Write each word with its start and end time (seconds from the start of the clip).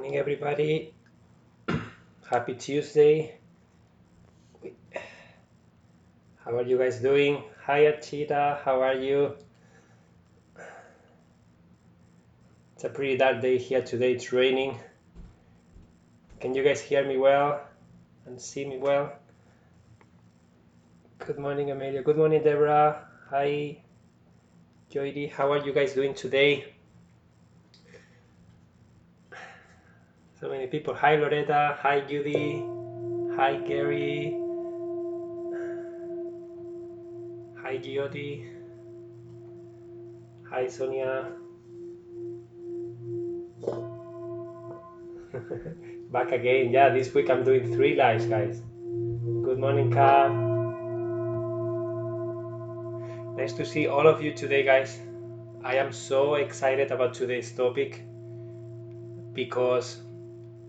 Morning, 0.00 0.16
everybody. 0.16 0.94
Happy 2.26 2.54
Tuesday. 2.54 3.36
How 6.38 6.56
are 6.56 6.62
you 6.62 6.78
guys 6.78 7.00
doing? 7.00 7.44
Hi, 7.66 7.80
Archita. 7.80 8.62
How 8.62 8.80
are 8.80 8.94
you? 8.94 9.36
It's 12.74 12.84
a 12.84 12.88
pretty 12.88 13.18
dark 13.18 13.42
day 13.42 13.58
here 13.58 13.82
today. 13.82 14.14
It's 14.14 14.32
raining. 14.32 14.78
Can 16.40 16.54
you 16.54 16.64
guys 16.64 16.80
hear 16.80 17.06
me 17.06 17.18
well 17.18 17.60
and 18.24 18.40
see 18.40 18.64
me 18.64 18.78
well? 18.78 19.12
Good 21.18 21.38
morning, 21.38 21.72
Amelia. 21.72 22.02
Good 22.02 22.16
morning, 22.16 22.42
Deborah. 22.42 23.06
Hi, 23.28 23.82
Joydy. 24.90 25.30
How 25.30 25.52
are 25.52 25.58
you 25.58 25.74
guys 25.74 25.92
doing 25.92 26.14
today? 26.14 26.72
So 30.40 30.48
many 30.48 30.66
people. 30.68 30.94
Hi, 30.94 31.16
Loretta. 31.16 31.76
Hi, 31.82 32.00
Judy. 32.00 32.64
Hi, 33.36 33.56
Gary. 33.56 34.34
Hi, 37.62 37.76
Gioti. 37.76 38.48
Hi, 40.48 40.66
Sonia. 40.66 41.32
Back 46.10 46.32
again. 46.32 46.70
Yeah, 46.70 46.88
this 46.88 47.12
week 47.12 47.28
I'm 47.28 47.44
doing 47.44 47.74
three 47.74 47.94
lives, 47.94 48.24
guys. 48.24 48.62
Good 49.44 49.58
morning, 49.58 49.92
Kat. 49.92 50.32
Nice 53.36 53.52
to 53.52 53.66
see 53.66 53.88
all 53.88 54.06
of 54.08 54.22
you 54.22 54.32
today, 54.32 54.62
guys. 54.62 54.98
I 55.62 55.74
am 55.74 55.92
so 55.92 56.36
excited 56.36 56.92
about 56.92 57.12
today's 57.12 57.52
topic 57.52 58.02
because 59.34 59.98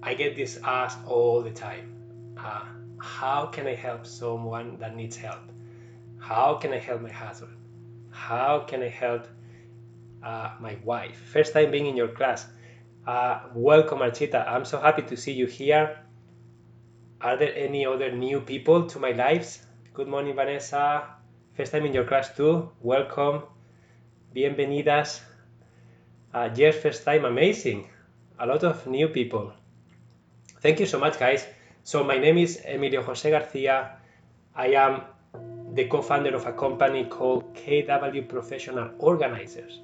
I 0.04 0.16
get 0.16 0.36
this 0.36 0.60
asked 0.64 1.00
all 1.06 1.42
the 1.42 1.52
time. 1.52 2.34
Uh, 2.38 2.66
how 3.00 3.46
can 3.46 3.68
I 3.68 3.76
help 3.76 4.06
someone 4.06 4.78
that 4.80 4.96
needs 4.96 5.16
help? 5.16 5.42
How 6.20 6.56
can 6.56 6.74
I 6.74 6.80
help 6.80 7.02
my 7.02 7.12
husband? 7.12 7.56
How 8.10 8.62
can 8.68 8.82
I 8.82 8.90
help 8.90 9.28
uh, 10.24 10.52
my 10.60 10.78
wife? 10.84 11.18
First 11.18 11.54
time 11.54 11.70
being 11.72 11.86
in 11.86 11.96
your 11.96 12.08
class. 12.08 12.48
Uh, 13.06 13.42
welcome, 13.54 14.00
Archita. 14.00 14.48
I'm 14.48 14.66
so 14.66 14.80
happy 14.80 15.04
to 15.04 15.18
see 15.18 15.34
you 15.34 15.46
here. 15.46 16.00
Are 17.22 17.38
there 17.38 17.54
any 17.56 17.86
other 17.86 18.12
new 18.12 18.42
people 18.42 18.88
to 18.88 19.00
my 19.00 19.12
lives? 19.12 19.62
Good 19.94 20.08
morning, 20.08 20.36
Vanessa. 20.36 21.08
First 21.54 21.72
time 21.74 21.86
in 21.86 21.94
your 21.94 22.06
class 22.06 22.36
too. 22.36 22.72
Welcome. 22.82 23.44
Bienvenidas. 24.36 25.22
Uh, 26.34 26.50
yes, 26.56 26.76
first 26.78 27.04
time. 27.06 27.26
Amazing. 27.26 27.88
A 28.40 28.48
lot 28.48 28.64
of 28.64 28.88
new 28.88 29.08
people. 29.08 29.54
Thank 30.62 30.80
you 30.80 30.86
so 30.86 31.00
much, 31.00 31.18
guys. 31.18 31.48
So 31.84 32.04
my 32.04 32.20
name 32.20 32.38
is 32.38 32.62
Emilio 32.64 33.02
Jose 33.02 33.28
Garcia. 33.28 33.94
I 34.54 34.68
am 34.68 35.02
the 35.74 35.86
co-founder 35.86 36.36
of 36.36 36.46
a 36.46 36.54
company 36.54 37.06
called 37.06 37.56
KW 37.56 38.30
Professional 38.30 38.92
Organizers. 39.00 39.80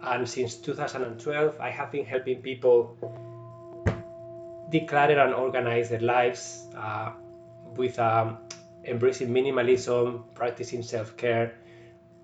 And 0.00 0.26
since 0.26 0.54
2012, 0.54 1.60
I 1.60 1.68
have 1.68 1.92
been 1.92 2.06
helping 2.06 2.40
people 2.40 2.96
declutter 4.72 5.22
and 5.22 5.34
organize 5.34 5.90
their 5.90 6.00
lives 6.00 6.68
uh, 6.74 7.12
with 7.76 7.98
um, 7.98 8.38
embracing 8.86 9.28
minimalism, 9.28 10.22
practicing 10.34 10.82
self-care, 10.82 11.54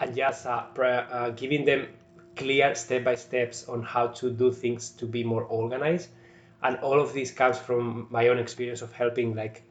and 0.00 0.16
just 0.16 0.46
uh, 0.46 0.64
uh, 0.78 1.30
giving 1.30 1.66
them 1.66 1.88
clear 2.34 2.74
step-by-steps 2.74 3.68
on 3.68 3.82
how 3.82 4.06
to 4.06 4.30
do 4.30 4.50
things 4.50 4.88
to 4.88 5.04
be 5.04 5.22
more 5.22 5.44
organized 5.44 6.08
and 6.64 6.76
all 6.78 7.00
of 7.00 7.12
this 7.12 7.30
comes 7.30 7.58
from 7.58 8.06
my 8.10 8.28
own 8.28 8.38
experience 8.38 8.82
of 8.82 8.92
helping 8.92 9.34
like 9.34 9.62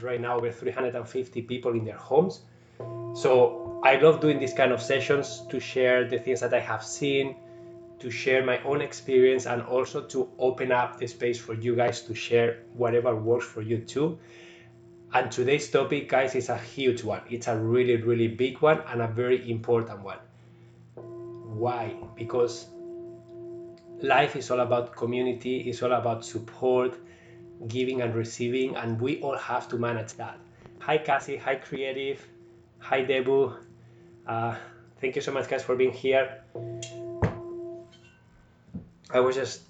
right 0.00 0.20
now 0.20 0.36
over 0.36 0.52
350 0.52 1.42
people 1.42 1.72
in 1.72 1.84
their 1.84 1.96
homes. 1.96 2.42
So 3.14 3.80
i 3.84 3.96
love 3.96 4.20
doing 4.20 4.38
these 4.38 4.54
kind 4.54 4.72
of 4.72 4.80
sessions 4.80 5.42
to 5.50 5.60
share 5.60 6.08
the 6.08 6.18
things 6.18 6.40
that 6.40 6.52
i 6.54 6.58
have 6.58 6.82
seen 6.82 7.36
to 7.98 8.10
share 8.10 8.44
my 8.44 8.58
own 8.62 8.80
experience 8.80 9.46
and 9.46 9.62
also 9.62 10.02
to 10.02 10.28
open 10.38 10.70
up 10.70 10.98
the 10.98 11.06
space 11.06 11.38
for 11.38 11.54
you 11.54 11.74
guys 11.74 12.02
to 12.02 12.14
share 12.14 12.58
whatever 12.74 13.14
works 13.16 13.46
for 13.46 13.62
you 13.62 13.78
too. 13.78 14.18
And 15.14 15.32
today's 15.32 15.70
topic 15.70 16.08
guys 16.08 16.34
is 16.34 16.50
a 16.50 16.58
huge 16.58 17.02
one. 17.02 17.22
It's 17.30 17.48
a 17.48 17.56
really 17.56 17.96
really 17.96 18.28
big 18.28 18.60
one 18.60 18.82
and 18.88 19.00
a 19.00 19.08
very 19.08 19.50
important 19.50 20.00
one. 20.02 20.18
Why? 20.96 21.96
Because 22.14 22.66
life 24.02 24.36
is 24.36 24.50
all 24.50 24.60
about 24.60 24.94
community, 24.94 25.60
it's 25.68 25.82
all 25.82 25.92
about 25.92 26.24
support, 26.24 26.98
giving 27.68 28.02
and 28.02 28.14
receiving, 28.14 28.76
and 28.76 29.00
we 29.00 29.20
all 29.20 29.36
have 29.36 29.68
to 29.68 29.78
manage 29.78 30.14
that. 30.14 30.38
Hi, 30.80 30.98
Cassie. 30.98 31.36
Hi, 31.36 31.56
Creative. 31.56 32.24
Hi, 32.78 33.04
Debu. 33.04 33.56
Uh, 34.26 34.56
thank 35.00 35.16
you 35.16 35.22
so 35.22 35.32
much, 35.32 35.48
guys, 35.48 35.62
for 35.62 35.76
being 35.76 35.92
here. 35.92 36.42
I 39.10 39.20
was 39.20 39.36
just 39.36 39.62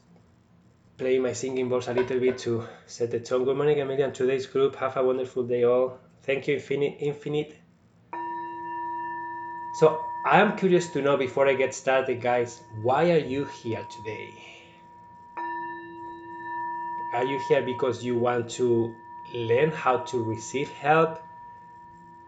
playing 0.97 1.23
my 1.23 1.33
singing 1.33 1.69
voice 1.69 1.89
a 1.89 1.95
little 1.95 2.19
bit 2.19 2.39
to 2.39 2.67
set 2.87 3.11
the 3.11 3.21
tone. 3.21 3.45
Good 3.45 3.57
morning, 3.57 3.81
Amelia, 3.81 4.07
and 4.07 4.15
today's 4.15 4.47
group. 4.47 4.77
Have 4.77 4.97
a 4.97 5.05
wonderful 5.05 5.45
day, 5.45 5.65
all. 5.65 5.99
Thank 6.23 6.49
you, 6.49 6.55
Infinite. 6.55 6.97
Infinite. 7.01 7.55
So 9.79 10.01
I 10.27 10.41
am 10.41 10.57
curious 10.57 10.89
to 10.89 11.01
know 11.01 11.17
before 11.17 11.47
I 11.47 11.55
get 11.55 11.73
started, 11.73 12.21
guys, 12.21 12.61
why 12.83 13.13
are 13.13 13.25
you 13.33 13.45
here 13.45 13.87
today? 13.89 14.35
Are 17.15 17.25
you 17.25 17.39
here 17.49 17.63
because 17.63 18.05
you 18.05 18.19
want 18.19 18.51
to 18.59 18.93
learn 19.33 19.71
how 19.71 19.99
to 19.99 20.25
receive 20.25 20.69
help? 20.73 21.21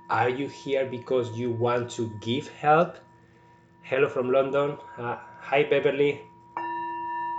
Are 0.09 0.29
you 0.29 0.47
here 0.47 0.87
because 0.87 1.37
you 1.37 1.51
want 1.51 1.91
to 1.99 2.07
give 2.21 2.47
help? 2.47 2.99
Hello 3.83 4.09
from 4.09 4.31
London. 4.31 4.79
Uh, 4.97 5.17
hi, 5.41 5.65
Beverly. 5.65 6.21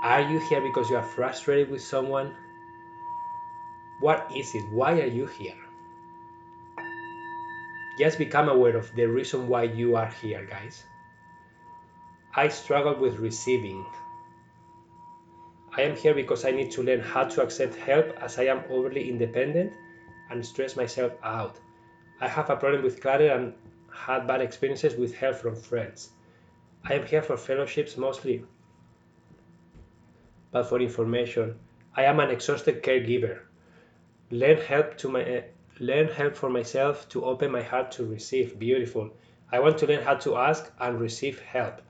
Are 0.04 0.30
you 0.30 0.42
here 0.50 0.60
because 0.60 0.90
you 0.90 0.98
are 0.98 1.10
frustrated 1.16 1.72
with 1.72 1.82
someone? 1.82 2.36
What 4.02 4.30
is 4.36 4.54
it? 4.56 4.70
Why 4.74 5.00
are 5.00 5.08
you 5.08 5.26
here? 5.26 5.69
Just 8.00 8.18
become 8.18 8.48
aware 8.48 8.78
of 8.78 8.96
the 8.96 9.06
reason 9.06 9.50
why 9.50 9.64
you 9.64 9.98
are 9.98 10.10
here, 10.22 10.46
guys. 10.50 10.84
I 12.34 12.48
struggle 12.48 12.96
with 12.96 13.20
receiving. 13.20 13.86
I 15.76 15.82
am 15.82 15.98
here 15.98 16.14
because 16.14 16.46
I 16.46 16.52
need 16.52 16.72
to 16.72 16.84
learn 16.84 17.02
how 17.02 17.26
to 17.26 17.42
accept 17.42 17.76
help 17.76 18.08
as 18.22 18.40
I 18.40 18.44
am 18.44 18.64
overly 18.70 19.10
independent 19.10 19.74
and 20.30 20.46
stress 20.46 20.78
myself 20.78 21.12
out. 21.24 21.60
I 22.22 22.28
have 22.30 22.50
a 22.50 22.56
problem 22.56 22.84
with 22.84 23.02
clutter 23.02 23.32
and 23.32 23.54
had 23.92 24.28
bad 24.28 24.42
experiences 24.42 24.96
with 24.96 25.14
help 25.14 25.36
from 25.36 25.56
friends. 25.56 26.12
I 26.86 26.94
am 26.94 27.06
here 27.06 27.22
for 27.22 27.36
fellowships 27.36 27.98
mostly, 27.98 28.46
but 30.52 30.70
for 30.70 30.80
information. 30.80 31.60
I 31.96 32.04
am 32.04 32.20
an 32.22 32.30
exhausted 32.30 32.82
caregiver. 32.82 33.40
Learn 34.32 34.58
help 34.58 34.98
to 35.00 35.10
my 35.10 35.22
learn 35.80 36.10
help 36.10 36.36
for 36.36 36.50
myself 36.50 37.08
to 37.10 37.24
open 37.24 37.52
my 37.52 37.62
heart 37.62 37.92
to 37.94 38.06
receive. 38.06 38.60
Beautiful. 38.60 39.10
I 39.52 39.60
want 39.60 39.78
to 39.80 39.88
learn 39.88 40.04
how 40.04 40.16
to 40.16 40.36
ask 40.36 40.72
and 40.80 41.00
receive 41.00 41.40
help. 41.40 41.82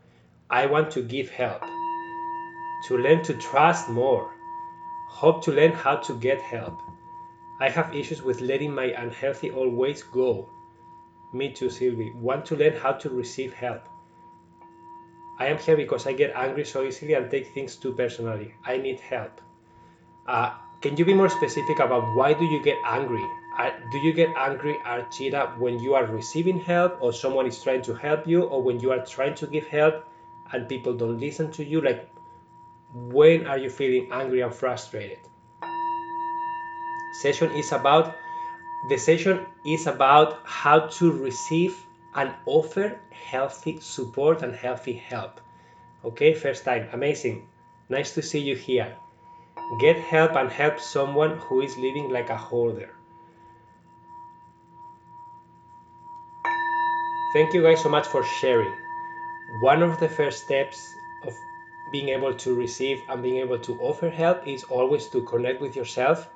I 0.49 0.65
want 0.67 0.91
to 0.91 1.01
give 1.01 1.29
help. 1.29 1.63
To 2.87 2.97
learn 2.97 3.23
to 3.23 3.33
trust 3.33 3.89
more. 3.89 4.31
Hope 5.09 5.43
to 5.45 5.51
learn 5.51 5.71
how 5.71 5.95
to 5.97 6.19
get 6.19 6.39
help. 6.39 6.79
I 7.59 7.69
have 7.69 7.93
issues 7.93 8.21
with 8.21 8.41
letting 8.41 8.73
my 8.73 8.85
unhealthy 8.85 9.51
old 9.51 9.73
ways 9.73 10.03
go. 10.03 10.49
Me 11.33 11.51
too, 11.51 11.69
Sylvie. 11.69 12.11
Want 12.15 12.45
to 12.45 12.55
learn 12.55 12.73
how 12.73 12.93
to 12.93 13.09
receive 13.09 13.53
help. 13.53 13.81
I 15.39 15.47
am 15.47 15.57
here 15.57 15.75
because 15.75 16.05
I 16.05 16.13
get 16.13 16.35
angry 16.35 16.65
so 16.65 16.83
easily 16.83 17.13
and 17.13 17.29
take 17.29 17.47
things 17.53 17.75
too 17.75 17.93
personally. 17.93 18.53
I 18.65 18.77
need 18.77 18.99
help. 18.99 19.41
Uh, 20.27 20.51
can 20.81 20.95
you 20.95 21.05
be 21.05 21.13
more 21.13 21.29
specific 21.29 21.79
about 21.79 22.15
why 22.15 22.33
do 22.33 22.45
you 22.45 22.63
get 22.63 22.77
angry? 22.85 23.25
Do 23.91 23.97
you 23.97 24.13
get 24.13 24.29
angry, 24.37 24.77
Archita, 24.85 25.57
when 25.57 25.79
you 25.79 25.93
are 25.93 26.05
receiving 26.05 26.59
help 26.59 26.97
or 27.01 27.11
someone 27.11 27.45
is 27.45 27.61
trying 27.61 27.81
to 27.83 27.93
help 27.93 28.25
you 28.25 28.43
or 28.43 28.61
when 28.61 28.79
you 28.79 28.91
are 28.91 29.05
trying 29.05 29.35
to 29.35 29.47
give 29.47 29.67
help 29.67 30.05
and 30.53 30.69
people 30.69 30.93
don't 30.93 31.19
listen 31.19 31.51
to 31.51 31.65
you? 31.65 31.81
Like, 31.81 32.09
when 32.93 33.47
are 33.47 33.57
you 33.57 33.69
feeling 33.69 34.09
angry 34.11 34.41
and 34.41 34.53
frustrated? 34.53 35.19
Session 37.21 37.51
is 37.51 37.71
about 37.71 38.15
the 38.87 38.97
session 38.97 39.45
is 39.65 39.87
about 39.87 40.39
how 40.45 40.87
to 40.87 41.11
receive 41.11 41.85
and 42.15 42.33
offer 42.45 42.97
healthy 43.11 43.79
support 43.81 44.41
and 44.41 44.55
healthy 44.55 44.93
help. 44.93 45.41
Okay, 46.05 46.33
first 46.33 46.63
time, 46.63 46.87
amazing. 46.93 47.47
Nice 47.89 48.13
to 48.13 48.21
see 48.21 48.39
you 48.39 48.55
here. 48.55 48.95
Get 49.81 49.97
help 49.97 50.37
and 50.37 50.49
help 50.49 50.79
someone 50.79 51.37
who 51.37 51.61
is 51.61 51.75
living 51.77 52.09
like 52.09 52.29
a 52.29 52.37
hoarder. 52.37 52.95
Thank 57.31 57.53
you 57.53 57.61
guys 57.61 57.83
so 57.83 57.89
much 57.89 58.07
for 58.07 58.23
sharing. 58.23 58.73
One 59.61 59.83
of 59.83 59.99
the 59.99 60.09
first 60.09 60.45
steps 60.45 60.95
of 61.27 61.33
being 61.91 62.09
able 62.09 62.33
to 62.33 62.55
receive 62.55 63.03
and 63.07 63.21
being 63.21 63.37
able 63.37 63.59
to 63.59 63.79
offer 63.81 64.09
help 64.09 64.47
is 64.47 64.63
always 64.63 65.07
to 65.09 65.21
connect 65.25 65.61
with 65.61 65.75
yourself 65.75 66.27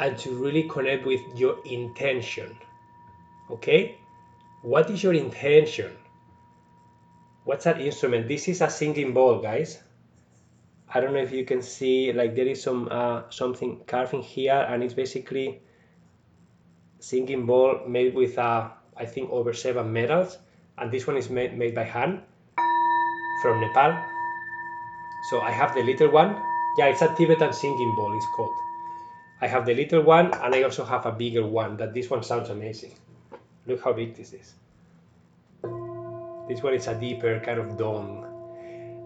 and 0.00 0.18
to 0.18 0.34
really 0.34 0.64
connect 0.64 1.06
with 1.06 1.38
your 1.38 1.58
intention. 1.64 2.56
Okay? 3.52 3.98
What 4.62 4.90
is 4.90 5.00
your 5.00 5.14
intention? 5.14 5.96
What's 7.44 7.62
that 7.62 7.80
instrument? 7.80 8.26
This 8.26 8.48
is 8.48 8.62
a 8.62 8.68
singing 8.68 9.14
bowl, 9.14 9.40
guys. 9.40 9.78
I 10.92 10.98
don't 10.98 11.12
know 11.12 11.20
if 11.20 11.30
you 11.30 11.44
can 11.44 11.62
see, 11.62 12.12
like 12.12 12.34
there 12.34 12.48
is 12.48 12.60
some 12.60 12.88
uh, 12.90 13.30
something 13.30 13.82
carving 13.86 14.22
here, 14.22 14.66
and 14.68 14.82
it's 14.82 14.94
basically 14.94 15.62
singing 16.98 17.46
bowl 17.46 17.82
made 17.86 18.12
with 18.12 18.36
uh, 18.36 18.70
I 19.00 19.06
think 19.06 19.30
over 19.30 19.54
seven 19.54 19.92
metals, 19.92 20.36
and 20.76 20.92
this 20.92 21.06
one 21.06 21.16
is 21.16 21.30
made 21.30 21.56
made 21.56 21.74
by 21.74 21.84
hand 21.84 22.20
from 23.42 23.60
Nepal. 23.60 23.96
So 25.30 25.40
I 25.40 25.50
have 25.50 25.74
the 25.74 25.82
little 25.82 26.10
one. 26.10 26.36
Yeah, 26.76 26.86
it's 26.86 27.00
a 27.00 27.08
Tibetan 27.16 27.52
singing 27.52 27.94
bowl. 27.96 28.14
It's 28.16 28.26
called. 28.36 28.54
I 29.40 29.46
have 29.46 29.64
the 29.64 29.74
little 29.74 30.02
one, 30.02 30.34
and 30.34 30.54
I 30.54 30.62
also 30.62 30.84
have 30.84 31.06
a 31.06 31.12
bigger 31.12 31.46
one. 31.46 31.78
That 31.78 31.94
this 31.94 32.10
one 32.10 32.22
sounds 32.22 32.50
amazing. 32.50 32.94
Look 33.66 33.82
how 33.82 33.94
big 33.94 34.14
this 34.14 34.34
is. 34.34 34.54
This 36.48 36.62
one 36.62 36.74
is 36.74 36.86
a 36.86 36.94
deeper 36.94 37.40
kind 37.40 37.58
of 37.58 37.78
dome. 37.78 38.26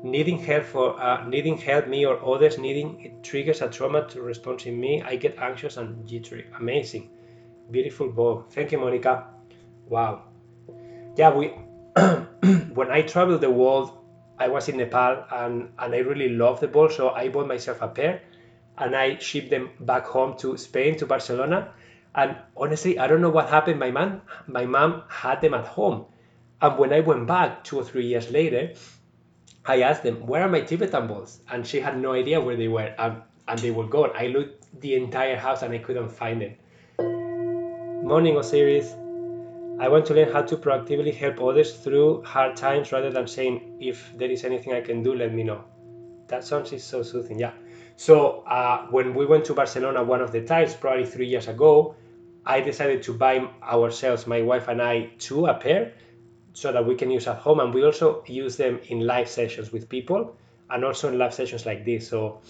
Needing 0.02 0.38
help 0.38 0.64
for 0.64 1.00
uh, 1.00 1.26
needing 1.28 1.56
help 1.56 1.86
me 1.86 2.04
or 2.04 2.18
others 2.34 2.58
needing 2.58 3.00
it 3.00 3.22
triggers 3.22 3.62
a 3.62 3.68
trauma 3.68 4.06
to 4.08 4.22
respond 4.22 4.66
in 4.66 4.80
me. 4.80 5.02
I 5.02 5.16
get 5.16 5.38
anxious 5.38 5.76
and 5.76 6.06
jittery. 6.06 6.46
Amazing, 6.58 7.10
beautiful 7.70 8.10
bow. 8.10 8.44
Thank 8.50 8.72
you, 8.72 8.78
Monica. 8.78 9.33
Wow. 9.88 10.22
Yeah, 11.16 11.34
we 11.34 11.48
when 12.74 12.90
I 12.90 13.02
traveled 13.02 13.40
the 13.40 13.50
world, 13.50 13.92
I 14.38 14.48
was 14.48 14.68
in 14.68 14.78
Nepal 14.78 15.24
and 15.30 15.70
and 15.78 15.94
I 15.94 15.98
really 15.98 16.30
loved 16.30 16.60
the 16.60 16.68
ball, 16.68 16.88
so 16.88 17.10
I 17.10 17.28
bought 17.28 17.46
myself 17.46 17.82
a 17.82 17.88
pair, 17.88 18.22
and 18.78 18.96
I 18.96 19.18
shipped 19.18 19.50
them 19.50 19.70
back 19.80 20.06
home 20.06 20.36
to 20.38 20.56
Spain 20.56 20.96
to 20.98 21.06
Barcelona. 21.06 21.72
And 22.16 22.36
honestly, 22.56 22.98
I 22.98 23.06
don't 23.08 23.20
know 23.20 23.30
what 23.30 23.48
happened. 23.48 23.80
My 23.80 23.90
mom, 23.90 24.22
my 24.46 24.66
mom 24.66 25.02
had 25.08 25.40
them 25.40 25.54
at 25.54 25.66
home, 25.66 26.06
and 26.60 26.78
when 26.78 26.92
I 26.92 27.00
went 27.00 27.26
back 27.26 27.64
two 27.64 27.78
or 27.78 27.84
three 27.84 28.06
years 28.06 28.30
later, 28.30 28.72
I 29.66 29.82
asked 29.82 30.02
them, 30.02 30.26
where 30.26 30.42
are 30.42 30.48
my 30.48 30.60
Tibetan 30.60 31.06
balls? 31.06 31.40
And 31.50 31.66
she 31.66 31.80
had 31.80 31.98
no 31.98 32.12
idea 32.12 32.40
where 32.40 32.56
they 32.56 32.68
were, 32.68 32.94
and, 32.98 33.22
and 33.48 33.58
they 33.60 33.70
were 33.70 33.86
gone. 33.86 34.10
I 34.14 34.26
looked 34.26 34.80
the 34.80 34.94
entire 34.94 35.36
house 35.36 35.62
and 35.62 35.72
I 35.72 35.78
couldn't 35.78 36.10
find 36.10 36.40
them. 36.40 36.54
Morning, 38.04 38.36
Osiris. 38.36 38.94
I 39.80 39.88
want 39.88 40.06
to 40.06 40.14
learn 40.14 40.32
how 40.32 40.42
to 40.42 40.56
proactively 40.56 41.14
help 41.14 41.40
others 41.40 41.74
through 41.74 42.22
hard 42.22 42.56
times 42.56 42.92
rather 42.92 43.10
than 43.10 43.26
saying, 43.26 43.78
if 43.80 44.12
there 44.16 44.30
is 44.30 44.44
anything 44.44 44.72
I 44.72 44.80
can 44.80 45.02
do, 45.02 45.14
let 45.14 45.34
me 45.34 45.42
know. 45.42 45.64
That 46.28 46.44
sounds 46.44 46.72
is 46.72 46.84
so 46.84 47.02
soothing, 47.02 47.38
yeah. 47.38 47.52
So 47.96 48.40
uh, 48.46 48.86
when 48.90 49.14
we 49.14 49.26
went 49.26 49.44
to 49.46 49.54
Barcelona 49.54 50.02
one 50.02 50.20
of 50.20 50.32
the 50.32 50.42
times, 50.42 50.74
probably 50.74 51.06
three 51.06 51.26
years 51.26 51.48
ago, 51.48 51.94
I 52.46 52.60
decided 52.60 53.02
to 53.04 53.12
buy 53.12 53.48
ourselves, 53.62 54.26
my 54.26 54.42
wife 54.42 54.68
and 54.68 54.80
I, 54.80 55.10
two 55.18 55.46
a 55.46 55.54
pair 55.54 55.92
so 56.54 56.70
that 56.72 56.86
we 56.86 56.94
can 56.94 57.10
use 57.10 57.26
at 57.26 57.38
home 57.38 57.60
and 57.60 57.74
we 57.74 57.84
also 57.84 58.22
use 58.26 58.56
them 58.56 58.80
in 58.88 59.00
live 59.00 59.28
sessions 59.28 59.72
with 59.72 59.88
people 59.88 60.36
and 60.70 60.84
also 60.84 61.08
in 61.08 61.18
live 61.18 61.34
sessions 61.34 61.66
like 61.66 61.84
this 61.84 62.08
so 62.08 62.40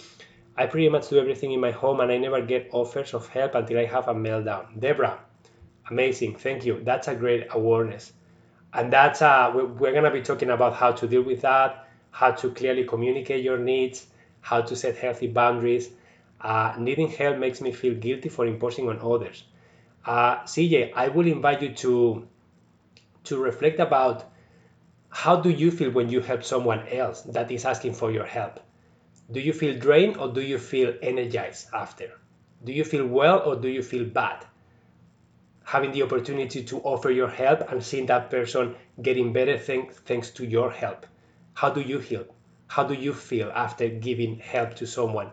i 0.56 0.66
pretty 0.66 0.88
much 0.88 1.08
do 1.08 1.18
everything 1.18 1.52
in 1.52 1.60
my 1.60 1.70
home 1.70 2.00
and 2.00 2.12
i 2.12 2.18
never 2.18 2.40
get 2.40 2.68
offers 2.72 3.14
of 3.14 3.26
help 3.28 3.54
until 3.54 3.78
i 3.78 3.84
have 3.84 4.06
a 4.08 4.14
meltdown 4.14 4.78
debra 4.78 5.18
amazing 5.90 6.34
thank 6.34 6.64
you 6.64 6.80
that's 6.84 7.08
a 7.08 7.14
great 7.14 7.46
awareness 7.50 8.12
and 8.72 8.92
that's 8.92 9.22
uh, 9.22 9.50
we're 9.54 9.92
going 9.92 10.04
to 10.04 10.10
be 10.10 10.22
talking 10.22 10.50
about 10.50 10.74
how 10.74 10.90
to 10.92 11.06
deal 11.06 11.22
with 11.22 11.42
that 11.42 11.86
how 12.10 12.30
to 12.30 12.50
clearly 12.50 12.84
communicate 12.84 13.44
your 13.44 13.58
needs 13.58 14.06
how 14.40 14.60
to 14.60 14.74
set 14.76 14.96
healthy 14.96 15.26
boundaries 15.26 15.90
uh, 16.40 16.74
needing 16.78 17.08
help 17.08 17.38
makes 17.38 17.60
me 17.60 17.72
feel 17.72 17.94
guilty 17.94 18.28
for 18.28 18.46
imposing 18.46 18.88
on 18.88 18.98
others 19.00 19.44
uh, 20.06 20.36
cj 20.42 20.92
i 20.94 21.08
will 21.08 21.26
invite 21.26 21.62
you 21.62 21.72
to 21.72 22.26
to 23.24 23.38
reflect 23.38 23.80
about 23.80 24.24
how 25.10 25.36
do 25.36 25.48
you 25.48 25.70
feel 25.70 25.90
when 25.90 26.08
you 26.08 26.20
help 26.20 26.42
someone 26.42 26.86
else 26.88 27.22
that 27.22 27.50
is 27.50 27.64
asking 27.64 27.94
for 27.94 28.10
your 28.10 28.24
help? 28.26 28.58
Do 29.30 29.40
you 29.40 29.52
feel 29.52 29.78
drained 29.78 30.16
or 30.16 30.28
do 30.32 30.40
you 30.42 30.58
feel 30.58 30.94
energized 31.02 31.68
after? 31.72 32.10
Do 32.64 32.72
you 32.72 32.84
feel 32.84 33.06
well 33.06 33.38
or 33.40 33.56
do 33.56 33.68
you 33.68 33.82
feel 33.82 34.04
bad? 34.04 34.44
Having 35.64 35.92
the 35.92 36.02
opportunity 36.02 36.62
to 36.64 36.80
offer 36.80 37.10
your 37.10 37.28
help 37.28 37.70
and 37.70 37.82
seeing 37.82 38.06
that 38.06 38.30
person 38.30 38.74
getting 39.02 39.32
better 39.32 39.58
thanks, 39.58 39.98
thanks 39.98 40.30
to 40.30 40.44
your 40.44 40.70
help. 40.70 41.06
How 41.54 41.70
do 41.70 41.80
you 41.80 42.00
feel? 42.00 42.26
How 42.68 42.84
do 42.84 42.94
you 42.94 43.12
feel 43.12 43.50
after 43.54 43.88
giving 43.88 44.38
help 44.38 44.74
to 44.76 44.86
someone 44.86 45.30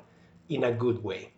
in 0.50 0.64
a 0.64 0.72
good 0.72 1.04
way? 1.04 1.34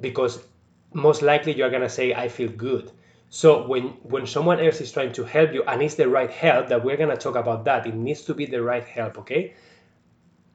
Because 0.00 0.44
most 0.92 1.22
likely 1.22 1.54
you're 1.54 1.70
going 1.70 1.82
to 1.82 1.88
say, 1.88 2.14
I 2.14 2.28
feel 2.28 2.50
good 2.50 2.90
so 3.34 3.66
when 3.66 3.88
when 4.04 4.28
someone 4.28 4.60
else 4.60 4.80
is 4.80 4.92
trying 4.92 5.10
to 5.14 5.24
help 5.24 5.52
you 5.52 5.64
and 5.64 5.82
it's 5.82 5.96
the 5.96 6.08
right 6.08 6.30
help, 6.30 6.68
that 6.68 6.84
we're 6.84 6.96
gonna 6.96 7.16
talk 7.16 7.34
about 7.34 7.64
that. 7.64 7.84
It 7.84 7.96
needs 7.96 8.22
to 8.26 8.34
be 8.34 8.46
the 8.46 8.62
right 8.62 8.84
help, 8.84 9.18
okay? 9.18 9.54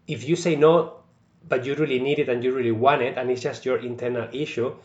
If 0.07 0.23
you 0.23 0.37
say 0.37 0.55
no, 0.55 1.01
but 1.45 1.65
you 1.65 1.75
really 1.75 1.99
need 1.99 2.19
it 2.19 2.29
and 2.29 2.41
you 2.41 2.55
really 2.55 2.71
want 2.71 3.01
it, 3.01 3.17
and 3.17 3.29
it's 3.29 3.41
just 3.41 3.65
your 3.65 3.79
internal 3.79 4.29
issue, 4.31 4.75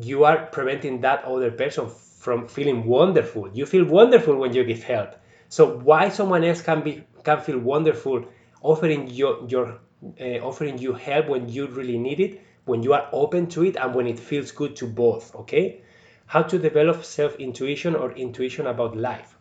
you 0.00 0.24
are 0.24 0.46
preventing 0.46 1.00
that 1.02 1.24
other 1.24 1.50
person 1.50 1.88
from 2.18 2.48
feeling 2.48 2.84
wonderful. 2.84 3.50
You 3.52 3.66
feel 3.66 3.84
wonderful 3.84 4.36
when 4.36 4.54
you 4.54 4.64
give 4.64 4.82
help. 4.84 5.14
So 5.48 5.78
why 5.78 6.08
someone 6.08 6.44
else 6.44 6.62
can 6.62 6.82
be 6.82 7.04
can 7.24 7.40
feel 7.40 7.58
wonderful 7.58 8.24
offering 8.62 9.08
your 9.08 9.46
your 9.48 9.78
uh, 10.20 10.38
offering 10.48 10.78
you 10.78 10.92
help 10.92 11.28
when 11.28 11.48
you 11.48 11.66
really 11.66 11.98
need 11.98 12.20
it, 12.20 12.40
when 12.64 12.82
you 12.82 12.92
are 12.94 13.08
open 13.12 13.46
to 13.48 13.64
it, 13.64 13.76
and 13.76 13.94
when 13.94 14.06
it 14.06 14.18
feels 14.18 14.50
good 14.50 14.76
to 14.76 14.86
both. 14.86 15.34
Okay 15.34 15.82
how 16.32 16.42
to 16.42 16.58
develop 16.58 17.04
self-intuition 17.04 17.94
or 17.94 18.12
intuition 18.12 18.66
about 18.66 18.96
life. 18.96 19.36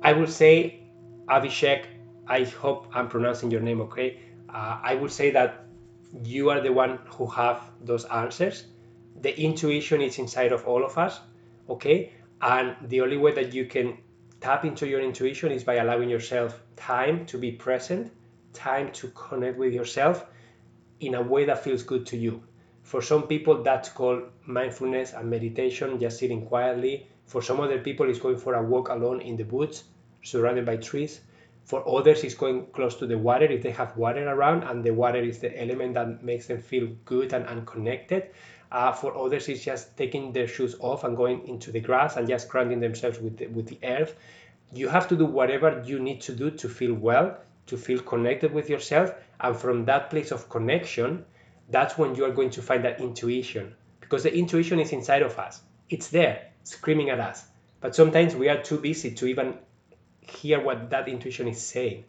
I 0.00 0.12
will 0.12 0.28
say, 0.28 0.80
Abhishek, 1.28 1.86
I 2.28 2.44
hope 2.44 2.86
I'm 2.94 3.08
pronouncing 3.08 3.50
your 3.50 3.62
name 3.62 3.80
okay. 3.80 4.20
Uh, 4.48 4.78
I 4.80 4.94
will 4.94 5.08
say 5.08 5.32
that 5.32 5.63
you 6.22 6.50
are 6.50 6.60
the 6.60 6.72
one 6.72 6.98
who 7.06 7.26
have 7.26 7.62
those 7.80 8.04
answers. 8.04 8.64
The 9.20 9.38
intuition 9.40 10.00
is 10.00 10.18
inside 10.18 10.52
of 10.52 10.66
all 10.66 10.84
of 10.84 10.96
us, 10.98 11.20
okay? 11.68 12.12
And 12.40 12.76
the 12.88 13.00
only 13.00 13.16
way 13.16 13.32
that 13.32 13.54
you 13.54 13.64
can 13.66 13.98
tap 14.40 14.64
into 14.64 14.86
your 14.86 15.00
intuition 15.00 15.50
is 15.50 15.64
by 15.64 15.76
allowing 15.76 16.10
yourself 16.10 16.62
time 16.76 17.24
to 17.26 17.38
be 17.38 17.52
present, 17.52 18.12
time 18.52 18.92
to 18.92 19.08
connect 19.08 19.58
with 19.58 19.72
yourself 19.72 20.26
in 21.00 21.14
a 21.14 21.22
way 21.22 21.44
that 21.46 21.64
feels 21.64 21.82
good 21.82 22.06
to 22.06 22.16
you. 22.16 22.42
For 22.82 23.00
some 23.00 23.26
people, 23.26 23.62
that's 23.62 23.88
called 23.88 24.24
mindfulness 24.44 25.14
and 25.14 25.30
meditation, 25.30 25.98
just 25.98 26.18
sitting 26.18 26.44
quietly. 26.44 27.08
For 27.24 27.40
some 27.40 27.60
other 27.60 27.78
people, 27.78 28.08
it's 28.10 28.18
going 28.18 28.36
for 28.36 28.54
a 28.54 28.62
walk 28.62 28.90
alone 28.90 29.22
in 29.22 29.36
the 29.36 29.44
woods, 29.44 29.84
surrounded 30.22 30.66
by 30.66 30.76
trees. 30.76 31.20
For 31.64 31.82
others, 31.88 32.24
it's 32.24 32.34
going 32.34 32.66
close 32.72 32.94
to 32.96 33.06
the 33.06 33.18
water 33.18 33.46
if 33.46 33.62
they 33.62 33.70
have 33.70 33.96
water 33.96 34.28
around, 34.28 34.64
and 34.64 34.84
the 34.84 34.92
water 34.92 35.18
is 35.18 35.38
the 35.38 35.60
element 35.60 35.94
that 35.94 36.22
makes 36.22 36.46
them 36.46 36.60
feel 36.60 36.88
good 37.04 37.32
and, 37.32 37.46
unconnected. 37.46 38.30
Uh, 38.70 38.92
for 38.92 39.16
others, 39.16 39.48
it's 39.48 39.64
just 39.64 39.96
taking 39.96 40.32
their 40.32 40.46
shoes 40.46 40.76
off 40.80 41.04
and 41.04 41.16
going 41.16 41.46
into 41.48 41.72
the 41.72 41.80
grass 41.80 42.16
and 42.16 42.28
just 42.28 42.48
grounding 42.48 42.80
themselves 42.80 43.18
with 43.18 43.38
the, 43.38 43.46
with 43.46 43.66
the 43.66 43.78
earth. 43.82 44.16
You 44.72 44.88
have 44.88 45.08
to 45.08 45.16
do 45.16 45.24
whatever 45.24 45.82
you 45.86 45.98
need 45.98 46.20
to 46.22 46.32
do 46.32 46.50
to 46.50 46.68
feel 46.68 46.94
well, 46.94 47.38
to 47.66 47.76
feel 47.76 48.00
connected 48.00 48.52
with 48.52 48.68
yourself, 48.68 49.14
and 49.40 49.56
from 49.56 49.84
that 49.86 50.10
place 50.10 50.32
of 50.32 50.48
connection, 50.50 51.24
that's 51.70 51.96
when 51.96 52.14
you 52.14 52.24
are 52.24 52.30
going 52.30 52.50
to 52.50 52.62
find 52.62 52.84
that 52.84 53.00
intuition 53.00 53.74
because 54.04 54.22
the 54.22 54.36
intuition 54.36 54.78
is 54.78 54.92
inside 54.92 55.22
of 55.22 55.38
us. 55.38 55.62
It's 55.88 56.08
there, 56.08 56.50
screaming 56.62 57.08
at 57.08 57.20
us. 57.20 57.46
But 57.80 57.94
sometimes 57.96 58.36
we 58.36 58.50
are 58.50 58.62
too 58.62 58.78
busy 58.78 59.10
to 59.12 59.26
even 59.26 59.54
hear 60.30 60.60
what 60.60 60.90
that 60.90 61.08
intuition 61.08 61.48
is 61.48 61.60
saying. 61.62 62.04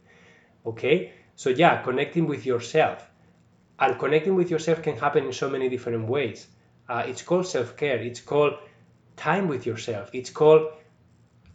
Okay? 0.65 1.13
So, 1.35 1.49
yeah, 1.49 1.81
connecting 1.81 2.27
with 2.27 2.45
yourself. 2.45 3.09
And 3.79 3.99
connecting 3.99 4.35
with 4.35 4.49
yourself 4.49 4.81
can 4.81 4.97
happen 4.97 5.25
in 5.25 5.33
so 5.33 5.49
many 5.49 5.69
different 5.69 6.07
ways. 6.07 6.47
Uh, 6.87 7.03
it's 7.07 7.21
called 7.21 7.47
self 7.47 7.75
care, 7.75 7.97
it's 7.97 8.21
called 8.21 8.53
time 9.15 9.47
with 9.47 9.65
yourself, 9.65 10.09
it's 10.13 10.29
called 10.29 10.71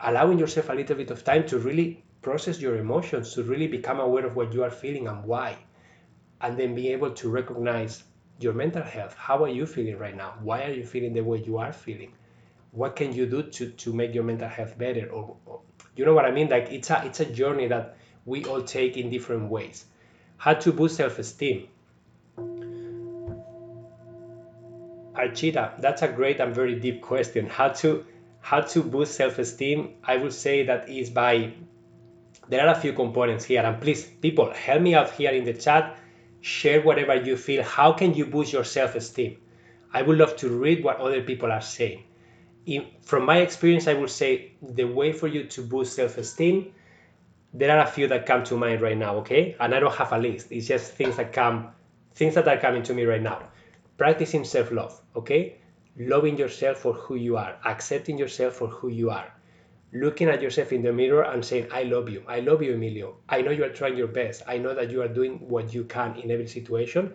allowing 0.01 0.39
yourself 0.39 0.69
a 0.71 0.75
little 0.75 0.97
bit 0.97 1.11
of 1.11 1.25
time 1.25 1.47
to 1.47 1.59
really 1.59 2.03
process 2.21 2.61
your 2.61 2.77
emotions, 2.77 3.35
to 3.35 3.43
really 3.43 3.69
become 3.69 4.01
aware 4.01 4.27
of 4.27 4.37
what 4.37 4.53
you 4.53 4.63
are 4.65 4.71
feeling 4.71 5.07
and 5.07 5.25
why 5.25 5.57
and 6.41 6.59
then 6.59 6.75
be 6.75 6.89
able 6.89 7.11
to 7.11 7.29
recognize 7.29 8.05
your 8.39 8.53
mental 8.53 8.83
health. 8.83 9.15
How 9.15 9.45
are 9.45 9.49
you 9.49 9.67
feeling 9.67 9.99
right 9.99 10.17
now? 10.17 10.35
Why 10.43 10.65
are 10.65 10.73
you 10.73 10.85
feeling 10.85 11.13
the 11.13 11.21
way 11.21 11.43
you 11.45 11.59
are 11.59 11.73
feeling? 11.73 12.13
What 12.73 12.97
can 12.97 13.13
you 13.13 13.27
do 13.27 13.43
to, 13.43 13.71
to 13.71 13.93
make 13.93 14.15
your 14.15 14.25
mental 14.25 14.49
health 14.49 14.79
better? 14.79 15.09
Or, 15.11 15.37
or 15.45 15.61
you 16.01 16.07
know 16.07 16.15
what 16.15 16.25
I 16.25 16.31
mean? 16.31 16.49
Like 16.49 16.73
it's 16.73 16.89
a 16.89 17.03
it's 17.05 17.21
a 17.21 17.27
journey 17.27 17.69
that 17.69 17.97
we 18.25 18.45
all 18.47 18.63
take 18.63 18.97
in 18.97 19.11
different 19.11 19.51
ways. 19.51 19.85
How 20.39 20.55
to 20.55 20.73
boost 20.73 20.97
self-esteem. 20.97 21.69
Archita, 25.15 25.79
that's 25.81 26.01
a 26.01 26.09
great 26.09 26.41
and 26.41 26.55
very 26.55 26.81
deep 26.81 27.03
question. 27.03 27.47
How 27.47 27.69
to 27.81 28.07
how 28.41 28.61
to 28.61 28.83
boost 28.83 29.15
self-esteem 29.15 29.95
i 30.05 30.17
will 30.17 30.31
say 30.31 30.65
that 30.65 30.89
is 30.89 31.11
by 31.11 31.53
there 32.49 32.67
are 32.67 32.75
a 32.75 32.81
few 32.81 32.93
components 32.93 33.45
here 33.45 33.63
and 33.63 33.81
please 33.81 34.05
people 34.05 34.51
help 34.53 34.81
me 34.81 34.95
out 34.95 35.11
here 35.11 35.31
in 35.31 35.45
the 35.45 35.53
chat 35.53 35.97
share 36.41 36.81
whatever 36.81 37.15
you 37.15 37.37
feel 37.37 37.63
how 37.63 37.93
can 37.93 38.15
you 38.15 38.25
boost 38.25 38.53
your 38.53 38.65
self-esteem 38.65 39.37
i 39.93 40.01
would 40.01 40.17
love 40.17 40.35
to 40.37 40.49
read 40.49 40.83
what 40.83 40.97
other 40.97 41.23
people 41.23 41.53
are 41.53 41.61
saying 41.61 42.03
in, 42.67 42.87
from 43.03 43.25
my 43.25 43.39
experience 43.39 43.87
i 43.89 43.95
will 43.95 44.09
say 44.09 44.53
the 44.63 44.85
way 44.85 45.13
for 45.13 45.29
you 45.29 45.45
to 45.45 45.63
boost 45.63 45.95
self-esteem 45.95 46.73
there 47.53 47.77
are 47.77 47.85
a 47.85 47.87
few 47.87 48.07
that 48.09 48.27
come 48.27 48.45
to 48.45 48.57
mind 48.57 48.81
right 48.81 48.97
now 48.97 49.17
okay? 49.17 49.57
And 49.59 49.75
i 49.75 49.81
don't 49.81 49.95
have 49.95 50.13
a 50.13 50.19
list. 50.19 50.49
It's 50.51 50.67
just 50.67 50.93
things 50.93 51.17
that 51.17 51.33
come 51.33 51.71
things 52.15 52.35
that 52.35 52.47
are 52.49 52.59
coming 52.59 52.83
to 52.85 52.95
me 52.95 53.05
right 53.05 53.23
now. 53.23 53.43
Practicing 53.97 54.45
self-love 54.45 55.01
okay? 55.17 55.57
Loving 55.97 56.39
yourself 56.39 56.79
for 56.79 56.93
who 56.93 57.17
you 57.17 57.37
are. 57.37 57.57
Accepting 57.65 58.19
yourself 58.19 58.55
for 58.55 58.69
who 58.69 58.89
you 58.89 59.11
are. 59.11 59.33
Looking 59.93 60.29
at 60.29 60.41
yourself 60.41 60.73
in 60.73 60.83
the 60.83 60.93
mirror 60.93 61.23
and 61.23 61.45
saying 61.45 61.67
i 61.73 61.83
love 61.83 62.09
you. 62.09 62.23
I 62.29 62.41
love 62.41 62.63
you 62.63 62.75
emilio. 62.75 63.17
I 63.29 63.43
know 63.43 63.51
you 63.51 63.65
are 63.65 63.71
trying 63.71 63.97
your 63.97 64.07
best. 64.07 64.43
I 64.47 64.59
know 64.59 64.75
that 64.75 64.91
you 64.91 65.03
are 65.03 65.09
doing 65.09 65.49
what 65.49 65.75
you 65.75 65.85
can 65.85 66.17
in 66.17 66.31
every 66.31 66.47
situation. 66.47 67.15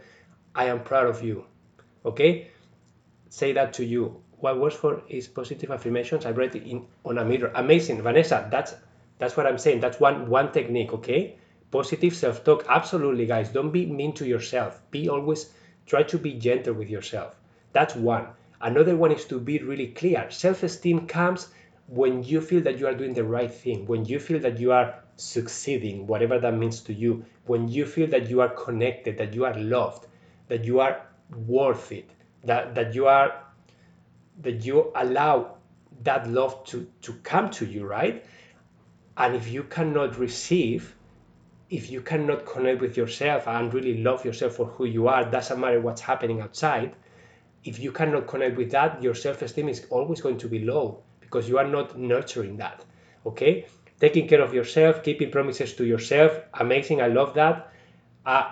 I 0.54 0.66
am 0.66 0.82
proud 0.84 1.08
of 1.08 1.24
you. 1.24 1.46
Okay? 2.06 2.52
Say 3.30 3.54
that 3.54 3.74
to 3.74 3.86
you 3.86 4.22
what 4.40 4.60
works 4.60 4.76
for 4.76 5.02
is 5.08 5.28
positive 5.28 5.72
affirmations. 5.72 6.26
I 6.26 6.32
read 6.32 6.56
it 6.56 6.64
in 6.64 6.86
on 7.04 7.18
a 7.18 7.26
mirror. 7.26 7.52
Amazing 7.56 8.02
vanessa. 8.02 8.48
That's 8.52 8.76
that's 9.18 9.38
what 9.38 9.48
i'm 9.48 9.58
saying. 9.58 9.80
That's 9.80 10.00
one 10.00 10.30
one 10.30 10.52
technique 10.52 10.94
okay? 10.94 11.38
Positive 11.72 12.16
self-talk. 12.16 12.66
Absolutely 12.70 13.26
guys. 13.26 13.50
Don't 13.50 13.72
be 13.72 13.86
mean 13.86 14.14
to 14.14 14.26
yourself. 14.26 14.82
Be 14.92 15.10
always 15.10 15.52
try 15.86 16.04
to 16.04 16.18
be 16.18 16.34
gentle 16.34 16.74
with 16.74 16.90
yourself. 16.90 17.36
That's 17.74 17.96
one. 17.96 18.28
Another 18.62 18.96
one 18.96 19.12
is 19.12 19.26
to 19.26 19.40
be 19.40 19.60
really 19.60 19.88
clear. 19.88 20.30
Self-esteem 20.32 21.08
comes 21.08 21.50
when 21.88 22.24
you 22.24 22.42
feel 22.42 22.62
that 22.62 22.80
you 22.80 22.88
are 22.88 22.96
doing 22.96 23.14
the 23.14 23.24
right 23.24 23.54
thing, 23.54 23.86
when 23.86 24.06
you 24.06 24.20
feel 24.20 24.40
that 24.40 24.60
you 24.60 24.72
are 24.72 25.04
succeeding, 25.18 26.08
whatever 26.08 26.40
that 26.40 26.54
means 26.54 26.82
to 26.82 26.94
you, 26.94 27.26
when 27.46 27.68
you 27.68 27.86
feel 27.86 28.08
that 28.08 28.30
you 28.30 28.42
are 28.42 28.50
connected, 28.50 29.18
that 29.18 29.34
you 29.34 29.46
are 29.46 29.58
loved, 29.58 30.08
that 30.48 30.64
you 30.64 30.80
are 30.80 31.02
worth 31.48 31.92
it, 31.92 32.10
that, 32.44 32.76
that 32.76 32.96
you 32.96 33.08
are 33.08 33.45
that 34.42 34.66
you 34.66 34.92
allow 34.96 35.58
that 36.04 36.30
love 36.30 36.64
to, 36.66 36.88
to 37.02 37.14
come 37.24 37.50
to 37.50 37.66
you, 37.66 37.86
right? 37.86 38.26
And 39.18 39.36
if 39.36 39.50
you 39.50 39.64
cannot 39.64 40.18
receive, 40.20 40.96
if 41.70 41.90
you 41.90 42.02
cannot 42.02 42.46
connect 42.46 42.82
with 42.82 42.98
yourself 42.98 43.48
and 43.48 43.74
really 43.74 44.04
love 44.04 44.26
yourself 44.26 44.56
for 44.56 44.66
who 44.66 44.86
you 44.86 45.08
are, 45.08 45.24
doesn't 45.24 45.60
matter 45.60 45.80
what's 45.80 46.02
happening 46.02 46.42
outside. 46.42 46.96
If 47.64 47.80
you 47.80 47.92
cannot 47.92 48.28
connect 48.28 48.58
with 48.58 48.72
that, 48.72 49.02
your 49.02 49.16
self-esteem 49.16 49.70
is 49.70 49.88
always 49.90 50.22
going 50.22 50.38
to 50.40 50.48
be 50.48 50.60
low 50.60 51.02
because 51.22 51.50
you 51.50 51.58
are 51.58 51.68
not 51.68 51.98
nurturing 51.98 52.58
that. 52.58 52.84
Okay? 53.26 53.66
Taking 54.00 54.28
care 54.28 54.42
of 54.42 54.54
yourself, 54.54 55.02
keeping 55.02 55.32
promises 55.32 55.74
to 55.76 55.86
yourself, 55.86 56.38
amazing. 56.54 57.02
I 57.02 57.08
love 57.08 57.34
that. 57.36 57.72
Uh, 58.26 58.52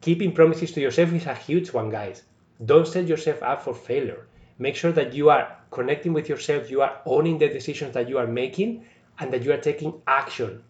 keeping 0.00 0.32
promises 0.32 0.72
to 0.72 0.80
yourself 0.80 1.12
is 1.12 1.26
a 1.26 1.34
huge 1.34 1.72
one, 1.72 1.90
guys. 1.90 2.22
Don't 2.64 2.86
set 2.86 3.06
yourself 3.06 3.42
up 3.42 3.62
for 3.62 3.74
failure. 3.74 4.26
Make 4.58 4.76
sure 4.76 4.92
that 4.92 5.12
you 5.12 5.30
are 5.30 5.56
connecting 5.70 6.12
with 6.12 6.28
yourself, 6.28 6.70
you 6.70 6.80
are 6.82 7.00
owning 7.04 7.38
the 7.38 7.48
decisions 7.48 7.94
that 7.94 8.08
you 8.08 8.18
are 8.18 8.26
making, 8.26 8.84
and 9.18 9.32
that 9.32 9.42
you 9.42 9.52
are 9.52 9.58
taking 9.58 10.00
action. 10.06 10.62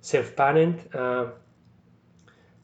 Self 0.00 0.34
parent, 0.34 0.94
uh, 0.94 1.26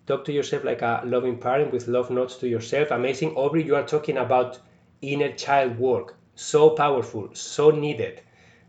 talk 0.06 0.24
to 0.24 0.32
yourself 0.32 0.64
like 0.64 0.82
a 0.82 1.02
loving 1.04 1.38
parent 1.38 1.72
with 1.72 1.88
love 1.88 2.10
notes 2.10 2.36
to 2.36 2.48
yourself. 2.48 2.90
Amazing. 2.90 3.34
Aubrey, 3.36 3.62
you 3.62 3.76
are 3.76 3.86
talking 3.86 4.16
about 4.16 4.58
inner 5.02 5.32
child 5.32 5.78
work 5.78 6.16
so 6.36 6.70
powerful, 6.70 7.30
so 7.34 7.70
needed. 7.70 8.20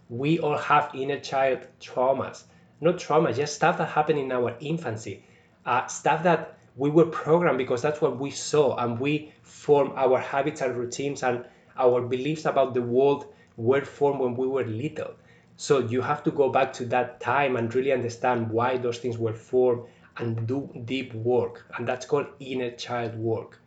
We 0.09 0.39
all 0.39 0.57
have 0.57 0.91
inner 0.93 1.19
child 1.19 1.59
traumas, 1.81 2.43
not 2.79 2.95
traumas, 2.97 3.35
just 3.35 3.55
stuff 3.55 3.77
that 3.77 3.89
happened 3.89 4.19
in 4.19 4.31
our 4.31 4.55
infancy, 4.59 5.23
uh, 5.65 5.85
stuff 5.87 6.23
that 6.23 6.57
we 6.77 6.89
were 6.89 7.05
programmed 7.05 7.57
because 7.57 7.81
that's 7.81 8.01
what 8.01 8.17
we 8.17 8.31
saw, 8.31 8.77
and 8.77 8.99
we 8.99 9.33
form 9.41 9.91
our 9.95 10.19
habits 10.19 10.61
and 10.61 10.77
routines, 10.77 11.23
and 11.23 11.45
our 11.77 12.01
beliefs 12.01 12.45
about 12.45 12.73
the 12.73 12.81
world 12.81 13.33
were 13.55 13.85
formed 13.85 14.19
when 14.19 14.35
we 14.35 14.47
were 14.47 14.65
little. 14.65 15.13
So 15.55 15.79
you 15.79 16.01
have 16.01 16.23
to 16.23 16.31
go 16.31 16.49
back 16.49 16.71
to 16.73 16.85
that 16.85 17.19
time 17.19 17.55
and 17.55 17.73
really 17.73 17.91
understand 17.91 18.49
why 18.49 18.77
those 18.77 18.99
things 18.99 19.17
were 19.17 19.33
formed 19.33 19.83
and 20.17 20.47
do 20.47 20.69
deep 20.85 21.13
work. 21.13 21.65
And 21.75 21.87
that's 21.87 22.05
called 22.05 22.27
inner 22.39 22.71
child 22.71 23.15
work. 23.15 23.59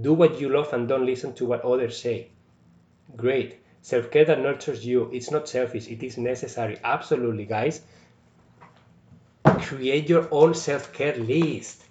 Do 0.00 0.12
what 0.14 0.40
you 0.40 0.48
love 0.48 0.72
and 0.72 0.88
don't 0.88 1.06
listen 1.06 1.34
to 1.34 1.46
what 1.46 1.62
others 1.62 2.00
say. 2.00 2.28
Great. 3.16 3.60
Self 3.82 4.10
care 4.10 4.24
that 4.24 4.40
nurtures 4.40 4.84
you. 4.84 5.10
It's 5.12 5.30
not 5.30 5.48
selfish, 5.48 5.88
it 5.88 6.02
is 6.02 6.18
necessary. 6.18 6.78
Absolutely, 6.82 7.44
guys. 7.44 7.82
Create 9.44 10.08
your 10.08 10.28
own 10.30 10.54
self 10.54 10.92
care 10.92 11.16
list. 11.16 11.84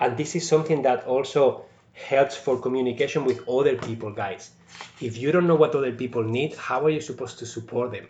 And 0.00 0.16
this 0.16 0.34
is 0.34 0.48
something 0.48 0.82
that 0.82 1.04
also 1.04 1.64
helps 1.92 2.36
for 2.36 2.58
communication 2.58 3.24
with 3.24 3.46
other 3.48 3.76
people, 3.76 4.12
guys. 4.12 4.50
If 5.00 5.16
you 5.16 5.32
don't 5.32 5.46
know 5.46 5.54
what 5.54 5.74
other 5.74 5.92
people 5.92 6.22
need, 6.22 6.54
how 6.54 6.84
are 6.84 6.90
you 6.90 7.00
supposed 7.00 7.38
to 7.40 7.46
support 7.46 7.92
them? 7.92 8.06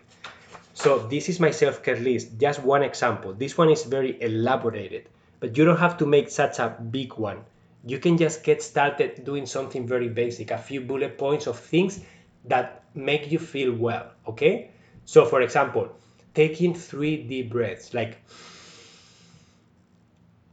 So, 0.73 0.99
this 1.07 1.29
is 1.29 1.39
my 1.39 1.51
self 1.51 1.83
care 1.83 1.99
list. 1.99 2.39
Just 2.39 2.63
one 2.63 2.83
example. 2.83 3.33
This 3.33 3.57
one 3.57 3.69
is 3.69 3.83
very 3.83 4.21
elaborated, 4.21 5.07
but 5.39 5.57
you 5.57 5.65
don't 5.65 5.77
have 5.77 5.97
to 5.97 6.05
make 6.05 6.29
such 6.29 6.59
a 6.59 6.69
big 6.69 7.13
one. 7.13 7.39
You 7.85 7.99
can 7.99 8.17
just 8.17 8.43
get 8.43 8.61
started 8.61 9.23
doing 9.23 9.45
something 9.45 9.87
very 9.87 10.09
basic, 10.09 10.51
a 10.51 10.57
few 10.57 10.81
bullet 10.81 11.17
points 11.17 11.47
of 11.47 11.59
things 11.59 11.99
that 12.45 12.83
make 12.95 13.31
you 13.31 13.39
feel 13.39 13.73
well, 13.73 14.11
okay? 14.27 14.71
So, 15.05 15.25
for 15.25 15.41
example, 15.41 15.89
taking 16.33 16.73
three 16.73 17.17
deep 17.17 17.51
breaths, 17.51 17.93
like 17.93 18.17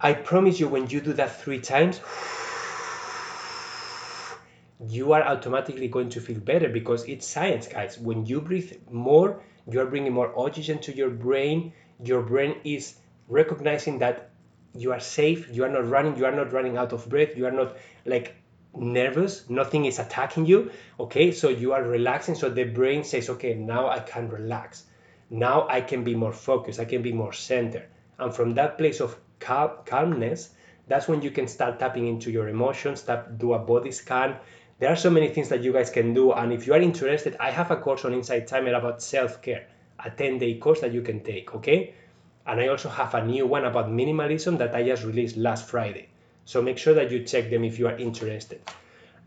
I 0.01 0.15
promise 0.15 0.59
you, 0.59 0.69
when 0.69 0.89
you 0.89 1.01
do 1.01 1.13
that 1.15 1.41
three 1.41 1.61
times, 1.61 2.01
you 4.89 5.13
are 5.13 5.23
automatically 5.23 5.89
going 5.89 6.09
to 6.11 6.21
feel 6.21 6.39
better 6.39 6.69
because 6.69 7.05
it's 7.05 7.27
science, 7.27 7.67
guys. 7.67 7.99
When 7.99 8.25
you 8.25 8.41
breathe 8.41 8.73
more, 8.91 9.43
you 9.71 9.81
are 9.81 9.87
bringing 9.87 10.13
more 10.13 10.33
oxygen 10.39 10.79
to 10.81 10.95
your 10.95 11.11
brain. 11.11 11.73
Your 12.03 12.23
brain 12.23 12.57
is 12.65 12.95
recognizing 13.29 13.99
that 13.99 14.31
you 14.75 14.93
are 14.93 15.01
safe, 15.01 15.49
you 15.53 15.65
are 15.65 15.69
not 15.69 15.89
running, 15.89 16.17
you 16.17 16.25
are 16.25 16.33
not 16.33 16.53
running 16.53 16.77
out 16.77 16.93
of 16.93 17.09
breath, 17.09 17.37
you 17.37 17.47
are 17.47 17.51
not 17.51 17.77
like 18.07 18.35
nervous. 18.75 19.51
Nothing 19.51 19.85
is 19.85 19.99
attacking 19.99 20.47
you 20.47 20.71
okay? 20.99 21.33
So 21.33 21.49
you 21.49 21.73
are 21.73 21.83
relaxing. 21.83 22.35
So 22.35 22.49
the 22.49 22.65
brain 22.65 23.05
says 23.05 23.29
okay 23.29 23.55
now 23.55 23.89
i 23.89 23.99
can 23.99 24.29
relax. 24.29 24.85
Now 25.29 25.67
i 25.69 25.81
can 25.81 26.05
be 26.05 26.15
more 26.15 26.33
focused. 26.33 26.81
I 26.81 26.85
can 26.85 27.03
be 27.03 27.13
more 27.13 27.33
centered. 27.33 27.89
And 28.19 28.35
from 28.35 28.55
that 28.55 28.79
place 28.79 29.01
of 29.01 29.19
cal- 29.41 29.83
calmness 29.85 30.51
that's 30.91 31.07
when 31.07 31.23
you 31.23 31.31
can 31.31 31.47
start 31.47 31.79
tapping 31.79 32.09
into 32.09 32.31
your 32.33 32.49
emotions 32.49 33.03
tap 33.03 33.39
do 33.39 33.53
a 33.55 33.59
body 33.59 33.93
scan 33.93 34.37
there 34.81 34.91
are 34.91 34.97
so 34.97 35.11
many 35.11 35.29
things 35.29 35.49
that 35.51 35.63
you 35.63 35.73
guys 35.73 35.91
can 35.91 36.13
do 36.13 36.33
and 36.33 36.53
if 36.53 36.67
you 36.67 36.75
are 36.75 36.81
interested 36.81 37.37
i 37.39 37.51
have 37.51 37.71
a 37.71 37.77
course 37.77 38.05
on 38.05 38.13
Insight 38.13 38.49
Timer 38.49 38.75
about 38.75 39.03
self-care 39.03 39.67
a 40.05 40.11
10 40.11 40.39
day 40.39 40.55
course 40.55 40.81
that 40.81 40.93
you 40.93 41.03
can 41.03 41.21
take 41.21 41.55
okay 41.55 41.95
and 42.47 42.61
i 42.61 42.67
also 42.69 42.89
have 42.89 43.15
a 43.15 43.25
new 43.25 43.47
one 43.47 43.65
about 43.65 43.89
minimalism 43.89 44.59
that 44.59 44.75
i 44.75 44.83
just 44.83 45.05
released 45.05 45.37
last 45.37 45.69
friday 45.69 46.09
so 46.51 46.61
make 46.61 46.79
sure 46.79 46.95
that 46.95 47.13
you 47.13 47.23
check 47.23 47.49
them 47.49 47.63
if 47.63 47.79
you 47.79 47.87
are 47.87 47.97
interested. 47.97 48.61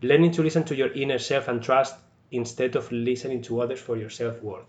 Learning 0.02 0.30
to 0.32 0.42
listen 0.42 0.64
to 0.64 0.76
your 0.76 0.92
inner 0.92 1.18
self 1.18 1.48
and 1.48 1.62
trust 1.62 1.94
instead 2.30 2.76
of 2.76 2.92
listening 2.92 3.40
to 3.42 3.62
others 3.62 3.80
for 3.80 3.96
your 3.96 4.10
self 4.10 4.42
worth. 4.42 4.66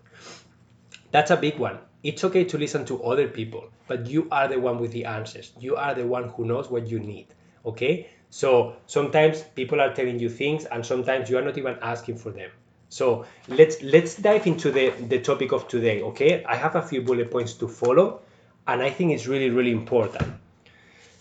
That's 1.12 1.32
a 1.32 1.36
big 1.36 1.60
one. 1.60 1.80
It's 2.02 2.24
okay 2.24 2.46
to 2.46 2.58
listen 2.58 2.86
to 2.86 3.04
other 3.04 3.28
people, 3.28 3.70
but 3.88 4.08
you 4.08 4.30
are 4.32 4.48
the 4.48 4.58
one 4.58 4.80
with 4.80 4.94
the 4.94 5.04
answers. 5.04 5.52
You 5.60 5.76
are 5.76 5.96
the 5.96 6.06
one 6.06 6.30
who 6.30 6.46
knows 6.46 6.70
what 6.70 6.88
you 6.88 7.00
need. 7.00 7.28
Okay? 7.66 8.10
So 8.30 8.76
sometimes 8.88 9.42
people 9.42 9.80
are 9.80 9.94
telling 9.94 10.20
you 10.20 10.30
things 10.30 10.66
and 10.66 10.86
sometimes 10.86 11.30
you 11.30 11.38
are 11.38 11.42
not 11.42 11.58
even 11.58 11.78
asking 11.82 12.18
for 12.18 12.32
them. 12.32 12.50
So 12.90 13.26
let's 13.48 13.82
let's 13.82 14.16
dive 14.16 14.48
into 14.48 14.72
the, 14.72 14.90
the 14.90 15.20
topic 15.20 15.52
of 15.52 15.68
today, 15.68 16.02
okay? 16.02 16.44
I 16.46 16.56
have 16.56 16.76
a 16.76 16.82
few 16.82 17.02
bullet 17.02 17.32
points 17.32 17.54
to 17.56 17.68
follow 17.68 18.22
and 18.68 18.82
I 18.82 18.90
think 18.90 19.12
it's 19.12 19.28
really, 19.28 19.50
really 19.50 19.72
important. 19.72 20.34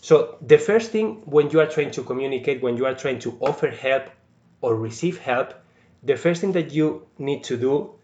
So 0.01 0.37
the 0.41 0.57
first 0.57 0.91
thing 0.91 1.21
when 1.25 1.49
you 1.49 1.59
are 1.59 1.67
trying 1.67 1.91
to 1.91 2.03
communicate, 2.03 2.61
when 2.61 2.77
you 2.77 2.85
are 2.85 2.93
trying 2.93 3.19
to 3.19 3.37
offer 3.39 3.69
help 3.69 4.09
or 4.61 4.75
receive 4.75 5.17
help, 5.17 5.53
the 6.03 6.15
first 6.15 6.41
thing 6.41 6.51
that 6.51 6.71
you 6.71 7.07
need 7.17 7.43
to 7.45 7.57
do 7.57 7.95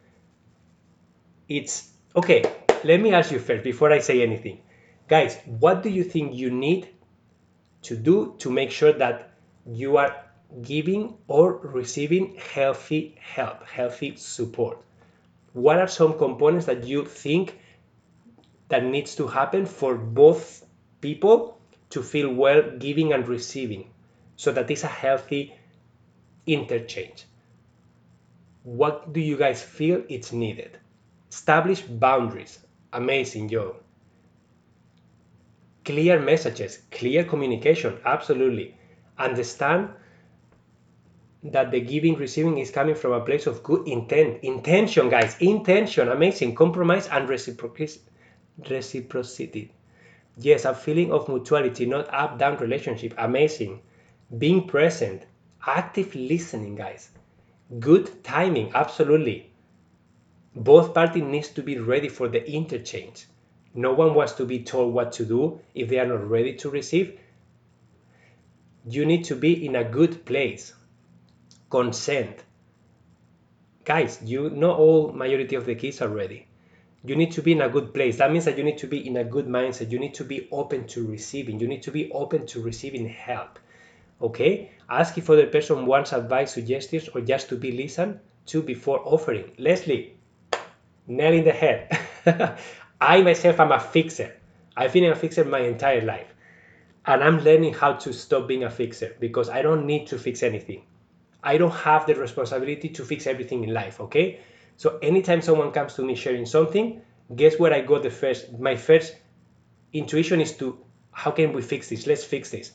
it's 1.48 1.90
okay, 2.16 2.44
let 2.84 3.02
me 3.02 3.14
ask 3.14 3.32
you 3.32 3.40
first 3.40 3.64
before 3.64 3.92
I 3.92 4.00
say 4.00 4.22
anything. 4.22 4.62
Guys, 5.08 5.38
what 5.46 5.84
do 5.84 5.90
you 5.90 6.04
think 6.04 6.34
you 6.34 6.50
need 6.50 6.88
to 7.84 7.96
do 7.96 8.36
to 8.40 8.50
make 8.50 8.72
sure 8.72 8.94
that 8.94 9.32
you 9.66 9.98
are 9.98 10.16
giving 10.62 11.18
or 11.28 11.58
receiving 11.58 12.36
healthy 12.36 13.16
help, 13.20 13.66
healthy 13.66 14.16
support? 14.16 14.78
What 15.54 15.80
are 15.80 15.88
some 15.88 16.18
components 16.18 16.66
that 16.66 16.86
you 16.86 17.06
think 17.06 17.60
that 18.70 18.86
needs 18.86 19.16
to 19.16 19.28
happen 19.28 19.66
for 19.66 19.96
both 19.96 20.66
people 21.02 21.58
to 21.90 22.02
feel 22.02 22.34
well 22.34 22.64
giving 22.80 23.12
and 23.14 23.28
receiving 23.28 23.90
so 24.38 24.52
that 24.52 24.72
it's 24.72 24.84
a 24.84 24.88
healthy 24.88 25.54
interchange. 26.48 27.26
What 28.64 29.14
do 29.14 29.20
you 29.20 29.38
guys 29.38 29.62
feel 29.62 30.04
it's 30.10 30.32
needed? 30.32 30.78
Establish 31.30 31.82
boundaries. 31.82 32.60
Amazing, 32.94 33.50
Joe. 33.50 33.76
Clear 35.84 36.20
messages, 36.20 36.80
clear 36.92 37.24
communication. 37.24 37.98
Absolutely. 38.06 38.76
Understand 39.18 39.90
that 41.44 41.72
the 41.72 41.80
giving 41.82 42.16
receiving 42.16 42.60
is 42.60 42.70
coming 42.70 42.94
from 42.94 43.14
a 43.14 43.22
place 43.22 43.48
of 43.48 43.64
good 43.64 43.88
intent. 43.88 44.44
Intention 44.44 45.10
guys. 45.10 45.36
Intention. 45.40 46.10
Amazing. 46.10 46.54
Compromise 46.54 47.08
and 47.08 47.28
reciprocity. 47.28 48.02
Yes 50.38 50.66
a 50.66 50.74
feeling 50.76 51.12
of 51.12 51.28
mutuality 51.28 51.86
not 51.88 52.08
up 52.14 52.38
down 52.38 52.58
relationship. 52.58 53.14
Amazing. 53.18 53.82
Being 54.38 54.68
present. 54.68 55.26
Active 55.66 56.14
listening 56.14 56.76
guys. 56.76 57.10
Good 57.80 58.24
timing. 58.24 58.72
Absolutely. 58.76 59.52
Both 60.56 60.94
parties 60.94 61.24
needs 61.24 61.50
to 61.50 61.64
be 61.64 61.80
ready 61.80 62.10
for 62.10 62.28
the 62.28 62.48
interchange 62.50 63.26
no 63.74 63.94
one 63.94 64.14
wants 64.14 64.34
to 64.34 64.46
be 64.46 64.64
told 64.64 64.94
what 64.94 65.14
to 65.14 65.26
do 65.26 65.60
if 65.74 65.90
they 65.90 66.00
are 66.00 66.06
not 66.06 66.30
ready 66.30 66.56
to 66.56 66.70
receive. 66.70 67.18
You 68.90 69.06
need 69.06 69.26
to 69.26 69.36
be 69.36 69.66
in 69.66 69.76
a 69.76 69.84
good 69.84 70.26
place. 70.26 70.74
Consent. 71.70 72.44
Guys 73.86 74.20
you 74.24 74.50
know 74.50 74.74
all 74.74 75.12
majority 75.14 75.56
of 75.56 75.66
the 75.66 75.76
kids 75.76 76.02
are 76.02 76.10
ready. 76.10 76.48
You 77.04 77.16
need 77.16 77.32
to 77.32 77.42
be 77.42 77.54
in 77.54 77.62
a 77.62 77.70
good 77.70 77.94
place. 77.94 78.18
That 78.18 78.32
means 78.32 78.46
that 78.46 78.58
you 78.58 78.64
need 78.64 78.78
to 78.80 78.88
be 78.88 79.08
in 79.08 79.18
a 79.18 79.24
good 79.24 79.48
mindset. 79.48 79.92
You 79.92 80.00
need 80.00 80.14
to 80.16 80.24
be 80.24 80.48
open 80.52 80.86
to 80.88 81.08
receiving. 81.08 81.60
You 81.60 81.68
need 81.68 81.82
to 81.84 81.92
be 81.92 82.12
open 82.12 82.46
to 82.48 82.62
receiving 82.62 83.08
help. 83.10 83.58
Okay? 84.22 84.70
Ask 84.88 85.18
if 85.18 85.30
other 85.30 85.48
person 85.48 85.88
wants 85.88 86.14
advice 86.14 86.54
suggestions 86.54 87.10
or 87.10 87.22
just 87.22 87.50
to 87.50 87.56
be 87.56 87.72
listened 87.72 88.20
to 88.48 88.62
before 88.62 89.02
offering. 89.04 89.52
Leslie 89.58 90.18
nail 91.08 91.34
in 91.34 91.44
the 91.44 91.52
head 91.52 91.98
i 93.02 93.22
myself 93.22 93.60
am 93.60 93.72
a 93.72 93.80
fixer 93.80 94.32
i've 94.78 94.94
been 94.94 95.12
a 95.12 95.16
fixer 95.16 95.44
my 95.44 95.60
entire 95.60 96.02
life 96.02 96.34
and 97.06 97.24
i'm 97.24 97.40
learning 97.40 97.74
how 97.74 97.94
to 97.94 98.14
stop 98.14 98.48
being 98.48 98.64
a 98.64 98.70
fixer 98.70 99.16
because 99.20 99.50
i 99.50 99.62
don't 99.62 99.86
need 99.86 100.08
to 100.08 100.18
fix 100.18 100.44
anything 100.44 100.84
I 101.44 101.58
don't 101.58 101.72
have 101.72 102.06
the 102.06 102.16
responsibility 102.16 102.90
to 102.90 103.04
fix 103.06 103.26
everything 103.26 103.64
in 103.64 103.74
life, 103.74 104.00
okay? 104.00 104.40
So 104.78 105.00
anytime 105.02 105.42
someone 105.42 105.72
comes 105.72 105.96
to 105.96 106.04
me 106.04 106.16
sharing 106.16 106.46
something, 106.46 107.02
guess 107.36 107.58
where 107.58 107.74
I 107.74 107.82
go 107.82 108.00
the 108.00 108.10
first? 108.10 108.60
My 108.60 108.76
first 108.76 109.16
intuition 109.94 110.42
is 110.42 110.56
to, 110.58 110.78
how 111.12 111.32
can 111.32 111.54
we 111.54 111.62
fix 111.62 111.90
this? 111.90 112.06
Let's 112.06 112.24
fix 112.24 112.52
this. 112.52 112.72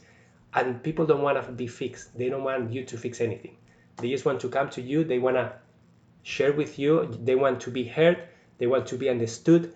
And 0.52 0.82
people 0.82 1.06
don't 1.06 1.22
want 1.22 1.44
to 1.44 1.52
be 1.52 1.66
fixed. 1.66 2.16
They 2.16 2.28
don't 2.28 2.42
want 2.42 2.72
you 2.72 2.84
to 2.84 2.98
fix 2.98 3.20
anything. 3.20 3.56
They 3.98 4.10
just 4.10 4.24
want 4.24 4.40
to 4.40 4.48
come 4.48 4.68
to 4.70 4.82
you. 4.82 5.04
They 5.04 5.18
want 5.18 5.36
to 5.36 5.52
share 6.22 6.52
with 6.52 6.78
you. 6.78 7.16
They 7.22 7.34
want 7.34 7.60
to 7.62 7.70
be 7.70 7.84
heard. 7.84 8.28
They 8.58 8.66
want 8.66 8.86
to 8.88 8.96
be 8.96 9.08
understood. 9.08 9.72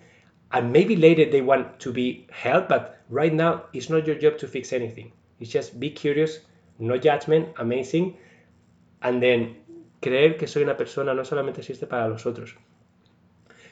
And 0.53 0.71
maybe 0.73 0.95
later 0.95 1.29
they 1.29 1.41
want 1.41 1.79
to 1.79 1.93
be 1.93 2.27
helped, 2.31 2.69
but 2.69 2.99
right 3.09 3.33
now 3.33 3.63
it's 3.73 3.89
not 3.89 4.05
your 4.05 4.17
job 4.17 4.37
to 4.39 4.47
fix 4.47 4.73
anything. 4.73 5.13
It's 5.39 5.51
just 5.51 5.79
be 5.79 5.89
curious, 5.89 6.39
no 6.79 6.97
judgment, 6.97 7.49
amazing 7.57 8.17
and 9.01 9.21
then 9.21 9.57
creer 10.01 10.37
que 10.37 10.47
soy 10.47 10.63
una 10.63 10.77
persona 10.77 11.13
no 11.13 11.23
solamente 11.25 11.59
existe 11.59 11.87
para 11.87 12.07
los 12.07 12.25
otros. 12.25 12.55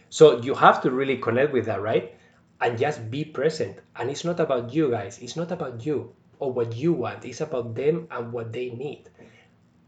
So 0.10 0.42
you 0.42 0.56
have 0.56 0.82
to 0.82 0.92
really 0.92 1.18
connect 1.18 1.54
with 1.54 1.66
that, 1.66 1.82
right? 1.82 2.16
And 2.62 2.78
just 2.78 3.10
be 3.10 3.24
present. 3.24 3.78
And 3.96 4.10
it's 4.10 4.26
not 4.26 4.40
about 4.40 4.74
you 4.74 4.90
guys. 4.90 5.20
It's 5.20 5.36
not 5.36 5.52
about 5.52 5.86
you 5.86 6.14
or 6.40 6.52
what 6.52 6.76
you 6.76 6.94
want. 6.94 7.26
It's 7.26 7.42
about 7.42 7.76
them 7.76 8.08
and 8.10 8.34
what 8.34 8.52
they 8.52 8.72
need. 8.72 9.10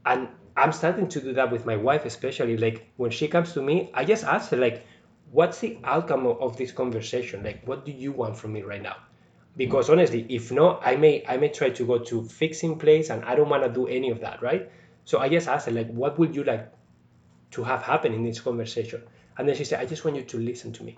And 0.05 0.29
I'm 0.55 0.71
starting 0.71 1.07
to 1.09 1.21
do 1.21 1.33
that 1.33 1.51
with 1.51 1.65
my 1.65 1.75
wife, 1.75 2.05
especially. 2.05 2.57
Like 2.57 2.91
when 2.97 3.09
she 3.09 3.27
comes 3.27 3.53
to 3.53 3.61
me, 3.61 3.89
I 3.93 4.05
just 4.05 4.23
ask 4.23 4.51
her, 4.51 4.57
like, 4.57 4.85
what's 5.31 5.59
the 5.59 5.77
outcome 5.83 6.27
of 6.27 6.57
this 6.57 6.71
conversation? 6.71 7.43
Like, 7.43 7.65
what 7.65 7.85
do 7.85 7.91
you 7.91 8.11
want 8.11 8.37
from 8.37 8.53
me 8.53 8.61
right 8.61 8.81
now? 8.81 8.97
Because 9.57 9.87
mm. 9.87 9.93
honestly, 9.93 10.25
if 10.29 10.51
not, 10.51 10.81
I 10.85 10.95
may 10.95 11.23
I 11.27 11.37
may 11.37 11.49
try 11.49 11.69
to 11.69 11.85
go 11.85 11.97
to 11.99 12.23
fixing 12.25 12.77
place 12.77 13.09
and 13.09 13.23
I 13.25 13.35
don't 13.35 13.49
want 13.49 13.63
to 13.63 13.69
do 13.69 13.87
any 13.87 14.09
of 14.09 14.19
that, 14.21 14.41
right? 14.41 14.71
So 15.05 15.19
I 15.19 15.29
just 15.29 15.47
asked 15.47 15.65
her, 15.65 15.71
like, 15.71 15.89
what 15.89 16.19
would 16.19 16.35
you 16.35 16.43
like 16.43 16.71
to 17.51 17.63
have 17.63 17.81
happen 17.81 18.13
in 18.13 18.23
this 18.23 18.39
conversation? 18.39 19.01
And 19.37 19.47
then 19.47 19.55
she 19.55 19.63
said, 19.63 19.79
I 19.79 19.85
just 19.85 20.05
want 20.05 20.17
you 20.17 20.23
to 20.23 20.37
listen 20.37 20.73
to 20.73 20.83
me. 20.83 20.97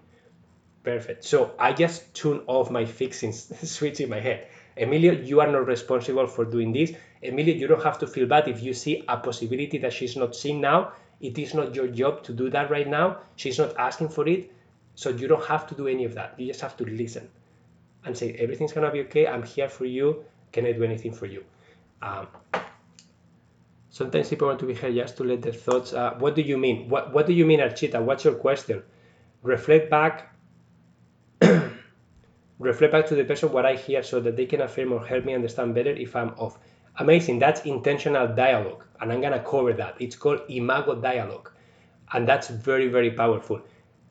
Perfect. 0.83 1.23
So 1.23 1.53
I 1.57 1.71
just 1.71 2.13
tune 2.13 2.41
off 2.47 2.69
my 2.69 2.85
fixing 2.85 3.31
switch 3.31 4.01
in 4.01 4.09
my 4.09 4.19
head. 4.19 4.47
Emilio, 4.75 5.13
you 5.13 5.39
are 5.39 5.47
not 5.47 5.67
responsible 5.67 6.27
for 6.27 6.45
doing 6.45 6.73
this. 6.73 6.91
Emilio, 7.21 7.55
you 7.55 7.67
don't 7.67 7.83
have 7.83 7.99
to 7.99 8.07
feel 8.07 8.25
bad 8.25 8.47
if 8.47 8.61
you 8.61 8.73
see 8.73 9.03
a 9.07 9.17
possibility 9.17 9.77
that 9.77 9.93
she's 9.93 10.17
not 10.17 10.35
seeing 10.35 10.59
now. 10.59 10.91
It 11.23 11.39
is 11.39 11.55
not 11.55 11.73
your 11.73 11.87
job 11.87 12.23
to 12.25 12.33
do 12.33 12.51
that 12.51 12.69
right 12.69 12.87
now. 12.87 13.17
She's 13.35 13.57
not 13.57 13.75
asking 13.77 14.09
for 14.09 14.27
it. 14.27 14.51
So 14.95 15.09
you 15.09 15.27
don't 15.27 15.45
have 15.45 15.65
to 15.67 15.75
do 15.75 15.87
any 15.87 16.05
of 16.05 16.13
that. 16.15 16.35
You 16.39 16.47
just 16.47 16.61
have 16.61 16.77
to 16.77 16.85
listen 16.85 17.29
and 18.05 18.15
say, 18.17 18.33
everything's 18.33 18.73
going 18.73 18.85
to 18.85 18.91
be 18.91 19.01
okay. 19.07 19.25
I'm 19.27 19.43
here 19.43 19.69
for 19.69 19.85
you. 19.85 20.25
Can 20.51 20.65
I 20.67 20.73
do 20.73 20.83
anything 20.83 21.13
for 21.13 21.25
you? 21.25 21.43
Um, 22.01 22.27
Sometimes 23.93 24.27
people 24.29 24.47
want 24.47 24.59
to 24.59 24.65
be 24.65 24.73
here 24.73 24.91
just 24.91 25.17
to 25.17 25.23
let 25.23 25.43
their 25.43 25.53
thoughts. 25.53 25.93
Uh, 25.93 26.15
what 26.17 26.33
do 26.35 26.41
you 26.41 26.57
mean? 26.57 26.89
What 26.89 27.13
What 27.13 27.27
do 27.27 27.33
you 27.33 27.45
mean, 27.45 27.59
Archita? 27.59 28.01
What's 28.01 28.23
your 28.25 28.33
question? 28.33 28.81
Reflect 29.43 29.91
back. 29.91 30.35
reflect 32.59 32.91
back 32.91 33.05
to 33.09 33.15
the 33.15 33.23
person 33.23 33.51
what 33.51 33.67
I 33.67 33.75
hear 33.75 34.01
so 34.01 34.19
that 34.21 34.35
they 34.35 34.47
can 34.47 34.61
affirm 34.61 34.93
or 34.93 35.05
help 35.05 35.25
me 35.25 35.35
understand 35.35 35.75
better 35.75 35.91
if 35.91 36.15
I'm 36.15 36.29
off. 36.39 36.57
Amazing. 36.97 37.37
That's 37.37 37.61
intentional 37.67 38.27
dialogue, 38.29 38.83
and 38.99 39.13
I'm 39.13 39.21
gonna 39.21 39.43
cover 39.43 39.73
that. 39.73 39.95
It's 39.99 40.15
called 40.15 40.41
imago 40.49 40.95
dialogue, 40.95 41.51
and 42.11 42.27
that's 42.27 42.47
very 42.47 42.87
very 42.87 43.11
powerful. 43.11 43.61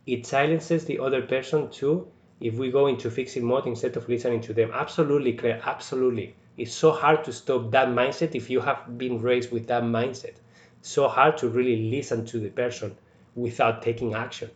It 0.06 0.26
silences 0.26 0.84
the 0.84 1.00
other 1.00 1.22
person 1.22 1.70
too 1.70 2.06
if 2.40 2.54
we 2.54 2.70
go 2.70 2.86
into 2.86 3.10
fixing 3.10 3.44
mode 3.44 3.66
instead 3.66 3.96
of 3.96 4.08
listening 4.08 4.42
to 4.42 4.54
them. 4.54 4.70
Absolutely, 4.72 5.32
Claire. 5.32 5.60
Absolutely 5.64 6.36
it's 6.56 6.72
so 6.72 6.92
hard 6.92 7.24
to 7.24 7.32
stop 7.32 7.72
that 7.72 7.88
mindset 7.88 8.36
if 8.36 8.48
you 8.48 8.60
have 8.60 8.96
been 8.96 9.20
raised 9.20 9.50
with 9.50 9.66
that 9.66 9.82
mindset. 9.82 10.34
So 10.82 11.08
hard 11.08 11.38
to 11.38 11.48
really 11.48 11.90
listen 11.90 12.24
to 12.26 12.38
the 12.38 12.50
person 12.50 12.96
without 13.34 13.82
taking 13.82 14.14
action. 14.14 14.50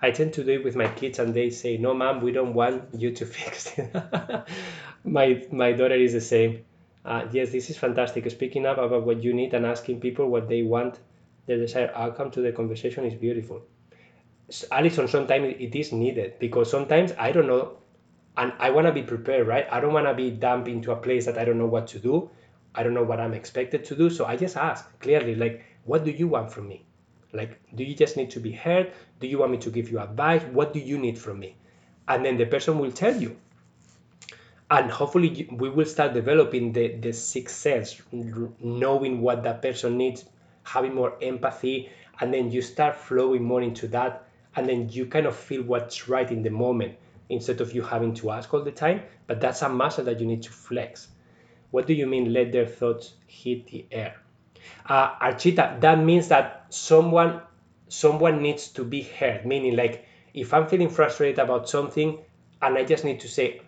I 0.00 0.12
tend 0.12 0.32
to 0.34 0.44
do 0.44 0.52
it 0.52 0.64
with 0.64 0.76
my 0.76 0.86
kids, 0.88 1.18
and 1.18 1.34
they 1.34 1.50
say, 1.50 1.76
"No, 1.78 1.94
mom, 1.94 2.20
we 2.22 2.30
don't 2.32 2.54
want 2.54 2.94
you 2.94 3.10
to 3.12 3.26
fix 3.36 3.76
it." 3.78 3.90
my 5.04 5.44
my 5.50 5.72
daughter 5.72 5.96
is 5.96 6.12
the 6.12 6.20
same. 6.20 6.64
Uh, 7.04 7.26
yes, 7.32 7.50
this 7.52 7.68
is 7.70 7.76
fantastic. 7.76 8.30
Speaking 8.30 8.66
up 8.66 8.78
about 8.78 9.04
what 9.04 9.22
you 9.22 9.34
need 9.34 9.52
and 9.54 9.66
asking 9.66 10.00
people 10.00 10.28
what 10.28 10.48
they 10.48 10.62
want, 10.62 11.00
the 11.46 11.56
desired 11.56 11.90
outcome 11.94 12.30
to 12.32 12.40
the 12.40 12.52
conversation 12.52 13.04
is 13.04 13.14
beautiful. 13.14 13.62
Alison, 14.70 15.08
sometimes 15.08 15.54
it 15.58 15.74
is 15.74 15.92
needed 15.92 16.38
because 16.38 16.70
sometimes 16.70 17.12
I 17.18 17.32
don't 17.32 17.46
know 17.46 17.78
and 18.36 18.52
I 18.58 18.70
want 18.70 18.86
to 18.86 18.92
be 18.92 19.02
prepared, 19.02 19.46
right? 19.46 19.66
I 19.70 19.80
don't 19.80 19.92
want 19.92 20.06
to 20.06 20.14
be 20.14 20.30
dumped 20.30 20.68
into 20.68 20.92
a 20.92 20.96
place 20.96 21.26
that 21.26 21.38
I 21.38 21.44
don't 21.44 21.58
know 21.58 21.66
what 21.66 21.86
to 21.88 21.98
do. 21.98 22.30
I 22.74 22.82
don't 22.82 22.94
know 22.94 23.04
what 23.04 23.20
I'm 23.20 23.34
expected 23.34 23.84
to 23.84 23.96
do. 23.96 24.10
So 24.10 24.24
I 24.24 24.36
just 24.36 24.56
ask 24.56 24.98
clearly, 25.00 25.34
like, 25.34 25.64
what 25.84 26.04
do 26.04 26.10
you 26.10 26.28
want 26.28 26.50
from 26.52 26.68
me? 26.68 26.84
Like, 27.32 27.60
do 27.74 27.84
you 27.84 27.94
just 27.94 28.16
need 28.16 28.30
to 28.30 28.40
be 28.40 28.52
heard? 28.52 28.92
Do 29.20 29.26
you 29.26 29.38
want 29.38 29.52
me 29.52 29.58
to 29.58 29.70
give 29.70 29.90
you 29.90 30.00
advice? 30.00 30.42
What 30.44 30.72
do 30.72 30.80
you 30.80 30.98
need 30.98 31.18
from 31.18 31.38
me? 31.38 31.56
And 32.08 32.24
then 32.24 32.36
the 32.36 32.46
person 32.46 32.78
will 32.78 32.92
tell 32.92 33.14
you. 33.14 33.36
And 34.74 34.90
hopefully, 34.90 35.48
we 35.52 35.70
will 35.70 35.86
start 35.86 36.14
developing 36.14 36.72
the, 36.72 36.96
the 36.96 37.12
sixth 37.12 37.54
sense, 37.54 38.02
knowing 38.10 39.20
what 39.20 39.44
that 39.44 39.62
person 39.62 39.96
needs, 39.96 40.24
having 40.64 40.96
more 40.96 41.16
empathy, 41.22 41.90
and 42.18 42.34
then 42.34 42.50
you 42.50 42.60
start 42.60 42.96
flowing 42.96 43.44
more 43.44 43.62
into 43.62 43.86
that. 43.88 44.26
And 44.56 44.68
then 44.68 44.88
you 44.88 45.06
kind 45.06 45.26
of 45.26 45.36
feel 45.36 45.62
what's 45.62 46.08
right 46.08 46.28
in 46.28 46.42
the 46.42 46.50
moment 46.50 46.96
instead 47.28 47.60
of 47.60 47.72
you 47.72 47.82
having 47.82 48.14
to 48.14 48.32
ask 48.32 48.52
all 48.52 48.64
the 48.64 48.72
time. 48.72 49.02
But 49.28 49.40
that's 49.40 49.62
a 49.62 49.68
muscle 49.68 50.04
that 50.06 50.18
you 50.18 50.26
need 50.26 50.42
to 50.42 50.50
flex. 50.50 51.06
What 51.70 51.86
do 51.86 51.94
you 51.94 52.08
mean 52.08 52.32
let 52.32 52.50
their 52.50 52.66
thoughts 52.66 53.14
hit 53.28 53.68
the 53.68 53.86
air? 53.92 54.16
Uh, 54.88 55.14
Archita, 55.20 55.80
that 55.82 56.00
means 56.00 56.26
that 56.28 56.66
someone 56.70 57.42
someone 57.86 58.42
needs 58.42 58.70
to 58.70 58.82
be 58.82 59.02
heard. 59.02 59.46
Meaning, 59.46 59.76
like 59.76 60.04
if 60.32 60.52
I'm 60.52 60.66
feeling 60.66 60.90
frustrated 60.90 61.38
about 61.38 61.68
something, 61.68 62.18
and 62.60 62.76
I 62.76 62.82
just 62.82 63.04
need 63.04 63.20
to 63.20 63.28
say, 63.28 63.60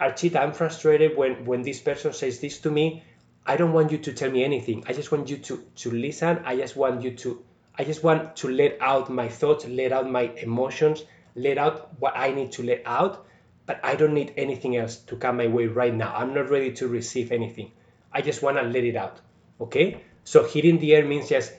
Archita, 0.00 0.36
I'm 0.36 0.52
frustrated 0.52 1.16
when 1.16 1.44
when 1.44 1.62
this 1.62 1.80
person 1.80 2.12
says 2.12 2.40
this 2.40 2.58
to 2.60 2.70
me. 2.70 3.04
I 3.46 3.56
don't 3.56 3.72
want 3.72 3.92
you 3.92 3.98
to 3.98 4.12
tell 4.12 4.30
me 4.30 4.42
anything. 4.42 4.84
I 4.88 4.92
just 4.92 5.12
want 5.12 5.28
you 5.28 5.36
to 5.36 5.64
to 5.76 5.90
listen. 5.90 6.40
I 6.44 6.56
just 6.56 6.76
want 6.76 7.02
you 7.02 7.12
to 7.12 7.44
I 7.78 7.84
just 7.84 8.04
want 8.04 8.36
to 8.36 8.48
let 8.48 8.78
out 8.80 9.10
my 9.10 9.28
thoughts, 9.28 9.66
let 9.66 9.92
out 9.92 10.08
my 10.08 10.30
emotions, 10.36 11.04
let 11.34 11.58
out 11.58 11.90
what 12.00 12.16
I 12.16 12.30
need 12.32 12.52
to 12.52 12.62
let 12.62 12.82
out, 12.86 13.26
but 13.66 13.80
I 13.82 13.96
don't 13.96 14.14
need 14.14 14.32
anything 14.36 14.76
else 14.76 14.96
to 15.10 15.16
come 15.16 15.38
my 15.38 15.48
way 15.48 15.66
right 15.66 15.92
now. 15.94 16.14
I'm 16.14 16.34
not 16.34 16.50
ready 16.50 16.72
to 16.74 16.86
receive 16.86 17.32
anything. 17.32 17.72
I 18.12 18.22
just 18.22 18.42
want 18.42 18.58
to 18.58 18.62
let 18.62 18.84
it 18.84 18.94
out. 18.94 19.20
Okay? 19.60 20.00
So 20.22 20.44
hitting 20.44 20.78
the 20.78 20.94
air 20.94 21.04
means 21.04 21.28
just 21.28 21.52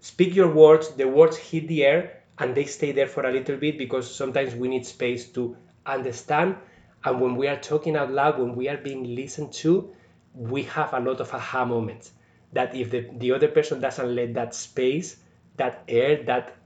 speak 0.00 0.34
your 0.34 0.52
words, 0.52 0.88
the 0.90 1.06
words 1.06 1.36
hit 1.36 1.68
the 1.68 1.84
air 1.84 2.22
and 2.38 2.54
they 2.54 2.64
stay 2.64 2.92
there 2.92 3.06
for 3.06 3.26
a 3.26 3.32
little 3.32 3.56
bit 3.56 3.76
because 3.76 4.12
sometimes 4.12 4.54
we 4.54 4.68
need 4.68 4.86
space 4.86 5.26
to 5.32 5.56
understand. 5.84 6.56
And 7.04 7.20
when 7.20 7.36
we 7.36 7.48
are 7.48 7.56
talking 7.56 7.96
out 7.96 8.10
loud, 8.12 8.38
when 8.38 8.54
we 8.54 8.68
are 8.68 8.76
being 8.76 9.14
listened 9.14 9.52
to, 9.54 9.92
we 10.34 10.62
have 10.64 10.92
a 10.94 11.00
lot 11.00 11.20
of 11.20 11.32
aha 11.32 11.64
moments. 11.64 12.12
That 12.52 12.74
if 12.76 12.90
the, 12.90 13.08
the 13.18 13.32
other 13.32 13.48
person 13.48 13.80
doesn't 13.80 14.14
let 14.14 14.34
that 14.34 14.54
space, 14.54 15.16
that 15.56 15.82
air, 15.88 16.22
that 16.24 16.56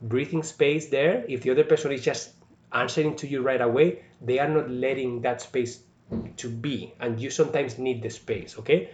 breathing 0.00 0.42
space 0.42 0.88
there, 0.88 1.24
if 1.28 1.42
the 1.42 1.50
other 1.50 1.64
person 1.64 1.92
is 1.92 2.02
just 2.02 2.32
answering 2.72 3.16
to 3.16 3.26
you 3.26 3.42
right 3.42 3.60
away, 3.60 4.02
they 4.20 4.38
are 4.38 4.48
not 4.48 4.70
letting 4.70 5.22
that 5.22 5.40
space 5.40 5.80
to 6.36 6.48
be, 6.48 6.94
and 7.00 7.20
you 7.20 7.30
sometimes 7.30 7.78
need 7.78 8.02
the 8.02 8.10
space, 8.10 8.58
okay? 8.58 8.90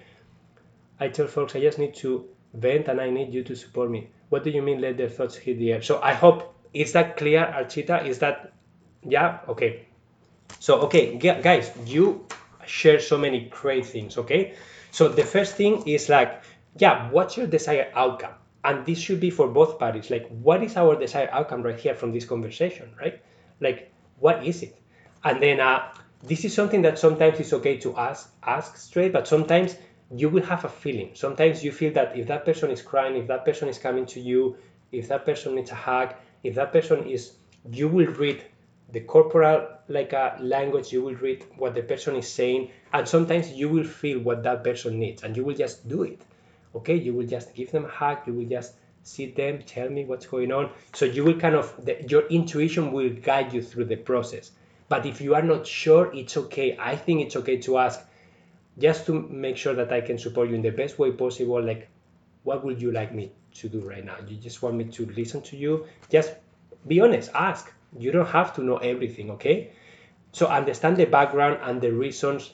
I 0.98 1.08
tell 1.08 1.26
folks 1.26 1.54
I 1.54 1.60
just 1.60 1.78
need 1.78 1.94
to 1.96 2.28
vent 2.54 2.88
and 2.88 3.00
I 3.00 3.10
need 3.10 3.32
you 3.32 3.42
to 3.44 3.54
support 3.54 3.90
me. 3.90 4.08
What 4.30 4.44
do 4.44 4.50
you 4.50 4.62
mean 4.62 4.80
let 4.80 4.96
their 4.96 5.08
thoughts 5.08 5.36
hit 5.36 5.58
the 5.58 5.72
air? 5.72 5.82
So 5.82 6.00
I 6.00 6.14
hope, 6.14 6.54
is 6.72 6.92
that 6.92 7.16
clear, 7.16 7.40
Archita? 7.40 8.06
Is 8.06 8.18
that, 8.20 8.52
yeah? 9.02 9.40
Okay. 9.48 9.86
So, 10.58 10.80
okay, 10.82 11.16
guys, 11.16 11.70
you 11.86 12.26
share 12.66 13.00
so 13.00 13.18
many 13.18 13.48
great 13.50 13.86
things, 13.86 14.16
okay? 14.18 14.54
So 14.90 15.08
the 15.08 15.24
first 15.24 15.56
thing 15.56 15.86
is 15.86 16.08
like, 16.08 16.42
yeah, 16.78 17.10
what's 17.10 17.36
your 17.36 17.46
desired 17.46 17.88
outcome? 17.94 18.34
And 18.64 18.86
this 18.86 18.98
should 18.98 19.20
be 19.20 19.30
for 19.30 19.48
both 19.48 19.78
parties. 19.78 20.10
Like, 20.10 20.26
what 20.28 20.62
is 20.62 20.76
our 20.76 20.98
desired 20.98 21.30
outcome 21.32 21.62
right 21.62 21.78
here 21.78 21.94
from 21.94 22.12
this 22.12 22.24
conversation, 22.24 22.94
right? 22.98 23.20
Like, 23.60 23.92
what 24.18 24.46
is 24.46 24.62
it? 24.62 24.78
And 25.22 25.42
then 25.42 25.60
uh, 25.60 25.88
this 26.22 26.44
is 26.44 26.54
something 26.54 26.82
that 26.82 26.98
sometimes 26.98 27.40
it's 27.40 27.52
okay 27.52 27.76
to 27.78 27.96
ask 27.96 28.30
ask 28.42 28.76
straight, 28.76 29.12
but 29.12 29.28
sometimes 29.28 29.76
you 30.14 30.28
will 30.28 30.42
have 30.42 30.64
a 30.64 30.68
feeling. 30.68 31.10
Sometimes 31.14 31.62
you 31.64 31.72
feel 31.72 31.92
that 31.94 32.16
if 32.16 32.26
that 32.28 32.44
person 32.44 32.70
is 32.70 32.80
crying, 32.80 33.16
if 33.16 33.26
that 33.26 33.44
person 33.44 33.68
is 33.68 33.78
coming 33.78 34.06
to 34.06 34.20
you, 34.20 34.56
if 34.92 35.08
that 35.08 35.24
person 35.24 35.54
needs 35.54 35.70
a 35.70 35.74
hug, 35.74 36.14
if 36.42 36.54
that 36.54 36.72
person 36.72 37.06
is, 37.06 37.32
you 37.70 37.88
will 37.88 38.06
read 38.06 38.42
the 38.94 39.00
corporal 39.00 39.68
like 39.88 40.12
a 40.14 40.38
language, 40.40 40.92
you 40.92 41.02
will 41.02 41.16
read 41.16 41.44
what 41.58 41.74
the 41.74 41.82
person 41.82 42.16
is 42.16 42.32
saying, 42.32 42.70
and 42.92 43.06
sometimes 43.06 43.52
you 43.52 43.68
will 43.68 43.84
feel 43.84 44.20
what 44.20 44.42
that 44.44 44.64
person 44.64 44.98
needs, 44.98 45.22
and 45.22 45.36
you 45.36 45.44
will 45.44 45.54
just 45.54 45.86
do 45.88 46.04
it. 46.04 46.22
Okay, 46.74 46.96
you 46.96 47.12
will 47.12 47.26
just 47.26 47.54
give 47.54 47.70
them 47.70 47.84
a 47.84 47.88
hug, 47.88 48.18
you 48.26 48.32
will 48.32 48.48
just 48.48 48.74
see 49.02 49.26
them, 49.26 49.62
tell 49.66 49.88
me 49.90 50.04
what's 50.04 50.26
going 50.26 50.50
on. 50.50 50.70
So 50.94 51.04
you 51.04 51.24
will 51.24 51.38
kind 51.38 51.54
of, 51.54 51.72
the, 51.84 52.02
your 52.08 52.26
intuition 52.28 52.92
will 52.92 53.10
guide 53.10 53.52
you 53.52 53.62
through 53.62 53.84
the 53.84 53.96
process. 53.96 54.50
But 54.88 55.06
if 55.06 55.20
you 55.20 55.34
are 55.34 55.42
not 55.42 55.66
sure, 55.66 56.10
it's 56.14 56.36
okay. 56.36 56.76
I 56.78 56.96
think 56.96 57.20
it's 57.20 57.36
okay 57.36 57.58
to 57.58 57.78
ask 57.78 58.00
just 58.78 59.06
to 59.06 59.12
make 59.12 59.56
sure 59.56 59.74
that 59.74 59.92
I 59.92 60.00
can 60.00 60.18
support 60.18 60.48
you 60.48 60.54
in 60.54 60.62
the 60.62 60.70
best 60.70 60.98
way 60.98 61.12
possible. 61.12 61.62
Like, 61.62 61.88
what 62.42 62.64
would 62.64 62.80
you 62.80 62.92
like 62.92 63.14
me 63.14 63.32
to 63.54 63.68
do 63.68 63.80
right 63.80 64.04
now? 64.04 64.16
You 64.26 64.36
just 64.36 64.62
want 64.62 64.76
me 64.76 64.84
to 64.84 65.06
listen 65.06 65.42
to 65.42 65.56
you? 65.56 65.86
Just 66.10 66.32
be 66.86 67.00
honest, 67.00 67.30
ask. 67.34 67.72
You 67.98 68.12
don't 68.12 68.26
have 68.26 68.54
to 68.56 68.62
know 68.62 68.76
everything, 68.78 69.30
okay? 69.32 69.72
So 70.32 70.46
understand 70.46 70.96
the 70.96 71.04
background 71.04 71.58
and 71.62 71.80
the 71.80 71.92
reasons 71.92 72.52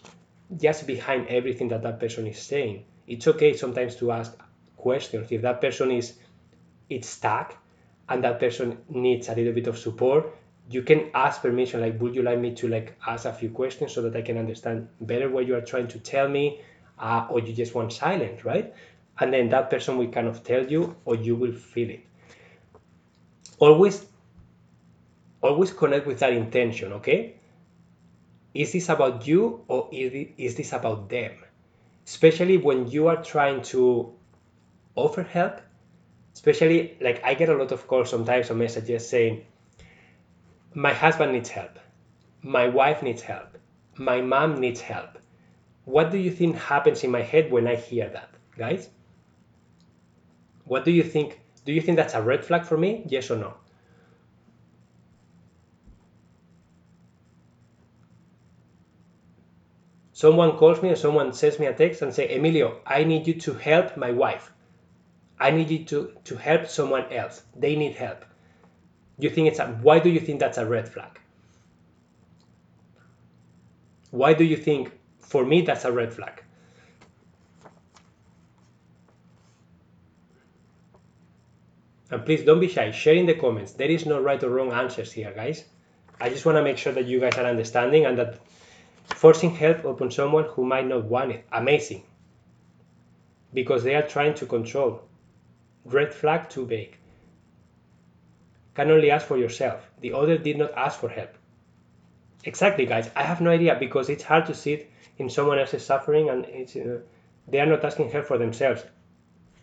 just 0.61 0.87
behind 0.87 1.29
everything 1.29 1.69
that 1.69 1.83
that 1.83 2.01
person 2.01 2.27
is 2.27 2.39
saying. 2.39 2.85
It's 3.07 3.27
okay 3.27 3.57
sometimes 3.57 3.97
to 3.97 4.13
ask 4.13 4.37
questions. 4.77 5.31
If 5.31 5.43
that 5.43 5.61
person 5.61 5.91
is 5.91 6.15
it's 6.89 7.09
stuck 7.09 7.57
and 8.09 8.25
that 8.25 8.41
person 8.41 8.79
needs 8.89 9.29
a 9.29 9.35
little 9.35 9.53
bit 9.53 9.67
of 9.69 9.79
support, 9.79 10.35
you 10.71 10.83
can 10.83 11.11
ask 11.15 11.43
permission 11.43 11.81
like 11.81 12.01
would 12.01 12.15
you 12.15 12.23
like 12.23 12.39
me 12.39 12.55
to 12.55 12.69
like 12.69 12.95
ask 13.07 13.25
a 13.25 13.33
few 13.33 13.51
questions 13.51 13.93
so 13.93 14.03
that 14.03 14.15
i 14.17 14.23
can 14.23 14.39
understand 14.39 14.89
better 15.01 15.29
what 15.29 15.47
you 15.47 15.55
are 15.55 15.61
trying 15.61 15.89
to 15.89 15.99
tell 15.99 16.29
me 16.29 16.61
uh, 16.99 17.27
or 17.29 17.41
you 17.41 17.53
just 17.53 17.75
want 17.75 17.93
silence 17.93 18.45
right 18.45 18.73
and 19.19 19.33
then 19.33 19.49
that 19.49 19.69
person 19.69 19.99
will 19.99 20.09
kind 20.09 20.29
of 20.29 20.45
tell 20.45 20.65
you 20.65 20.95
or 21.05 21.17
you 21.17 21.35
will 21.35 21.53
feel 21.53 21.91
it 21.91 22.01
always 23.59 24.07
always 25.43 25.73
connect 25.73 26.07
with 26.07 26.19
that 26.19 26.33
intention 26.33 26.93
okay 26.93 27.35
is 28.55 28.73
this 28.73 28.89
about 28.89 29.27
you 29.27 29.65
or 29.69 29.89
is 29.93 30.55
this 30.57 30.73
about 30.73 31.09
them 31.09 31.33
especially 32.07 32.57
when 32.57 32.89
you 32.91 33.07
are 33.09 33.23
trying 33.23 33.63
to 33.63 34.13
offer 34.97 35.23
help 35.23 35.61
especially 36.35 36.97
like 37.01 37.23
i 37.25 37.35
get 37.35 37.49
a 37.49 37.55
lot 37.55 37.73
of 37.73 37.87
calls 37.87 38.11
sometimes 38.11 38.51
or 38.51 38.55
messages 38.55 39.09
saying 39.09 39.45
my 40.75 40.93
husband 40.93 41.33
needs 41.33 41.49
help, 41.49 41.81
my 42.43 42.69
wife 42.69 43.03
needs 43.03 43.23
help, 43.23 43.59
my 43.97 44.21
mom 44.21 44.61
needs 44.61 44.81
help. 44.81 45.19
What 45.85 46.13
do 46.13 46.19
you 46.19 46.31
think 46.31 46.57
happens 46.57 47.03
in 47.03 47.11
my 47.11 47.23
head 47.23 47.51
when 47.51 47.67
I 47.67 47.75
hear 47.75 48.09
that, 48.09 48.31
guys? 48.57 48.89
What 50.65 50.85
do 50.85 50.93
you 50.93 51.03
think? 51.03 51.41
Do 51.65 51.73
you 51.73 51.81
think 51.81 51.97
that's 51.97 52.15
a 52.15 52.23
red 52.23 52.45
flag 52.45 52.65
for 52.65 52.77
me? 52.77 53.03
Yes 53.09 53.31
or 53.31 53.37
no? 53.37 53.55
Someone 60.21 60.59
calls 60.59 60.83
me 60.83 60.91
or 60.91 60.97
someone 60.97 61.33
sends 61.33 61.59
me 61.59 61.65
a 61.65 61.73
text 61.73 62.03
and 62.03 62.13
say, 62.13 62.37
Emilio, 62.37 62.83
I 62.87 63.05
need 63.05 63.27
you 63.27 63.33
to 63.41 63.55
help 63.55 63.97
my 63.97 64.11
wife. 64.11 64.53
I 65.39 65.51
need 65.51 65.71
you 65.71 65.83
to, 65.85 66.13
to 66.25 66.37
help 66.37 66.67
someone 66.67 67.11
else. 67.11 67.43
They 67.57 67.75
need 67.75 67.95
help. 67.95 68.27
You 69.19 69.31
think 69.31 69.49
it's 69.49 69.61
a 69.61 69.69
why 69.69 69.99
do 69.99 70.11
you 70.11 70.21
think 70.21 70.39
that's 70.39 70.59
a 70.59 70.67
red 70.67 70.87
flag? 70.87 71.19
Why 74.11 74.35
do 74.35 74.45
you 74.45 74.59
think 74.59 74.93
for 75.21 75.43
me 75.43 75.63
that's 75.63 75.87
a 75.87 75.93
red 75.93 76.13
flag? 76.13 76.45
And 82.11 82.27
please 82.27 82.45
don't 82.45 82.61
be 82.61 82.69
shy. 82.69 82.91
Share 82.91 83.15
in 83.15 83.25
the 83.25 83.37
comments. 83.37 83.73
There 83.73 83.89
is 83.89 84.05
no 84.05 84.21
right 84.21 84.43
or 84.43 84.51
wrong 84.51 84.71
answers 84.71 85.13
here 85.13 85.33
guys. 85.35 85.65
I 86.21 86.29
just 86.29 86.45
want 86.45 86.57
to 86.57 86.63
make 86.63 86.77
sure 86.77 86.93
that 86.93 87.07
you 87.07 87.21
guys 87.21 87.39
are 87.39 87.47
understanding 87.47 88.05
and 88.05 88.19
that 88.19 88.39
forcing 89.15 89.55
help 89.55 89.85
upon 89.85 90.11
someone 90.11 90.45
who 90.45 90.65
might 90.65 90.87
not 90.87 91.05
want 91.05 91.31
it 91.31 91.45
amazing 91.53 92.03
because 93.53 93.83
they 93.83 93.95
are 93.95 94.07
trying 94.07 94.35
to 94.35 94.47
control 94.47 95.03
red 95.85 96.15
flag 96.15 96.49
too 96.49 96.65
big 96.67 96.97
can 98.75 98.91
only 98.91 99.11
ask 99.11 99.27
for 99.27 99.37
yourself. 99.37 99.91
The 100.01 100.13
other 100.13 100.39
did 100.39 100.57
not 100.59 100.73
ask 100.77 101.01
for 101.01 101.09
help. 101.09 101.31
Exactly, 102.45 102.87
guys. 102.87 103.11
I 103.15 103.23
have 103.23 103.41
no 103.41 103.51
idea 103.51 103.77
because 103.79 104.09
it's 104.09 104.23
hard 104.23 104.47
to 104.47 104.55
sit 104.55 104.91
in 105.19 105.29
someone 105.29 105.59
else's 105.59 105.85
suffering 105.85 106.31
and 106.31 106.47
it's, 106.47 106.77
uh, 106.77 107.01
they 107.49 107.61
are 107.61 107.67
not 107.67 107.85
asking 107.85 108.11
help 108.11 108.27
for 108.27 108.39
themselves. 108.39 108.83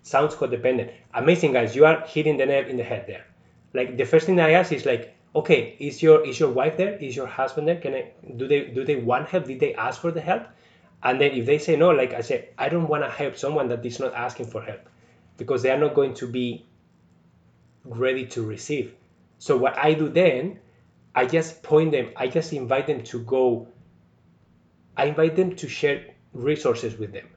Sounds 0.04 0.36
codependent. 0.36 0.92
Amazing, 1.14 1.54
guys. 1.54 1.76
You 1.76 1.86
are 1.86 2.02
hitting 2.02 2.38
the 2.38 2.46
nail 2.46 2.66
in 2.68 2.78
the 2.78 2.84
head 2.84 3.06
there. 3.08 3.26
Like 3.74 3.98
the 3.98 4.06
first 4.06 4.26
thing 4.26 4.40
I 4.40 4.52
ask 4.52 4.72
is 4.72 4.86
like, 4.86 5.16
okay, 5.38 5.76
is 5.80 6.02
your 6.02 6.26
is 6.26 6.40
your 6.40 6.50
wife 6.50 6.78
there? 6.78 6.96
Is 6.98 7.16
your 7.16 7.28
husband 7.28 7.68
there? 7.68 7.80
Can 7.80 7.94
I 7.94 8.12
do 8.36 8.48
they 8.48 8.66
do 8.66 8.84
they 8.84 8.96
want 8.96 9.30
help? 9.30 9.46
Did 9.46 9.60
they 9.60 9.74
ask 9.76 10.02
for 10.02 10.12
the 10.12 10.22
help? 10.22 10.48
And 11.04 11.22
then 11.22 11.32
if 11.32 11.46
they 11.46 11.60
say 11.60 11.76
no, 11.76 11.92
like 11.92 12.14
I 12.14 12.22
said, 12.22 12.50
I 12.58 12.70
don't 12.70 12.88
want 12.88 13.04
to 13.04 13.10
help 13.10 13.38
someone 13.38 13.68
that 13.70 13.86
is 13.86 14.00
not 14.00 14.14
asking 14.14 14.48
for 14.48 14.62
help 14.64 14.90
because 15.38 15.62
they 15.62 15.70
are 15.70 15.78
not 15.78 15.94
going 15.94 16.16
to 16.16 16.28
be 16.28 16.66
ready 17.86 18.26
to 18.28 18.44
receive. 18.44 18.96
So 19.38 19.56
what 19.58 19.78
I 19.78 19.94
do 19.94 20.10
then, 20.10 20.60
I 21.14 21.26
just 21.28 21.62
point 21.62 21.92
them, 21.92 22.12
I 22.16 22.28
just 22.28 22.52
invite 22.52 22.88
them 22.88 23.04
to 23.04 23.20
go, 23.20 23.68
I 24.98 25.06
invite 25.06 25.36
them 25.36 25.56
to 25.58 25.68
share 25.68 26.16
resources 26.34 26.98
with 26.98 27.14
them. 27.14 27.28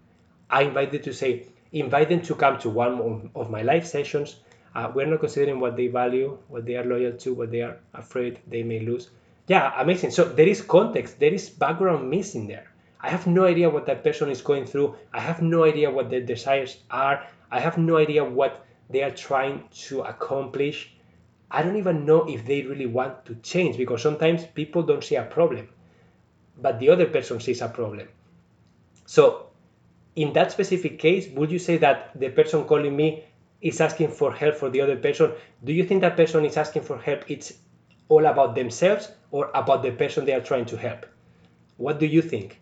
I 0.48 0.62
invite 0.62 0.92
them 0.92 1.02
to 1.02 1.12
say, 1.12 1.46
invite 1.72 2.08
them 2.08 2.22
to 2.22 2.34
come 2.34 2.58
to 2.60 2.70
one 2.70 3.30
of 3.34 3.50
my 3.50 3.62
live 3.62 3.86
sessions. 3.86 4.36
Uh, 4.74 4.90
we're 4.94 5.06
not 5.06 5.20
considering 5.20 5.58
what 5.58 5.76
they 5.76 5.88
value, 5.88 6.38
what 6.48 6.64
they 6.64 6.76
are 6.76 6.84
loyal 6.84 7.12
to, 7.12 7.34
what 7.34 7.50
they 7.50 7.62
are 7.62 7.78
afraid 7.94 8.38
they 8.46 8.62
may 8.62 8.80
lose. 8.80 9.10
Yeah, 9.48 9.72
amazing. 9.80 10.12
So 10.12 10.24
there 10.24 10.46
is 10.46 10.62
context, 10.62 11.18
there 11.18 11.34
is 11.34 11.50
background 11.50 12.08
missing 12.08 12.46
there. 12.46 12.70
I 13.00 13.08
have 13.08 13.26
no 13.26 13.44
idea 13.46 13.68
what 13.68 13.86
that 13.86 14.04
person 14.04 14.30
is 14.30 14.42
going 14.42 14.66
through. 14.66 14.94
I 15.12 15.20
have 15.20 15.42
no 15.42 15.64
idea 15.64 15.90
what 15.90 16.10
their 16.10 16.20
desires 16.20 16.78
are. 16.90 17.26
I 17.50 17.58
have 17.58 17.78
no 17.78 17.96
idea 17.96 18.24
what 18.24 18.64
they 18.90 19.02
are 19.02 19.10
trying 19.10 19.64
to 19.88 20.02
accomplish. 20.02 20.92
I 21.50 21.62
don't 21.62 21.76
even 21.76 22.04
know 22.04 22.28
if 22.28 22.44
they 22.46 22.62
really 22.62 22.86
want 22.86 23.24
to 23.26 23.34
change 23.36 23.76
because 23.76 24.02
sometimes 24.02 24.44
people 24.44 24.82
don't 24.82 25.02
see 25.02 25.16
a 25.16 25.24
problem, 25.24 25.68
but 26.60 26.78
the 26.78 26.90
other 26.90 27.06
person 27.06 27.40
sees 27.40 27.60
a 27.60 27.68
problem. 27.68 28.06
So, 29.06 29.46
in 30.14 30.32
that 30.34 30.52
specific 30.52 30.98
case, 30.98 31.28
would 31.34 31.50
you 31.50 31.58
say 31.58 31.76
that 31.78 32.12
the 32.14 32.28
person 32.28 32.64
calling 32.64 32.94
me 32.94 33.24
is 33.60 33.80
asking 33.80 34.10
for 34.10 34.32
help 34.32 34.56
for 34.56 34.70
the 34.70 34.80
other 34.80 34.96
person? 34.96 35.32
Do 35.64 35.72
you 35.72 35.84
think 35.84 36.00
that 36.02 36.16
person 36.16 36.44
is 36.44 36.56
asking 36.56 36.82
for 36.82 36.98
help? 36.98 37.30
It's 37.30 37.52
all 38.08 38.26
about 38.26 38.54
themselves 38.54 39.10
or 39.30 39.50
about 39.54 39.82
the 39.82 39.92
person 39.92 40.24
they 40.24 40.34
are 40.34 40.40
trying 40.40 40.66
to 40.66 40.76
help? 40.76 41.06
What 41.76 41.98
do 41.98 42.06
you 42.06 42.22
think? 42.22 42.60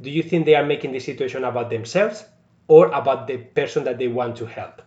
Do 0.00 0.10
you 0.10 0.22
think 0.22 0.46
they 0.46 0.56
are 0.56 0.66
making 0.66 0.92
the 0.92 0.98
situation 0.98 1.44
about 1.44 1.70
themselves 1.70 2.24
or 2.70 2.86
about 2.92 3.26
the 3.26 3.36
person 3.36 3.82
that 3.82 3.98
they 3.98 4.06
want 4.06 4.36
to 4.36 4.46
help. 4.46 4.80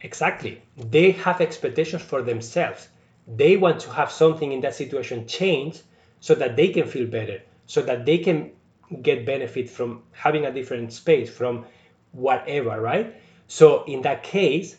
Exactly. 0.00 0.62
They 0.76 1.10
have 1.10 1.40
expectations 1.42 2.00
for 2.02 2.22
themselves. 2.22 2.88
They 3.26 3.56
want 3.56 3.80
to 3.80 3.90
have 3.92 4.10
something 4.10 4.52
in 4.52 4.60
that 4.60 4.74
situation 4.74 5.26
change 5.26 5.82
so 6.20 6.34
that 6.36 6.56
they 6.56 6.68
can 6.68 6.86
feel 6.86 7.06
better, 7.08 7.42
so 7.66 7.82
that 7.82 8.06
they 8.06 8.18
can 8.18 8.52
get 9.02 9.26
benefit 9.26 9.68
from 9.70 10.02
having 10.12 10.46
a 10.46 10.52
different 10.52 10.92
space, 10.92 11.30
from 11.30 11.66
whatever, 12.12 12.80
right? 12.80 13.14
So 13.46 13.84
in 13.84 14.02
that 14.02 14.22
case, 14.22 14.76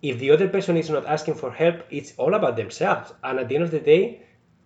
if 0.00 0.18
the 0.18 0.30
other 0.30 0.48
person 0.48 0.76
is 0.76 0.90
not 0.90 1.06
asking 1.06 1.34
for 1.34 1.50
help, 1.50 1.82
it's 1.90 2.12
all 2.16 2.34
about 2.34 2.56
themselves. 2.56 3.12
And 3.22 3.38
at 3.40 3.48
the 3.48 3.56
end 3.56 3.64
of 3.64 3.70
the 3.70 3.80
day, 3.80 4.22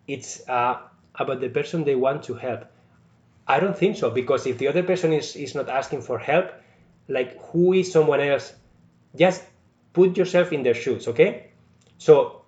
it's 0.06 0.46
uh, 0.48 0.78
about 1.14 1.40
the 1.40 1.48
person 1.48 1.84
they 1.84 1.96
want 1.96 2.24
to 2.24 2.34
help 2.34 2.66
I 3.46 3.60
don't 3.60 3.76
think 3.76 3.96
so 3.96 4.10
because 4.10 4.46
if 4.46 4.58
the 4.58 4.68
other 4.68 4.82
person 4.82 5.12
is, 5.12 5.36
is 5.36 5.54
not 5.54 5.68
asking 5.68 6.02
for 6.02 6.18
help, 6.18 6.52
like 7.08 7.38
who 7.50 7.72
is 7.72 7.90
someone 7.90 8.20
else? 8.20 8.52
Just 9.16 9.42
put 9.92 10.16
yourself 10.16 10.52
in 10.52 10.62
their 10.62 10.74
shoes, 10.74 11.08
okay? 11.08 11.50
So 11.98 12.42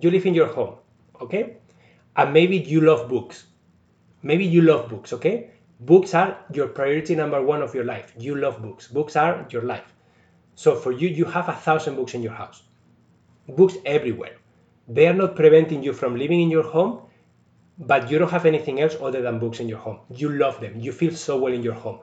you 0.00 0.10
live 0.10 0.26
in 0.26 0.34
your 0.34 0.48
home, 0.48 0.74
okay? 1.20 1.56
And 2.16 2.32
maybe 2.32 2.58
you 2.58 2.80
love 2.80 3.08
books. 3.08 3.46
Maybe 4.22 4.44
you 4.44 4.62
love 4.62 4.88
books, 4.88 5.12
okay? 5.14 5.50
Books 5.80 6.14
are 6.14 6.36
your 6.52 6.68
priority 6.68 7.14
number 7.14 7.40
one 7.42 7.62
of 7.62 7.74
your 7.74 7.84
life. 7.84 8.12
You 8.18 8.34
love 8.34 8.60
books. 8.60 8.86
Books 8.88 9.16
are 9.16 9.46
your 9.50 9.62
life. 9.62 9.94
So 10.54 10.76
for 10.76 10.92
you, 10.92 11.08
you 11.08 11.24
have 11.24 11.48
a 11.48 11.54
thousand 11.54 11.96
books 11.96 12.12
in 12.12 12.22
your 12.22 12.34
house. 12.34 12.62
Books 13.48 13.76
everywhere. 13.86 14.36
They 14.88 15.06
are 15.06 15.14
not 15.14 15.36
preventing 15.36 15.82
you 15.82 15.94
from 15.94 16.16
living 16.16 16.42
in 16.42 16.50
your 16.50 16.64
home, 16.64 17.00
but 17.78 18.10
you 18.10 18.18
don't 18.18 18.30
have 18.30 18.44
anything 18.44 18.80
else 18.80 18.94
other 19.00 19.22
than 19.22 19.38
books 19.38 19.60
in 19.60 19.68
your 19.68 19.78
home. 19.78 20.00
You 20.10 20.28
love 20.28 20.60
them. 20.60 20.78
You 20.78 20.92
feel 20.92 21.14
so 21.14 21.38
well 21.38 21.54
in 21.54 21.62
your 21.62 21.74
home. 21.74 22.00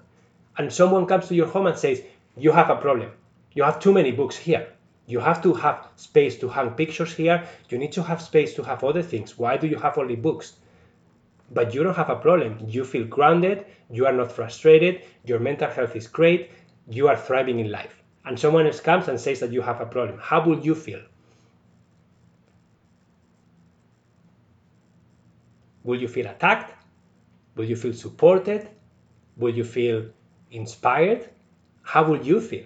And 0.58 0.74
someone 0.74 1.06
comes 1.06 1.28
to 1.28 1.36
your 1.36 1.48
home 1.48 1.68
and 1.68 1.78
says, 1.78 2.02
You 2.36 2.52
have 2.52 2.72
a 2.72 2.78
problem. 2.78 3.12
You 3.54 3.62
have 3.62 3.80
too 3.80 3.94
many 3.94 4.12
books 4.12 4.36
here. 4.36 4.68
You 5.06 5.20
have 5.20 5.42
to 5.44 5.54
have 5.54 5.88
space 5.96 6.38
to 6.40 6.50
hang 6.50 6.72
pictures 6.72 7.14
here. 7.14 7.48
You 7.70 7.78
need 7.78 7.92
to 7.92 8.02
have 8.02 8.22
space 8.22 8.56
to 8.56 8.64
have 8.64 8.84
other 8.84 9.04
things. 9.04 9.38
Why 9.38 9.58
do 9.58 9.68
you 9.68 9.78
have 9.78 9.98
only 10.00 10.16
books? 10.16 10.56
But 11.52 11.74
you 11.74 11.84
don't 11.84 11.96
have 11.96 12.10
a 12.10 12.16
problem. 12.16 12.58
You 12.68 12.84
feel 12.84 13.06
grounded. 13.06 13.66
You 13.90 14.06
are 14.06 14.14
not 14.14 14.32
frustrated. 14.32 15.02
Your 15.24 15.40
mental 15.40 15.70
health 15.70 15.96
is 15.96 16.08
great. 16.08 16.52
You 16.90 17.08
are 17.08 17.18
thriving 17.18 17.60
in 17.60 17.72
life. 17.72 18.04
And 18.26 18.38
someone 18.38 18.66
else 18.66 18.82
comes 18.82 19.08
and 19.08 19.20
says 19.20 19.40
that 19.40 19.52
you 19.52 19.62
have 19.62 19.80
a 19.80 19.86
problem. 19.86 20.20
How 20.22 20.46
would 20.46 20.66
you 20.66 20.76
feel? 20.76 21.02
Will 25.84 26.02
you 26.02 26.10
feel 26.10 26.28
attacked? 26.28 26.74
Will 27.56 27.64
you 27.64 27.78
feel 27.78 27.94
supported? 27.94 28.68
Will 29.38 29.56
you 29.56 29.64
feel 29.64 30.10
inspired? 30.52 31.30
How 31.82 32.04
will 32.04 32.22
you 32.22 32.42
feel? 32.42 32.66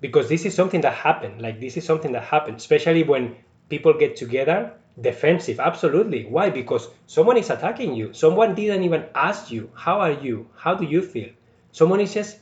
Because 0.00 0.28
this 0.28 0.44
is 0.44 0.54
something 0.54 0.82
that 0.82 0.94
happened. 0.94 1.42
Like 1.42 1.60
this 1.60 1.76
is 1.76 1.84
something 1.84 2.12
that 2.12 2.22
happened, 2.22 2.58
especially 2.58 3.02
when 3.02 3.34
people 3.68 3.94
get 3.94 4.14
together. 4.14 4.74
Defensive, 5.00 5.58
absolutely. 5.58 6.24
Why? 6.24 6.50
Because 6.50 6.88
someone 7.06 7.36
is 7.36 7.50
attacking 7.50 7.94
you. 7.94 8.12
Someone 8.12 8.54
didn't 8.54 8.84
even 8.84 9.06
ask 9.14 9.50
you, 9.50 9.70
How 9.74 10.00
are 10.00 10.12
you? 10.12 10.48
How 10.56 10.74
do 10.74 10.84
you 10.84 11.02
feel? 11.02 11.30
Someone 11.72 12.00
is 12.00 12.14
just 12.14 12.38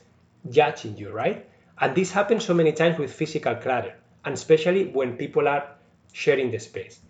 judging 0.51 0.99
you, 0.99 1.11
right? 1.11 1.49
And 1.81 1.95
this 1.95 2.12
happens 2.12 2.45
so 2.45 2.53
many 2.53 2.73
times 2.73 2.99
with 2.99 3.12
physical 3.12 3.55
clutter, 3.55 3.95
and 4.25 4.35
especially 4.35 4.88
when 4.88 5.17
people 5.17 5.49
are 5.49 5.67
sharing 6.12 6.51
the 6.51 6.59
space. 6.59 7.01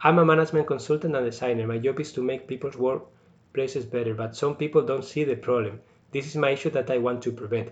I'm 0.00 0.18
a 0.18 0.24
management 0.24 0.68
consultant 0.68 1.16
and 1.16 1.26
designer. 1.26 1.66
My 1.66 1.78
job 1.78 1.98
is 2.00 2.12
to 2.12 2.22
make 2.22 2.46
people's 2.46 2.76
workplaces 2.76 3.90
better, 3.90 4.14
but 4.14 4.36
some 4.36 4.56
people 4.56 4.82
don't 4.82 5.04
see 5.04 5.24
the 5.24 5.36
problem. 5.36 5.80
This 6.12 6.26
is 6.26 6.36
my 6.36 6.50
issue 6.50 6.70
that 6.70 6.90
I 6.90 6.98
want 6.98 7.22
to 7.22 7.32
prevent. 7.32 7.70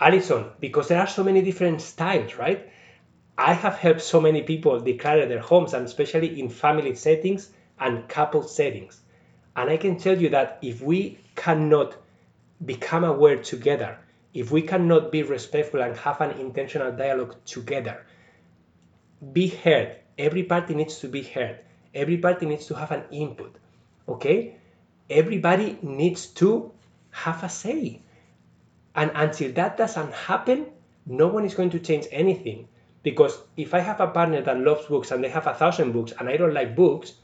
Alison, 0.00 0.46
because 0.60 0.88
there 0.88 1.00
are 1.00 1.06
so 1.06 1.24
many 1.24 1.42
different 1.42 1.80
styles, 1.80 2.36
right? 2.36 2.70
I 3.38 3.54
have 3.54 3.76
helped 3.76 4.02
so 4.02 4.20
many 4.20 4.42
people 4.42 4.80
declare 4.80 5.26
their 5.26 5.40
homes, 5.40 5.74
and 5.74 5.86
especially 5.86 6.40
in 6.40 6.48
family 6.48 6.94
settings 6.94 7.50
and 7.78 8.08
couple 8.08 8.42
settings. 8.42 9.00
And 9.56 9.70
I 9.70 9.76
can 9.76 9.96
tell 9.96 10.20
you 10.20 10.28
that 10.30 10.58
if 10.62 10.82
we 10.82 11.18
cannot 11.36 11.96
become 12.64 13.04
aware 13.04 13.42
together, 13.42 13.98
if 14.34 14.50
we 14.50 14.62
cannot 14.62 15.10
be 15.10 15.22
respectful 15.22 15.82
and 15.82 15.96
have 15.96 16.20
an 16.20 16.38
intentional 16.38 16.92
dialogue 16.92 17.36
together, 17.44 18.06
be 19.32 19.48
heard, 19.48 19.96
every 20.18 20.44
party 20.44 20.74
needs 20.74 21.00
to 21.00 21.08
be 21.08 21.22
heard. 21.22 21.58
Every 21.94 22.18
party 22.18 22.46
needs 22.46 22.66
to 22.66 22.74
have 22.74 22.92
an 22.92 23.04
input 23.10 23.56
okay? 24.10 24.56
Everybody 25.08 25.78
needs 25.82 26.26
to 26.42 26.72
have 27.10 27.42
a 27.42 27.48
say. 27.48 28.02
And 28.94 29.10
until 29.14 29.52
that 29.52 29.76
doesn't 29.76 30.12
happen 30.12 30.66
no 31.06 31.28
one 31.28 31.44
is 31.44 31.54
going 31.54 31.70
to 31.70 31.78
change 31.78 32.06
anything 32.12 32.68
because 33.02 33.38
if 33.56 33.74
i 33.74 33.78
have 33.78 34.00
a 34.00 34.06
partner 34.06 34.40
that 34.42 34.58
loves 34.60 34.86
books 34.86 35.10
and 35.10 35.22
they 35.22 35.28
have 35.28 35.46
a 35.46 35.54
thousand 35.54 35.92
books 35.92 36.12
and 36.18 36.28
i 36.28 36.36
don't 36.36 36.54
like 36.54 36.76
books 36.76 37.14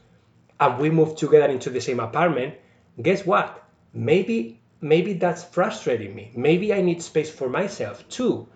and 0.59 0.79
we 0.79 0.89
move 0.89 1.15
together 1.15 1.47
into 1.47 1.69
the 1.69 1.81
same 1.81 1.99
apartment 1.99 2.55
guess 3.01 3.25
what 3.25 3.63
maybe 3.93 4.59
maybe 4.81 5.13
that's 5.13 5.43
frustrating 5.43 6.15
me 6.15 6.31
maybe 6.35 6.73
i 6.73 6.81
need 6.81 7.01
space 7.01 7.29
for 7.29 7.49
myself 7.49 8.07
too 8.09 8.47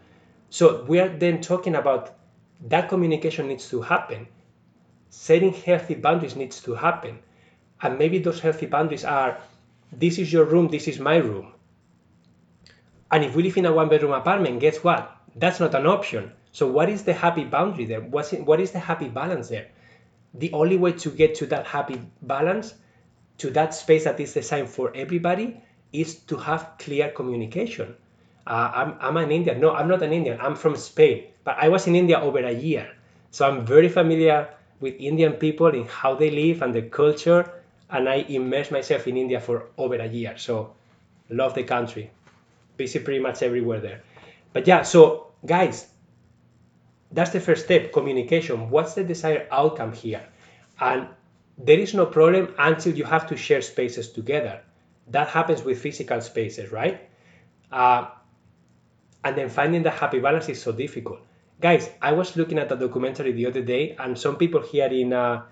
so 0.50 0.84
we 0.84 1.00
are 1.00 1.08
then 1.08 1.40
talking 1.42 1.76
about 1.76 2.14
that 2.68 2.90
communication 2.90 3.48
needs 3.48 3.70
to 3.70 3.82
happen. 3.82 4.28
Setting 5.10 5.54
healthy 5.54 5.96
boundaries 5.96 6.36
needs 6.36 6.62
to 6.64 6.76
happen. 6.76 7.20
And 7.82 7.98
maybe 7.98 8.20
those 8.20 8.40
healthy 8.40 8.68
boundaries 8.68 9.04
are 9.04 9.40
this 9.92 10.20
is 10.20 10.32
your 10.32 10.46
room, 10.46 10.68
this 10.68 10.88
is 10.88 11.00
my 11.00 11.18
room. 11.18 11.54
And 13.12 13.24
if 13.24 13.36
we 13.36 13.44
live 13.44 13.58
in 13.58 13.66
a 13.66 13.74
one 13.74 13.90
bedroom 13.90 14.14
apartment, 14.14 14.60
guess 14.60 14.84
what? 14.84 15.18
That's 15.36 15.60
not 15.60 15.74
an 15.74 15.86
option. 15.86 16.32
So, 16.52 16.68
what 16.68 16.90
is 16.90 17.04
the 17.04 17.14
happy 17.14 17.46
boundary 17.46 17.86
there? 17.86 18.02
What's 18.02 18.32
what 18.34 18.60
is 18.60 18.72
the 18.72 18.80
happy 18.80 19.08
balance 19.08 19.50
there? 19.50 19.68
The 20.34 20.52
only 20.54 20.78
way 20.78 20.94
to 20.94 21.10
get 21.10 21.36
to 21.36 21.46
that 21.48 21.66
happy 21.68 22.02
balance, 22.22 22.74
to 23.40 23.50
that 23.52 23.74
space 23.74 24.04
that 24.04 24.20
is 24.20 24.34
designed 24.34 24.70
for 24.70 24.92
everybody, 24.96 25.62
is 25.94 26.16
to 26.32 26.38
have 26.38 26.72
clear 26.80 27.10
communication. 27.10 27.96
Uh, 28.48 28.72
I'm, 28.74 28.96
I'm 29.00 29.18
an 29.18 29.32
Indian. 29.32 29.60
No, 29.60 29.72
I'm 29.74 29.88
not 29.88 30.02
an 30.02 30.14
Indian. 30.14 30.40
I'm 30.42 30.56
from 30.56 30.76
Spain. 30.76 31.26
But 31.44 31.58
I 31.60 31.70
was 31.70 31.88
in 31.88 31.96
India 31.96 32.20
over 32.20 32.40
a 32.40 32.52
year. 32.52 32.90
So 33.32 33.48
I'm 33.48 33.66
very 33.66 33.90
familiar 33.90 34.50
with 34.80 34.96
Indian 35.00 35.34
people 35.34 35.68
in 35.68 35.86
how 35.86 36.16
they 36.16 36.32
live 36.32 36.62
and 36.62 36.74
the 36.74 36.82
culture. 36.82 37.50
And 37.90 38.10
I 38.10 38.26
immersed 38.30 38.72
myself 38.72 39.08
in 39.08 39.18
India 39.18 39.40
for 39.40 39.68
over 39.78 39.96
a 39.96 40.08
year. 40.08 40.38
So 40.38 40.74
love 41.30 41.54
the 41.54 41.64
country. 41.64 42.10
Visit 42.78 43.06
pretty 43.06 43.20
much 43.20 43.44
everywhere 43.44 43.80
there. 43.80 44.02
But 44.54 44.66
yeah, 44.66 44.82
so 44.82 45.28
guys, 45.46 45.88
that's 47.12 47.32
the 47.32 47.40
first 47.40 47.66
step 47.66 47.92
communication. 47.92 48.70
What's 48.70 48.94
the 48.94 49.04
desired 49.04 49.48
outcome 49.52 49.94
here? 49.94 50.24
And 50.80 51.08
there 51.58 51.80
is 51.80 51.94
no 51.94 52.06
problem 52.06 52.54
until 52.58 52.96
you 52.96 53.04
have 53.04 53.28
to 53.28 53.38
share 53.38 53.62
spaces 53.62 54.12
together. 54.12 54.62
That 55.08 55.28
happens 55.28 55.64
with 55.64 55.80
physical 55.80 56.22
spaces, 56.22 56.72
right? 56.72 57.10
Uh, 57.72 58.08
and 59.24 59.38
then 59.38 59.50
finding 59.50 59.84
the 59.84 59.92
happy 59.92 60.20
balance 60.20 60.50
is 60.50 60.62
so 60.62 60.72
difficult. 60.72 61.20
Guys, 61.60 61.90
I 62.02 62.14
was 62.14 62.36
looking 62.36 62.58
at 62.58 62.72
a 62.72 62.76
documentary 62.76 63.34
the 63.34 63.46
other 63.46 63.62
day, 63.62 63.96
and 64.00 64.18
some 64.18 64.38
people 64.38 64.62
here 64.62 64.88
in 64.88 65.14
uh, 65.14 65.44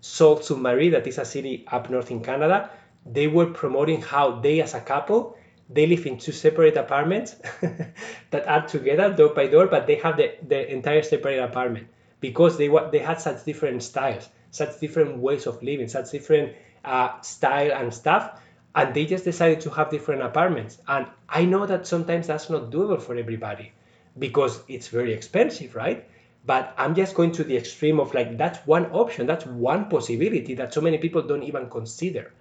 Sault 0.00 0.44
Ste. 0.44 0.58
Marie, 0.58 0.90
that 0.90 1.06
is 1.06 1.16
a 1.16 1.24
city 1.24 1.64
up 1.68 1.88
north 1.88 2.10
in 2.10 2.22
Canada, 2.22 2.70
they 3.06 3.26
were 3.26 3.46
promoting 3.46 4.02
how 4.02 4.40
they, 4.40 4.60
as 4.60 4.74
a 4.74 4.80
couple, 4.80 5.37
they 5.70 5.86
live 5.86 6.06
in 6.06 6.18
two 6.18 6.32
separate 6.32 6.76
apartments 6.76 7.36
that 8.30 8.46
are 8.46 8.66
together 8.66 9.12
door 9.12 9.34
by 9.34 9.46
door, 9.46 9.66
but 9.66 9.86
they 9.86 9.96
have 9.96 10.16
the, 10.16 10.34
the 10.46 10.72
entire 10.72 11.02
separate 11.02 11.38
apartment 11.38 11.88
because 12.20 12.56
they 12.58 12.68
they 12.90 12.98
had 12.98 13.20
such 13.20 13.44
different 13.44 13.82
styles, 13.82 14.28
such 14.50 14.80
different 14.80 15.18
ways 15.18 15.46
of 15.46 15.62
living, 15.62 15.88
such 15.88 16.10
different 16.10 16.54
uh, 16.84 17.20
style 17.20 17.72
and 17.72 17.92
stuff 17.92 18.40
and 18.74 18.94
they 18.94 19.04
just 19.06 19.24
decided 19.24 19.60
to 19.62 19.70
have 19.70 19.90
different 19.90 20.22
apartments. 20.22 20.78
And 20.86 21.06
I 21.28 21.44
know 21.44 21.66
that 21.66 21.86
sometimes 21.86 22.26
that's 22.28 22.48
not 22.48 22.70
doable 22.70 23.00
for 23.00 23.16
everybody 23.16 23.72
because 24.18 24.60
it's 24.68 24.88
very 24.88 25.12
expensive, 25.12 25.74
right? 25.74 26.08
But 26.46 26.74
I'm 26.78 26.94
just 26.94 27.14
going 27.14 27.32
to 27.32 27.44
the 27.44 27.56
extreme 27.56 27.98
of 27.98 28.14
like, 28.14 28.38
that's 28.38 28.58
one 28.66 28.86
option, 28.92 29.26
that's 29.26 29.44
one 29.46 29.88
possibility 29.88 30.54
that 30.54 30.72
so 30.72 30.80
many 30.80 30.98
people 30.98 31.22
don't 31.22 31.42
even 31.42 31.68
consider. 31.68 32.32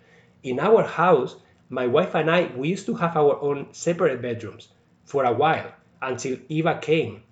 In 0.44 0.60
our 0.60 0.84
house, 0.84 1.36
my 1.70 1.88
wife 1.88 2.16
and 2.16 2.30
I, 2.30 2.52
we 2.56 2.70
used 2.70 2.86
to 2.88 2.96
have 2.96 3.18
our 3.18 3.40
own 3.42 3.68
separate 3.74 4.22
bedrooms 4.22 4.70
for 5.06 5.24
a 5.24 5.34
while 5.34 5.72
until 6.02 6.38
Eva 6.50 6.80
came. 6.82 7.24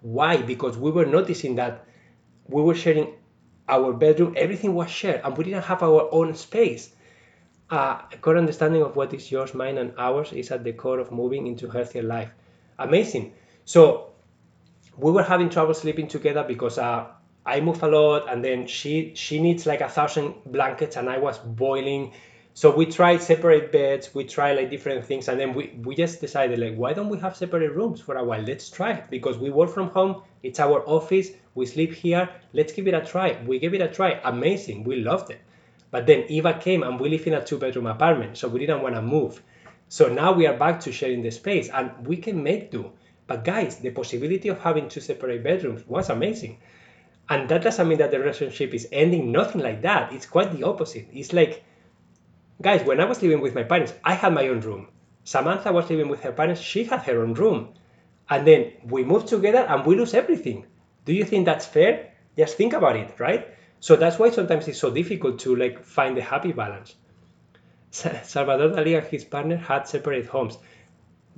Why? 0.00 0.36
Because 0.36 0.76
we 0.76 0.90
were 0.90 1.06
noticing 1.06 1.56
that 1.56 1.84
we 2.46 2.62
were 2.62 2.74
sharing 2.74 3.14
our 3.68 3.92
bedroom, 3.92 4.34
everything 4.36 4.74
was 4.74 4.90
shared, 4.90 5.20
and 5.24 5.36
we 5.36 5.44
didn't 5.44 5.64
have 5.64 5.82
our 5.82 6.08
own 6.12 6.34
space 6.34 6.90
uh, 7.70 8.00
a 8.12 8.16
core 8.16 8.36
understanding 8.36 8.82
of 8.82 8.96
what 8.96 9.12
is 9.12 9.30
yours, 9.30 9.54
mine, 9.54 9.78
and 9.78 9.92
ours 9.98 10.32
is 10.32 10.50
at 10.50 10.64
the 10.64 10.72
core 10.72 10.98
of 10.98 11.12
moving 11.12 11.46
into 11.46 11.68
healthier 11.68 12.02
life. 12.02 12.30
Amazing. 12.78 13.34
So 13.64 14.10
we 14.96 15.12
were 15.12 15.22
having 15.22 15.50
trouble 15.50 15.74
sleeping 15.74 16.08
together 16.08 16.44
because 16.44 16.78
uh, 16.78 17.06
I 17.44 17.60
move 17.60 17.82
a 17.82 17.88
lot, 17.88 18.30
and 18.30 18.44
then 18.44 18.66
she 18.66 19.12
she 19.14 19.40
needs 19.40 19.66
like 19.66 19.80
a 19.80 19.88
thousand 19.88 20.34
blankets, 20.46 20.96
and 20.96 21.08
I 21.08 21.18
was 21.18 21.38
boiling. 21.38 22.12
So 22.58 22.74
we 22.74 22.86
tried 22.86 23.22
separate 23.22 23.70
beds, 23.70 24.12
we 24.12 24.24
tried 24.24 24.54
like 24.54 24.68
different 24.68 25.04
things, 25.04 25.28
and 25.28 25.38
then 25.38 25.54
we, 25.54 25.78
we 25.84 25.94
just 25.94 26.20
decided 26.20 26.58
like, 26.58 26.74
why 26.74 26.92
don't 26.92 27.08
we 27.08 27.16
have 27.18 27.36
separate 27.36 27.72
rooms 27.72 28.00
for 28.00 28.16
a 28.16 28.24
while? 28.24 28.42
Let's 28.42 28.68
try 28.68 28.94
it 28.94 29.04
because 29.10 29.38
we 29.38 29.48
work 29.48 29.70
from 29.70 29.90
home. 29.90 30.22
It's 30.42 30.58
our 30.58 30.82
office. 30.84 31.28
We 31.54 31.66
sleep 31.66 31.94
here. 31.94 32.28
Let's 32.52 32.72
give 32.72 32.88
it 32.88 32.94
a 32.94 33.04
try. 33.04 33.40
We 33.46 33.60
gave 33.60 33.74
it 33.74 33.80
a 33.80 33.86
try. 33.86 34.20
Amazing. 34.24 34.82
We 34.82 34.96
loved 34.96 35.30
it. 35.30 35.40
But 35.92 36.06
then 36.06 36.24
Eva 36.26 36.54
came 36.54 36.82
and 36.82 36.98
we 36.98 37.08
live 37.08 37.28
in 37.28 37.34
a 37.34 37.44
two 37.44 37.58
bedroom 37.58 37.86
apartment, 37.86 38.36
so 38.36 38.48
we 38.48 38.58
didn't 38.58 38.82
want 38.82 38.96
to 38.96 39.02
move. 39.02 39.40
So 39.88 40.08
now 40.08 40.32
we 40.32 40.48
are 40.48 40.58
back 40.58 40.80
to 40.80 40.90
sharing 40.90 41.22
the 41.22 41.30
space 41.30 41.68
and 41.68 41.92
we 42.08 42.16
can 42.16 42.42
make 42.42 42.72
do. 42.72 42.90
But 43.28 43.44
guys, 43.44 43.76
the 43.76 43.90
possibility 43.90 44.48
of 44.48 44.58
having 44.58 44.88
two 44.88 45.00
separate 45.00 45.44
bedrooms 45.44 45.86
was 45.86 46.10
amazing. 46.10 46.58
And 47.28 47.48
that 47.50 47.62
doesn't 47.62 47.86
mean 47.86 47.98
that 47.98 48.10
the 48.10 48.18
relationship 48.18 48.74
is 48.74 48.88
ending, 48.90 49.30
nothing 49.30 49.60
like 49.60 49.82
that. 49.82 50.12
It's 50.12 50.26
quite 50.26 50.50
the 50.50 50.64
opposite. 50.64 51.06
It's 51.12 51.32
like 51.32 51.62
Guys, 52.60 52.82
when 52.84 53.00
I 53.00 53.04
was 53.04 53.22
living 53.22 53.40
with 53.40 53.54
my 53.54 53.62
parents, 53.62 53.94
I 54.02 54.14
had 54.14 54.34
my 54.34 54.48
own 54.48 54.60
room. 54.60 54.88
Samantha 55.22 55.72
was 55.72 55.88
living 55.90 56.08
with 56.08 56.22
her 56.22 56.32
parents, 56.32 56.60
she 56.60 56.84
had 56.84 57.02
her 57.02 57.22
own 57.22 57.34
room. 57.34 57.74
And 58.28 58.46
then 58.46 58.72
we 58.84 59.04
moved 59.04 59.28
together 59.28 59.58
and 59.58 59.86
we 59.86 59.94
lose 59.96 60.12
everything. 60.12 60.66
Do 61.04 61.12
you 61.12 61.24
think 61.24 61.46
that's 61.46 61.66
fair? 61.66 62.12
Just 62.36 62.56
think 62.56 62.72
about 62.72 62.96
it, 62.96 63.14
right? 63.18 63.46
So 63.80 63.94
that's 63.94 64.18
why 64.18 64.30
sometimes 64.30 64.66
it's 64.66 64.78
so 64.80 64.90
difficult 64.90 65.38
to 65.40 65.54
like 65.54 65.84
find 65.84 66.16
the 66.16 66.22
happy 66.22 66.52
balance. 66.52 66.96
Salvador 67.90 68.70
Dali 68.70 68.98
and 68.98 69.06
his 69.06 69.24
partner 69.24 69.56
had 69.56 69.86
separate 69.86 70.26
homes. 70.26 70.58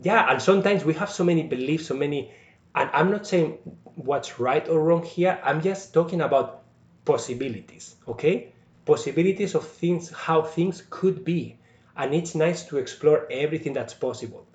Yeah, 0.03 0.31
and 0.31 0.41
sometimes 0.41 0.85
we 0.85 0.95
have 0.95 1.11
so 1.11 1.25
many 1.25 1.43
beliefs, 1.43 1.87
so 1.87 1.95
many, 1.95 2.33
and 2.75 2.89
I'm 2.95 3.11
not 3.11 3.27
saying 3.27 3.59
what's 3.95 4.41
right 4.41 4.67
or 4.69 4.81
wrong 4.81 5.05
here. 5.05 5.39
I'm 5.45 5.61
just 5.61 5.93
talking 5.93 6.23
about 6.23 6.63
possibilities, 7.05 7.95
okay? 8.09 8.55
Possibilities 8.85 9.55
of 9.55 9.67
things, 9.67 10.11
how 10.11 10.43
things 10.43 10.85
could 10.91 11.25
be. 11.25 11.57
And 11.97 12.15
it's 12.15 12.35
nice 12.35 12.65
to 12.67 12.79
explore 12.79 13.27
everything 13.31 13.73
that's 13.73 13.95
possible. 13.95 14.47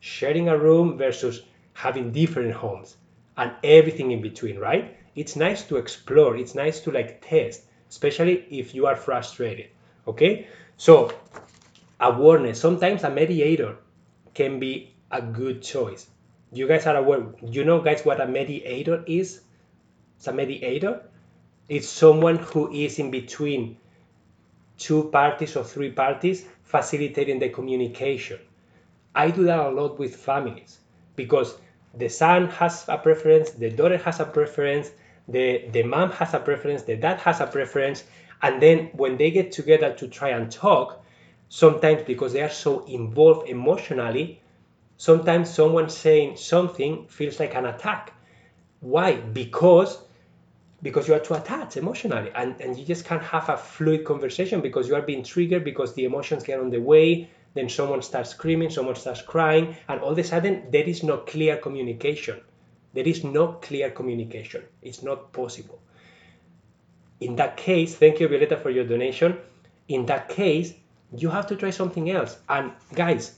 Sharing 0.00 0.48
a 0.48 0.58
room 0.58 0.98
versus 0.98 1.42
having 1.72 2.12
different 2.12 2.52
homes 2.52 2.96
and 3.36 3.52
everything 3.62 4.12
in 4.12 4.22
between, 4.22 4.58
right? 4.58 4.96
It's 5.14 5.36
nice 5.36 5.62
to 5.68 5.76
explore, 5.76 6.36
it's 6.36 6.54
nice 6.54 6.80
to 6.80 6.90
like 6.90 7.26
test, 7.26 7.62
especially 7.88 8.46
if 8.50 8.74
you 8.74 8.86
are 8.86 8.96
frustrated, 8.96 9.68
okay? 10.06 10.46
So, 10.76 11.12
awareness, 12.00 12.60
sometimes 12.60 13.04
a 13.04 13.10
mediator 13.10 13.76
can 14.34 14.58
be 14.58 14.94
a 15.10 15.22
good 15.22 15.62
choice. 15.62 16.08
You 16.52 16.68
guys 16.68 16.86
are 16.86 16.96
aware, 16.96 17.26
you 17.42 17.64
know, 17.64 17.80
guys, 17.80 18.04
what 18.04 18.20
a 18.20 18.26
mediator 18.26 19.04
is? 19.06 19.40
It's 20.16 20.26
a 20.26 20.32
mediator. 20.32 21.02
It's 21.68 21.88
someone 21.88 22.36
who 22.36 22.70
is 22.72 22.98
in 22.98 23.10
between 23.10 23.78
two 24.76 25.04
parties 25.10 25.56
or 25.56 25.64
three 25.64 25.90
parties 25.92 26.44
facilitating 26.62 27.38
the 27.38 27.48
communication. 27.48 28.38
I 29.14 29.30
do 29.30 29.44
that 29.44 29.60
a 29.60 29.70
lot 29.70 29.98
with 29.98 30.16
families 30.16 30.78
because 31.16 31.56
the 31.94 32.08
son 32.08 32.48
has 32.48 32.84
a 32.88 32.98
preference, 32.98 33.50
the 33.52 33.70
daughter 33.70 33.96
has 33.98 34.20
a 34.20 34.24
preference, 34.24 34.90
the, 35.28 35.68
the 35.72 35.84
mom 35.84 36.10
has 36.10 36.34
a 36.34 36.40
preference, 36.40 36.82
the 36.82 36.96
dad 36.96 37.20
has 37.20 37.40
a 37.40 37.46
preference, 37.46 38.04
and 38.42 38.60
then 38.60 38.90
when 38.92 39.16
they 39.16 39.30
get 39.30 39.52
together 39.52 39.94
to 39.94 40.08
try 40.08 40.30
and 40.30 40.50
talk, 40.50 41.02
sometimes 41.48 42.02
because 42.02 42.32
they 42.32 42.42
are 42.42 42.50
so 42.50 42.84
involved 42.86 43.48
emotionally, 43.48 44.42
sometimes 44.96 45.48
someone 45.54 45.88
saying 45.88 46.36
something 46.36 47.06
feels 47.06 47.38
like 47.38 47.54
an 47.54 47.66
attack. 47.66 48.12
Why? 48.80 49.16
Because 49.16 49.98
because 50.84 51.08
you 51.08 51.14
are 51.14 51.18
too 51.18 51.32
attached 51.32 51.78
emotionally 51.78 52.30
and, 52.34 52.60
and 52.60 52.76
you 52.76 52.84
just 52.84 53.06
can't 53.06 53.22
have 53.22 53.48
a 53.48 53.56
fluid 53.56 54.04
conversation 54.04 54.60
because 54.60 54.86
you 54.86 54.94
are 54.94 55.00
being 55.00 55.24
triggered 55.24 55.64
because 55.64 55.94
the 55.94 56.04
emotions 56.04 56.44
get 56.44 56.60
on 56.60 56.68
the 56.68 56.78
way 56.78 57.28
then 57.54 57.70
someone 57.70 58.02
starts 58.02 58.30
screaming 58.30 58.68
someone 58.68 58.94
starts 58.94 59.22
crying 59.22 59.74
and 59.88 60.00
all 60.00 60.10
of 60.10 60.18
a 60.18 60.22
sudden 60.22 60.62
there 60.70 60.82
is 60.82 61.02
no 61.02 61.16
clear 61.16 61.56
communication. 61.56 62.38
There 62.92 63.08
is 63.08 63.24
no 63.24 63.54
clear 63.54 63.90
communication. 63.90 64.62
It's 64.82 65.02
not 65.02 65.32
possible. 65.32 65.80
In 67.20 67.34
that 67.36 67.56
case 67.56 67.96
thank 67.96 68.20
you 68.20 68.28
violeta 68.28 68.60
for 68.60 68.68
your 68.68 68.84
donation. 68.84 69.38
In 69.88 70.04
that 70.06 70.28
case 70.28 70.74
you 71.16 71.30
have 71.30 71.46
to 71.46 71.56
try 71.56 71.70
something 71.70 72.10
else. 72.10 72.36
And 72.50 72.72
guys 72.94 73.36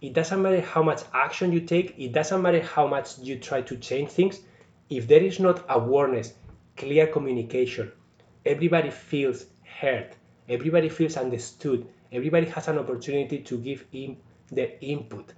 it 0.00 0.12
doesn't 0.12 0.40
matter 0.40 0.60
how 0.60 0.84
much 0.84 1.02
action 1.12 1.52
you 1.52 1.60
take 1.60 1.98
it 1.98 2.12
doesn't 2.12 2.40
matter 2.40 2.62
how 2.62 2.86
much 2.86 3.18
you 3.18 3.36
try 3.38 3.62
to 3.62 3.76
change 3.78 4.10
things 4.10 4.38
if 4.90 5.08
there 5.08 5.22
is 5.22 5.40
not 5.40 5.64
awareness 5.68 6.34
clear 6.76 7.06
communication. 7.06 7.92
Everybody 8.44 8.90
feels 8.90 9.46
heard. 9.80 10.14
Everybody 10.48 10.88
feels 10.88 11.16
understood. 11.16 11.86
Everybody 12.12 12.46
has 12.46 12.68
an 12.68 12.78
opportunity 12.78 13.38
to 13.38 13.58
give 13.58 13.84
in 13.92 14.18
their 14.50 14.72
input. 14.80 15.32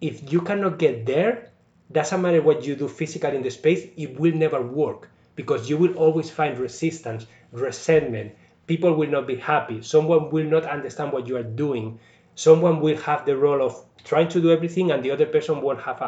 If 0.00 0.32
you 0.32 0.40
cannot 0.40 0.78
get 0.78 1.06
there, 1.06 1.50
doesn't 1.90 2.22
matter 2.22 2.42
what 2.42 2.64
you 2.64 2.76
do 2.76 2.88
physically 2.88 3.36
in 3.36 3.42
the 3.42 3.50
space, 3.50 3.86
it 3.96 4.18
will 4.18 4.34
never 4.34 4.60
work 4.60 5.08
because 5.36 5.68
you 5.68 5.76
will 5.76 5.94
always 5.94 6.30
find 6.30 6.58
resistance, 6.58 7.26
resentment. 7.52 8.32
People 8.66 8.94
will 8.94 9.10
not 9.10 9.26
be 9.26 9.36
happy. 9.36 9.82
Someone 9.82 10.30
will 10.30 10.46
not 10.46 10.64
understand 10.64 11.12
what 11.12 11.26
you 11.26 11.36
are 11.36 11.42
doing. 11.42 11.98
Someone 12.34 12.80
will 12.80 12.96
have 12.98 13.26
the 13.26 13.36
role 13.36 13.62
of 13.62 13.84
trying 14.04 14.28
to 14.28 14.40
do 14.40 14.50
everything, 14.50 14.90
and 14.90 15.02
the 15.02 15.10
other 15.10 15.26
person 15.26 15.60
won't 15.60 15.80
have 15.80 16.00
a, 16.00 16.04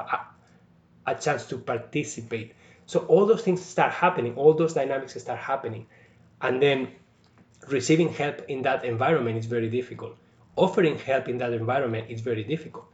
a, 1.06 1.12
a 1.12 1.14
chance 1.14 1.46
to 1.46 1.58
participate. 1.58 2.54
So 2.86 3.00
all 3.00 3.26
those 3.26 3.42
things 3.42 3.64
start 3.64 3.92
happening, 3.92 4.34
all 4.36 4.54
those 4.54 4.74
dynamics 4.74 5.20
start 5.20 5.38
happening. 5.38 5.86
And 6.40 6.62
then 6.62 6.88
receiving 7.68 8.10
help 8.10 8.42
in 8.48 8.62
that 8.62 8.84
environment 8.84 9.38
is 9.38 9.46
very 9.46 9.68
difficult. 9.68 10.16
Offering 10.56 10.98
help 10.98 11.28
in 11.28 11.38
that 11.38 11.52
environment 11.52 12.10
is 12.10 12.20
very 12.20 12.44
difficult. 12.44 12.86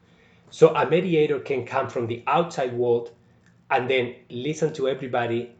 So 0.51 0.75
a 0.75 0.89
mediator 0.89 1.39
can 1.41 1.67
come 1.67 1.89
from 1.89 2.07
the 2.07 2.23
outside 2.27 2.73
world 2.73 3.13
and 3.71 3.89
then 3.89 4.17
listen 4.31 4.73
to 4.75 4.89
everybody, 4.89 5.53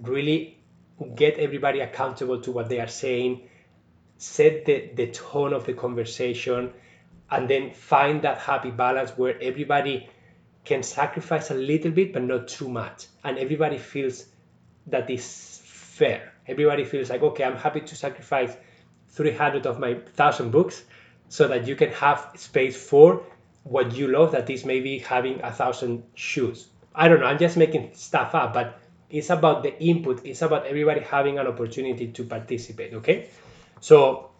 really 0.00 0.58
get 1.14 1.38
everybody 1.38 1.80
accountable 1.80 2.40
to 2.42 2.52
what 2.52 2.68
they 2.68 2.80
are 2.80 2.88
saying, 2.88 3.48
set 4.16 4.64
the, 4.64 4.90
the 4.94 5.08
tone 5.08 5.52
of 5.52 5.64
the 5.64 5.72
conversation, 5.72 6.72
and 7.30 7.48
then 7.48 7.70
find 7.70 8.22
that 8.22 8.38
happy 8.38 8.70
balance 8.70 9.10
where 9.16 9.40
everybody 9.40 10.08
can 10.64 10.82
sacrifice 10.82 11.50
a 11.50 11.54
little 11.54 11.90
bit 11.90 12.12
but 12.12 12.22
not 12.22 12.48
too 12.48 12.68
much. 12.68 13.06
And 13.24 13.38
everybody 13.38 13.78
feels 13.78 14.26
that 14.86 15.10
is 15.10 15.60
fair. 15.64 16.32
Everybody 16.46 16.84
feels 16.84 17.10
like 17.10 17.22
okay 17.22 17.44
i'm 17.44 17.56
happy 17.56 17.80
to 17.80 17.96
sacrifice 17.96 18.56
300 19.08 19.66
of 19.66 19.78
my 19.78 19.94
1000 19.94 20.50
books 20.50 20.82
so 21.28 21.48
that 21.48 21.66
you 21.66 21.76
can 21.76 21.90
have 21.92 22.30
space 22.36 22.76
for 22.76 23.22
what 23.64 23.94
you 23.94 24.08
love 24.08 24.32
that 24.32 24.48
is 24.50 24.64
maybe 24.64 24.98
having 24.98 25.40
a 25.42 25.52
thousand 25.52 26.02
shoes. 26.14 26.68
I 26.94 27.08
don't 27.08 27.20
know 27.20 27.26
i'm 27.26 27.38
just 27.38 27.56
making 27.56 27.90
stuff 27.94 28.34
up 28.34 28.54
but 28.54 28.80
it's 29.10 29.30
about 29.30 29.64
the 29.64 29.76
input. 29.82 30.24
It's 30.24 30.40
about 30.40 30.66
everybody 30.66 31.00
having 31.00 31.40
an 31.40 31.48
opportunity 31.48 32.12
to 32.12 32.24
participate 32.24 32.94
okay? 32.94 33.28
So 33.80 34.30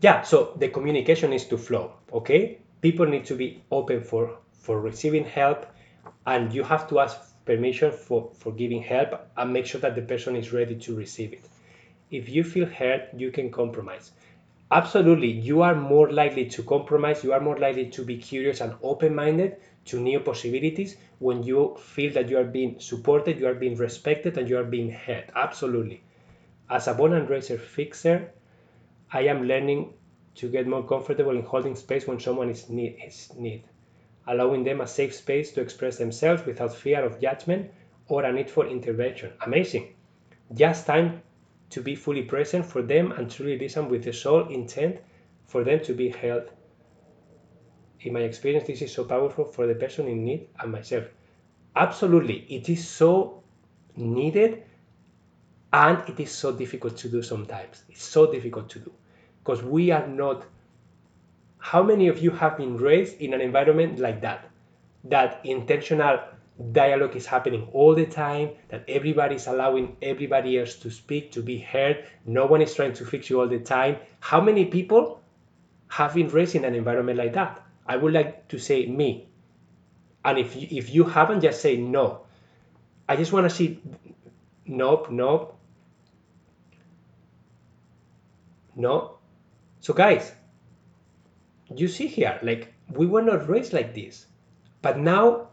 yeah 0.00 0.22
so 0.22 0.52
the 0.56 0.68
communication 0.68 1.32
is 1.32 1.46
to 1.46 1.58
flow 1.58 1.92
okay? 2.12 2.58
People 2.80 3.06
need 3.06 3.24
to 3.26 3.34
be 3.34 3.62
open 3.70 4.02
for 4.02 4.38
for 4.58 4.80
receiving 4.80 5.24
help 5.24 5.66
and 6.26 6.52
you 6.52 6.62
have 6.62 6.88
to 6.88 7.00
ask 7.00 7.16
permission 7.44 7.90
for, 7.90 8.30
for 8.34 8.52
giving 8.52 8.82
help 8.82 9.26
and 9.36 9.52
make 9.52 9.66
sure 9.66 9.80
that 9.80 9.94
the 9.94 10.02
person 10.02 10.36
is 10.36 10.52
ready 10.52 10.74
to 10.76 10.94
receive 10.94 11.32
it. 11.32 11.44
If 12.10 12.28
you 12.28 12.44
feel 12.44 12.66
hurt, 12.66 13.08
you 13.16 13.30
can 13.30 13.50
compromise. 13.50 14.10
Absolutely, 14.70 15.30
you 15.30 15.62
are 15.62 15.74
more 15.74 16.12
likely 16.12 16.44
to 16.50 16.62
compromise, 16.62 17.24
you 17.24 17.32
are 17.32 17.40
more 17.40 17.58
likely 17.58 17.86
to 17.86 18.04
be 18.04 18.18
curious 18.18 18.60
and 18.60 18.74
open 18.82 19.14
minded 19.14 19.56
to 19.86 19.98
new 19.98 20.20
possibilities 20.20 20.96
when 21.20 21.42
you 21.42 21.76
feel 21.80 22.12
that 22.12 22.28
you 22.28 22.36
are 22.36 22.44
being 22.44 22.78
supported, 22.78 23.38
you 23.38 23.46
are 23.46 23.54
being 23.54 23.76
respected, 23.76 24.36
and 24.36 24.48
you 24.48 24.58
are 24.58 24.64
being 24.64 24.90
heard. 24.90 25.24
Absolutely. 25.34 26.02
As 26.68 26.86
a 26.86 26.92
born 26.92 27.14
and 27.14 27.30
raised 27.30 27.58
fixer, 27.60 28.30
I 29.10 29.22
am 29.22 29.44
learning 29.44 29.94
to 30.34 30.48
get 30.50 30.66
more 30.66 30.86
comfortable 30.86 31.32
in 31.32 31.42
holding 31.42 31.74
space 31.74 32.06
when 32.06 32.20
someone 32.20 32.50
is 32.50 32.68
need, 32.68 32.98
is 33.06 33.32
need 33.36 33.64
allowing 34.28 34.62
them 34.62 34.80
a 34.80 34.86
safe 34.86 35.14
space 35.14 35.52
to 35.52 35.60
express 35.60 35.98
themselves 35.98 36.44
without 36.46 36.74
fear 36.74 37.04
of 37.04 37.20
judgment 37.20 37.70
or 38.06 38.24
a 38.24 38.32
need 38.32 38.50
for 38.50 38.66
intervention. 38.66 39.32
Amazing. 39.44 39.94
Just 40.54 40.86
time 40.86 41.22
to 41.70 41.82
be 41.82 41.94
fully 41.94 42.22
present 42.22 42.64
for 42.64 42.82
them 42.82 43.12
and 43.12 43.30
truly 43.30 43.58
listen 43.58 43.88
with 43.88 44.04
the 44.04 44.12
sole 44.12 44.48
intent 44.48 44.98
for 45.46 45.64
them 45.64 45.80
to 45.80 45.94
be 45.94 46.08
held. 46.08 46.50
In 48.00 48.12
my 48.12 48.20
experience, 48.20 48.66
this 48.66 48.82
is 48.82 48.92
so 48.92 49.04
powerful 49.04 49.44
for 49.44 49.66
the 49.66 49.74
person 49.74 50.06
in 50.06 50.24
need 50.24 50.48
and 50.60 50.70
myself. 50.70 51.04
Absolutely, 51.74 52.46
it 52.48 52.68
is 52.68 52.86
so 52.86 53.42
needed 53.96 54.62
and 55.72 56.08
it 56.08 56.20
is 56.20 56.30
so 56.30 56.52
difficult 56.52 56.96
to 56.98 57.08
do 57.08 57.22
sometimes. 57.22 57.82
It's 57.88 58.04
so 58.04 58.30
difficult 58.30 58.70
to 58.70 58.78
do 58.78 58.92
because 59.40 59.62
we 59.62 59.90
are 59.90 60.06
not 60.06 60.44
how 61.70 61.82
many 61.82 62.08
of 62.08 62.18
you 62.22 62.30
have 62.30 62.56
been 62.56 62.78
raised 62.78 63.20
in 63.20 63.34
an 63.34 63.42
environment 63.42 63.98
like 63.98 64.22
that? 64.22 64.48
That 65.04 65.40
intentional 65.44 66.18
dialogue 66.72 67.14
is 67.14 67.26
happening 67.26 67.68
all 67.74 67.94
the 67.94 68.06
time, 68.06 68.52
that 68.70 68.84
everybody 68.88 69.34
is 69.34 69.46
allowing 69.46 69.94
everybody 70.00 70.58
else 70.58 70.76
to 70.76 70.90
speak, 70.90 71.30
to 71.32 71.42
be 71.42 71.58
heard, 71.58 72.06
no 72.24 72.46
one 72.46 72.62
is 72.62 72.74
trying 72.74 72.94
to 72.94 73.04
fix 73.04 73.28
you 73.28 73.38
all 73.40 73.48
the 73.48 73.58
time. 73.58 73.98
How 74.20 74.40
many 74.40 74.64
people 74.64 75.20
have 75.88 76.14
been 76.14 76.28
raised 76.28 76.54
in 76.54 76.64
an 76.64 76.74
environment 76.74 77.18
like 77.18 77.34
that? 77.34 77.62
I 77.86 77.98
would 77.98 78.14
like 78.14 78.48
to 78.48 78.58
say 78.58 78.86
me. 78.86 79.28
And 80.24 80.38
if 80.38 80.56
you, 80.56 80.68
if 80.70 80.94
you 80.94 81.04
haven't, 81.04 81.42
just 81.42 81.60
say 81.60 81.76
no. 81.76 82.22
I 83.06 83.16
just 83.16 83.30
want 83.30 83.44
to 83.44 83.54
see 83.54 83.82
nope, 84.64 85.10
nope, 85.10 85.54
no. 88.74 89.18
So, 89.80 89.92
guys, 89.92 90.32
you 91.74 91.88
see 91.88 92.06
here, 92.06 92.38
like 92.42 92.72
we 92.92 93.06
were 93.06 93.22
not 93.22 93.48
raised 93.48 93.72
like 93.72 93.94
this, 93.94 94.26
but 94.82 94.98
now 94.98 95.48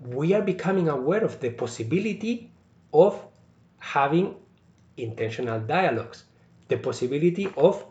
we 0.00 0.34
are 0.34 0.42
becoming 0.42 0.88
aware 0.88 1.24
of 1.24 1.40
the 1.40 1.50
possibility 1.50 2.50
of 2.92 3.20
having 3.78 4.36
intentional 4.96 5.60
dialogues, 5.60 6.24
the 6.68 6.76
possibility 6.76 7.48
of 7.56 7.84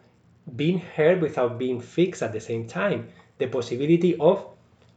being 0.55 0.80
heard 0.80 1.21
without 1.21 1.57
being 1.57 1.80
fixed 1.82 2.21
at 2.21 2.34
the 2.34 2.39
same 2.39 2.67
time. 2.67 3.07
The 3.38 3.47
possibility 3.47 4.17
of 4.17 4.45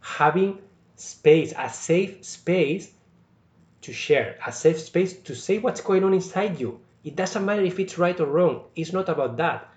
having 0.00 0.58
space, 0.96 1.54
a 1.56 1.70
safe 1.70 2.24
space 2.24 2.92
to 3.82 3.92
share, 3.92 4.38
a 4.46 4.52
safe 4.52 4.80
space 4.80 5.16
to 5.20 5.34
say 5.34 5.58
what's 5.58 5.80
going 5.80 6.04
on 6.04 6.14
inside 6.14 6.60
you. 6.60 6.80
It 7.04 7.16
doesn't 7.16 7.44
matter 7.44 7.62
if 7.62 7.78
it's 7.78 7.98
right 7.98 8.18
or 8.18 8.26
wrong. 8.26 8.64
It's 8.74 8.92
not 8.92 9.08
about 9.08 9.36
that. 9.36 9.68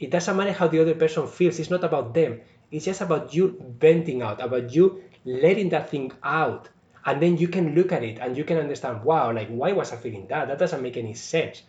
It 0.00 0.10
doesn't 0.10 0.36
matter 0.36 0.52
how 0.52 0.66
the 0.66 0.80
other 0.80 0.94
person 0.94 1.28
feels. 1.28 1.58
It's 1.58 1.70
not 1.70 1.84
about 1.84 2.14
them. 2.14 2.40
It's 2.70 2.86
just 2.86 3.02
about 3.02 3.34
you 3.34 3.62
venting 3.78 4.22
out, 4.22 4.40
about 4.40 4.74
you 4.74 5.02
letting 5.26 5.68
that 5.68 5.90
thing 5.90 6.10
out. 6.22 6.70
And 7.04 7.20
then 7.20 7.36
you 7.36 7.48
can 7.48 7.74
look 7.74 7.92
at 7.92 8.02
it 8.02 8.18
and 8.18 8.36
you 8.36 8.44
can 8.44 8.56
understand, 8.56 9.04
wow, 9.04 9.32
like, 9.32 9.48
why 9.48 9.72
was 9.72 9.92
I 9.92 9.96
feeling 9.96 10.26
that? 10.28 10.48
That 10.48 10.58
doesn't 10.58 10.82
make 10.82 10.96
any 10.96 11.14
sense. 11.14 11.62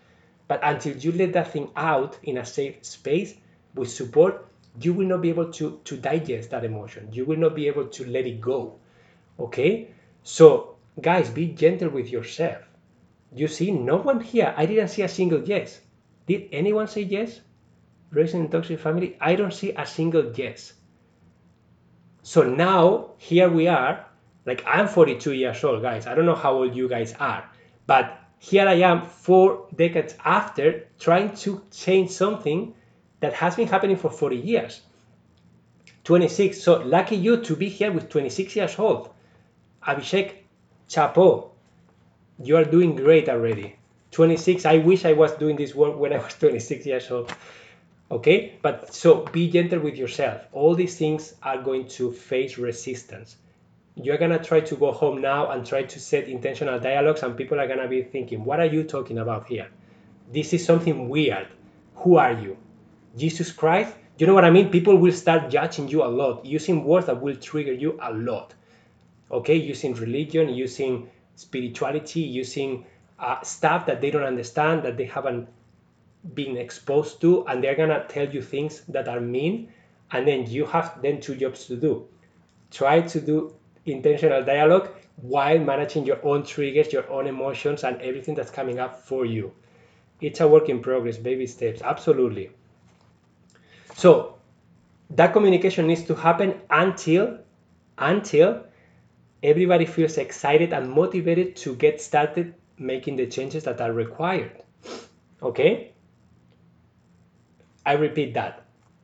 But 0.48 0.62
until 0.64 0.96
you 0.98 1.12
let 1.12 1.34
that 1.34 1.52
thing 1.52 1.72
out 1.76 2.18
in 2.24 2.38
a 2.38 2.46
safe 2.46 2.84
space 2.86 3.36
with 3.76 3.92
support, 3.92 4.46
you 4.82 4.94
will 4.94 5.08
not 5.08 5.22
be 5.22 5.30
able 5.30 5.52
to, 5.54 5.82
to 5.84 5.98
digest 5.98 6.52
that 6.52 6.64
emotion. 6.64 7.10
You 7.12 7.26
will 7.26 7.38
not 7.38 7.56
be 7.56 7.68
able 7.68 7.88
to 7.88 8.06
let 8.06 8.26
it 8.26 8.40
go. 8.40 8.80
Okay? 9.40 9.90
So, 10.24 10.76
guys, 11.02 11.30
be 11.30 11.48
gentle 11.48 11.90
with 11.90 12.10
yourself. 12.10 12.64
You 13.34 13.48
see, 13.48 13.72
no 13.72 13.98
one 13.98 14.20
here, 14.22 14.54
I 14.56 14.66
didn't 14.66 14.90
see 14.90 15.02
a 15.02 15.08
single 15.08 15.42
yes. 15.44 15.80
Did 16.28 16.50
anyone 16.52 16.88
say 16.88 17.02
yes? 17.02 17.42
Raising 18.12 18.50
toxic 18.50 18.80
family? 18.80 19.18
I 19.20 19.36
don't 19.36 19.54
see 19.54 19.72
a 19.72 19.86
single 19.86 20.32
yes. 20.36 20.74
So 22.24 22.44
now, 22.44 23.12
here 23.18 23.50
we 23.50 23.68
are. 23.68 24.06
Like, 24.46 24.64
I'm 24.68 24.88
42 24.88 25.34
years 25.34 25.64
old, 25.64 25.82
guys. 25.82 26.08
I 26.08 26.16
don't 26.16 26.26
know 26.26 26.36
how 26.36 26.54
old 26.54 26.76
you 26.76 26.88
guys 26.90 27.14
are. 27.20 27.50
But 27.88 28.18
here 28.40 28.68
I 28.68 28.76
am, 28.76 29.06
four 29.06 29.68
decades 29.76 30.16
after, 30.26 30.88
trying 31.00 31.36
to 31.38 31.62
change 31.72 32.12
something 32.12 32.74
that 33.20 33.34
has 33.34 33.56
been 33.56 33.68
happening 33.68 33.98
for 33.98 34.10
40 34.10 34.36
years. 34.36 34.82
26. 36.04 36.62
So 36.62 36.82
lucky 36.82 37.16
you 37.16 37.38
to 37.44 37.56
be 37.56 37.70
here 37.70 37.92
with 37.92 38.10
26 38.10 38.56
years 38.56 38.78
old. 38.80 39.10
Abhishek, 39.88 40.34
chapeau. 40.88 41.52
You 42.44 42.58
are 42.58 42.66
doing 42.66 42.96
great 42.96 43.30
already. 43.30 43.76
26. 44.12 44.66
I 44.66 44.78
wish 44.78 45.06
I 45.06 45.14
was 45.14 45.32
doing 45.34 45.56
this 45.56 45.76
work 45.76 45.98
when 45.98 46.12
I 46.12 46.18
was 46.18 46.34
26 46.36 46.86
years 46.86 47.10
old. 47.12 47.32
Okay, 48.12 48.60
but 48.62 48.94
so 48.94 49.26
be 49.32 49.50
gentle 49.50 49.80
with 49.80 49.96
yourself. 49.96 50.42
All 50.52 50.76
these 50.76 50.98
things 50.98 51.34
are 51.42 51.62
going 51.62 51.88
to 51.90 52.12
face 52.12 52.58
resistance. 52.58 53.38
You're 53.96 54.18
gonna 54.18 54.44
try 54.44 54.60
to 54.60 54.76
go 54.76 54.92
home 54.92 55.22
now 55.22 55.50
and 55.52 55.66
try 55.66 55.84
to 55.84 56.00
set 56.00 56.28
intentional 56.28 56.78
dialogues, 56.78 57.24
and 57.24 57.38
people 57.38 57.58
are 57.58 57.68
gonna 57.70 57.88
be 57.88 58.04
thinking, 58.04 58.44
What 58.44 58.60
are 58.60 58.66
you 58.66 58.84
talking 58.84 59.18
about 59.18 59.48
here? 59.48 59.70
This 60.30 60.52
is 60.52 60.66
something 60.66 61.08
weird. 61.08 61.48
Who 61.96 62.18
are 62.18 62.34
you? 62.34 62.58
Jesus 63.16 63.54
Christ, 63.54 63.96
you 64.18 64.28
know 64.28 64.34
what 64.34 64.46
I 64.46 64.52
mean? 64.52 64.70
People 64.70 64.98
will 64.98 65.14
start 65.14 65.50
judging 65.50 65.88
you 65.88 66.04
a 66.04 66.12
lot, 66.12 66.46
using 66.46 66.84
words 66.84 67.06
that 67.06 67.22
will 67.22 67.38
trigger 67.38 67.74
you 67.74 67.98
a 68.02 68.12
lot. 68.14 68.54
Okay, 69.32 69.56
using 69.56 69.94
religion, 69.94 70.50
using 70.50 71.10
spirituality, 71.36 72.20
using 72.20 72.86
uh, 73.18 73.42
stuff 73.42 73.86
that 73.86 74.02
they 74.02 74.12
don't 74.12 74.24
understand, 74.24 74.84
that 74.84 74.98
they 74.98 75.06
haven't 75.06 75.48
been 76.34 76.58
exposed 76.58 77.22
to, 77.22 77.46
and 77.48 77.64
they're 77.64 77.76
gonna 77.76 78.06
tell 78.08 78.30
you 78.30 78.42
things 78.42 78.82
that 78.90 79.08
are 79.08 79.20
mean, 79.20 79.72
and 80.12 80.28
then 80.28 80.46
you 80.48 80.66
have 80.66 81.02
then 81.02 81.20
two 81.20 81.36
jobs 81.36 81.66
to 81.68 81.76
do. 81.76 82.08
Try 82.70 83.02
to 83.02 83.22
do 83.22 83.56
intentional 83.86 84.44
dialogue 84.44 84.90
while 85.18 85.60
managing 85.60 86.06
your 86.06 86.24
own 86.26 86.44
triggers, 86.44 86.94
your 86.94 87.10
own 87.10 87.28
emotions, 87.28 87.84
and 87.84 88.02
everything 88.02 88.36
that's 88.36 88.52
coming 88.52 88.80
up 88.80 89.02
for 89.02 89.26
you. 89.26 89.52
It's 90.20 90.40
a 90.40 90.48
work 90.48 90.70
in 90.70 90.82
progress, 90.82 91.18
baby 91.18 91.48
steps, 91.48 91.82
absolutely. 91.82 92.52
So 93.96 94.38
that 95.12 95.34
communication 95.34 95.88
needs 95.88 96.04
to 96.06 96.16
happen 96.16 96.62
until 96.70 97.40
until 97.98 98.64
everybody 99.44 99.86
feels 99.86 100.18
excited 100.18 100.74
and 100.74 100.90
motivated 100.90 101.56
to 101.56 101.76
get 101.76 102.02
started 102.02 102.54
making 102.78 103.16
the 103.16 103.28
changes 103.28 103.64
that 103.64 103.82
are 103.82 103.92
required. 103.92 104.64
Okay? 105.42 105.91
I 107.86 107.94
repeat 107.94 108.34
that. 108.36 108.64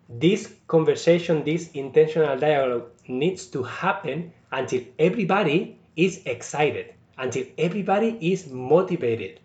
This 0.10 0.54
conversation, 0.68 1.44
this 1.44 1.72
intentional 1.72 2.38
dialogue 2.38 2.90
needs 3.08 3.48
to 3.48 3.64
happen 3.64 4.34
until 4.52 4.82
everybody 4.98 5.80
is 5.96 6.22
excited, 6.26 6.94
until 7.18 7.46
everybody 7.58 8.18
is 8.22 8.48
motivated, 8.48 9.40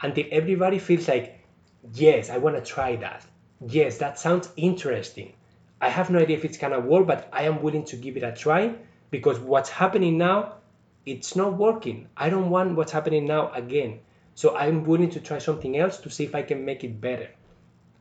until 0.00 0.24
everybody 0.30 0.78
feels 0.78 1.08
like, 1.08 1.40
yes, 1.92 2.30
I 2.30 2.38
want 2.38 2.56
to 2.56 2.62
try 2.62 2.96
that 2.96 3.24
yes, 3.64 3.98
that 3.98 4.18
sounds 4.18 4.50
interesting. 4.56 5.32
I 5.80 5.88
have 5.88 6.10
no 6.10 6.18
idea 6.18 6.36
if 6.36 6.44
it's 6.44 6.58
gonna 6.58 6.80
work, 6.80 7.06
but 7.06 7.28
I 7.32 7.44
am 7.44 7.62
willing 7.62 7.84
to 7.86 7.96
give 7.96 8.16
it 8.16 8.22
a 8.22 8.32
try 8.32 8.74
because 9.10 9.38
what's 9.38 9.70
happening 9.70 10.18
now, 10.18 10.54
it's 11.04 11.36
not 11.36 11.56
working. 11.56 12.08
I 12.16 12.30
don't 12.30 12.50
want 12.50 12.76
what's 12.76 12.92
happening 12.92 13.26
now 13.26 13.52
again. 13.52 14.00
So 14.34 14.56
I'm 14.56 14.84
willing 14.84 15.10
to 15.10 15.20
try 15.20 15.38
something 15.38 15.76
else 15.76 15.98
to 15.98 16.10
see 16.10 16.24
if 16.24 16.34
I 16.34 16.42
can 16.42 16.64
make 16.64 16.84
it 16.84 17.00
better. 17.00 17.28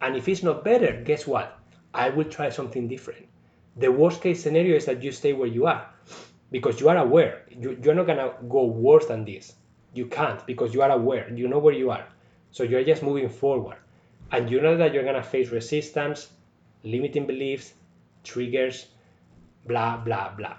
And 0.05 0.15
if 0.15 0.29
it's 0.29 0.43
not 0.43 0.63
better, 0.63 1.01
guess 1.03 1.25
what? 1.25 1.57
I 1.91 2.09
will 2.09 2.25
try 2.25 2.49
something 2.49 2.87
different. 2.87 3.25
The 3.75 3.91
worst 3.91 4.21
case 4.21 4.43
scenario 4.43 4.75
is 4.75 4.85
that 4.85 5.01
you 5.01 5.11
stay 5.11 5.33
where 5.33 5.47
you 5.47 5.65
are 5.65 5.89
because 6.51 6.79
you 6.79 6.89
are 6.89 6.97
aware. 6.97 7.41
You, 7.49 7.75
you're 7.81 7.95
not 7.95 8.05
gonna 8.05 8.33
go 8.47 8.65
worse 8.65 9.07
than 9.07 9.25
this. 9.25 9.53
You 9.95 10.05
can't 10.05 10.45
because 10.45 10.75
you 10.75 10.83
are 10.83 10.91
aware. 10.91 11.33
You 11.33 11.47
know 11.47 11.57
where 11.57 11.73
you 11.73 11.89
are. 11.89 12.05
So 12.51 12.61
you're 12.61 12.83
just 12.83 13.01
moving 13.01 13.29
forward 13.29 13.77
and 14.31 14.51
you 14.51 14.61
know 14.61 14.77
that 14.77 14.93
you're 14.93 15.03
going 15.03 15.15
to 15.15 15.23
face 15.23 15.49
resistance, 15.49 16.29
limiting 16.83 17.25
beliefs, 17.25 17.73
triggers, 18.23 18.87
blah, 19.65 19.97
blah, 19.97 20.29
blah. 20.35 20.57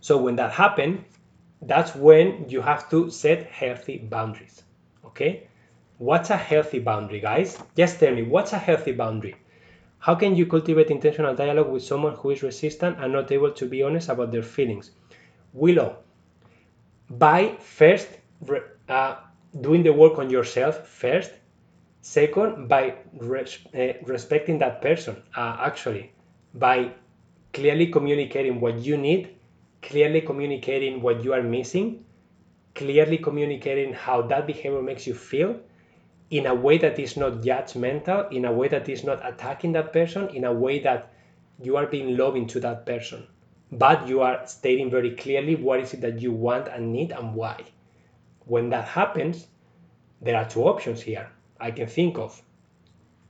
So 0.00 0.18
when 0.18 0.36
that 0.36 0.52
happens, 0.52 1.00
that's 1.62 1.94
when 1.94 2.48
you 2.48 2.60
have 2.60 2.90
to 2.90 3.10
set 3.10 3.46
healthy 3.46 3.98
boundaries. 3.98 4.62
Okay? 5.04 5.48
What's 6.00 6.30
a 6.30 6.36
healthy 6.36 6.80
boundary, 6.80 7.20
guys? 7.20 7.56
Just 7.76 8.00
tell 8.00 8.12
me, 8.14 8.22
what's 8.22 8.52
a 8.54 8.58
healthy 8.58 8.92
boundary? 8.92 9.36
How 9.98 10.14
can 10.14 10.34
you 10.34 10.46
cultivate 10.46 10.90
intentional 10.90 11.34
dialogue 11.34 11.70
with 11.70 11.82
someone 11.84 12.14
who 12.14 12.30
is 12.30 12.42
resistant 12.42 12.98
and 12.98 13.12
not 13.12 13.30
able 13.30 13.52
to 13.52 13.66
be 13.66 13.82
honest 13.82 14.08
about 14.08 14.32
their 14.32 14.42
feelings? 14.42 14.92
Willow, 15.52 15.98
by 17.10 17.56
first 17.60 18.08
uh, 18.88 19.16
doing 19.60 19.82
the 19.82 19.92
work 19.92 20.18
on 20.18 20.30
yourself 20.30 20.88
first 20.88 21.32
Second, 22.02 22.68
by 22.68 22.94
res 23.14 23.58
uh, 23.74 23.94
respecting 24.04 24.58
that 24.58 24.82
person, 24.82 25.22
uh, 25.36 25.56
actually, 25.60 26.12
by 26.54 26.92
clearly 27.52 27.88
communicating 27.88 28.60
what 28.60 28.78
you 28.78 28.96
need, 28.96 29.36
clearly 29.82 30.20
communicating 30.22 31.02
what 31.02 31.24
you 31.24 31.32
are 31.34 31.42
missing, 31.42 32.04
clearly 32.74 33.18
communicating 33.18 33.92
how 33.92 34.22
that 34.22 34.46
behavior 34.46 34.82
makes 34.82 35.06
you 35.06 35.14
feel 35.14 35.56
in 36.30 36.46
a 36.46 36.54
way 36.54 36.78
that 36.78 36.98
is 36.98 37.16
not 37.16 37.42
judgmental, 37.42 38.30
in 38.32 38.44
a 38.44 38.52
way 38.52 38.68
that 38.68 38.88
is 38.88 39.02
not 39.02 39.20
attacking 39.26 39.72
that 39.72 39.92
person, 39.92 40.28
in 40.28 40.44
a 40.44 40.52
way 40.52 40.78
that 40.78 41.12
you 41.60 41.76
are 41.76 41.86
being 41.86 42.16
loving 42.16 42.46
to 42.46 42.60
that 42.60 42.86
person. 42.86 43.26
But 43.72 44.06
you 44.06 44.20
are 44.20 44.46
stating 44.46 44.90
very 44.90 45.10
clearly 45.16 45.56
what 45.56 45.80
is 45.80 45.92
it 45.92 46.00
that 46.00 46.20
you 46.20 46.32
want 46.32 46.68
and 46.68 46.92
need 46.92 47.10
and 47.12 47.34
why. 47.34 47.64
When 48.46 48.70
that 48.70 48.86
happens, 48.86 49.46
there 50.20 50.36
are 50.36 50.48
two 50.48 50.62
options 50.62 51.02
here 51.02 51.28
I 51.60 51.70
can 51.72 51.86
think 51.86 52.18
of. 52.18 52.40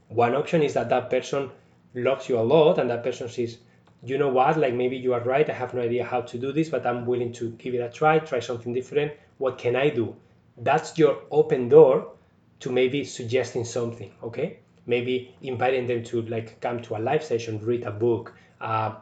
One 0.08 0.34
option 0.34 0.62
is 0.62 0.74
that 0.74 0.88
that 0.90 1.10
person 1.10 1.50
loves 1.94 2.28
you 2.28 2.38
a 2.38 2.42
lot 2.42 2.78
and 2.78 2.90
that 2.90 3.02
person 3.02 3.28
says, 3.28 3.58
you 4.02 4.18
know 4.18 4.28
what, 4.28 4.58
like 4.58 4.74
maybe 4.74 4.96
you 4.96 5.14
are 5.14 5.20
right, 5.20 5.48
I 5.48 5.52
have 5.52 5.74
no 5.74 5.82
idea 5.82 6.04
how 6.04 6.22
to 6.22 6.38
do 6.38 6.52
this, 6.52 6.68
but 6.68 6.86
I'm 6.86 7.06
willing 7.06 7.32
to 7.34 7.50
give 7.52 7.74
it 7.74 7.78
a 7.78 7.90
try, 7.90 8.18
try 8.18 8.40
something 8.40 8.72
different. 8.72 9.12
What 9.38 9.58
can 9.58 9.76
I 9.76 9.90
do? 9.90 10.16
That's 10.56 10.98
your 10.98 11.22
open 11.30 11.68
door 11.68 12.12
to 12.60 12.70
maybe 12.70 13.04
suggesting 13.04 13.64
something, 13.64 14.12
okay? 14.22 14.58
Maybe 14.86 15.34
inviting 15.42 15.86
them 15.86 16.04
to 16.04 16.22
like 16.22 16.60
come 16.60 16.80
to 16.82 16.96
a 16.96 16.98
live 16.98 17.22
session, 17.22 17.64
read 17.64 17.82
a 17.84 17.90
book, 17.90 18.34
uh, 18.60 18.94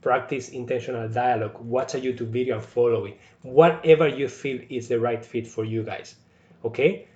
practice 0.00 0.50
intentional 0.50 1.08
dialogue, 1.08 1.58
watch 1.60 1.94
a 1.94 1.98
YouTube 1.98 2.28
video 2.28 2.56
and 2.56 2.64
follow 2.64 3.06
it. 3.06 3.18
Whatever 3.42 4.08
you 4.08 4.28
feel 4.28 4.60
is 4.70 4.88
the 4.88 5.00
right 5.00 5.24
fit 5.24 5.46
for 5.46 5.64
you 5.64 5.82
guys, 5.82 6.16
okay? 6.64 7.08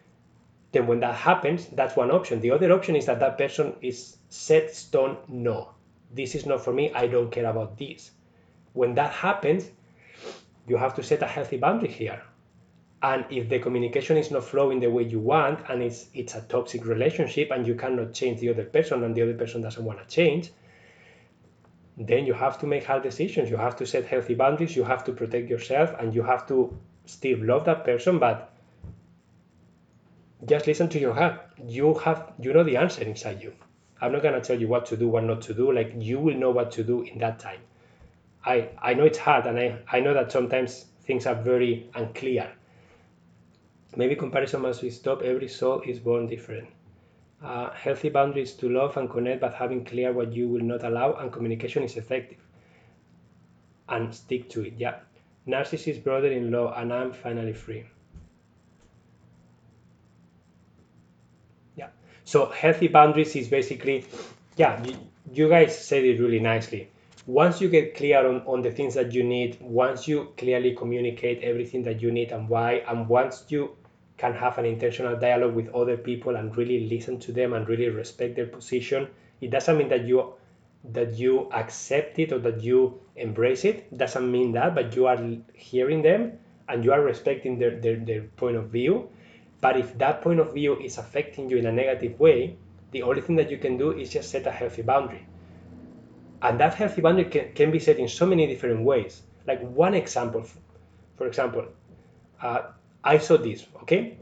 then 0.73 0.87
when 0.87 1.01
that 1.01 1.15
happens, 1.15 1.67
that's 1.67 1.97
one 1.97 2.11
option. 2.11 2.41
The 2.41 2.53
other 2.53 2.73
option 2.73 2.95
is 2.97 3.07
that 3.07 3.21
that 3.21 3.39
person 3.39 3.75
is 3.81 4.17
set 4.29 4.75
stone, 4.75 5.17
no, 5.29 5.71
this 6.13 6.35
is 6.35 6.47
not 6.47 6.65
for 6.65 6.73
me, 6.73 6.93
I 6.95 7.07
don't 7.07 7.31
care 7.31 7.47
about 7.47 7.77
this. 7.77 8.13
When 8.73 8.95
that 8.95 9.13
happens, 9.13 9.69
you 10.69 10.77
have 10.77 10.95
to 10.95 11.03
set 11.03 11.23
a 11.23 11.27
healthy 11.27 11.57
boundary 11.57 11.91
here. 11.91 12.23
And 13.03 13.25
if 13.31 13.49
the 13.49 13.59
communication 13.59 14.17
is 14.19 14.31
not 14.31 14.45
flowing 14.45 14.81
the 14.81 14.91
way 14.91 15.05
you 15.05 15.21
want 15.21 15.61
and 15.71 15.83
it's 15.83 16.09
it's 16.13 16.35
a 16.35 16.43
toxic 16.43 16.85
relationship 16.85 17.51
and 17.51 17.67
you 17.67 17.75
cannot 17.75 18.13
change 18.13 18.41
the 18.41 18.51
other 18.51 18.65
person 18.65 19.05
and 19.05 19.15
the 19.15 19.23
other 19.23 19.35
person 19.35 19.63
doesn't 19.63 19.85
want 19.85 19.99
to 20.01 20.07
change, 20.07 20.51
then 21.97 22.27
you 22.27 22.35
have 22.35 22.59
to 22.61 22.67
make 22.67 22.85
hard 22.85 23.03
decisions. 23.03 23.49
You 23.51 23.57
have 23.57 23.77
to 23.77 23.87
set 23.87 24.07
healthy 24.07 24.35
boundaries, 24.35 24.77
you 24.77 24.85
have 24.85 25.05
to 25.05 25.13
protect 25.13 25.49
yourself, 25.49 25.95
and 25.99 26.15
you 26.15 26.23
have 26.23 26.47
to 26.49 26.77
still 27.07 27.39
love 27.45 27.65
that 27.65 27.85
person, 27.85 28.19
but 28.19 28.53
just 30.47 30.67
listen 30.67 30.89
to 30.91 30.99
your 30.99 31.15
heart. 31.15 31.41
You 31.67 31.95
have 31.95 32.33
you 32.39 32.53
know 32.53 32.65
the 32.65 32.77
answer 32.77 33.03
inside 33.03 33.43
you. 33.43 33.53
I'm 34.01 34.13
not 34.13 34.23
gonna 34.23 34.41
tell 34.41 34.59
you 34.61 34.69
what 34.69 34.87
to 34.87 34.97
do, 34.97 35.09
what 35.09 35.25
not 35.25 35.43
to 35.43 35.55
do. 35.55 35.73
Like 35.73 35.93
you 35.97 36.19
will 36.19 36.37
know 36.37 36.51
what 36.51 36.71
to 36.73 36.85
do 36.85 37.03
in 37.03 37.19
that 37.19 37.39
time. 37.39 37.61
I 38.45 38.69
I 38.79 38.95
know 38.95 39.05
it's 39.05 39.19
hard, 39.19 39.47
and 39.47 39.59
I 39.59 39.79
I 39.91 40.01
know 40.01 40.15
that 40.15 40.33
sometimes 40.33 40.85
things 41.05 41.27
are 41.27 41.35
very 41.35 41.91
unclear. 41.95 42.51
Maybe 43.97 44.15
comparison 44.15 44.63
must 44.63 44.83
be 44.83 44.91
stopped. 44.91 45.23
Every 45.23 45.49
soul 45.49 45.83
is 45.85 45.99
born 45.99 46.27
different. 46.27 46.69
Uh, 47.43 47.71
healthy 47.71 48.09
boundaries 48.09 48.53
to 48.53 48.69
love 48.69 48.97
and 48.97 49.11
connect, 49.11 49.41
but 49.41 49.55
having 49.55 49.85
clear 49.85 50.13
what 50.13 50.33
you 50.33 50.49
will 50.49 50.61
not 50.61 50.85
allow, 50.85 51.15
and 51.15 51.33
communication 51.33 51.83
is 51.83 51.97
effective. 51.97 52.39
And 53.89 54.15
stick 54.15 54.49
to 54.51 54.63
it. 54.63 54.75
Yeah. 54.77 55.01
Narcissist 55.49 56.05
brother-in-law, 56.05 56.75
and 56.79 56.93
I'm 56.93 57.13
finally 57.13 57.55
free. 57.55 57.85
Yeah. 61.77 61.89
So 62.25 62.47
healthy 62.47 62.89
boundaries 62.89 63.35
is 63.35 63.49
basically, 63.49 64.05
yeah, 64.57 64.81
you, 64.85 64.97
you 65.33 65.49
guys 65.49 65.77
said 65.77 66.05
it 66.05 66.21
really 66.21 66.41
nicely. 66.41 66.91
Once 67.27 67.61
you 67.61 67.69
get 67.69 67.97
clear 67.97 68.27
on, 68.27 68.43
on 68.47 68.63
the 68.63 68.71
things 68.71 68.95
that 68.95 69.13
you 69.13 69.25
need, 69.25 69.57
once 69.61 70.07
you 70.07 70.33
clearly 70.37 70.75
communicate 70.75 71.43
everything 71.43 71.83
that 71.83 72.01
you 72.01 72.13
need 72.13 72.33
and 72.33 72.49
why, 72.49 72.83
and 72.89 73.09
once 73.09 73.45
you 73.49 73.77
can 74.21 74.35
have 74.35 74.59
an 74.59 74.67
intentional 74.67 75.17
dialogue 75.17 75.55
with 75.55 75.75
other 75.75 75.97
people 75.97 76.37
and 76.37 76.57
really 76.57 76.81
listen 76.89 77.19
to 77.21 77.33
them 77.33 77.55
and 77.55 77.69
really 77.69 77.89
respect 77.89 78.37
their 78.37 78.47
position, 78.47 79.09
it 79.41 79.51
doesn't 79.51 79.79
mean 79.79 79.89
that 79.89 80.05
you 80.05 80.35
that 80.93 81.15
you 81.15 81.49
accept 81.53 82.19
it 82.19 82.33
or 82.33 82.39
that 82.39 82.63
you 82.63 83.01
embrace 83.17 83.65
it. 83.65 83.97
Doesn't 83.97 84.31
mean 84.31 84.53
that, 84.53 84.75
but 84.75 84.97
you 84.97 85.07
are 85.07 85.19
hearing 85.55 86.03
them 86.03 86.39
and 86.69 86.85
you 86.85 86.93
are 86.93 87.03
respecting 87.03 87.59
their, 87.59 87.79
their, 87.79 87.97
their 87.97 88.23
point 88.37 88.57
of 88.57 88.71
view 88.71 89.11
but 89.61 89.77
if 89.77 89.97
that 89.99 90.23
point 90.23 90.41
of 90.41 90.55
view 90.55 90.79
is 90.81 90.99
affecting 90.99 91.51
you 91.51 91.59
in 91.59 91.67
a 91.67 91.73
negative 91.73 92.19
way, 92.19 92.57
the 92.93 93.03
only 93.03 93.21
thing 93.21 93.37
that 93.37 93.51
you 93.51 93.59
can 93.59 93.77
do 93.77 93.93
is 93.93 94.11
just 94.11 94.31
set 94.31 94.47
a 94.47 94.51
healthy 94.51 94.83
boundary. 94.83 95.27
And 96.43 96.59
that 96.61 96.75
healthy 96.75 97.03
boundary 97.03 97.27
can, 97.27 97.53
can 97.53 97.71
be 97.71 97.79
set 97.79 97.99
in 97.99 98.09
so 98.09 98.25
many 98.25 98.47
different 98.47 98.83
ways. 98.83 99.23
Like 99.47 99.61
one 99.61 99.95
example, 99.95 100.47
for 101.17 101.27
example, 101.27 101.67
uh, 102.41 102.63
I 103.05 103.19
saw 103.19 103.37
this, 103.37 103.67
okay? 103.83 104.19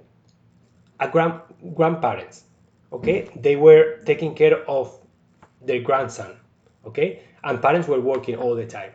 A 1.00 1.08
grand, 1.08 1.40
grandparents, 1.74 2.44
okay? 2.92 3.28
They 3.36 3.56
were 3.56 3.98
taking 4.04 4.34
care 4.34 4.58
of 4.68 4.96
their 5.62 5.80
grandson, 5.80 6.36
okay? 6.86 7.22
And 7.44 7.60
parents 7.60 7.88
were 7.88 8.00
working 8.00 8.36
all 8.36 8.54
the 8.54 8.66
time. 8.66 8.92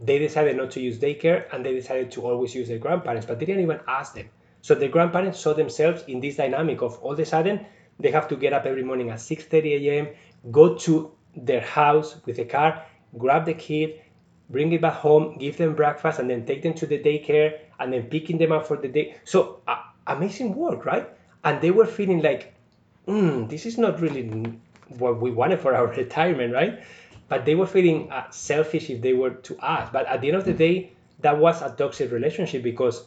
They 0.00 0.18
decided 0.18 0.56
not 0.56 0.70
to 0.72 0.80
use 0.80 0.98
daycare 0.98 1.44
and 1.52 1.64
they 1.64 1.72
decided 1.72 2.10
to 2.12 2.26
always 2.26 2.54
use 2.54 2.68
their 2.68 2.78
grandparents, 2.78 3.26
but 3.26 3.38
they 3.38 3.46
didn't 3.46 3.62
even 3.62 3.80
ask 3.88 4.14
them 4.14 4.28
so 4.66 4.74
the 4.74 4.88
grandparents 4.88 5.38
saw 5.38 5.54
themselves 5.54 6.02
in 6.08 6.18
this 6.18 6.34
dynamic 6.34 6.82
of 6.82 6.98
all 6.98 7.12
of 7.12 7.20
a 7.20 7.24
sudden 7.24 7.64
they 8.00 8.10
have 8.10 8.26
to 8.26 8.34
get 8.34 8.52
up 8.52 8.66
every 8.66 8.82
morning 8.82 9.10
at 9.10 9.20
6:30 9.20 9.80
a.m., 9.80 10.08
go 10.50 10.74
to 10.74 11.12
their 11.36 11.60
house 11.60 12.16
with 12.26 12.40
a 12.40 12.44
car, 12.44 12.82
grab 13.16 13.44
the 13.44 13.54
kid, 13.54 14.00
bring 14.50 14.72
it 14.72 14.80
back 14.80 14.94
home, 14.94 15.36
give 15.38 15.56
them 15.56 15.74
breakfast, 15.74 16.18
and 16.18 16.30
then 16.30 16.46
take 16.46 16.62
them 16.62 16.74
to 16.74 16.86
the 16.86 16.98
daycare, 16.98 17.58
and 17.78 17.92
then 17.92 18.04
picking 18.04 18.38
them 18.38 18.52
up 18.52 18.66
for 18.66 18.76
the 18.76 18.88
day. 18.88 19.16
So 19.24 19.60
uh, 19.66 19.82
amazing 20.06 20.54
work, 20.54 20.84
right? 20.84 21.08
And 21.44 21.60
they 21.60 21.70
were 21.70 21.86
feeling 21.86 22.22
like, 22.22 22.54
mm, 23.06 23.48
this 23.48 23.66
is 23.66 23.78
not 23.78 24.00
really 24.00 24.58
what 24.98 25.20
we 25.20 25.30
wanted 25.30 25.60
for 25.60 25.74
our 25.78 25.88
retirement, 25.88 26.52
right? 26.52 26.82
But 27.28 27.44
they 27.44 27.54
were 27.54 27.66
feeling 27.66 28.10
uh, 28.12 28.30
selfish 28.30 28.88
if 28.90 29.02
they 29.02 29.12
were 29.12 29.30
to 29.30 29.56
ask. 29.60 29.92
But 29.92 30.06
at 30.06 30.20
the 30.20 30.28
end 30.28 30.36
of 30.36 30.44
the 30.44 30.52
day, 30.52 30.92
that 31.20 31.36
was 31.36 31.62
a 31.62 31.70
toxic 31.70 32.12
relationship 32.12 32.62
because 32.62 33.04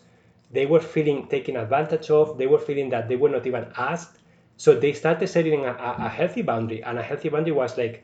they 0.52 0.66
were 0.66 0.80
feeling 0.80 1.28
taken 1.28 1.56
advantage 1.56 2.10
of. 2.10 2.38
They 2.38 2.48
were 2.48 2.60
feeling 2.60 2.90
that 2.90 3.08
they 3.08 3.16
were 3.16 3.30
not 3.30 3.46
even 3.48 3.68
asked. 3.78 4.18
So 4.58 4.78
they 4.78 4.92
started 4.92 5.28
setting 5.28 5.64
a, 5.66 5.72
a 5.72 6.10
healthy 6.10 6.42
boundary, 6.42 6.84
and 6.84 7.00
a 7.00 7.04
healthy 7.04 7.30
boundary 7.30 7.54
was 7.54 7.78
like, 7.78 8.04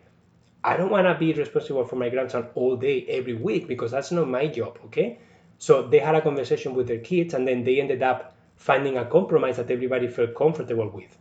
I 0.66 0.78
don't 0.78 0.90
want 0.90 1.06
to 1.06 1.14
be 1.14 1.32
responsible 1.32 1.86
for 1.86 1.96
my 1.96 2.10
grandson 2.10 2.48
all 2.56 2.76
day, 2.76 3.06
every 3.08 3.36
week, 3.36 3.68
because 3.68 3.92
that's 3.92 4.12
not 4.12 4.28
my 4.28 4.48
job, 4.48 4.80
okay? 4.86 5.20
So 5.60 5.88
they 5.88 6.00
had 6.00 6.16
a 6.16 6.22
conversation 6.22 6.74
with 6.74 6.88
their 6.88 6.98
kids, 6.98 7.36
and 7.36 7.48
then 7.48 7.64
they 7.64 7.80
ended 7.80 8.02
up 8.02 8.36
finding 8.56 8.98
a 8.98 9.06
compromise 9.06 9.58
that 9.58 9.70
everybody 9.70 10.08
felt 10.08 10.34
comfortable 10.34 10.90
with. 10.90 11.16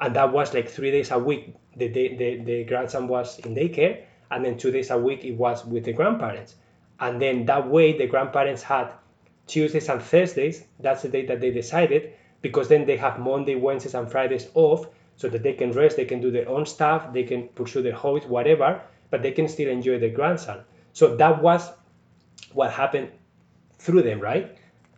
And 0.00 0.14
that 0.16 0.30
was 0.30 0.52
like 0.52 0.68
three 0.68 0.90
days 0.90 1.10
a 1.12 1.18
week, 1.18 1.54
the, 1.74 1.88
the, 1.88 2.14
the, 2.14 2.36
the 2.42 2.64
grandson 2.64 3.08
was 3.08 3.38
in 3.38 3.54
daycare, 3.54 4.02
and 4.30 4.44
then 4.44 4.58
two 4.58 4.70
days 4.70 4.90
a 4.90 4.98
week 4.98 5.24
it 5.24 5.32
was 5.32 5.64
with 5.64 5.84
the 5.84 5.94
grandparents. 5.94 6.54
And 7.00 7.22
then 7.22 7.46
that 7.46 7.66
way, 7.66 7.96
the 7.96 8.06
grandparents 8.06 8.62
had 8.62 8.92
Tuesdays 9.46 9.88
and 9.88 10.02
Thursdays, 10.02 10.62
that's 10.78 11.00
the 11.00 11.08
day 11.08 11.24
that 11.24 11.40
they 11.40 11.50
decided, 11.50 12.12
because 12.42 12.68
then 12.68 12.84
they 12.84 12.98
have 12.98 13.18
Monday, 13.18 13.54
Wednesdays, 13.54 13.94
and 13.94 14.10
Fridays 14.10 14.48
off 14.52 14.88
so 15.16 15.28
that 15.28 15.42
they 15.42 15.52
can 15.52 15.72
rest, 15.72 15.96
they 15.96 16.04
can 16.04 16.20
do 16.20 16.30
their 16.30 16.48
own 16.48 16.66
stuff, 16.66 17.12
they 17.12 17.22
can 17.22 17.48
pursue 17.48 17.82
their 17.82 17.94
hobbies, 17.94 18.26
whatever, 18.26 18.80
but 19.10 19.22
they 19.22 19.32
can 19.32 19.48
still 19.48 19.68
enjoy 19.68 19.98
their 19.98 20.10
grandson. 20.10 20.60
So 20.92 21.16
that 21.16 21.42
was 21.42 21.72
what 22.52 22.72
happened 22.72 23.10
through 23.78 24.02
them, 24.02 24.20
right? 24.20 24.56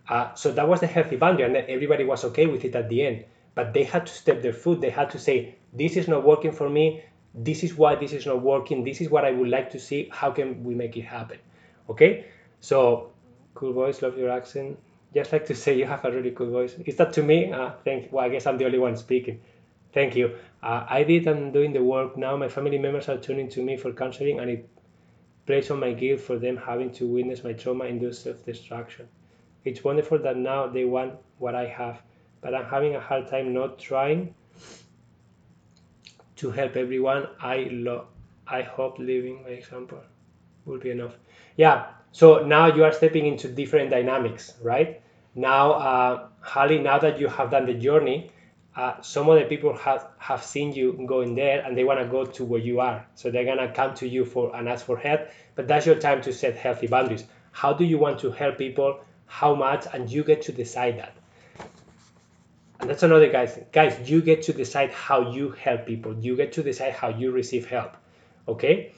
Uh, 0.08 0.32
so 0.34 0.52
that 0.52 0.68
was 0.68 0.80
the 0.80 0.86
healthy 0.86 1.16
boundary, 1.16 1.44
and 1.44 1.56
everybody 1.56 2.04
was 2.04 2.24
okay 2.24 2.46
with 2.46 2.64
it 2.64 2.74
at 2.74 2.88
the 2.88 3.04
end. 3.04 3.24
But 3.54 3.74
they 3.74 3.84
had 3.84 4.06
to 4.06 4.12
step 4.12 4.42
their 4.42 4.52
foot. 4.52 4.80
They 4.80 4.90
had 4.90 5.10
to 5.10 5.18
say, 5.18 5.56
"This 5.72 5.96
is 5.96 6.06
not 6.06 6.24
working 6.24 6.52
for 6.52 6.68
me. 6.68 7.02
This 7.34 7.64
is 7.64 7.74
why 7.74 7.96
this 7.96 8.12
is 8.12 8.26
not 8.26 8.42
working. 8.42 8.84
This 8.84 9.00
is 9.00 9.10
what 9.10 9.24
I 9.24 9.30
would 9.32 9.48
like 9.48 9.70
to 9.70 9.78
see. 9.78 10.08
How 10.12 10.30
can 10.30 10.62
we 10.62 10.74
make 10.74 10.96
it 10.96 11.02
happen?" 11.02 11.38
Okay. 11.88 12.26
So 12.60 13.10
Cool 13.56 13.72
voice, 13.72 14.02
love 14.02 14.18
your 14.18 14.28
accent. 14.28 14.78
Just 15.14 15.32
like 15.32 15.46
to 15.46 15.54
say 15.54 15.78
you 15.78 15.86
have 15.86 16.04
a 16.04 16.10
really 16.12 16.30
cool 16.32 16.50
voice. 16.50 16.74
Is 16.84 16.96
that 16.96 17.14
to 17.14 17.22
me? 17.22 17.50
Uh, 17.50 17.70
thank. 17.84 18.12
Well, 18.12 18.22
I 18.22 18.28
guess 18.28 18.46
I'm 18.46 18.58
the 18.58 18.66
only 18.66 18.78
one 18.78 18.96
speaking. 18.98 19.40
Thank 19.96 20.14
you. 20.14 20.34
Uh, 20.62 20.84
I 20.90 21.04
did. 21.04 21.26
I'm 21.26 21.52
doing 21.52 21.72
the 21.72 21.82
work 21.82 22.18
now. 22.18 22.36
My 22.36 22.48
family 22.48 22.76
members 22.76 23.08
are 23.08 23.16
turning 23.16 23.48
to 23.48 23.62
me 23.62 23.78
for 23.78 23.92
counseling, 23.92 24.40
and 24.40 24.50
it 24.50 24.68
plays 25.46 25.70
on 25.70 25.80
my 25.80 25.92
guilt 25.92 26.20
for 26.20 26.38
them 26.38 26.58
having 26.58 26.90
to 26.98 27.06
witness 27.06 27.42
my 27.42 27.54
trauma-induced 27.54 28.24
self-destruction. 28.24 29.08
It's 29.64 29.82
wonderful 29.82 30.18
that 30.18 30.36
now 30.36 30.66
they 30.66 30.84
want 30.84 31.14
what 31.38 31.54
I 31.54 31.64
have, 31.64 32.02
but 32.42 32.54
I'm 32.54 32.66
having 32.66 32.94
a 32.94 33.00
hard 33.00 33.26
time 33.28 33.54
not 33.54 33.78
trying 33.78 34.34
to 36.36 36.50
help 36.50 36.76
everyone. 36.76 37.28
I 37.40 37.68
love. 37.72 38.08
I 38.46 38.60
hope 38.60 38.98
living 38.98 39.42
my 39.44 39.48
example 39.48 40.02
will 40.66 40.78
be 40.78 40.90
enough. 40.90 41.16
Yeah, 41.56 41.86
so 42.12 42.44
now 42.44 42.66
you 42.66 42.84
are 42.84 42.92
stepping 42.92 43.24
into 43.24 43.48
different 43.48 43.88
dynamics, 43.88 44.52
right? 44.62 45.00
Now, 45.34 45.72
uh, 45.72 46.28
Holly, 46.40 46.80
now 46.80 46.98
that 46.98 47.18
you 47.18 47.28
have 47.28 47.50
done 47.50 47.64
the 47.64 47.72
journey, 47.74 48.30
uh, 48.76 49.00
some 49.00 49.28
of 49.28 49.38
the 49.38 49.46
people 49.46 49.74
have, 49.76 50.06
have 50.18 50.44
seen 50.44 50.72
you 50.72 50.92
going 51.06 51.34
there 51.34 51.64
and 51.64 51.76
they 51.76 51.84
want 51.84 51.98
to 51.98 52.06
go 52.06 52.24
to 52.24 52.44
where 52.44 52.60
you 52.60 52.80
are. 52.80 53.06
So 53.14 53.30
they're 53.30 53.44
going 53.44 53.58
to 53.58 53.72
come 53.72 53.94
to 53.94 54.06
you 54.06 54.24
for 54.24 54.54
and 54.54 54.68
ask 54.68 54.84
for 54.84 54.98
help. 54.98 55.28
But 55.54 55.66
that's 55.66 55.86
your 55.86 55.94
time 55.94 56.20
to 56.22 56.32
set 56.32 56.56
healthy 56.56 56.86
boundaries. 56.86 57.24
How 57.52 57.72
do 57.72 57.84
you 57.84 57.96
want 57.98 58.20
to 58.20 58.30
help 58.30 58.58
people? 58.58 59.00
How 59.24 59.54
much? 59.54 59.86
And 59.92 60.10
you 60.10 60.22
get 60.22 60.42
to 60.42 60.52
decide 60.52 60.98
that. 60.98 61.16
And 62.80 62.90
that's 62.90 63.02
another 63.02 63.30
guys. 63.30 63.58
Guys, 63.72 64.10
you 64.10 64.20
get 64.20 64.42
to 64.42 64.52
decide 64.52 64.90
how 64.90 65.32
you 65.32 65.50
help 65.52 65.86
people. 65.86 66.14
You 66.14 66.36
get 66.36 66.52
to 66.52 66.62
decide 66.62 66.92
how 66.92 67.08
you 67.08 67.30
receive 67.30 67.66
help. 67.66 67.96
Okay? 68.46 68.92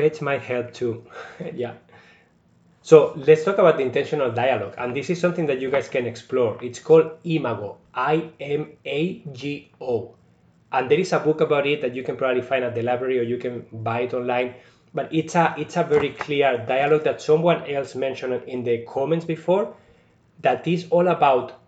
pets 0.00 0.22
might 0.22 0.42
help 0.42 0.72
too. 0.72 1.04
yeah. 1.54 1.74
So 2.82 3.14
let's 3.16 3.44
talk 3.44 3.58
about 3.58 3.76
the 3.76 3.82
intentional 3.82 4.30
dialogue. 4.32 4.74
And 4.78 4.94
this 4.94 5.10
is 5.10 5.20
something 5.20 5.46
that 5.46 5.60
you 5.60 5.70
guys 5.70 5.88
can 5.88 6.06
explore. 6.06 6.58
It's 6.62 6.78
called 6.78 7.12
Imago, 7.24 7.78
I 7.94 8.30
M 8.40 8.72
A 8.84 9.22
G 9.32 9.70
O. 9.80 10.14
And 10.72 10.90
there 10.90 10.98
is 11.00 11.12
a 11.12 11.18
book 11.18 11.40
about 11.40 11.66
it 11.66 11.80
that 11.82 11.94
you 11.94 12.02
can 12.02 12.16
probably 12.16 12.42
find 12.42 12.64
at 12.64 12.74
the 12.74 12.82
library 12.82 13.18
or 13.18 13.22
you 13.22 13.38
can 13.38 13.66
buy 13.72 14.00
it 14.02 14.14
online. 14.14 14.54
But 14.94 15.12
it's 15.12 15.34
a 15.34 15.54
it's 15.58 15.76
a 15.76 15.84
very 15.84 16.10
clear 16.10 16.64
dialogue 16.66 17.04
that 17.04 17.22
someone 17.22 17.64
else 17.70 17.94
mentioned 17.94 18.42
in 18.46 18.64
the 18.64 18.84
comments 18.86 19.24
before 19.24 19.74
that 20.40 20.66
is 20.66 20.86
all 20.90 21.08
about 21.08 21.60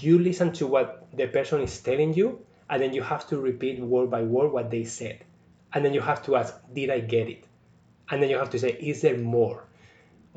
you 0.00 0.18
listen 0.18 0.52
to 0.52 0.66
what 0.66 1.08
the 1.14 1.26
person 1.26 1.62
is 1.62 1.80
telling 1.80 2.14
you 2.14 2.44
and 2.70 2.82
then 2.82 2.92
you 2.92 3.02
have 3.02 3.26
to 3.28 3.38
repeat 3.40 3.80
word 3.80 4.10
by 4.10 4.22
word 4.22 4.52
what 4.52 4.70
they 4.70 4.84
said. 4.84 5.24
And 5.72 5.84
then 5.84 5.94
you 5.94 6.00
have 6.00 6.22
to 6.24 6.36
ask, 6.36 6.54
did 6.72 6.90
I 6.90 7.00
get 7.00 7.28
it? 7.28 7.44
and 8.10 8.22
then 8.22 8.30
you 8.30 8.38
have 8.38 8.50
to 8.50 8.58
say 8.58 8.70
is 8.80 9.00
there 9.02 9.16
more 9.16 9.64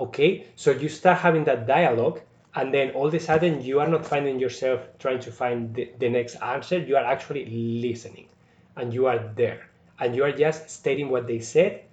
okay 0.02 0.45
so 0.56 0.72
you 0.72 0.89
start 0.89 1.20
having 1.20 1.43
that 1.43 1.68
dialogue 1.68 2.20
and 2.56 2.74
then 2.74 2.91
all 2.91 3.08
of 3.08 3.14
a 3.14 3.20
sudden 3.20 3.62
you 3.62 3.80
are 3.80 3.88
not 3.88 4.06
finding 4.06 4.39
yourself 4.39 4.82
trying 4.99 5.20
to 5.20 5.32
find 5.32 5.74
the, 5.74 5.89
the 5.99 6.10
next 6.10 6.36
answer. 6.36 6.78
You 6.78 6.97
are 6.97 7.06
actually 7.06 7.45
listening 7.45 8.28
and 8.76 8.93
you 8.93 9.08
are 9.08 9.20
there. 9.36 9.70
And 9.99 10.16
you 10.16 10.24
are 10.24 10.32
just 10.32 10.70
stating 10.70 11.10
what 11.10 11.28
they 11.28 11.39
said 11.39 11.84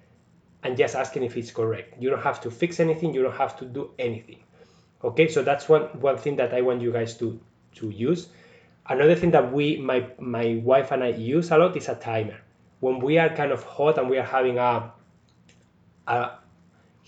and 0.63 0.75
just 0.75 0.95
asking 0.95 1.23
if 1.23 1.37
it's 1.37 1.51
correct. 1.51 2.01
You 2.01 2.09
don't 2.09 2.21
have 2.21 2.41
to 2.41 2.51
fix 2.51 2.79
anything. 2.79 3.13
You 3.13 3.23
don't 3.23 3.37
have 3.37 3.57
to 3.59 3.65
do 3.65 3.91
anything. 3.99 4.39
Okay 5.03 5.29
so 5.29 5.41
that's 5.41 5.69
one 5.69 5.83
one 6.01 6.17
thing 6.17 6.35
that 6.35 6.53
i 6.53 6.59
want 6.59 6.81
you 6.81 6.91
guys 6.91 7.15
to 7.17 7.39
to 7.75 7.89
use. 7.89 8.27
Another 8.89 9.15
thing 9.15 9.31
that 9.31 9.53
we 9.53 9.77
my 9.77 10.05
my 10.19 10.59
wife 10.65 10.91
and 10.91 11.03
i 11.03 11.09
use 11.09 11.51
a 11.51 11.57
lot 11.57 11.77
is 11.77 11.87
a 11.87 11.95
timer. 11.95 12.37
When 12.81 12.99
we 12.99 13.17
are 13.17 13.29
kind 13.29 13.53
of 13.53 13.63
hot 13.63 13.97
and 13.97 14.09
we 14.09 14.17
are 14.17 14.25
having 14.27 14.57
a 14.57 14.91
a 16.07 16.31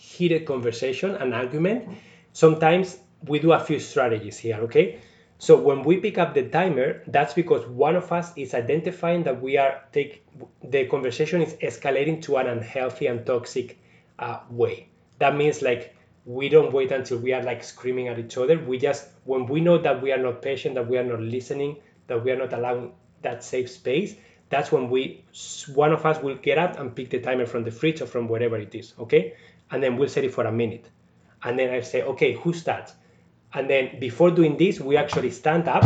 heated 0.02 0.46
conversation, 0.46 1.16
an 1.16 1.32
argument, 1.32 1.88
sometimes 2.34 2.98
we 3.28 3.38
do 3.38 3.52
a 3.52 3.60
few 3.60 3.80
strategies 3.80 4.38
here, 4.38 4.58
okay? 4.62 5.00
So 5.38 5.58
when 5.58 5.84
we 5.84 5.98
pick 5.98 6.18
up 6.18 6.34
the 6.34 6.50
timer, 6.50 7.04
that's 7.08 7.34
because 7.34 7.66
one 7.68 7.96
of 7.96 8.12
us 8.12 8.32
is 8.36 8.54
identifying 8.54 9.24
that 9.24 9.42
we 9.42 9.58
are 9.58 9.84
take 9.92 10.26
the 10.64 10.86
conversation 10.86 11.42
is 11.42 11.54
escalating 11.54 12.22
to 12.24 12.38
an 12.38 12.48
unhealthy 12.48 13.08
and 13.08 13.26
toxic 13.26 13.78
uh, 14.18 14.40
way. 14.50 14.90
That 15.20 15.36
means 15.36 15.62
like 15.62 15.96
we 16.26 16.50
don't 16.50 16.72
wait 16.74 16.92
until 16.92 17.18
we 17.20 17.34
are 17.34 17.44
like 17.44 17.64
screaming 17.64 18.08
at 18.08 18.18
each 18.20 18.38
other. 18.38 18.58
We 18.58 18.78
just 18.80 19.08
when 19.26 19.46
we 19.46 19.62
know 19.62 19.78
that 19.78 20.02
we 20.02 20.12
are 20.12 20.22
not 20.28 20.42
patient, 20.42 20.76
that 20.76 20.88
we 20.88 20.98
are 20.98 21.04
not 21.04 21.22
listening, 21.22 21.78
that 22.08 22.24
we 22.24 22.32
are 22.32 22.38
not 22.38 22.54
allowing 22.54 22.94
that 23.22 23.44
safe 23.44 23.70
space, 23.70 24.16
that's 24.52 24.72
when 24.72 24.90
we 24.90 25.24
one 25.74 25.94
of 25.94 26.06
us 26.06 26.22
will 26.22 26.36
get 26.36 26.58
up 26.58 26.78
and 26.78 26.96
pick 26.96 27.10
the 27.10 27.20
timer 27.20 27.46
from 27.46 27.64
the 27.64 27.72
fridge 27.72 28.02
or 28.02 28.06
from 28.06 28.28
wherever 28.28 28.58
it 28.58 28.76
is, 28.76 28.94
okay? 29.00 29.34
And 29.72 29.82
then 29.82 29.98
we'll 29.98 30.10
set 30.10 30.24
it 30.24 30.34
for 30.34 30.46
a 30.46 30.52
minute. 30.52 30.90
And 31.44 31.58
then 31.58 31.74
I 31.74 31.82
say, 31.82 32.04
okay, 32.04 32.34
who 32.34 32.54
starts? 32.54 32.94
And 33.54 33.70
then 33.70 34.00
before 34.00 34.32
doing 34.32 34.58
this, 34.58 34.80
we 34.80 34.98
actually 34.98 35.32
stand 35.32 35.68
up, 35.68 35.86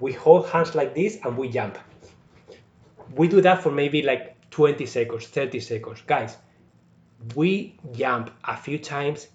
we 0.00 0.12
hold 0.12 0.48
hands 0.48 0.74
like 0.74 0.94
this, 0.94 1.18
and 1.24 1.36
we 1.36 1.48
jump. 1.48 1.78
We 3.14 3.28
do 3.28 3.40
that 3.40 3.62
for 3.62 3.70
maybe 3.70 4.02
like 4.02 4.50
20 4.50 4.86
seconds, 4.86 5.26
30 5.26 5.60
seconds. 5.60 6.02
Guys, 6.06 6.36
we 7.34 7.78
jump 7.92 8.30
a 8.44 8.56
few 8.56 8.78
times 8.78 9.28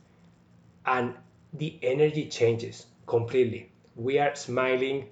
and 0.86 1.14
the 1.54 1.78
energy 1.82 2.28
changes 2.28 2.86
completely. 3.06 3.72
We 3.96 4.20
are 4.20 4.36
smiling, 4.36 5.10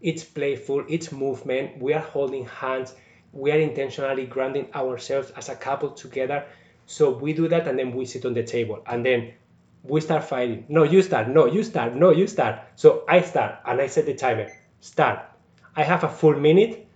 it's 0.00 0.24
playful, 0.24 0.84
it's 0.88 1.12
movement, 1.12 1.80
we 1.80 1.94
are 1.94 2.00
holding 2.00 2.46
hands, 2.46 2.94
we 3.32 3.52
are 3.52 3.58
intentionally 3.58 4.26
grounding 4.26 4.68
ourselves 4.74 5.30
as 5.32 5.48
a 5.48 5.56
couple 5.56 5.90
together. 5.90 6.46
So 6.86 7.10
we 7.10 7.32
do 7.32 7.48
that 7.48 7.66
and 7.66 7.78
then 7.78 7.92
we 7.92 8.04
sit 8.04 8.24
on 8.24 8.34
the 8.34 8.42
table 8.42 8.82
and 8.86 9.04
then 9.04 9.34
we 9.82 10.00
start 10.00 10.24
fighting. 10.24 10.64
No, 10.68 10.82
you 10.82 11.02
start. 11.02 11.28
No, 11.28 11.46
you 11.46 11.62
start. 11.62 11.94
No, 11.94 12.10
you 12.10 12.26
start. 12.26 12.60
So 12.74 13.04
I 13.08 13.20
start 13.20 13.60
and 13.64 13.80
I 13.80 13.86
set 13.86 14.06
the 14.06 14.14
timer. 14.14 14.50
Start. 14.80 15.20
I 15.76 15.82
have 15.82 16.04
a 16.04 16.08
full 16.08 16.38
minute 16.38 16.86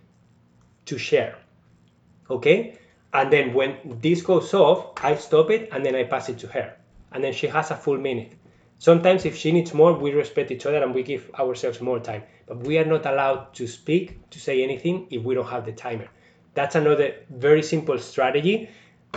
to 0.87 0.99
share. 0.99 1.39
Okay? 2.31 2.79
And 3.13 3.33
then 3.33 3.55
when 3.55 3.99
this 4.01 4.23
goes 4.23 4.53
off, 4.55 5.03
I 5.03 5.15
stop 5.17 5.51
it 5.51 5.71
and 5.73 5.85
then 5.85 5.95
I 5.95 6.05
pass 6.05 6.29
it 6.29 6.39
to 6.41 6.47
her. 6.49 6.77
And 7.13 7.25
then 7.25 7.33
she 7.33 7.47
has 7.47 7.71
a 7.71 7.77
full 7.77 7.99
minute. 7.99 8.33
Sometimes, 8.81 9.25
if 9.25 9.37
she 9.37 9.51
needs 9.51 9.75
more, 9.75 9.93
we 9.95 10.13
respect 10.13 10.53
each 10.53 10.65
other 10.65 10.83
and 10.83 10.95
we 10.95 11.03
give 11.03 11.31
ourselves 11.35 11.81
more 11.81 11.99
time. 11.99 12.23
But 12.47 12.59
we 12.59 12.79
are 12.79 12.85
not 12.85 13.07
allowed 13.07 13.55
to 13.55 13.67
speak, 13.67 14.31
to 14.31 14.39
say 14.39 14.63
anything, 14.63 15.09
if 15.11 15.25
we 15.25 15.35
don't 15.35 15.49
have 15.49 15.65
the 15.65 15.73
timer. 15.73 16.09
That's 16.55 16.77
another 16.77 17.15
very 17.29 17.63
simple 17.63 17.99
strategy. 17.99 18.71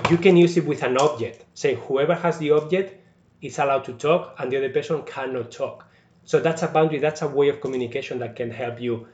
You 0.10 0.18
can 0.18 0.38
use 0.38 0.58
it 0.58 0.66
with 0.66 0.84
an 0.84 0.98
object. 0.98 1.46
Say, 1.54 1.76
whoever 1.76 2.16
has 2.16 2.38
the 2.38 2.52
object 2.52 2.96
is 3.42 3.60
allowed 3.60 3.86
to 3.86 3.94
talk 3.94 4.36
and 4.40 4.52
the 4.52 4.58
other 4.58 4.70
person 4.70 5.04
cannot 5.04 5.52
talk. 5.52 5.88
So 6.24 6.40
that's 6.40 6.62
a 6.64 6.68
boundary, 6.68 7.00
that's 7.00 7.22
a 7.22 7.28
way 7.28 7.50
of 7.50 7.62
communication 7.62 8.20
that 8.20 8.36
can 8.36 8.52
help 8.52 8.80
you 8.80 9.08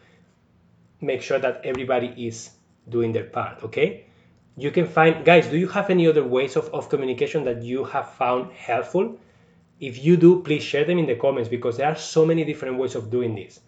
make 1.00 1.22
sure 1.22 1.40
that 1.40 1.62
everybody 1.64 2.14
is 2.28 2.52
doing 2.90 3.12
their 3.12 3.24
part, 3.24 3.64
okay? 3.64 4.06
You 4.58 4.72
can 4.72 4.88
find, 4.88 5.24
guys, 5.24 5.48
do 5.48 5.58
you 5.58 5.68
have 5.68 5.90
any 5.90 6.08
other 6.08 6.24
ways 6.24 6.56
of, 6.56 6.70
of 6.74 6.90
communication 6.90 7.44
that 7.46 7.62
you 7.62 7.84
have 7.84 8.14
found 8.14 8.52
helpful? 8.52 9.20
If 9.80 10.04
you 10.04 10.18
do, 10.18 10.42
please 10.42 10.64
share 10.64 10.86
them 10.86 10.98
in 10.98 11.06
the 11.06 11.16
comments 11.16 11.50
because 11.50 11.78
there 11.78 11.88
are 11.88 11.96
so 11.96 12.26
many 12.26 12.44
different 12.44 12.78
ways 12.78 12.96
of 12.96 13.12
doing 13.12 13.36
this, 13.36 13.60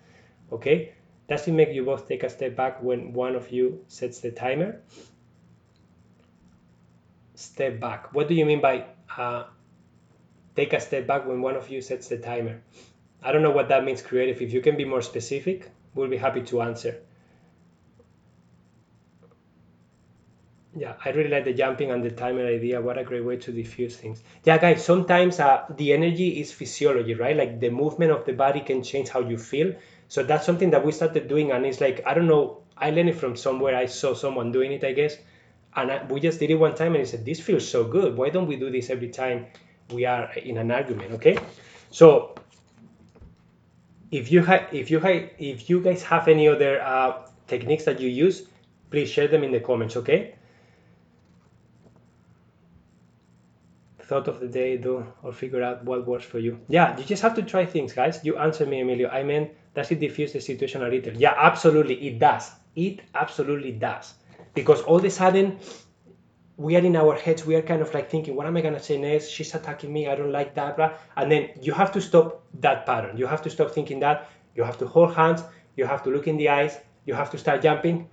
okay? 0.52 0.94
Does 1.28 1.48
it 1.48 1.52
make 1.52 1.72
you 1.74 1.86
both 1.86 2.08
take 2.08 2.24
a 2.24 2.30
step 2.30 2.56
back 2.56 2.82
when 2.82 3.14
one 3.14 3.36
of 3.36 3.52
you 3.52 3.86
sets 3.88 4.20
the 4.20 4.32
timer? 4.32 4.82
Step 7.40 7.80
back. 7.80 8.14
What 8.14 8.28
do 8.28 8.34
you 8.34 8.46
mean 8.46 8.60
by 8.60 8.84
uh, 9.18 9.46
take 10.58 10.74
a 10.74 10.80
step 10.82 11.08
back 11.08 11.26
when 11.26 11.42
one 11.42 11.56
of 11.56 11.70
you 11.70 11.82
sets 11.82 12.10
the 12.10 12.18
timer. 12.18 12.62
I 13.24 13.32
don't 13.32 13.44
know 13.44 13.52
what 13.52 13.70
that 13.70 13.86
means 13.86 14.02
creative. 14.02 14.42
If 14.42 14.52
you 14.52 14.60
can 14.60 14.76
be 14.76 14.84
more 14.84 15.02
specific, 15.02 15.72
we'll 15.96 16.10
be 16.10 16.18
happy 16.18 16.42
to 16.42 16.62
answer. 16.62 16.98
Yeah, 20.76 20.96
I 21.06 21.12
really 21.12 21.30
like 21.30 21.46
the 21.46 21.54
jumping 21.54 21.92
and 21.92 22.04
the 22.04 22.12
timer 22.12 22.46
idea. 22.46 22.82
What 22.82 22.98
a 22.98 23.06
great 23.06 23.24
way 23.24 23.38
to 23.38 23.54
diffuse 23.54 23.96
things. 23.96 24.22
Yeah, 24.44 24.58
guys, 24.58 24.84
sometimes 24.84 25.40
uh, 25.40 25.64
the 25.78 25.94
energy 25.94 26.42
is 26.42 26.52
physiology, 26.52 27.14
right? 27.14 27.38
Like 27.38 27.62
the 27.62 27.70
movement 27.70 28.12
of 28.12 28.26
the 28.26 28.34
body 28.34 28.60
can 28.60 28.84
change 28.84 29.08
how 29.08 29.22
you 29.22 29.38
feel. 29.38 29.74
So 30.10 30.24
that's 30.24 30.46
something 30.46 30.72
that 30.72 30.86
we 30.86 30.92
started 30.92 31.30
doing, 31.30 31.52
and 31.52 31.66
it's 31.66 31.80
like, 31.80 32.04
I 32.06 32.14
don't 32.14 32.28
know, 32.28 32.64
I 32.78 32.90
learned 32.92 33.10
it 33.10 33.16
from 33.16 33.38
somewhere. 33.38 33.78
I 33.78 33.86
saw 33.86 34.14
someone 34.14 34.52
doing 34.52 34.74
it, 34.74 34.84
I 34.84 34.92
guess. 34.92 35.18
And 35.76 35.92
I, 35.92 36.04
we 36.06 36.20
just 36.20 36.40
did 36.40 36.50
it 36.50 36.56
one 36.56 36.76
time, 36.76 36.96
and 36.96 37.00
he 37.00 37.06
said, 37.06 37.26
This 37.26 37.40
feels 37.40 37.68
so 37.68 37.84
good. 37.84 38.18
Why 38.18 38.30
don't 38.30 38.48
we 38.48 38.56
do 38.56 38.70
this 38.70 38.90
every 38.90 39.10
time? 39.10 39.48
we 39.94 40.06
are 40.06 40.32
in 40.34 40.58
an 40.58 40.72
argument 40.72 41.12
okay? 41.14 41.38
So 41.92 42.36
if 44.12 44.32
you 44.32 44.42
have 44.42 44.68
if 44.72 44.92
you 44.92 45.00
have 45.00 45.30
if 45.38 45.70
you 45.70 45.82
guys 45.82 46.04
have 46.04 46.28
any 46.28 46.48
other 46.48 46.82
uh, 46.82 47.22
techniques 47.48 47.86
that 47.86 48.00
you 48.00 48.10
use 48.10 48.44
please 48.90 49.10
share 49.10 49.28
them 49.28 49.44
in 49.44 49.52
the 49.52 49.60
comments 49.60 49.98
okay? 49.98 50.36
Thought 54.02 54.28
of 54.28 54.40
the 54.40 54.48
day 54.48 54.78
do 54.78 55.06
or 55.22 55.32
figure 55.32 55.62
out 55.62 55.84
what 55.86 56.08
works 56.08 56.26
for 56.26 56.40
you. 56.40 56.60
Yeah 56.68 56.98
you 56.98 57.04
just 57.04 57.22
have 57.22 57.36
to 57.36 57.44
try 57.44 57.66
things 57.66 57.94
guys. 57.94 58.20
You 58.24 58.38
answer 58.38 58.66
me 58.66 58.82
emilio. 58.82 59.10
I 59.10 59.24
mean 59.24 59.52
does 59.76 59.92
it 59.92 60.00
diffuse 60.00 60.34
the 60.34 60.42
situation 60.42 60.84
a 60.84 60.90
little? 60.90 61.14
Yeah 61.14 61.36
absolutely 61.38 61.96
it 62.08 62.20
does. 62.20 62.52
It 62.76 63.02
absolutely 63.14 63.74
does 63.74 64.14
because 64.60 64.82
all 64.82 64.98
of 64.98 65.06
a 65.06 65.10
sudden 65.10 65.58
we 66.58 66.76
are 66.76 66.86
in 66.92 66.96
our 66.98 67.16
heads, 67.16 67.46
we 67.46 67.56
are 67.56 67.62
kind 67.62 67.82
of 67.82 67.94
like 67.94 68.10
thinking, 68.10 68.36
what 68.36 68.46
am 68.46 68.58
I 68.58 68.62
gonna 68.62 68.84
say 68.90 68.98
next? 68.98 69.30
She's 69.30 69.56
attacking 69.56 69.92
me, 69.94 70.10
I 70.10 70.16
don't 70.16 70.34
like 70.34 70.54
that, 70.56 70.76
blah. 70.76 70.92
And 71.16 71.32
then 71.32 71.50
you 71.62 71.72
have 71.72 71.94
to 71.94 72.02
stop 72.02 72.44
that 72.60 72.86
pattern. 72.86 73.16
You 73.18 73.26
have 73.28 73.42
to 73.44 73.50
stop 73.50 73.72
thinking 73.72 74.02
that. 74.02 74.30
You 74.56 74.64
have 74.64 74.78
to 74.80 74.88
hold 74.88 75.16
hands, 75.16 75.44
you 75.78 75.86
have 75.86 76.04
to 76.04 76.10
look 76.10 76.28
in 76.28 76.36
the 76.36 76.50
eyes, 76.50 76.78
you 77.06 77.14
have 77.14 77.32
to 77.32 77.38
start 77.38 77.62
jumping. 77.62 78.10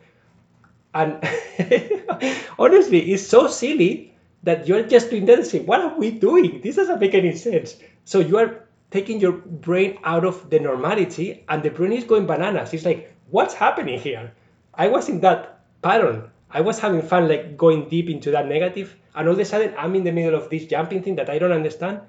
And 0.94 1.18
honestly, 2.58 3.00
it's 3.12 3.26
so 3.26 3.48
silly 3.48 4.14
that 4.44 4.68
you're 4.68 4.84
just 4.84 5.10
doing 5.10 5.26
saying, 5.42 5.66
what 5.66 5.80
are 5.80 5.98
we 5.98 6.12
doing? 6.12 6.60
This 6.60 6.76
doesn't 6.76 7.00
make 7.00 7.14
any 7.14 7.34
sense. 7.34 7.76
So 8.04 8.20
you 8.20 8.38
are 8.38 8.68
taking 8.92 9.18
your 9.18 9.32
brain 9.32 9.98
out 10.04 10.24
of 10.24 10.48
the 10.50 10.60
normality 10.60 11.44
and 11.48 11.64
the 11.64 11.70
brain 11.70 11.92
is 11.92 12.04
going 12.04 12.26
bananas. 12.26 12.72
It's 12.72 12.84
like, 12.84 13.12
what's 13.30 13.54
happening 13.54 13.98
here? 13.98 14.32
I 14.72 14.86
was 14.86 15.08
in 15.08 15.20
that 15.22 15.64
pattern 15.82 16.30
I 16.56 16.62
was 16.62 16.78
having 16.78 17.02
fun 17.02 17.28
like 17.28 17.56
going 17.62 17.88
deep 17.90 18.08
into 18.08 18.30
that 18.34 18.48
negative, 18.48 18.96
and 19.14 19.28
all 19.28 19.34
of 19.34 19.40
a 19.40 19.44
sudden 19.44 19.74
I'm 19.76 19.94
in 19.94 20.04
the 20.04 20.12
middle 20.18 20.38
of 20.40 20.48
this 20.50 20.64
jumping 20.66 21.02
thing 21.02 21.16
that 21.16 21.28
I 21.28 21.38
don't 21.38 21.52
understand. 21.52 22.00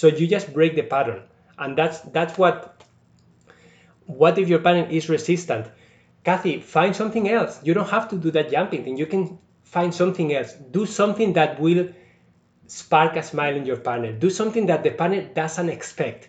So 0.00 0.08
you 0.08 0.26
just 0.26 0.52
break 0.52 0.74
the 0.76 0.82
pattern, 0.94 1.22
and 1.58 1.78
that's 1.78 2.00
that's 2.16 2.36
what. 2.36 2.84
What 4.06 4.38
if 4.38 4.50
your 4.50 4.58
partner 4.58 4.86
is 4.90 5.08
resistant? 5.08 5.70
Kathy, 6.24 6.60
find 6.60 6.94
something 6.94 7.30
else. 7.30 7.60
You 7.62 7.74
don't 7.78 7.88
have 7.88 8.08
to 8.10 8.16
do 8.16 8.30
that 8.32 8.50
jumping 8.50 8.84
thing. 8.84 8.98
You 8.98 9.06
can 9.06 9.38
find 9.62 9.94
something 9.94 10.34
else. 10.34 10.52
Do 10.78 10.84
something 10.86 11.32
that 11.34 11.58
will 11.60 11.88
spark 12.66 13.16
a 13.16 13.22
smile 13.22 13.56
in 13.56 13.64
your 13.64 13.78
partner. 13.78 14.12
Do 14.12 14.30
something 14.30 14.66
that 14.66 14.82
the 14.82 14.90
partner 14.90 15.22
doesn't 15.22 15.68
expect. 15.68 16.28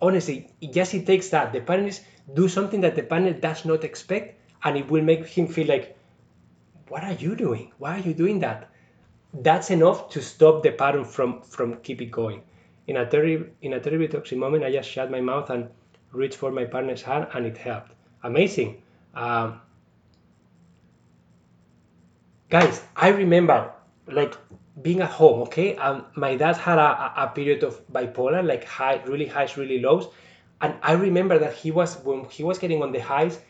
Honestly, 0.00 0.50
yes, 0.60 0.94
it 0.94 1.06
takes 1.06 1.28
that. 1.30 1.52
The 1.52 1.60
partner 1.60 1.88
is 1.88 2.00
do 2.34 2.48
something 2.48 2.80
that 2.82 2.96
the 2.96 3.02
partner 3.02 3.32
does 3.32 3.64
not 3.64 3.84
expect, 3.84 4.40
and 4.64 4.76
it 4.76 4.90
will 4.90 5.02
make 5.02 5.26
him 5.26 5.46
feel 5.46 5.68
like, 5.68 5.97
what 6.88 7.04
are 7.04 7.12
you 7.12 7.34
doing? 7.36 7.72
Why 7.78 7.96
are 7.96 8.02
you 8.02 8.14
doing 8.14 8.40
that? 8.40 8.70
That's 9.32 9.70
enough 9.70 10.08
to 10.10 10.22
stop 10.22 10.62
the 10.62 10.72
pattern 10.72 11.04
from 11.04 11.42
from 11.42 11.76
keep 11.76 12.00
it 12.02 12.10
going. 12.10 12.42
In 12.86 12.96
a 12.96 13.06
terrible 13.06 13.46
in 13.62 13.74
a 13.74 13.80
terribly 13.80 14.08
toxic 14.08 14.38
moment, 14.38 14.64
I 14.64 14.72
just 14.72 14.88
shut 14.88 15.10
my 15.10 15.20
mouth 15.20 15.50
and 15.50 15.68
reached 16.12 16.36
for 16.36 16.50
my 16.50 16.64
partner's 16.64 17.02
hand, 17.02 17.28
and 17.34 17.46
it 17.46 17.58
helped. 17.58 17.92
Amazing. 18.22 18.82
Um, 19.14 19.60
guys, 22.48 22.82
I 22.96 23.08
remember 23.08 23.72
like 24.06 24.34
being 24.80 25.00
at 25.00 25.10
home, 25.10 25.42
okay, 25.42 25.76
and 25.76 26.04
my 26.14 26.36
dad 26.36 26.56
had 26.56 26.78
a, 26.78 27.12
a 27.16 27.28
period 27.34 27.62
of 27.62 27.86
bipolar, 27.92 28.44
like 28.46 28.64
high, 28.64 29.02
really 29.06 29.26
highs, 29.26 29.56
really 29.56 29.80
lows, 29.80 30.08
and 30.60 30.74
I 30.82 30.92
remember 30.92 31.38
that 31.38 31.54
he 31.54 31.70
was 31.70 31.96
when 32.04 32.24
he 32.24 32.42
was 32.44 32.58
getting 32.58 32.82
on 32.82 32.92
the 32.92 33.00
highs, 33.00 33.40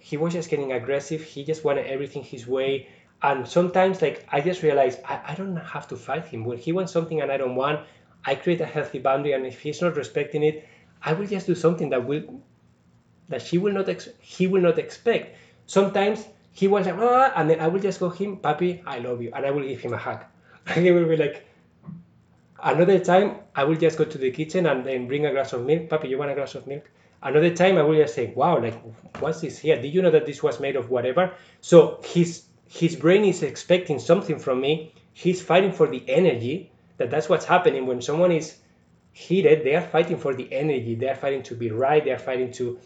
he 0.00 0.16
was 0.16 0.32
just 0.32 0.50
getting 0.50 0.72
aggressive. 0.72 1.22
He 1.22 1.44
just 1.44 1.62
wanted 1.62 1.86
everything 1.86 2.22
his 2.24 2.46
way. 2.46 2.88
And 3.22 3.46
sometimes, 3.46 4.00
like, 4.02 4.26
I 4.30 4.40
just 4.40 4.62
realized 4.62 4.98
I, 5.04 5.20
I 5.28 5.34
don't 5.34 5.56
have 5.56 5.86
to 5.88 5.96
fight 5.96 6.26
him. 6.26 6.44
When 6.44 6.58
he 6.58 6.72
wants 6.72 6.90
something 6.92 7.20
and 7.20 7.30
I 7.30 7.36
don't 7.36 7.54
want, 7.54 7.80
I 8.24 8.34
create 8.34 8.60
a 8.62 8.66
healthy 8.66 8.98
boundary. 8.98 9.32
And 9.32 9.46
if 9.46 9.60
he's 9.60 9.80
not 9.82 9.96
respecting 9.96 10.42
it, 10.42 10.66
I 11.02 11.12
will 11.12 11.26
just 11.26 11.46
do 11.46 11.54
something 11.54 11.90
that 11.90 12.04
will, 12.06 12.40
that 13.28 13.42
she 13.42 13.58
will 13.58 13.72
not, 13.72 13.88
ex- 13.90 14.08
he 14.20 14.46
will 14.46 14.62
not 14.62 14.78
expect. 14.78 15.36
Sometimes 15.66 16.26
he 16.52 16.66
was 16.66 16.86
like, 16.86 16.96
ah, 16.98 17.32
and 17.36 17.48
then 17.50 17.60
I 17.60 17.68
will 17.68 17.80
just 17.80 18.00
go 18.00 18.08
him, 18.08 18.38
Papi, 18.38 18.82
I 18.86 18.98
love 18.98 19.20
you. 19.22 19.30
And 19.34 19.44
I 19.44 19.50
will 19.50 19.62
give 19.62 19.80
him 19.80 19.92
a 19.92 19.98
hug. 19.98 20.24
And 20.66 20.84
he 20.84 20.90
will 20.90 21.06
be 21.06 21.16
like, 21.16 21.46
another 22.62 22.98
time, 22.98 23.36
I 23.54 23.64
will 23.64 23.76
just 23.76 23.98
go 23.98 24.04
to 24.04 24.18
the 24.18 24.30
kitchen 24.30 24.66
and 24.66 24.84
then 24.84 25.06
bring 25.08 25.26
a 25.26 25.30
glass 25.30 25.52
of 25.52 25.64
milk. 25.66 25.88
Papi, 25.88 26.08
you 26.08 26.18
want 26.18 26.30
a 26.30 26.34
glass 26.34 26.54
of 26.54 26.66
milk? 26.66 26.90
Another 27.22 27.54
time 27.54 27.76
I 27.76 27.82
will 27.82 27.96
just 27.96 28.14
say, 28.14 28.32
wow, 28.34 28.60
like 28.60 28.74
what's 29.20 29.40
this 29.40 29.58
here? 29.58 29.80
Did 29.80 29.94
you 29.94 30.02
know 30.02 30.10
that 30.10 30.26
this 30.26 30.42
was 30.42 30.60
made 30.60 30.76
of 30.76 30.90
whatever? 30.90 31.32
So 31.60 32.00
his 32.04 32.44
his 32.68 32.96
brain 32.96 33.24
is 33.24 33.42
expecting 33.42 33.98
something 33.98 34.38
from 34.38 34.60
me. 34.60 34.94
He's 35.12 35.42
fighting 35.42 35.72
for 35.72 35.86
the 35.86 36.02
energy. 36.08 36.72
That 36.96 37.10
that's 37.10 37.28
what's 37.28 37.44
happening 37.44 37.86
when 37.86 38.00
someone 38.00 38.32
is 38.32 38.56
heated. 39.12 39.64
They 39.64 39.74
are 39.74 39.82
fighting 39.82 40.18
for 40.18 40.34
the 40.34 40.52
energy. 40.52 40.94
They 40.94 41.08
are 41.08 41.14
fighting 41.14 41.42
to 41.44 41.54
be 41.54 41.70
right. 41.70 42.04
They 42.04 42.12
are 42.12 42.18
fighting 42.18 42.52
to 42.52 42.78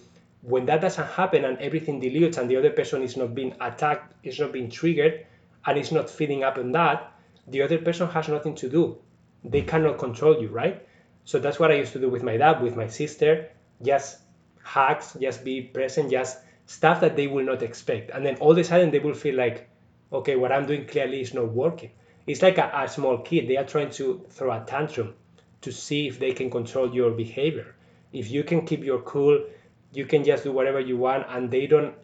when 0.45 0.67
that 0.67 0.81
doesn't 0.83 1.07
happen 1.07 1.45
and 1.45 1.59
everything 1.59 2.01
dilutes 2.01 2.37
and 2.37 2.51
the 2.51 2.57
other 2.57 2.71
person 2.71 3.03
is 3.03 3.17
not 3.17 3.35
being 3.35 3.55
attacked, 3.61 4.15
is 4.27 4.39
not 4.39 4.53
being 4.53 4.71
triggered, 4.71 5.27
and 5.67 5.79
is 5.79 5.91
not 5.91 6.11
feeding 6.11 6.45
up 6.45 6.59
on 6.59 6.73
that, 6.73 7.13
the 7.49 7.63
other 7.63 7.79
person 7.79 8.09
has 8.09 8.29
nothing 8.29 8.55
to 8.57 8.69
do. 8.69 8.99
They 9.43 9.63
cannot 9.63 9.99
control 9.99 10.41
you, 10.41 10.49
right? 10.49 10.87
So 11.25 11.39
that's 11.39 11.59
what 11.59 11.71
I 11.71 11.77
used 11.77 11.93
to 11.95 11.99
do 11.99 12.11
with 12.11 12.23
my 12.23 12.37
dad, 12.37 12.63
with 12.63 12.77
my 12.77 12.89
sister, 12.89 13.49
just 13.83 14.19
hacks, 14.65 15.17
just 15.21 15.45
be 15.45 15.61
present, 15.61 16.11
just 16.11 16.39
stuff 16.67 17.01
that 17.01 17.15
they 17.15 17.29
will 17.29 17.45
not 17.45 17.63
expect. 17.63 18.11
And 18.11 18.27
then 18.27 18.37
all 18.37 18.53
of 18.53 18.59
a 18.59 18.65
sudden 18.65 18.91
they 18.91 18.99
will 18.99 19.15
feel 19.15 19.37
like, 19.37 19.69
okay, 20.13 20.35
what 20.35 20.51
I'm 20.51 20.67
doing 20.67 20.87
clearly 20.87 21.21
is 21.21 21.35
not 21.35 21.53
working. 21.53 21.91
It's 22.27 22.43
like 22.43 22.59
a, 22.59 22.71
a 22.75 22.89
small 22.89 23.19
kid. 23.19 23.47
They 23.47 23.59
are 23.59 23.65
trying 23.65 23.91
to 23.91 24.27
throw 24.31 24.51
a 24.51 24.65
tantrum 24.67 25.15
to 25.61 25.71
see 25.71 26.09
if 26.09 26.19
they 26.19 26.33
can 26.33 26.51
control 26.51 26.93
your 26.93 27.11
behavior. 27.11 27.75
If 28.13 28.31
you 28.31 28.43
can 28.43 28.67
keep 28.67 28.83
your 28.83 29.01
cool, 29.03 29.45
you 29.93 30.07
can 30.07 30.25
just 30.25 30.45
do 30.45 30.53
whatever 30.53 30.81
you 30.81 30.97
want 30.97 31.27
and 31.29 31.51
they 31.51 31.67
don't 31.67 31.95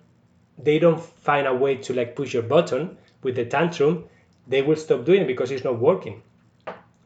they 0.63 0.79
don't 0.79 1.01
find 1.01 1.47
a 1.47 1.55
way 1.55 1.77
to 1.77 1.95
like 1.95 2.15
push 2.15 2.35
your 2.35 2.43
button 2.43 2.97
with 3.23 3.35
the 3.37 3.47
tantrum, 3.47 4.05
they 4.47 4.61
will 4.61 4.77
stop 4.77 5.05
doing 5.05 5.23
it 5.23 5.27
because 5.27 5.51
it's 5.51 5.65
not 5.65 5.79
working. 5.79 6.23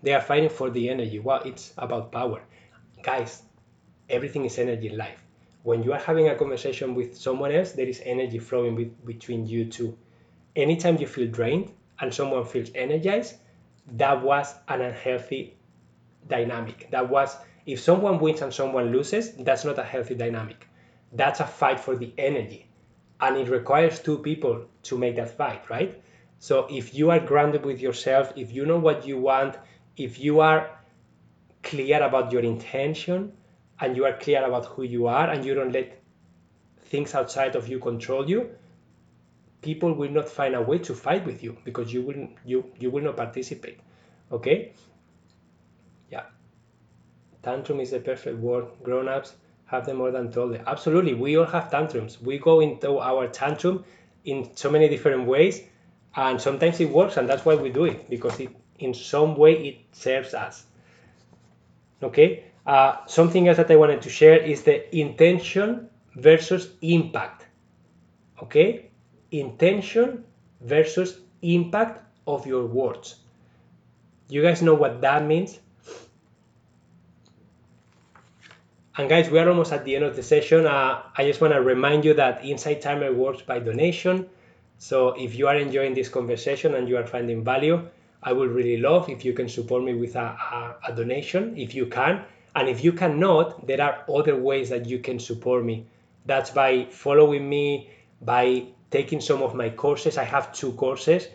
They 0.02 0.12
are 0.12 0.20
fighting 0.20 0.50
for 0.50 0.70
the 0.70 0.90
energy. 0.90 1.18
Well, 1.20 1.42
it's 1.44 1.72
about 1.78 2.10
power. 2.10 2.42
Guys, 3.02 3.42
everything 4.10 4.44
is 4.44 4.58
energy 4.58 4.88
in 4.88 4.96
life. 4.96 5.23
When 5.64 5.82
you 5.82 5.94
are 5.94 5.98
having 5.98 6.28
a 6.28 6.34
conversation 6.34 6.94
with 6.94 7.16
someone 7.16 7.50
else, 7.50 7.72
there 7.72 7.88
is 7.88 8.02
energy 8.04 8.38
flowing 8.38 8.94
between 9.06 9.46
you 9.46 9.64
two. 9.64 9.96
Anytime 10.54 10.98
you 10.98 11.06
feel 11.06 11.26
drained 11.26 11.72
and 12.00 12.12
someone 12.12 12.44
feels 12.44 12.70
energized, 12.74 13.36
that 13.92 14.22
was 14.22 14.54
an 14.68 14.82
unhealthy 14.82 15.56
dynamic. 16.28 16.90
That 16.90 17.08
was, 17.08 17.34
if 17.64 17.80
someone 17.80 18.18
wins 18.18 18.42
and 18.42 18.52
someone 18.52 18.92
loses, 18.92 19.32
that's 19.36 19.64
not 19.64 19.78
a 19.78 19.82
healthy 19.82 20.14
dynamic. 20.14 20.68
That's 21.12 21.40
a 21.40 21.46
fight 21.46 21.80
for 21.80 21.96
the 21.96 22.12
energy. 22.18 22.68
And 23.22 23.38
it 23.38 23.48
requires 23.48 24.00
two 24.00 24.18
people 24.18 24.66
to 24.82 24.98
make 24.98 25.16
that 25.16 25.34
fight, 25.34 25.70
right? 25.70 25.98
So 26.40 26.66
if 26.70 26.94
you 26.94 27.10
are 27.10 27.20
grounded 27.20 27.64
with 27.64 27.80
yourself, 27.80 28.34
if 28.36 28.52
you 28.52 28.66
know 28.66 28.78
what 28.78 29.06
you 29.06 29.18
want, 29.18 29.56
if 29.96 30.20
you 30.20 30.40
are 30.40 30.78
clear 31.62 32.02
about 32.02 32.32
your 32.32 32.42
intention 32.42 33.32
and 33.84 33.96
you 33.96 34.04
are 34.06 34.16
clear 34.24 34.44
about 34.44 34.66
who 34.66 34.82
you 34.82 35.06
are 35.06 35.28
and 35.30 35.44
you 35.44 35.54
don't 35.54 35.72
let 35.72 36.02
things 36.92 37.14
outside 37.14 37.56
of 37.56 37.68
you 37.68 37.78
control 37.78 38.28
you 38.28 38.48
people 39.64 39.94
will 39.94 40.10
not 40.10 40.28
find 40.28 40.54
a 40.54 40.60
way 40.60 40.78
to 40.78 40.94
fight 40.94 41.24
with 41.26 41.42
you 41.42 41.56
because 41.64 41.92
you 41.92 42.02
will 42.02 42.28
you 42.44 42.64
you 42.78 42.90
will 42.90 43.02
not 43.02 43.16
participate. 43.16 43.78
Okay 44.30 44.72
yeah. 46.10 46.24
Tantrum 47.42 47.80
is 47.80 47.90
the 47.90 48.00
perfect 48.00 48.38
word. 48.38 48.66
Grown-ups 48.82 49.34
have 49.66 49.86
them 49.86 49.96
more 49.96 50.10
than 50.10 50.30
told 50.30 50.54
absolutely 50.66 51.14
we 51.14 51.36
all 51.38 51.46
have 51.46 51.70
tantrums. 51.70 52.20
We 52.20 52.38
go 52.38 52.60
into 52.60 52.98
our 52.98 53.26
tantrum 53.28 53.84
in 54.24 54.54
so 54.54 54.70
many 54.70 54.88
different 54.88 55.26
ways 55.26 55.62
and 56.16 56.40
sometimes 56.40 56.80
it 56.80 56.90
works 56.90 57.16
and 57.16 57.28
that's 57.28 57.44
why 57.44 57.54
we 57.54 57.70
do 57.70 57.84
it 57.84 58.08
because 58.10 58.38
it 58.40 58.50
in 58.78 58.92
some 58.92 59.36
way 59.36 59.52
it 59.68 59.76
serves 59.92 60.34
us. 60.34 60.64
Okay, 62.02 62.44
uh, 62.66 63.04
something 63.06 63.48
else 63.48 63.58
that 63.58 63.70
I 63.70 63.76
wanted 63.76 64.02
to 64.02 64.10
share 64.10 64.38
is 64.38 64.62
the 64.62 64.96
intention 64.96 65.88
versus 66.16 66.70
impact. 66.80 67.46
Okay, 68.42 68.90
intention 69.30 70.24
versus 70.60 71.20
impact 71.42 72.02
of 72.26 72.46
your 72.46 72.66
words. 72.66 73.16
You 74.28 74.42
guys 74.42 74.62
know 74.62 74.74
what 74.74 75.00
that 75.02 75.24
means? 75.24 75.58
And 78.96 79.08
guys, 79.08 79.28
we 79.28 79.38
are 79.40 79.48
almost 79.48 79.72
at 79.72 79.84
the 79.84 79.96
end 79.96 80.04
of 80.04 80.14
the 80.14 80.22
session. 80.22 80.66
Uh, 80.66 81.02
I 81.16 81.24
just 81.24 81.40
want 81.40 81.52
to 81.52 81.60
remind 81.60 82.04
you 82.04 82.14
that 82.14 82.44
Insight 82.44 82.80
Timer 82.80 83.12
works 83.12 83.42
by 83.42 83.58
donation. 83.58 84.26
So 84.78 85.08
if 85.18 85.34
you 85.34 85.48
are 85.48 85.56
enjoying 85.56 85.94
this 85.94 86.08
conversation 86.08 86.74
and 86.76 86.88
you 86.88 86.96
are 86.96 87.06
finding 87.06 87.42
value, 87.42 87.88
I 88.22 88.32
would 88.32 88.50
really 88.50 88.76
love 88.76 89.10
if 89.10 89.24
you 89.24 89.32
can 89.32 89.48
support 89.48 89.82
me 89.82 89.94
with 89.94 90.14
a, 90.14 90.20
a, 90.20 90.76
a 90.88 90.92
donation 90.94 91.56
if 91.56 91.74
you 91.74 91.86
can. 91.86 92.24
And 92.54 92.68
if 92.68 92.84
you 92.84 92.92
cannot, 92.92 93.66
there 93.66 93.80
are 93.80 94.04
other 94.08 94.36
ways 94.36 94.68
that 94.70 94.86
you 94.86 94.98
can 95.00 95.18
support 95.18 95.64
me. 95.64 95.86
That's 96.26 96.50
by 96.50 96.86
following 96.90 97.48
me, 97.48 97.90
by 98.22 98.66
taking 98.90 99.20
some 99.20 99.42
of 99.42 99.54
my 99.54 99.70
courses. 99.70 100.16
I 100.16 100.24
have 100.24 100.52
two 100.52 100.72
courses 100.72 101.28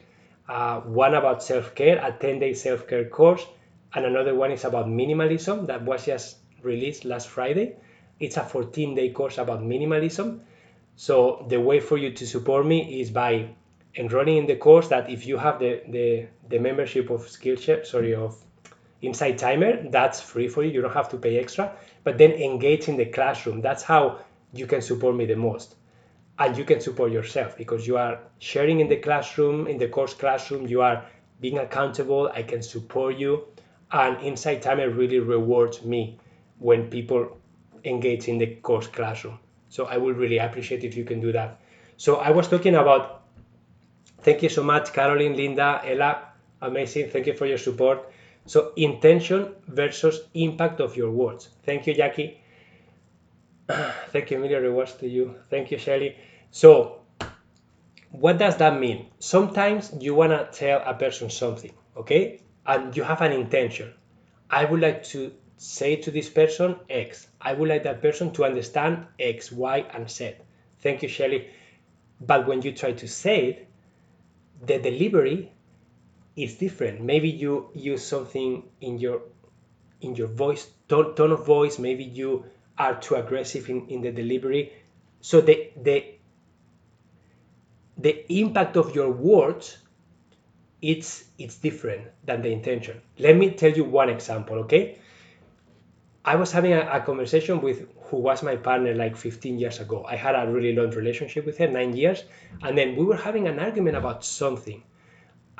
uh, 0.49 0.81
one 0.81 1.13
about 1.13 1.43
self 1.43 1.75
care, 1.75 2.03
a 2.03 2.11
10 2.11 2.39
day 2.39 2.53
self 2.53 2.87
care 2.87 3.05
course, 3.05 3.45
and 3.93 4.05
another 4.05 4.33
one 4.33 4.51
is 4.51 4.65
about 4.65 4.87
minimalism 4.87 5.67
that 5.67 5.83
was 5.83 6.05
just 6.05 6.37
released 6.63 7.05
last 7.05 7.27
Friday. 7.27 7.75
It's 8.19 8.35
a 8.35 8.43
14 8.43 8.95
day 8.95 9.11
course 9.11 9.37
about 9.37 9.61
minimalism. 9.61 10.39
So, 10.95 11.45
the 11.47 11.61
way 11.61 11.79
for 11.79 11.97
you 11.97 12.11
to 12.11 12.27
support 12.27 12.65
me 12.65 12.99
is 12.99 13.11
by 13.11 13.49
enrolling 13.95 14.37
in 14.37 14.45
the 14.47 14.55
course 14.55 14.89
that 14.89 15.09
if 15.09 15.25
you 15.25 15.37
have 15.37 15.59
the, 15.59 15.81
the, 15.87 16.27
the 16.49 16.59
membership 16.59 17.09
of 17.09 17.21
Skillshare, 17.21 17.85
sorry, 17.85 18.15
of 18.15 18.35
Insight 19.01 19.37
Timer, 19.37 19.89
that's 19.89 20.19
free 20.19 20.47
for 20.47 20.63
you. 20.63 20.71
You 20.71 20.81
don't 20.81 20.93
have 20.93 21.09
to 21.09 21.17
pay 21.17 21.37
extra. 21.37 21.71
But 22.03 22.17
then 22.17 22.31
engage 22.31 22.87
in 22.87 22.97
the 22.97 23.05
classroom. 23.05 23.61
That's 23.61 23.83
how 23.83 24.19
you 24.53 24.67
can 24.67 24.81
support 24.81 25.15
me 25.15 25.25
the 25.25 25.35
most. 25.35 25.75
And 26.37 26.57
you 26.57 26.63
can 26.63 26.79
support 26.79 27.11
yourself 27.11 27.57
because 27.57 27.85
you 27.85 27.97
are 27.97 28.19
sharing 28.39 28.79
in 28.79 28.87
the 28.87 28.97
classroom, 28.97 29.67
in 29.67 29.77
the 29.77 29.87
course 29.87 30.13
classroom, 30.13 30.67
you 30.67 30.81
are 30.81 31.05
being 31.41 31.57
accountable. 31.57 32.31
I 32.33 32.43
can 32.43 32.61
support 32.61 33.17
you. 33.17 33.45
And 33.91 34.21
Insight 34.21 34.61
Timer 34.61 34.89
really 34.89 35.19
rewards 35.19 35.83
me 35.83 36.19
when 36.59 36.89
people 36.89 37.37
engage 37.83 38.27
in 38.27 38.37
the 38.37 38.47
course 38.47 38.87
classroom. 38.87 39.39
So 39.69 39.85
I 39.85 39.97
would 39.97 40.17
really 40.17 40.37
appreciate 40.37 40.83
if 40.83 40.95
you 40.95 41.03
can 41.03 41.19
do 41.19 41.31
that. 41.31 41.59
So 41.97 42.15
I 42.17 42.31
was 42.31 42.47
talking 42.47 42.75
about 42.75 43.19
Thank 44.21 44.43
you 44.43 44.49
so 44.49 44.63
much, 44.63 44.91
Caroline, 44.91 45.35
Linda, 45.35 45.81
Ella. 45.85 46.33
Amazing. 46.61 47.09
Thank 47.09 47.27
you 47.27 47.33
for 47.33 47.45
your 47.45 47.57
support. 47.57 48.11
So, 48.49 48.73
intention 48.75 49.53
versus 49.67 50.21
impact 50.33 50.79
of 50.81 50.97
your 50.97 51.11
words. 51.11 51.49
Thank 51.63 51.85
you, 51.85 51.93
Jackie. 51.93 52.41
Thank 54.11 54.31
you, 54.31 54.37
Emilio. 54.37 54.59
Rewards 54.61 54.93
to 54.95 55.07
you. 55.07 55.35
Thank 55.51 55.69
you, 55.71 55.77
Shelly. 55.77 56.15
So, 56.49 57.01
what 58.11 58.39
does 58.39 58.57
that 58.57 58.79
mean? 58.79 59.05
Sometimes 59.19 59.93
you 59.99 60.15
want 60.15 60.31
to 60.31 60.49
tell 60.59 60.81
a 60.83 60.95
person 60.95 61.29
something, 61.29 61.71
okay? 61.95 62.41
And 62.65 62.95
you 62.97 63.03
have 63.03 63.21
an 63.21 63.33
intention. 63.33 63.93
I 64.49 64.65
would 64.65 64.81
like 64.81 65.03
to 65.13 65.31
say 65.57 65.97
to 65.97 66.09
this 66.09 66.29
person 66.29 66.75
X. 66.89 67.27
I 67.39 67.53
would 67.53 67.69
like 67.69 67.83
that 67.83 68.01
person 68.01 68.31
to 68.33 68.45
understand 68.45 69.05
X, 69.19 69.51
Y, 69.51 69.85
and 69.93 70.09
Z. 70.09 70.33
Thank 70.79 71.03
you, 71.03 71.09
Shelly. 71.09 71.49
But 72.19 72.47
when 72.47 72.63
you 72.63 72.71
try 72.71 72.93
to 72.93 73.07
say 73.07 73.45
it, 73.49 73.67
the 74.65 74.79
delivery 74.79 75.51
is 76.43 76.55
different. 76.55 77.01
Maybe 77.01 77.29
you 77.29 77.69
use 77.73 78.05
something 78.05 78.63
in 78.81 78.99
your 78.99 79.21
in 80.01 80.15
your 80.15 80.27
voice 80.27 80.67
tone, 80.87 81.15
tone 81.15 81.31
of 81.31 81.45
voice. 81.45 81.79
Maybe 81.79 82.03
you 82.03 82.45
are 82.77 82.95
too 82.99 83.15
aggressive 83.15 83.69
in, 83.69 83.87
in 83.89 84.01
the 84.01 84.11
delivery. 84.11 84.73
So 85.21 85.41
the 85.41 85.71
the 85.75 86.05
the 87.97 88.33
impact 88.33 88.77
of 88.77 88.95
your 88.95 89.11
words 89.11 89.77
it's 90.81 91.25
it's 91.37 91.57
different 91.57 92.07
than 92.25 92.41
the 92.41 92.49
intention. 92.49 93.01
Let 93.17 93.35
me 93.35 93.51
tell 93.51 93.71
you 93.71 93.83
one 93.83 94.09
example, 94.09 94.59
okay? 94.59 94.97
I 96.23 96.35
was 96.35 96.51
having 96.51 96.73
a, 96.73 96.81
a, 96.91 97.01
conversation 97.01 97.61
with 97.61 97.87
who 98.03 98.17
was 98.17 98.43
my 98.43 98.55
partner 98.55 98.93
like 98.93 99.15
15 99.15 99.57
years 99.57 99.79
ago. 99.79 100.05
I 100.07 100.15
had 100.15 100.35
a 100.35 100.49
really 100.51 100.75
long 100.75 100.91
relationship 100.91 101.45
with 101.45 101.57
her, 101.57 101.67
nine 101.67 101.95
years, 101.95 102.23
and 102.61 102.77
then 102.77 102.95
we 102.95 103.05
were 103.05 103.15
having 103.15 103.47
an 103.47 103.59
argument 103.59 103.97
about 103.97 104.23
something. 104.23 104.83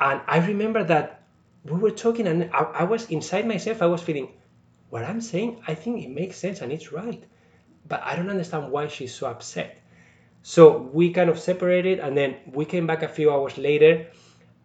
And 0.00 0.20
I 0.26 0.38
remember 0.38 0.82
that 0.84 1.22
we 1.64 1.78
were 1.78 1.90
talking, 1.90 2.26
and 2.26 2.50
I, 2.52 2.62
I 2.62 2.84
was 2.84 3.10
inside 3.10 3.46
myself, 3.46 3.82
I 3.82 3.86
was 3.86 4.02
feeling, 4.02 4.28
what 4.88 5.04
I'm 5.04 5.20
saying, 5.20 5.62
I 5.68 5.74
think 5.74 6.02
it 6.02 6.08
makes 6.10 6.36
sense 6.36 6.62
and 6.62 6.72
it's 6.72 6.90
right. 6.90 7.22
But 7.86 8.02
I 8.02 8.16
don't 8.16 8.30
understand 8.30 8.70
why 8.72 8.88
she's 8.88 9.14
so 9.14 9.26
upset. 9.28 9.76
So 10.42 10.78
we 10.78 11.12
kind 11.12 11.28
of 11.28 11.38
separated, 11.38 11.98
and 11.98 12.16
then 12.16 12.36
we 12.52 12.64
came 12.64 12.86
back 12.86 13.02
a 13.02 13.08
few 13.08 13.30
hours 13.30 13.58
later. 13.58 14.06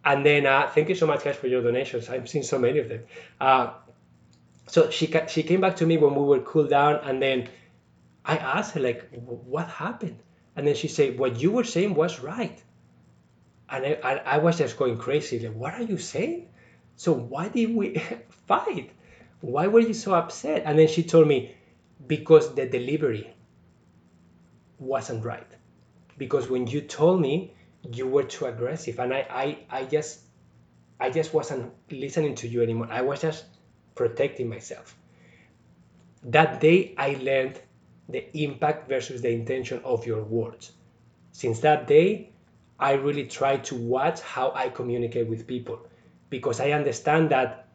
And 0.04 0.24
then, 0.24 0.46
uh, 0.46 0.70
thank 0.74 0.88
you 0.88 0.94
so 0.94 1.06
much, 1.06 1.24
guys, 1.24 1.36
for 1.36 1.48
your 1.48 1.62
donations. 1.62 2.08
I've 2.08 2.28
seen 2.28 2.42
so 2.42 2.58
many 2.58 2.78
of 2.78 2.88
them. 2.88 3.02
Uh, 3.40 3.72
so 4.68 4.90
she 4.90 5.12
she 5.28 5.42
came 5.42 5.60
back 5.60 5.76
to 5.76 5.86
me 5.86 5.96
when 5.96 6.14
we 6.14 6.24
were 6.24 6.40
cooled 6.40 6.70
down, 6.70 7.00
and 7.04 7.20
then 7.20 7.48
I 8.24 8.36
asked 8.38 8.72
her 8.74 8.80
like, 8.80 9.10
"What 9.12 9.68
happened?" 9.68 10.18
And 10.56 10.66
then 10.66 10.74
she 10.74 10.88
said, 10.88 11.18
"What 11.18 11.40
you 11.40 11.50
were 11.52 11.64
saying 11.64 11.94
was 11.94 12.20
right." 12.20 12.62
And 13.68 13.84
I, 13.84 13.98
I, 14.02 14.14
I 14.34 14.38
was 14.38 14.58
just 14.58 14.76
going 14.76 14.98
crazy. 14.98 15.38
Like, 15.40 15.56
what 15.56 15.74
are 15.74 15.82
you 15.82 15.98
saying? 15.98 16.48
So 16.96 17.12
why 17.12 17.48
did 17.48 17.74
we 17.74 18.02
fight? 18.46 18.90
Why 19.40 19.66
were 19.66 19.80
you 19.80 19.94
so 19.94 20.14
upset? 20.14 20.62
And 20.64 20.78
then 20.78 20.88
she 20.88 21.02
told 21.02 21.28
me, 21.28 21.54
because 22.06 22.54
the 22.54 22.66
delivery 22.66 23.34
wasn't 24.78 25.24
right. 25.24 25.46
Because 26.18 26.48
when 26.48 26.66
you 26.66 26.80
told 26.80 27.20
me, 27.20 27.54
you 27.92 28.06
were 28.06 28.24
too 28.24 28.46
aggressive, 28.46 28.98
and 28.98 29.12
I, 29.12 29.26
I, 29.70 29.80
I 29.80 29.84
just, 29.84 30.20
I 30.98 31.10
just 31.10 31.32
wasn't 31.32 31.72
listening 31.90 32.34
to 32.36 32.48
you 32.48 32.62
anymore. 32.62 32.88
I 32.90 33.02
was 33.02 33.20
just 33.20 33.44
protecting 33.94 34.48
myself. 34.48 34.96
That 36.24 36.60
day, 36.60 36.94
I 36.98 37.16
learned 37.20 37.60
the 38.08 38.24
impact 38.36 38.88
versus 38.88 39.22
the 39.22 39.30
intention 39.30 39.80
of 39.84 40.06
your 40.06 40.22
words. 40.22 40.72
Since 41.32 41.60
that 41.60 41.86
day, 41.86 42.32
I 42.78 42.92
really 42.92 43.26
try 43.26 43.56
to 43.58 43.74
watch 43.74 44.20
how 44.20 44.52
I 44.54 44.68
communicate 44.68 45.26
with 45.26 45.46
people 45.46 45.80
because 46.30 46.60
I 46.60 46.72
understand 46.72 47.30
that 47.30 47.68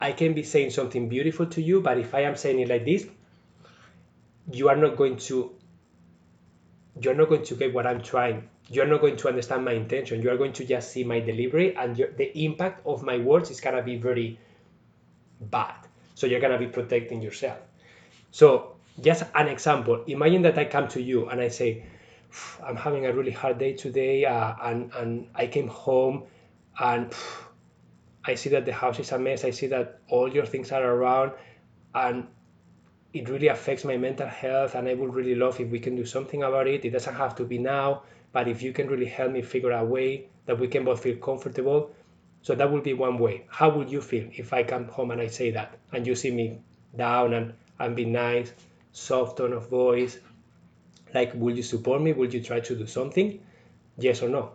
I 0.00 0.12
can 0.12 0.34
be 0.34 0.42
saying 0.42 0.70
something 0.70 1.08
beautiful 1.08 1.46
to 1.46 1.60
you, 1.62 1.80
but 1.80 1.98
if 1.98 2.14
I 2.14 2.20
am 2.20 2.36
saying 2.36 2.60
it 2.60 2.68
like 2.68 2.84
this, 2.84 3.06
you 4.52 4.68
are 4.68 4.76
not 4.76 4.96
going 4.96 5.16
to 5.16 5.52
you're 7.00 7.14
not 7.14 7.28
going 7.28 7.44
to 7.44 7.54
get 7.54 7.72
what 7.72 7.86
I'm 7.86 8.02
trying. 8.02 8.48
You're 8.68 8.86
not 8.86 9.00
going 9.00 9.16
to 9.16 9.28
understand 9.28 9.64
my 9.64 9.72
intention. 9.72 10.22
You 10.22 10.30
are 10.30 10.36
going 10.36 10.52
to 10.54 10.64
just 10.64 10.92
see 10.92 11.02
my 11.04 11.20
delivery, 11.20 11.74
and 11.76 11.96
the 11.96 12.38
impact 12.38 12.86
of 12.86 13.02
my 13.02 13.18
words 13.18 13.50
is 13.50 13.60
gonna 13.60 13.82
be 13.82 13.96
very 13.96 14.38
bad. 15.40 15.74
So 16.14 16.26
you're 16.26 16.40
gonna 16.40 16.58
be 16.58 16.66
protecting 16.66 17.22
yourself. 17.22 17.58
So 18.30 18.76
just 19.00 19.24
an 19.34 19.48
example. 19.48 20.04
Imagine 20.06 20.42
that 20.42 20.58
I 20.58 20.64
come 20.66 20.88
to 20.88 21.00
you 21.00 21.28
and 21.28 21.40
I 21.40 21.48
say, 21.48 21.84
I'm 22.62 22.76
having 22.76 23.06
a 23.06 23.12
really 23.12 23.30
hard 23.30 23.58
day 23.58 23.72
today, 23.74 24.24
uh, 24.24 24.54
and 24.62 24.92
and 24.94 25.28
I 25.34 25.46
came 25.46 25.68
home, 25.68 26.24
and 26.78 27.12
I 28.24 28.34
see 28.34 28.50
that 28.50 28.64
the 28.66 28.72
house 28.72 28.98
is 28.98 29.12
a 29.12 29.18
mess. 29.18 29.44
I 29.44 29.50
see 29.50 29.66
that 29.68 30.00
all 30.08 30.32
your 30.32 30.46
things 30.46 30.72
are 30.72 30.84
around, 30.84 31.32
and 31.94 32.26
it 33.12 33.28
really 33.28 33.48
affects 33.48 33.84
my 33.84 33.96
mental 33.96 34.28
health 34.28 34.74
and 34.74 34.88
I 34.88 34.94
would 34.94 35.14
really 35.14 35.34
love 35.34 35.58
if 35.60 35.68
we 35.70 35.80
can 35.80 35.96
do 35.96 36.04
something 36.04 36.42
about 36.42 36.68
it. 36.68 36.84
It 36.84 36.90
doesn't 36.90 37.14
have 37.14 37.34
to 37.36 37.44
be 37.44 37.58
now, 37.58 38.02
but 38.32 38.46
if 38.46 38.62
you 38.62 38.72
can 38.72 38.88
really 38.88 39.06
help 39.06 39.32
me 39.32 39.42
figure 39.42 39.72
a 39.72 39.84
way 39.84 40.26
that 40.46 40.58
we 40.58 40.68
can 40.68 40.84
both 40.84 41.02
feel 41.02 41.16
comfortable. 41.16 41.90
So 42.42 42.54
that 42.54 42.70
would 42.70 42.84
be 42.84 42.94
one 42.94 43.18
way. 43.18 43.46
How 43.48 43.68
would 43.70 43.90
you 43.90 44.00
feel 44.00 44.28
if 44.32 44.52
I 44.52 44.62
come 44.62 44.86
home 44.88 45.10
and 45.10 45.20
I 45.20 45.26
say 45.26 45.50
that 45.50 45.76
and 45.92 46.06
you 46.06 46.14
see 46.14 46.30
me 46.30 46.60
down 46.96 47.34
and, 47.34 47.52
and 47.78 47.96
be 47.96 48.04
nice, 48.04 48.52
soft 48.92 49.38
tone 49.38 49.52
of 49.52 49.68
voice? 49.68 50.18
Like, 51.14 51.32
will 51.34 51.56
you 51.56 51.62
support 51.62 52.02
me? 52.02 52.12
Will 52.12 52.32
you 52.32 52.42
try 52.42 52.60
to 52.60 52.76
do 52.76 52.86
something? 52.86 53.40
Yes 53.98 54.22
or 54.22 54.28
no? 54.28 54.52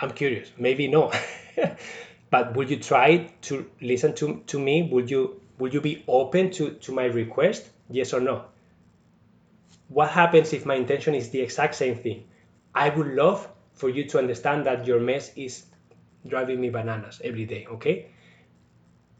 I'm 0.00 0.10
curious. 0.12 0.50
Maybe 0.58 0.88
no. 0.88 1.12
but 2.30 2.54
will 2.54 2.68
you 2.70 2.76
try 2.78 3.30
to 3.42 3.70
listen 3.80 4.14
to, 4.16 4.42
to 4.46 4.58
me 4.58 4.82
Will 4.90 5.08
you 5.08 5.40
will 5.58 5.72
you 5.72 5.80
be 5.80 6.04
open 6.06 6.50
to, 6.52 6.70
to 6.70 6.92
my 6.92 7.04
request 7.06 7.68
yes 7.90 8.12
or 8.14 8.20
no 8.20 8.44
what 9.88 10.10
happens 10.10 10.52
if 10.52 10.64
my 10.66 10.74
intention 10.74 11.14
is 11.14 11.30
the 11.30 11.40
exact 11.40 11.74
same 11.74 11.96
thing 11.96 12.24
i 12.74 12.88
would 12.88 13.08
love 13.08 13.48
for 13.72 13.88
you 13.88 14.04
to 14.04 14.18
understand 14.18 14.66
that 14.66 14.86
your 14.86 15.00
mess 15.00 15.32
is 15.36 15.64
driving 16.26 16.60
me 16.60 16.70
bananas 16.70 17.20
every 17.24 17.44
day 17.44 17.66
okay 17.70 18.10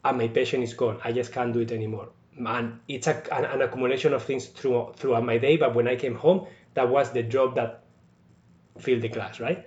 and 0.04 0.18
my 0.18 0.28
patience 0.28 0.70
is 0.70 0.74
gone 0.74 0.98
i 1.04 1.12
just 1.12 1.32
can't 1.32 1.52
do 1.52 1.60
it 1.60 1.72
anymore 1.72 2.08
and 2.46 2.78
it's 2.88 3.06
a, 3.06 3.22
an, 3.34 3.44
an 3.44 3.62
accumulation 3.62 4.12
of 4.12 4.22
things 4.22 4.46
through, 4.46 4.92
throughout 4.96 5.24
my 5.24 5.38
day 5.38 5.56
but 5.56 5.74
when 5.74 5.88
i 5.88 5.96
came 5.96 6.14
home 6.14 6.46
that 6.74 6.88
was 6.88 7.10
the 7.12 7.22
job 7.22 7.54
that 7.54 7.84
filled 8.78 9.02
the 9.02 9.08
glass 9.08 9.40
right 9.40 9.66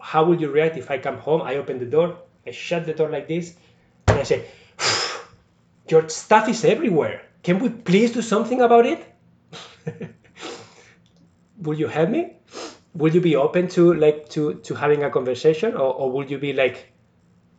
how 0.00 0.24
would 0.24 0.40
you 0.40 0.50
react 0.50 0.76
if 0.76 0.90
i 0.90 0.98
come 0.98 1.18
home 1.18 1.42
i 1.42 1.56
open 1.56 1.78
the 1.78 1.86
door 1.86 2.18
I 2.48 2.50
shut 2.50 2.86
the 2.86 2.94
door 2.94 3.10
like 3.10 3.28
this 3.28 3.54
and 4.06 4.18
I 4.18 4.22
say, 4.22 4.46
Your 5.88 6.08
stuff 6.08 6.48
is 6.48 6.64
everywhere. 6.64 7.22
Can 7.42 7.58
we 7.58 7.68
please 7.68 8.12
do 8.12 8.22
something 8.22 8.62
about 8.62 8.86
it? 8.86 9.04
will 11.58 11.78
you 11.78 11.88
help 11.88 12.08
me? 12.08 12.32
Will 12.94 13.14
you 13.14 13.20
be 13.20 13.36
open 13.36 13.68
to 13.68 13.94
like 13.94 14.28
to 14.30 14.54
to 14.66 14.74
having 14.74 15.04
a 15.04 15.10
conversation 15.10 15.74
or, 15.74 15.92
or 15.94 16.10
will 16.10 16.24
you 16.24 16.38
be 16.38 16.52
like 16.52 16.92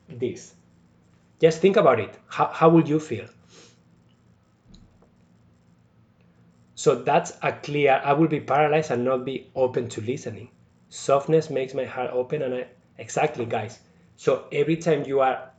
this? 0.07 0.53
Just 1.39 1.61
think 1.61 1.77
about 1.77 1.99
it. 1.99 2.13
How 2.27 2.47
how 2.47 2.69
would 2.69 2.89
you 2.89 2.99
feel? 2.99 3.27
So 6.79 6.95
that's 6.95 7.33
a 7.41 7.51
clear 7.51 8.01
I 8.03 8.13
will 8.13 8.29
be 8.29 8.39
paralyzed 8.39 8.91
and 8.91 9.03
not 9.03 9.25
be 9.25 9.51
open 9.55 9.89
to 9.89 10.01
listening. 10.01 10.49
Softness 10.87 11.49
makes 11.49 11.73
my 11.73 11.85
heart 11.85 12.11
open 12.13 12.41
and 12.41 12.55
I 12.55 12.67
exactly 12.97 13.45
guys 13.45 13.79
so 14.19 14.43
every 14.51 14.75
time 14.75 15.05
you 15.05 15.21
are 15.21 15.49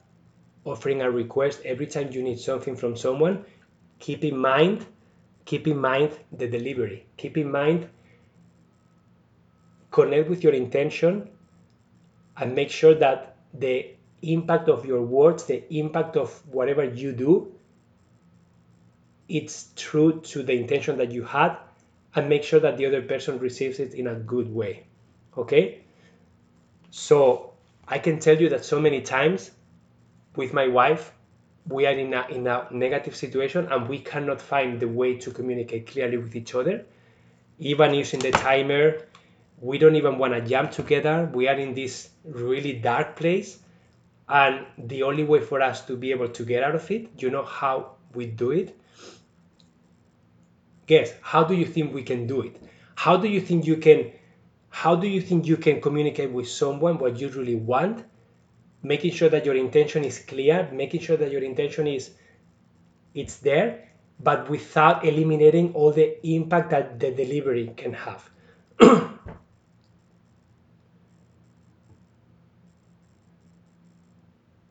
offering 0.67 1.01
a 1.01 1.11
request, 1.11 1.63
every 1.65 1.87
time 1.87 2.13
you 2.13 2.23
need 2.23 2.39
something 2.39 2.77
from 2.77 2.95
someone, 2.95 3.47
keep 3.99 4.23
in 4.23 4.37
mind, 4.37 4.85
keep 5.47 5.67
in 5.67 5.79
mind 5.79 6.13
the 6.31 6.47
delivery. 6.47 7.07
Keep 7.17 7.39
in 7.39 7.51
mind, 7.51 7.89
connect 9.91 10.29
with 10.29 10.45
your 10.45 10.53
intention 10.53 11.31
and 12.37 12.55
make 12.55 12.69
sure 12.69 12.95
that 12.97 13.37
the 13.55 13.95
impact 14.21 14.69
of 14.69 14.85
your 14.85 15.01
words, 15.01 15.45
the 15.45 15.65
impact 15.75 16.19
of 16.19 16.31
whatever 16.53 16.85
you 16.85 17.13
do, 17.13 17.51
it's 19.31 19.69
true 19.77 20.21
to 20.21 20.43
the 20.43 20.53
intention 20.53 20.99
that 20.99 21.13
you 21.13 21.23
had 21.23 21.57
and 22.17 22.29
make 22.29 22.43
sure 22.43 22.59
that 22.59 22.77
the 22.77 22.87
other 22.87 23.01
person 23.01 23.39
receives 23.39 23.79
it 23.79 23.95
in 23.95 24.09
a 24.09 24.15
good 24.15 24.53
way. 24.53 24.85
Okay? 25.39 25.83
So 26.91 27.53
I 27.87 28.01
can 28.01 28.19
tell 28.19 28.37
you 28.37 28.49
that 28.49 28.65
so 28.65 28.81
many 28.81 29.01
times 29.01 29.53
with 30.35 30.53
my 30.53 30.67
wife, 30.67 31.13
we 31.69 31.87
are 31.87 31.93
in 31.93 32.13
a, 32.13 32.27
in 32.29 32.47
a 32.49 32.67
negative 32.73 33.15
situation 33.15 33.69
and 33.71 33.89
we 33.89 34.01
cannot 34.01 34.43
find 34.43 34.81
the 34.81 34.89
way 34.89 35.17
to 35.19 35.31
communicate 35.31 35.87
clearly 35.87 36.17
with 36.17 36.35
each 36.35 36.55
other. 36.57 36.85
Even 37.61 37.95
using 37.95 38.19
the 38.19 38.33
timer, 38.33 39.07
we 39.61 39.79
don't 39.79 39.95
even 39.95 40.19
want 40.19 40.33
to 40.33 40.41
jump 40.41 40.73
together. 40.73 41.31
We 41.33 41.47
are 41.47 41.55
in 41.55 41.75
this 41.75 42.09
really 42.25 42.73
dark 42.73 43.15
place. 43.15 43.59
And 44.29 44.67
the 44.79 45.05
only 45.05 45.23
way 45.23 45.41
for 45.41 45.61
us 45.61 45.85
to 45.87 45.97
be 45.97 46.11
able 46.11 46.29
to 46.29 46.45
get 46.45 46.65
out 46.65 46.75
of 46.75 46.91
it, 46.91 47.11
you 47.19 47.31
know 47.31 47.45
how 47.45 47.93
we 48.15 48.27
do 48.27 48.51
it? 48.51 48.80
Guess, 50.91 51.15
how 51.23 51.45
do 51.45 51.55
you 51.55 51.67
think 51.67 51.95
we 51.95 52.03
can 52.03 52.27
do 52.27 52.41
it? 52.41 52.57
How 52.97 53.17
do 53.17 53.29
you 53.29 53.41
think 53.41 53.65
you 53.65 53.77
can 53.77 54.11
how 54.71 54.97
do 54.97 55.07
you 55.07 55.21
think 55.21 55.47
you 55.47 55.57
can 55.57 55.81
communicate 55.81 56.33
with 56.33 56.49
someone 56.49 56.99
what 56.99 57.21
you 57.21 57.29
really 57.29 57.55
want? 57.55 58.05
Making 58.83 59.13
sure 59.13 59.29
that 59.29 59.47
your 59.47 59.55
intention 59.55 60.03
is 60.03 60.19
clear 60.19 60.69
making 60.73 61.03
sure 61.03 61.17
that 61.17 61.31
your 61.31 61.45
intention 61.45 61.87
is 61.87 62.11
it's 63.15 63.37
there 63.37 63.87
but 64.19 64.51
without 64.51 65.05
eliminating 65.05 65.73
all 65.75 65.93
the 65.93 66.19
impact 66.27 66.71
that 66.71 66.99
the 66.99 67.13
delivery 67.13 67.73
can 67.77 67.93
have. 67.93 68.29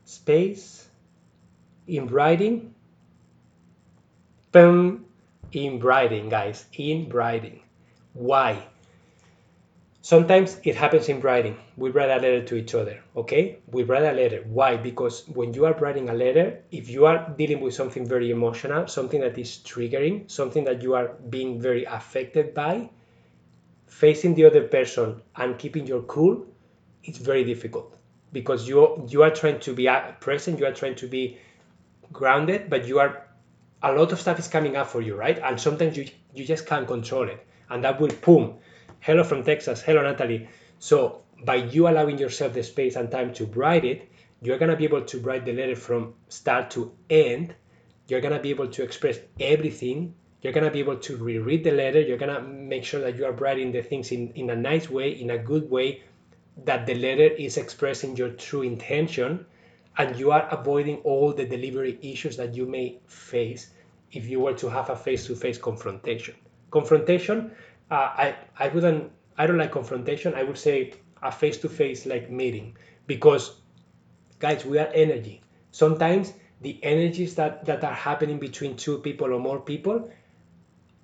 Space 0.03 0.89
in 1.87 2.07
writing. 2.07 2.75
Boom 4.51 5.05
in 5.51 5.79
writing 5.79 6.29
guys 6.29 6.65
in 6.73 7.09
writing 7.09 7.61
why 8.13 8.67
Sometimes 10.01 10.59
it 10.63 10.75
happens 10.75 11.09
in 11.09 11.19
writing. 11.19 11.57
We 11.75 11.89
write 11.91 12.09
a 12.09 12.15
letter 12.15 12.41
to 12.43 12.55
each 12.55 12.73
other, 12.73 13.03
okay? 13.17 13.59
We 13.69 13.83
write 13.83 14.03
a 14.03 14.13
letter. 14.13 14.43
Why? 14.47 14.77
Because 14.77 15.27
when 15.27 15.53
you 15.53 15.65
are 15.65 15.73
writing 15.73 16.09
a 16.09 16.13
letter, 16.13 16.63
if 16.71 16.89
you 16.89 17.05
are 17.05 17.29
dealing 17.37 17.59
with 17.59 17.73
something 17.73 18.07
very 18.07 18.31
emotional, 18.31 18.87
something 18.87 19.19
that 19.19 19.37
is 19.37 19.57
triggering, 19.57 20.31
something 20.31 20.63
that 20.63 20.81
you 20.81 20.95
are 20.95 21.09
being 21.29 21.59
very 21.59 21.83
affected 21.83 22.53
by, 22.53 22.89
facing 23.87 24.35
the 24.35 24.45
other 24.45 24.63
person 24.63 25.21
and 25.35 25.59
keeping 25.59 25.85
your 25.85 26.01
cool, 26.03 26.45
it's 27.03 27.19
very 27.19 27.43
difficult 27.43 27.95
because 28.31 28.67
you 28.67 29.05
you 29.09 29.21
are 29.23 29.31
trying 29.31 29.59
to 29.59 29.73
be 29.73 29.89
present, 30.21 30.59
you 30.59 30.65
are 30.65 30.73
trying 30.81 30.95
to 30.95 31.07
be 31.07 31.37
grounded, 32.13 32.69
but 32.69 32.87
you 32.87 32.99
are 32.99 33.27
a 33.83 33.91
lot 33.91 34.11
of 34.11 34.19
stuff 34.19 34.39
is 34.39 34.47
coming 34.47 34.75
up 34.75 34.87
for 34.87 35.01
you, 35.01 35.15
right? 35.15 35.39
And 35.39 35.59
sometimes 35.59 35.97
you 35.97 36.07
you 36.33 36.45
just 36.45 36.65
can't 36.65 36.87
control 36.87 37.27
it, 37.29 37.45
and 37.69 37.83
that 37.83 37.99
will 37.99 38.11
boom 38.21 38.59
hello 39.01 39.23
from 39.23 39.43
Texas, 39.43 39.81
hello 39.81 40.01
Natalie. 40.03 40.49
So 40.77 41.21
by 41.45 41.55
you 41.55 41.87
allowing 41.87 42.17
yourself 42.17 42.53
the 42.53 42.63
space 42.63 42.97
and 42.97 43.09
time 43.09 43.33
to 43.35 43.45
write 43.45 43.85
it, 43.85 44.09
you're 44.41 44.57
gonna 44.57 44.75
be 44.75 44.83
able 44.83 45.03
to 45.03 45.19
write 45.19 45.45
the 45.45 45.53
letter 45.53 45.75
from 45.75 46.13
start 46.27 46.69
to 46.71 46.91
end. 47.09 47.55
You're 48.09 48.21
gonna 48.21 48.39
be 48.39 48.49
able 48.49 48.67
to 48.67 48.83
express 48.83 49.19
everything. 49.39 50.15
You're 50.41 50.53
gonna 50.53 50.71
be 50.71 50.79
able 50.79 50.97
to 50.97 51.15
reread 51.15 51.63
the 51.63 51.71
letter. 51.71 52.01
You're 52.01 52.17
gonna 52.17 52.41
make 52.41 52.83
sure 52.83 52.99
that 53.01 53.15
you 53.15 53.25
are 53.25 53.31
writing 53.31 53.71
the 53.71 53.81
things 53.81 54.11
in, 54.11 54.31
in 54.35 54.49
a 54.49 54.55
nice 54.55 54.89
way, 54.89 55.11
in 55.11 55.29
a 55.29 55.37
good 55.37 55.69
way, 55.69 56.03
that 56.65 56.85
the 56.85 56.95
letter 56.95 57.33
is 57.35 57.55
expressing 57.55 58.17
your 58.17 58.29
true 58.31 58.63
intention, 58.63 59.45
and 59.99 60.15
you 60.17 60.31
are 60.31 60.47
avoiding 60.49 60.97
all 61.03 61.33
the 61.33 61.45
delivery 61.45 61.99
issues 62.01 62.37
that 62.37 62.55
you 62.55 62.65
may 62.65 62.97
face 63.05 63.69
if 64.13 64.27
you 64.27 64.39
were 64.39 64.53
to 64.53 64.69
have 64.69 64.89
a 64.89 64.95
face-to-face 64.95 65.57
confrontation. 65.57 66.33
Confrontation 66.71 67.51
uh, 67.91 68.09
I 68.25 68.35
I 68.57 68.69
wouldn't 68.69 69.11
I 69.37 69.45
don't 69.45 69.57
like 69.57 69.71
confrontation. 69.71 70.33
I 70.33 70.43
would 70.43 70.57
say 70.57 70.93
a 71.21 71.31
face 71.31 71.57
to 71.57 71.69
face 71.69 72.05
like 72.05 72.31
meeting 72.31 72.77
because 73.07 73.55
guys 74.39 74.65
we 74.65 74.79
are 74.79 74.89
energy. 74.93 75.41
Sometimes 75.71 76.33
the 76.61 76.79
energies 76.83 77.35
that 77.35 77.65
that 77.65 77.83
are 77.83 77.93
happening 77.93 78.39
between 78.39 78.77
two 78.77 78.99
people 78.99 79.33
or 79.33 79.39
more 79.39 79.59
people 79.59 80.09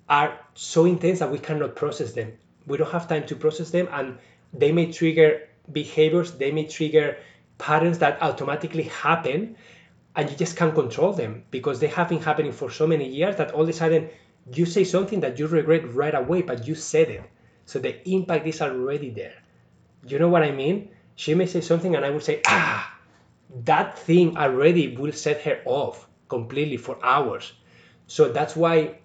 are 0.08 0.38
so 0.54 0.84
intense 0.84 1.18
that 1.18 1.30
we 1.30 1.38
cannot 1.38 1.76
process 1.76 2.12
them. 2.12 2.32
We 2.66 2.78
don't 2.78 2.90
have 2.90 3.08
time 3.08 3.26
to 3.26 3.36
process 3.36 3.70
them 3.70 3.88
and 3.92 4.18
they 4.52 4.72
may 4.72 4.90
trigger 4.92 5.48
behaviors, 5.72 6.32
they 6.32 6.52
may 6.52 6.66
trigger 6.66 7.18
patterns 7.58 7.98
that 7.98 8.20
automatically 8.22 8.84
happen 8.84 9.56
and 10.14 10.30
you 10.30 10.36
just 10.36 10.56
can't 10.56 10.74
control 10.74 11.12
them 11.12 11.44
because 11.50 11.78
they 11.80 11.86
have 11.88 12.08
been 12.08 12.22
happening 12.22 12.52
for 12.52 12.70
so 12.70 12.86
many 12.86 13.08
years 13.08 13.36
that 13.36 13.52
all 13.52 13.62
of 13.62 13.68
a 13.68 13.72
sudden 13.72 14.08
you 14.52 14.64
say 14.64 14.84
something 14.84 15.20
that 15.20 15.38
you 15.38 15.46
regret 15.46 15.92
right 15.94 16.14
away, 16.14 16.42
but 16.42 16.66
you 16.66 16.74
said 16.74 17.08
it. 17.08 17.22
So 17.66 17.78
the 17.78 18.08
impact 18.08 18.46
is 18.46 18.62
already 18.62 19.10
there. 19.10 19.34
You 20.06 20.18
know 20.18 20.28
what 20.28 20.42
I 20.42 20.52
mean? 20.52 20.90
She 21.16 21.34
may 21.34 21.46
say 21.46 21.60
something 21.60 21.96
and 21.96 22.04
I 22.04 22.10
will 22.10 22.20
say, 22.20 22.40
ah, 22.46 22.98
that 23.64 23.98
thing 23.98 24.36
already 24.36 24.96
will 24.96 25.12
set 25.12 25.42
her 25.42 25.60
off 25.64 26.06
completely 26.28 26.76
for 26.76 26.98
hours. 27.04 27.52
So 28.06 28.32
that's 28.32 28.54
why 28.54 28.98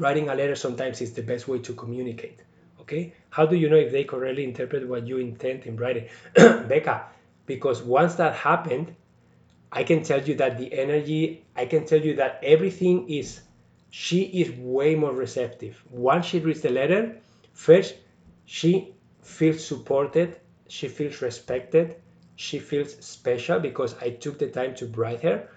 writing 0.00 0.28
a 0.28 0.34
letter 0.34 0.56
sometimes 0.56 1.00
is 1.00 1.12
the 1.14 1.22
best 1.22 1.46
way 1.46 1.60
to 1.60 1.72
communicate. 1.74 2.40
Okay? 2.80 3.14
How 3.30 3.46
do 3.46 3.56
you 3.56 3.68
know 3.68 3.76
if 3.76 3.92
they 3.92 4.04
correctly 4.04 4.44
interpret 4.44 4.86
what 4.88 5.06
you 5.06 5.18
intend 5.18 5.64
in 5.64 5.76
writing? 5.76 6.08
Becca, 6.34 7.06
because 7.46 7.82
once 7.82 8.14
that 8.16 8.34
happened, 8.34 8.94
I 9.72 9.84
can 9.84 10.02
tell 10.02 10.22
you 10.22 10.34
that 10.36 10.58
the 10.58 10.72
energy, 10.72 11.44
I 11.56 11.66
can 11.66 11.84
tell 11.84 12.00
you 12.00 12.14
that 12.16 12.40
everything 12.42 13.08
is, 13.08 13.40
she 13.90 14.22
is 14.22 14.50
way 14.52 14.94
more 14.94 15.12
receptive. 15.12 15.82
Once 15.90 16.26
she 16.26 16.38
reads 16.38 16.60
the 16.60 16.70
letter, 16.70 17.16
first, 17.52 17.96
she 18.44 18.94
feels 19.22 19.64
supported, 19.64 20.38
she 20.68 20.88
feels 20.88 21.20
respected, 21.22 21.96
she 22.36 22.58
feels 22.58 22.94
special 23.04 23.60
because 23.60 23.94
I 24.00 24.10
took 24.10 24.38
the 24.38 24.48
time 24.48 24.74
to 24.76 24.86
write 24.86 25.22
her. 25.22 25.48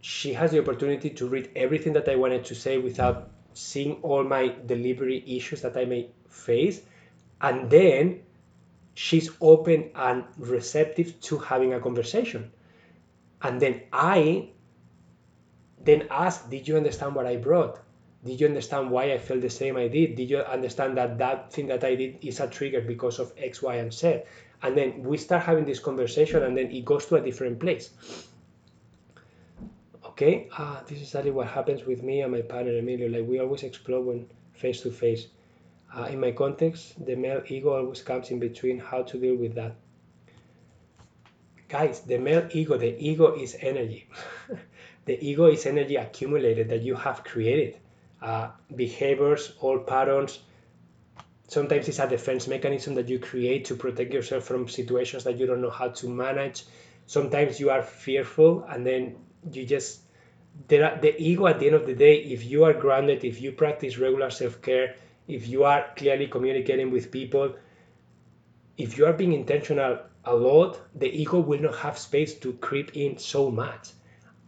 She 0.00 0.32
has 0.32 0.52
the 0.52 0.60
opportunity 0.60 1.10
to 1.10 1.28
read 1.28 1.50
everything 1.56 1.92
that 1.94 2.08
I 2.08 2.16
wanted 2.16 2.44
to 2.46 2.54
say 2.54 2.78
without 2.78 3.30
seeing 3.52 3.94
all 4.02 4.24
my 4.24 4.54
delivery 4.66 5.22
issues 5.26 5.62
that 5.62 5.76
I 5.76 5.84
may 5.84 6.10
face. 6.28 6.82
And 7.40 7.68
then 7.68 8.22
she's 8.94 9.30
open 9.40 9.90
and 9.94 10.24
receptive 10.38 11.20
to 11.20 11.38
having 11.38 11.74
a 11.74 11.80
conversation 11.80 12.50
and 13.42 13.60
then 13.60 13.82
I 13.92 14.50
then 15.82 16.06
ask, 16.10 16.48
did 16.50 16.68
you 16.68 16.76
understand 16.76 17.14
what 17.14 17.26
I 17.26 17.36
brought? 17.36 17.80
Did 18.24 18.38
you 18.38 18.46
understand 18.46 18.90
why 18.90 19.12
I 19.12 19.18
felt 19.18 19.40
the 19.40 19.48
same 19.48 19.76
I 19.76 19.88
did? 19.88 20.14
Did 20.14 20.28
you 20.28 20.38
understand 20.38 20.96
that 20.98 21.16
that 21.18 21.52
thing 21.52 21.66
that 21.68 21.84
I 21.84 21.94
did 21.94 22.18
is 22.22 22.38
a 22.40 22.46
trigger 22.46 22.82
because 22.82 23.18
of 23.18 23.32
X, 23.38 23.62
Y, 23.62 23.76
and 23.76 23.92
Z? 23.92 24.22
And 24.62 24.76
then 24.76 25.02
we 25.02 25.16
start 25.16 25.42
having 25.42 25.64
this 25.64 25.80
conversation, 25.80 26.42
and 26.42 26.54
then 26.54 26.70
it 26.70 26.84
goes 26.84 27.06
to 27.06 27.16
a 27.16 27.20
different 27.22 27.58
place. 27.58 27.90
Okay, 30.04 30.48
ah, 30.58 30.82
this 30.86 30.98
is 30.98 31.04
exactly 31.04 31.30
what 31.30 31.46
happens 31.46 31.86
with 31.86 32.02
me 32.02 32.20
and 32.20 32.30
my 32.30 32.42
partner 32.42 32.76
Emilio. 32.76 33.08
Like 33.08 33.26
we 33.26 33.38
always 33.38 33.62
explode 33.62 34.04
when 34.04 34.26
face 34.52 34.82
to 34.82 34.90
face. 34.90 35.28
Uh, 35.96 36.04
in 36.04 36.20
my 36.20 36.32
context, 36.32 37.04
the 37.04 37.16
male 37.16 37.42
ego 37.46 37.74
always 37.76 38.02
comes 38.02 38.30
in 38.30 38.38
between. 38.38 38.78
How 38.78 39.02
to 39.02 39.18
deal 39.18 39.36
with 39.36 39.54
that? 39.54 39.74
guys 41.70 42.00
the 42.00 42.18
male 42.18 42.46
ego 42.50 42.76
the 42.76 42.92
ego 42.98 43.34
is 43.34 43.56
energy 43.60 44.08
the 45.06 45.16
ego 45.24 45.46
is 45.46 45.64
energy 45.66 45.96
accumulated 45.96 46.68
that 46.68 46.82
you 46.82 46.94
have 46.96 47.22
created 47.24 47.76
uh, 48.20 48.48
behaviors 48.74 49.52
or 49.60 49.78
patterns 49.78 50.40
sometimes 51.46 51.88
it's 51.88 52.00
a 52.00 52.08
defense 52.08 52.48
mechanism 52.48 52.94
that 52.94 53.08
you 53.08 53.18
create 53.18 53.64
to 53.64 53.74
protect 53.76 54.12
yourself 54.12 54.44
from 54.44 54.68
situations 54.68 55.24
that 55.24 55.38
you 55.38 55.46
don't 55.46 55.62
know 55.62 55.70
how 55.70 55.88
to 55.88 56.08
manage 56.08 56.64
sometimes 57.06 57.60
you 57.60 57.70
are 57.70 57.82
fearful 57.82 58.64
and 58.68 58.84
then 58.84 59.16
you 59.52 59.64
just 59.64 60.00
there 60.66 60.98
the 61.00 61.14
ego 61.22 61.46
at 61.46 61.60
the 61.60 61.66
end 61.66 61.76
of 61.76 61.86
the 61.86 61.94
day 61.94 62.16
if 62.16 62.44
you 62.44 62.64
are 62.64 62.74
grounded 62.74 63.24
if 63.24 63.40
you 63.40 63.52
practice 63.52 63.96
regular 63.96 64.28
self-care 64.28 64.96
if 65.30 65.48
you 65.48 65.64
are 65.64 65.86
clearly 65.96 66.26
communicating 66.26 66.90
with 66.90 67.10
people 67.10 67.54
if 68.80 68.96
you 68.96 69.04
are 69.04 69.12
being 69.12 69.34
intentional 69.34 69.98
a 70.24 70.34
lot, 70.34 70.80
the 70.94 71.06
ego 71.06 71.38
will 71.38 71.60
not 71.60 71.76
have 71.76 71.98
space 71.98 72.34
to 72.38 72.54
creep 72.54 72.96
in 72.96 73.18
so 73.18 73.50
much. 73.50 73.90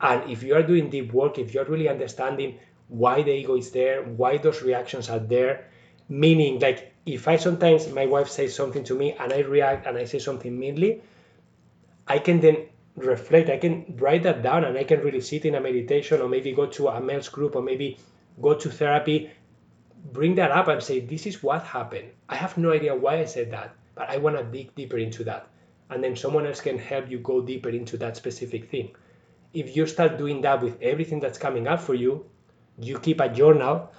And 0.00 0.30
if 0.30 0.42
you 0.42 0.54
are 0.54 0.62
doing 0.62 0.88
deep 0.88 1.12
work, 1.12 1.38
if 1.38 1.52
you're 1.52 1.66
really 1.66 1.88
understanding 1.88 2.58
why 2.88 3.22
the 3.22 3.32
ego 3.32 3.56
is 3.56 3.70
there, 3.72 4.02
why 4.02 4.38
those 4.38 4.62
reactions 4.62 5.10
are 5.10 5.18
there, 5.18 5.68
meaning 6.08 6.60
like 6.60 6.94
if 7.04 7.28
I 7.28 7.36
sometimes 7.36 7.88
my 7.88 8.06
wife 8.06 8.28
says 8.28 8.54
something 8.54 8.84
to 8.84 8.94
me 8.94 9.12
and 9.12 9.32
I 9.32 9.40
react 9.40 9.86
and 9.86 9.98
I 9.98 10.04
say 10.04 10.18
something 10.18 10.58
meanly, 10.58 11.02
I 12.08 12.18
can 12.18 12.40
then 12.40 12.68
reflect, 12.96 13.50
I 13.50 13.58
can 13.58 13.96
write 13.98 14.22
that 14.22 14.42
down 14.42 14.64
and 14.64 14.78
I 14.78 14.84
can 14.84 15.00
really 15.00 15.20
sit 15.20 15.44
in 15.44 15.54
a 15.54 15.60
meditation 15.60 16.22
or 16.22 16.28
maybe 16.28 16.52
go 16.52 16.66
to 16.66 16.88
a 16.88 17.00
male's 17.00 17.28
group 17.28 17.54
or 17.54 17.62
maybe 17.62 17.98
go 18.40 18.54
to 18.54 18.70
therapy, 18.70 19.30
bring 20.12 20.34
that 20.36 20.50
up 20.50 20.68
and 20.68 20.82
say, 20.82 21.00
This 21.00 21.26
is 21.26 21.42
what 21.42 21.62
happened. 21.62 22.10
I 22.28 22.36
have 22.36 22.58
no 22.58 22.72
idea 22.72 22.94
why 22.94 23.18
I 23.20 23.24
said 23.24 23.50
that, 23.52 23.74
but 23.94 24.10
I 24.10 24.16
want 24.16 24.36
to 24.36 24.44
dig 24.44 24.74
deeper 24.74 24.98
into 24.98 25.24
that 25.24 25.48
and 25.92 26.02
then 26.02 26.16
someone 26.16 26.46
else 26.46 26.60
can 26.60 26.78
help 26.78 27.10
you 27.10 27.18
go 27.18 27.42
deeper 27.42 27.68
into 27.68 27.98
that 27.98 28.16
specific 28.16 28.70
thing. 28.70 28.94
If 29.52 29.76
you 29.76 29.86
start 29.86 30.16
doing 30.16 30.40
that 30.40 30.62
with 30.62 30.80
everything 30.80 31.20
that's 31.20 31.38
coming 31.38 31.68
up 31.68 31.80
for 31.80 31.94
you, 31.94 32.24
you 32.78 32.98
keep 32.98 33.20
a 33.20 33.28
journal 33.28 33.90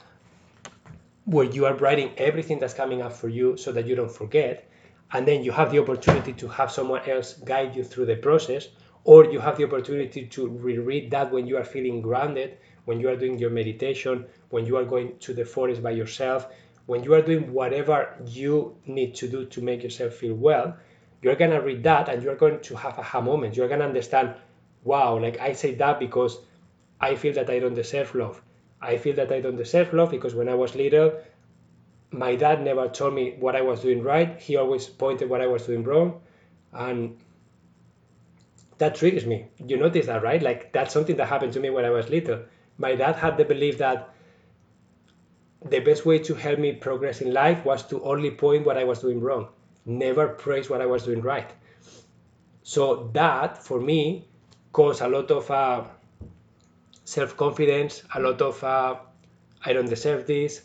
where 1.26 1.46
you 1.46 1.66
are 1.68 1.76
writing 1.76 2.12
everything 2.18 2.60
that's 2.60 2.74
coming 2.74 3.04
up 3.04 3.14
for 3.14 3.30
you 3.30 3.56
so 3.58 3.72
that 3.72 3.86
you 3.86 3.96
don't 3.96 4.12
forget. 4.12 4.68
And 5.12 5.28
then 5.28 5.44
you 5.44 5.52
have 5.52 5.72
the 5.72 5.80
opportunity 5.80 6.34
to 6.34 6.48
have 6.48 6.72
someone 6.72 7.08
else 7.08 7.34
guide 7.34 7.76
you 7.76 7.84
through 7.84 8.08
the 8.08 8.16
process, 8.16 8.70
or 9.04 9.26
you 9.26 9.40
have 9.40 9.58
the 9.58 9.66
opportunity 9.66 10.26
to 10.26 10.50
reread 10.50 11.12
that 11.12 11.32
when 11.32 11.46
you 11.46 11.58
are 11.58 11.64
feeling 11.64 12.02
grounded, 12.02 12.58
when 12.86 13.00
you 13.00 13.10
are 13.10 13.16
doing 13.16 13.38
your 13.38 13.50
meditation, 13.50 14.26
when 14.50 14.66
you 14.66 14.78
are 14.78 14.86
going 14.86 15.18
to 15.20 15.34
the 15.34 15.46
forest 15.46 15.82
by 15.82 15.92
yourself, 15.92 16.48
when 16.86 17.04
you 17.04 17.14
are 17.14 17.22
doing 17.22 17.54
whatever 17.54 18.16
you 18.26 18.76
need 18.86 19.16
to 19.16 19.28
do 19.28 19.46
to 19.46 19.62
make 19.62 19.84
yourself 19.84 20.14
feel 20.14 20.36
well 20.36 20.78
you're 21.24 21.36
gonna 21.36 21.62
read 21.62 21.84
that 21.84 22.10
and 22.10 22.22
you're 22.22 22.36
going 22.36 22.60
to 22.60 22.76
have 22.76 23.00
aha 23.00 23.22
moment. 23.22 23.56
You're 23.56 23.70
gonna 23.70 23.86
understand, 23.86 24.36
wow, 24.84 25.18
like 25.18 25.40
I 25.40 25.54
say 25.54 25.74
that 25.76 25.98
because 25.98 26.38
I 27.00 27.16
feel 27.16 27.34
that 27.34 27.50
I 27.50 27.60
don't 27.60 27.74
deserve 27.74 28.14
love. 28.14 28.42
I 28.82 28.98
feel 28.98 29.16
that 29.16 29.32
I 29.32 29.40
don't 29.40 29.56
deserve 29.56 29.94
love 29.94 30.12
because 30.12 30.36
when 30.36 30.50
I 30.50 30.56
was 30.56 30.76
little, 30.76 31.14
my 32.12 32.36
dad 32.36 32.62
never 32.62 32.90
told 32.90 33.14
me 33.14 33.38
what 33.40 33.56
I 33.56 33.62
was 33.62 33.80
doing 33.80 34.04
right. 34.04 34.38
He 34.38 34.58
always 34.58 34.86
pointed 34.86 35.30
what 35.30 35.40
I 35.40 35.48
was 35.48 35.66
doing 35.66 35.84
wrong. 35.86 36.22
And 36.74 37.18
that 38.78 38.96
triggers 38.96 39.26
me. 39.26 39.48
You 39.66 39.78
notice 39.78 40.08
that, 40.08 40.24
right? 40.24 40.42
Like 40.42 40.74
that's 40.74 40.94
something 40.94 41.16
that 41.16 41.30
happened 41.30 41.54
to 41.54 41.62
me 41.62 41.70
when 41.70 41.86
I 41.86 41.90
was 41.90 42.10
little. 42.10 42.42
My 42.78 42.96
dad 42.96 43.16
had 43.16 43.38
the 43.38 43.46
belief 43.46 43.78
that 43.78 44.10
the 45.66 45.80
best 45.80 46.06
way 46.06 46.20
to 46.20 46.36
help 46.36 46.60
me 46.60 46.74
progress 46.74 47.22
in 47.22 47.34
life 47.34 47.64
was 47.66 47.84
to 47.88 48.04
only 48.04 48.32
point 48.32 48.66
what 48.66 48.78
I 48.78 48.84
was 48.84 49.00
doing 49.00 49.22
wrong 49.22 49.48
never 49.86 50.30
praise 50.30 50.70
what 50.70 50.82
I 50.82 50.86
was 50.86 51.04
doing 51.04 51.22
right. 51.22 51.50
So 52.64 53.10
that 53.14 53.62
for 53.64 53.80
me 53.80 54.28
caused 54.72 55.02
a 55.02 55.08
lot 55.08 55.30
of 55.32 55.50
uh, 55.52 55.84
self 57.04 57.36
confidence, 57.36 58.04
a 58.16 58.20
lot 58.20 58.42
of 58.42 58.64
uh, 58.64 58.96
I 59.66 59.74
don't 59.74 59.90
deserve 59.90 60.26
this, 60.28 60.62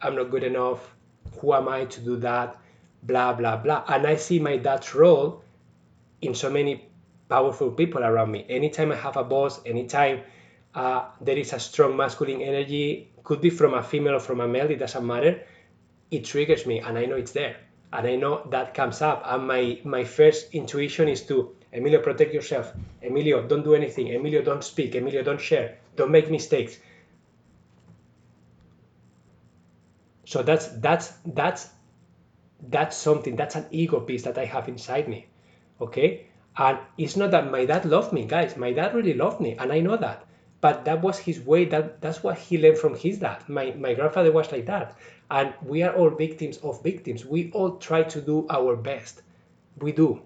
I'm 0.00 0.14
not 0.14 0.30
good 0.30 0.44
enough, 0.44 0.94
who 1.40 1.54
am 1.54 1.68
I 1.68 1.86
to 1.86 2.00
do 2.00 2.16
that, 2.16 2.56
blah, 3.02 3.32
blah, 3.32 3.56
blah. 3.56 3.84
And 3.88 4.06
I 4.06 4.16
see 4.16 4.38
my 4.38 4.56
dad's 4.56 4.94
role 4.94 5.42
in 6.20 6.34
so 6.34 6.50
many 6.50 6.88
powerful 7.28 7.70
people 7.70 8.04
around 8.04 8.30
me. 8.30 8.44
Anytime 8.48 8.92
I 8.92 8.96
have 8.96 9.16
a 9.16 9.24
boss, 9.24 9.60
anytime 9.64 10.20
uh, 10.74 11.06
there 11.20 11.36
is 11.36 11.52
a 11.52 11.58
strong 11.58 11.96
masculine 11.96 12.40
energy, 12.40 13.10
could 13.24 13.40
be 13.40 13.50
from 13.50 13.74
a 13.74 13.82
female 13.82 14.16
or 14.16 14.20
from 14.20 14.40
a 14.40 14.48
male, 14.48 14.70
it 14.70 14.78
doesn't 14.78 15.06
matter. 15.06 15.42
It 16.10 16.24
triggers 16.24 16.66
me 16.66 16.80
and 16.80 16.98
I 16.98 17.06
know 17.06 17.16
it's 17.16 17.32
there 17.32 17.56
and 17.92 18.06
I 18.06 18.16
know 18.16 18.46
that 18.50 18.74
comes 18.74 19.02
up. 19.02 19.22
And 19.26 19.46
my 19.46 19.78
my 19.84 20.04
first 20.04 20.54
intuition 20.54 21.08
is 21.08 21.22
to 21.26 21.54
Emilio, 21.72 22.00
protect 22.02 22.34
yourself. 22.34 22.72
Emilio, 23.02 23.46
don't 23.46 23.64
do 23.64 23.74
anything. 23.74 24.14
Emilio, 24.14 24.42
don't 24.42 24.64
speak. 24.64 24.94
Emilio, 24.94 25.22
don't 25.22 25.40
share. 25.40 25.78
Don't 25.96 26.10
make 26.10 26.30
mistakes. 26.30 26.78
So 30.24 30.42
that's 30.42 30.68
that's 30.68 31.12
that's 31.26 31.68
that's 32.68 32.96
something. 32.96 33.36
That's 33.36 33.56
an 33.56 33.66
ego 33.70 34.00
piece 34.00 34.22
that 34.24 34.38
I 34.38 34.44
have 34.46 34.68
inside 34.68 35.08
me. 35.08 35.26
Okay, 35.80 36.26
and 36.56 36.78
it's 36.96 37.16
not 37.16 37.30
that 37.32 37.50
my 37.50 37.64
dad 37.66 37.84
loved 37.84 38.12
me, 38.12 38.24
guys. 38.26 38.56
My 38.56 38.72
dad 38.72 38.94
really 38.94 39.14
loved 39.14 39.40
me, 39.40 39.56
and 39.58 39.72
I 39.72 39.80
know 39.80 39.96
that. 39.96 40.26
But 40.62 40.86
that 40.86 41.02
was 41.02 41.18
his 41.18 41.40
way. 41.42 41.66
That 41.66 42.00
that's 42.00 42.22
what 42.22 42.38
he 42.38 42.56
learned 42.58 42.78
from 42.78 42.96
his 42.96 43.18
dad. 43.18 43.46
My 43.50 43.72
my 43.78 43.92
grandfather 43.94 44.32
was 44.32 44.50
like 44.50 44.64
that 44.66 44.96
and 45.32 45.54
we 45.64 45.82
are 45.82 45.94
all 45.94 46.10
victims 46.10 46.58
of 46.58 46.82
victims. 46.82 47.24
We 47.24 47.50
all 47.52 47.76
try 47.78 48.02
to 48.02 48.20
do 48.20 48.46
our 48.50 48.76
best. 48.76 49.22
We 49.78 49.92
do. 49.92 50.20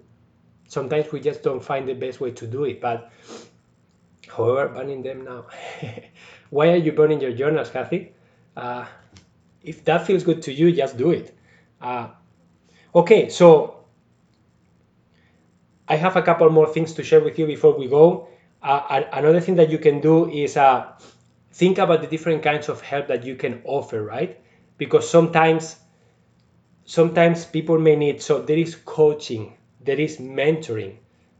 Sometimes 0.67 1.11
we 1.13 1.21
just 1.21 1.43
don't 1.43 1.63
find 1.63 1.87
the 1.87 1.93
best 1.93 2.19
way 2.19 2.31
to 2.31 2.47
do 2.47 2.65
it. 2.65 2.81
But 2.81 3.09
however, 4.27 4.67
burning 4.73 5.03
them 5.03 5.23
now. 5.23 5.45
Why 6.49 6.69
are 6.71 6.75
you 6.77 6.91
burning 6.91 7.21
your 7.21 7.31
journals, 7.33 7.69
Kathy? 7.69 8.13
Uh, 8.55 8.85
if 9.63 9.83
that 9.85 10.05
feels 10.05 10.23
good 10.23 10.41
to 10.43 10.53
you, 10.53 10.71
just 10.71 10.97
do 10.97 11.11
it. 11.11 11.35
Uh, 11.81 12.09
okay, 12.95 13.29
so 13.29 13.85
I 15.87 15.95
have 15.95 16.15
a 16.15 16.21
couple 16.21 16.49
more 16.49 16.67
things 16.67 16.93
to 16.95 17.03
share 17.03 17.19
with 17.21 17.37
you 17.39 17.45
before 17.45 17.77
we 17.77 17.87
go. 17.87 18.27
Uh, 18.61 19.03
another 19.13 19.39
thing 19.39 19.55
that 19.55 19.69
you 19.69 19.77
can 19.77 20.01
do 20.01 20.29
is 20.29 20.57
uh, 20.57 20.91
think 21.53 21.77
about 21.77 22.01
the 22.01 22.07
different 22.07 22.43
kinds 22.43 22.69
of 22.69 22.81
help 22.81 23.07
that 23.07 23.23
you 23.23 23.35
can 23.35 23.61
offer, 23.65 24.01
right? 24.03 24.39
because 24.77 25.09
sometimes 25.09 25.75
sometimes 26.85 27.45
people 27.45 27.77
may 27.77 27.95
need 27.95 28.21
so 28.21 28.41
there 28.41 28.57
is 28.57 28.75
coaching 28.85 29.53
there 29.81 29.99
is 29.99 30.17
mentoring 30.17 30.95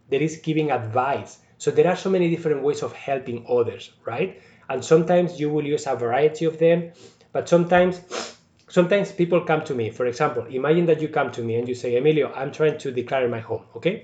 there 0.10 0.22
is 0.22 0.38
giving 0.38 0.72
advice 0.72 1.40
So 1.60 1.72
there 1.72 1.88
are 1.88 1.96
so 1.96 2.10
many 2.12 2.30
different 2.30 2.62
ways 2.62 2.84
of 2.84 2.92
helping 2.94 3.38
others, 3.50 3.86
right? 4.06 4.40
And 4.70 4.86
sometimes 4.86 5.40
you 5.40 5.50
will 5.50 5.66
use 5.66 5.88
a 5.88 5.96
variety 5.96 6.46
of 6.46 6.60
them, 6.60 6.92
but 7.34 7.50
sometimes 7.50 7.98
sometimes 8.76 9.12
people 9.12 9.42
come 9.42 9.64
to 9.70 9.74
me. 9.74 9.90
For 9.90 10.06
example, 10.06 10.46
imagine 10.60 10.86
that 10.86 11.02
you 11.02 11.10
come 11.10 11.32
to 11.38 11.42
me 11.42 11.56
and 11.56 11.68
you 11.68 11.74
say, 11.74 11.98
Emilio, 11.98 12.32
I'm 12.42 12.52
trying 12.52 12.78
to 12.84 12.92
declare 12.92 13.28
my 13.28 13.40
home, 13.40 13.64
okay? 13.78 13.96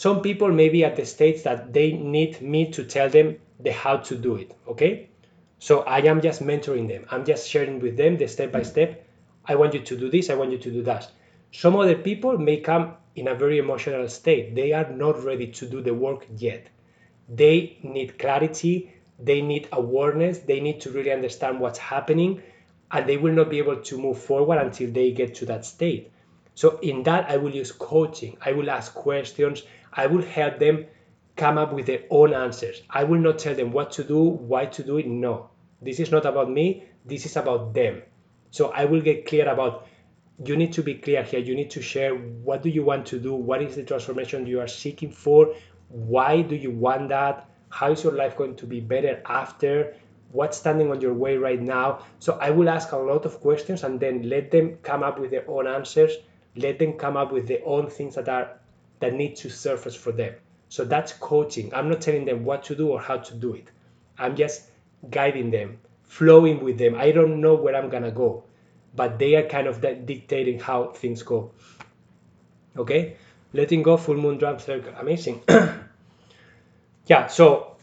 Some 0.00 0.22
people 0.22 0.48
may 0.48 0.70
be 0.70 0.82
at 0.82 0.96
the 0.96 1.04
stage 1.04 1.42
that 1.42 1.74
they 1.74 1.92
need 1.92 2.40
me 2.40 2.70
to 2.70 2.84
tell 2.84 3.10
them 3.10 3.36
the 3.58 3.70
how 3.70 3.98
to 3.98 4.16
do 4.16 4.36
it, 4.36 4.56
okay? 4.66 5.10
So 5.58 5.80
I 5.80 5.98
am 5.98 6.22
just 6.22 6.42
mentoring 6.42 6.88
them. 6.88 7.04
I'm 7.10 7.22
just 7.22 7.46
sharing 7.46 7.80
with 7.80 7.98
them 7.98 8.16
the 8.16 8.26
step 8.26 8.50
by 8.50 8.62
step. 8.62 9.06
I 9.44 9.56
want 9.56 9.74
you 9.74 9.80
to 9.80 9.98
do 9.98 10.08
this, 10.08 10.30
I 10.30 10.36
want 10.36 10.52
you 10.52 10.56
to 10.56 10.70
do 10.70 10.82
that. 10.84 11.10
Some 11.52 11.76
other 11.76 11.96
people 11.96 12.38
may 12.38 12.60
come 12.60 12.94
in 13.14 13.28
a 13.28 13.34
very 13.34 13.58
emotional 13.58 14.08
state. 14.08 14.54
They 14.54 14.72
are 14.72 14.90
not 14.90 15.22
ready 15.22 15.48
to 15.48 15.68
do 15.68 15.82
the 15.82 15.92
work 15.92 16.26
yet. 16.34 16.68
They 17.28 17.76
need 17.82 18.18
clarity, 18.18 18.94
they 19.18 19.42
need 19.42 19.68
awareness, 19.70 20.38
they 20.38 20.60
need 20.60 20.80
to 20.80 20.90
really 20.92 21.12
understand 21.12 21.60
what's 21.60 21.78
happening, 21.78 22.40
and 22.90 23.06
they 23.06 23.18
will 23.18 23.34
not 23.34 23.50
be 23.50 23.58
able 23.58 23.76
to 23.76 23.98
move 23.98 24.18
forward 24.18 24.64
until 24.64 24.90
they 24.92 25.10
get 25.10 25.34
to 25.34 25.44
that 25.44 25.66
state. 25.66 26.10
So, 26.54 26.78
in 26.78 27.02
that, 27.04 27.30
I 27.30 27.36
will 27.36 27.54
use 27.54 27.70
coaching, 27.70 28.38
I 28.40 28.52
will 28.52 28.70
ask 28.70 28.94
questions, 28.94 29.62
I 29.92 30.06
will 30.06 30.22
help 30.22 30.58
them 30.58 30.86
come 31.36 31.58
up 31.58 31.72
with 31.72 31.86
their 31.86 32.02
own 32.10 32.34
answers. 32.34 32.82
I 32.90 33.04
will 33.04 33.18
not 33.18 33.38
tell 33.38 33.54
them 33.54 33.72
what 33.72 33.92
to 33.92 34.04
do, 34.04 34.18
why 34.22 34.66
to 34.66 34.82
do 34.82 34.98
it. 34.98 35.06
No, 35.06 35.50
this 35.80 36.00
is 36.00 36.10
not 36.10 36.26
about 36.26 36.50
me, 36.50 36.84
this 37.04 37.26
is 37.26 37.36
about 37.36 37.74
them. 37.74 38.02
So, 38.50 38.70
I 38.70 38.84
will 38.84 39.00
get 39.00 39.26
clear 39.26 39.48
about 39.48 39.86
you 40.44 40.56
need 40.56 40.72
to 40.72 40.82
be 40.82 40.94
clear 40.94 41.22
here. 41.22 41.40
You 41.40 41.54
need 41.54 41.70
to 41.70 41.82
share 41.82 42.14
what 42.14 42.62
do 42.62 42.68
you 42.70 42.82
want 42.82 43.06
to 43.06 43.18
do? 43.18 43.34
What 43.34 43.62
is 43.62 43.76
the 43.76 43.82
transformation 43.82 44.46
you 44.46 44.60
are 44.60 44.68
seeking 44.68 45.10
for? 45.10 45.54
Why 45.88 46.42
do 46.42 46.56
you 46.56 46.70
want 46.70 47.10
that? 47.10 47.48
How 47.68 47.92
is 47.92 48.02
your 48.02 48.14
life 48.14 48.36
going 48.36 48.56
to 48.56 48.66
be 48.66 48.80
better 48.80 49.22
after? 49.26 49.94
What's 50.32 50.56
standing 50.56 50.90
on 50.90 51.00
your 51.00 51.12
way 51.12 51.36
right 51.36 51.60
now? 51.60 52.06
So 52.20 52.38
I 52.40 52.50
will 52.50 52.68
ask 52.68 52.92
a 52.92 52.96
lot 52.96 53.26
of 53.26 53.40
questions 53.40 53.82
and 53.82 54.00
then 54.00 54.28
let 54.28 54.50
them 54.50 54.78
come 54.82 55.02
up 55.02 55.18
with 55.18 55.30
their 55.30 55.48
own 55.48 55.66
answers. 55.66 56.12
Let 56.56 56.78
them 56.78 56.94
come 56.94 57.16
up 57.16 57.32
with 57.32 57.46
their 57.46 57.60
own 57.64 57.90
things 57.90 58.14
that 58.14 58.28
are 58.28 58.59
that 59.00 59.14
need 59.14 59.36
to 59.36 59.50
surface 59.50 59.94
for 59.94 60.12
them. 60.12 60.34
So 60.68 60.84
that's 60.84 61.12
coaching. 61.12 61.74
I'm 61.74 61.88
not 61.88 62.00
telling 62.00 62.24
them 62.24 62.44
what 62.44 62.62
to 62.64 62.76
do 62.76 62.88
or 62.88 63.00
how 63.00 63.18
to 63.18 63.34
do 63.34 63.54
it. 63.54 63.70
I'm 64.18 64.36
just 64.36 64.70
guiding 65.10 65.50
them, 65.50 65.78
flowing 66.04 66.62
with 66.62 66.78
them. 66.78 66.94
I 66.94 67.10
don't 67.10 67.40
know 67.40 67.54
where 67.54 67.74
I'm 67.74 67.90
gonna 67.90 68.12
go 68.12 68.44
but 68.94 69.18
they 69.18 69.34
are 69.36 69.42
kind 69.42 69.66
of 69.66 69.80
dictating 69.80 70.58
how 70.58 70.88
things 70.88 71.22
go. 71.22 71.52
Okay, 72.76 73.16
letting 73.52 73.82
go, 73.82 73.96
full 73.96 74.16
moon 74.16 74.38
drum 74.38 74.58
circle, 74.58 74.92
amazing. 74.98 75.42
yeah, 77.06 77.26
so 77.26 77.76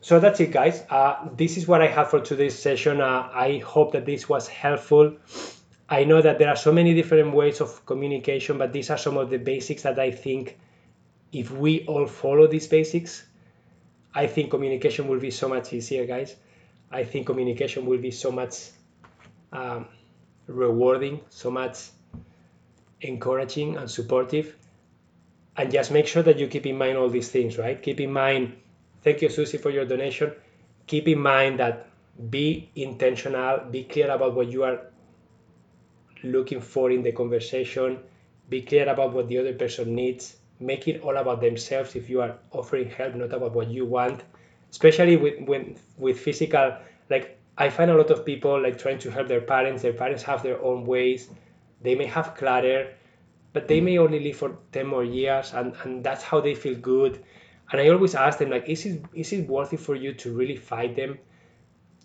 so 0.00 0.20
that's 0.20 0.40
it, 0.40 0.52
guys. 0.52 0.82
Uh, 0.88 1.28
this 1.36 1.56
is 1.56 1.66
what 1.66 1.82
I 1.82 1.88
have 1.88 2.10
for 2.10 2.20
today's 2.20 2.58
session. 2.58 3.00
Uh, 3.00 3.28
I 3.32 3.58
hope 3.58 3.92
that 3.92 4.06
this 4.06 4.28
was 4.28 4.46
helpful. 4.48 5.16
I 5.88 6.04
know 6.04 6.20
that 6.20 6.38
there 6.38 6.48
are 6.48 6.56
so 6.56 6.72
many 6.72 6.94
different 6.94 7.32
ways 7.32 7.60
of 7.60 7.86
communication, 7.86 8.58
but 8.58 8.72
these 8.72 8.90
are 8.90 8.98
some 8.98 9.16
of 9.16 9.30
the 9.30 9.38
basics 9.38 9.82
that 9.82 9.98
I 9.98 10.10
think 10.10 10.58
if 11.32 11.50
we 11.50 11.84
all 11.86 12.06
follow 12.06 12.46
these 12.46 12.66
basics, 12.66 13.24
I 14.14 14.26
think 14.26 14.50
communication 14.50 15.06
will 15.06 15.20
be 15.20 15.30
so 15.30 15.48
much 15.48 15.72
easier, 15.72 16.06
guys. 16.06 16.34
I 16.90 17.04
think 17.04 17.26
communication 17.26 17.86
will 17.86 17.98
be 17.98 18.10
so 18.10 18.32
much 18.32 18.70
um, 19.52 19.86
rewarding, 20.46 21.20
so 21.30 21.50
much 21.50 21.90
encouraging 23.00 23.76
and 23.76 23.90
supportive. 23.90 24.56
And 25.56 25.70
just 25.70 25.90
make 25.90 26.06
sure 26.06 26.22
that 26.22 26.38
you 26.38 26.48
keep 26.48 26.66
in 26.66 26.76
mind 26.76 26.98
all 26.98 27.08
these 27.08 27.28
things, 27.28 27.58
right? 27.58 27.80
Keep 27.80 28.00
in 28.00 28.12
mind, 28.12 28.56
thank 29.02 29.22
you, 29.22 29.28
Susie, 29.28 29.58
for 29.58 29.70
your 29.70 29.84
donation. 29.84 30.32
Keep 30.86 31.08
in 31.08 31.20
mind 31.20 31.60
that 31.60 31.88
be 32.30 32.70
intentional, 32.74 33.58
be 33.70 33.84
clear 33.84 34.10
about 34.10 34.34
what 34.34 34.48
you 34.48 34.64
are 34.64 34.80
looking 36.26 36.60
for 36.60 36.90
in 36.90 37.02
the 37.02 37.12
conversation, 37.12 37.98
be 38.48 38.62
clear 38.62 38.88
about 38.88 39.12
what 39.12 39.28
the 39.28 39.38
other 39.38 39.54
person 39.54 39.94
needs, 39.94 40.36
make 40.60 40.88
it 40.88 41.02
all 41.02 41.16
about 41.16 41.40
themselves 41.40 41.96
if 41.96 42.08
you 42.08 42.20
are 42.20 42.36
offering 42.52 42.88
help, 42.90 43.14
not 43.14 43.32
about 43.32 43.54
what 43.54 43.68
you 43.68 43.84
want. 43.84 44.22
Especially 44.70 45.16
with 45.16 45.40
when 45.46 45.76
with 45.96 46.18
physical, 46.18 46.76
like 47.08 47.38
I 47.58 47.70
find 47.70 47.90
a 47.90 47.96
lot 47.96 48.10
of 48.10 48.24
people 48.24 48.60
like 48.62 48.78
trying 48.78 48.98
to 49.00 49.10
help 49.10 49.28
their 49.28 49.40
parents. 49.40 49.82
Their 49.82 49.92
parents 49.92 50.22
have 50.24 50.42
their 50.42 50.62
own 50.62 50.84
ways. 50.84 51.28
They 51.82 51.94
may 51.94 52.06
have 52.06 52.34
clutter, 52.34 52.94
but 53.52 53.68
they 53.68 53.80
may 53.80 53.98
only 53.98 54.20
live 54.20 54.36
for 54.36 54.58
10 54.72 54.86
more 54.86 55.04
years 55.04 55.52
and, 55.54 55.74
and 55.84 56.04
that's 56.04 56.22
how 56.22 56.40
they 56.40 56.54
feel 56.54 56.76
good. 56.76 57.22
And 57.72 57.80
I 57.80 57.88
always 57.88 58.14
ask 58.14 58.38
them 58.38 58.50
like, 58.50 58.68
is 58.68 58.86
it 58.86 59.02
is 59.14 59.32
it 59.32 59.48
worth 59.48 59.72
it 59.72 59.80
for 59.80 59.94
you 59.94 60.12
to 60.14 60.32
really 60.32 60.56
fight 60.56 60.94
them? 60.96 61.18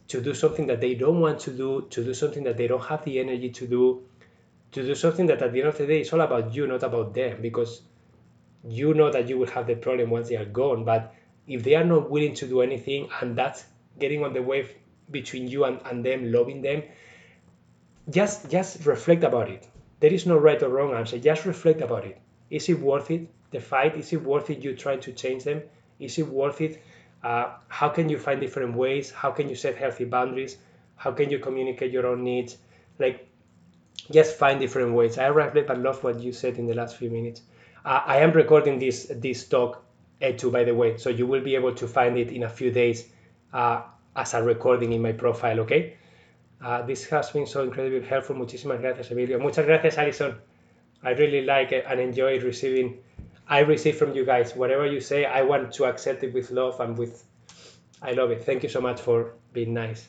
To 0.07 0.21
do 0.21 0.33
something 0.33 0.67
that 0.67 0.81
they 0.81 0.95
don't 0.95 1.19
want 1.19 1.39
to 1.41 1.51
do, 1.51 1.87
to 1.89 2.03
do 2.03 2.13
something 2.13 2.43
that 2.43 2.57
they 2.57 2.67
don't 2.67 2.83
have 2.83 3.03
the 3.05 3.19
energy 3.19 3.49
to 3.49 3.67
do, 3.67 4.03
to 4.71 4.83
do 4.83 4.95
something 4.95 5.25
that 5.27 5.41
at 5.41 5.51
the 5.51 5.59
end 5.59 5.69
of 5.69 5.77
the 5.77 5.85
day 5.85 6.01
is 6.01 6.13
all 6.13 6.21
about 6.21 6.53
you, 6.53 6.67
not 6.67 6.83
about 6.83 7.13
them, 7.13 7.41
because 7.41 7.81
you 8.63 8.93
know 8.93 9.11
that 9.11 9.27
you 9.27 9.37
will 9.37 9.47
have 9.47 9.67
the 9.67 9.75
problem 9.75 10.09
once 10.09 10.29
they 10.29 10.37
are 10.37 10.45
gone. 10.45 10.85
But 10.85 11.13
if 11.47 11.63
they 11.63 11.75
are 11.75 11.83
not 11.83 12.09
willing 12.09 12.33
to 12.35 12.47
do 12.47 12.61
anything 12.61 13.09
and 13.19 13.35
that's 13.35 13.65
getting 13.99 14.23
on 14.23 14.33
the 14.33 14.41
wave 14.41 14.73
between 15.09 15.47
you 15.47 15.65
and, 15.65 15.79
and 15.85 16.05
them, 16.05 16.31
loving 16.31 16.61
them, 16.61 16.83
just 18.09 18.49
just 18.49 18.85
reflect 18.85 19.23
about 19.23 19.49
it. 19.49 19.67
There 19.99 20.13
is 20.13 20.25
no 20.25 20.37
right 20.37 20.61
or 20.61 20.69
wrong 20.69 20.93
answer. 20.93 21.19
Just 21.19 21.45
reflect 21.45 21.81
about 21.81 22.05
it. 22.05 22.19
Is 22.49 22.69
it 22.69 22.79
worth 22.79 23.11
it? 23.11 23.29
The 23.51 23.59
fight? 23.59 23.95
Is 23.95 24.13
it 24.13 24.23
worth 24.23 24.49
it? 24.49 24.63
You 24.63 24.75
trying 24.75 25.01
to 25.01 25.11
change 25.11 25.43
them? 25.43 25.61
Is 25.99 26.17
it 26.17 26.27
worth 26.27 26.61
it? 26.61 26.81
Uh, 27.23 27.53
how 27.67 27.89
can 27.89 28.09
you 28.09 28.17
find 28.17 28.41
different 28.41 28.75
ways? 28.75 29.11
How 29.11 29.31
can 29.31 29.47
you 29.47 29.55
set 29.55 29.75
healthy 29.75 30.05
boundaries? 30.05 30.57
How 30.95 31.11
can 31.11 31.29
you 31.29 31.37
communicate 31.39 31.91
your 31.91 32.07
own 32.07 32.23
needs? 32.23 32.57
Like, 32.97 33.27
just 34.11 34.37
find 34.37 34.59
different 34.59 34.93
ways. 34.93 35.17
I 35.17 35.27
reflect 35.27 35.69
and 35.69 35.83
love 35.83 36.03
what 36.03 36.19
you 36.19 36.31
said 36.31 36.57
in 36.57 36.67
the 36.67 36.73
last 36.73 36.97
few 36.97 37.09
minutes. 37.09 37.41
Uh, 37.83 38.01
I 38.05 38.17
am 38.17 38.31
recording 38.31 38.79
this 38.79 39.07
this 39.09 39.47
talk, 39.47 39.83
too, 40.37 40.51
by 40.51 40.63
the 40.63 40.75
way, 40.75 40.97
so 40.97 41.09
you 41.09 41.25
will 41.25 41.41
be 41.41 41.55
able 41.55 41.73
to 41.75 41.87
find 41.87 42.17
it 42.17 42.31
in 42.31 42.43
a 42.43 42.49
few 42.49 42.71
days. 42.71 43.07
Uh, 43.53 43.81
as 44.15 44.33
a 44.33 44.43
recording 44.43 44.93
in 44.93 45.01
my 45.01 45.11
profile, 45.11 45.59
okay? 45.61 45.95
Uh, 46.63 46.81
this 46.83 47.05
has 47.05 47.29
been 47.31 47.47
so 47.47 47.63
incredibly 47.63 48.07
helpful. 48.07 48.35
Muchísimas 48.35 48.79
gracias, 48.81 49.11
Emilio. 49.11 49.39
Muchas 49.39 49.65
gracias, 49.65 49.97
Alison. 49.97 50.35
I 51.03 51.11
really 51.11 51.43
like 51.43 51.71
and 51.71 51.99
enjoy 51.99 52.39
receiving. 52.39 52.99
I 53.47 53.59
receive 53.59 53.97
from 53.97 54.13
you 54.13 54.25
guys 54.25 54.55
whatever 54.55 54.85
you 54.85 54.99
say. 54.99 55.25
I 55.25 55.41
want 55.41 55.73
to 55.73 55.85
accept 55.85 56.23
it 56.23 56.33
with 56.33 56.51
love 56.51 56.79
and 56.79 56.97
with. 56.97 57.25
I 58.01 58.11
love 58.13 58.31
it. 58.31 58.43
Thank 58.43 58.63
you 58.63 58.69
so 58.69 58.81
much 58.81 59.01
for 59.01 59.33
being 59.53 59.73
nice. 59.73 60.07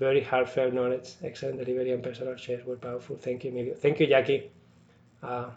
Very 0.00 0.20
heartfelt 0.22 0.74
knowledge, 0.74 1.10
excellent 1.22 1.58
delivery, 1.58 1.92
and 1.92 2.02
personal 2.02 2.36
shares 2.36 2.64
were 2.66 2.76
powerful. 2.76 3.16
Thank 3.16 3.44
you, 3.44 3.52
Emilio. 3.52 3.74
Thank 3.74 4.00
you, 4.00 4.08
Jackie. 4.08 4.50
Uh, 5.22 5.50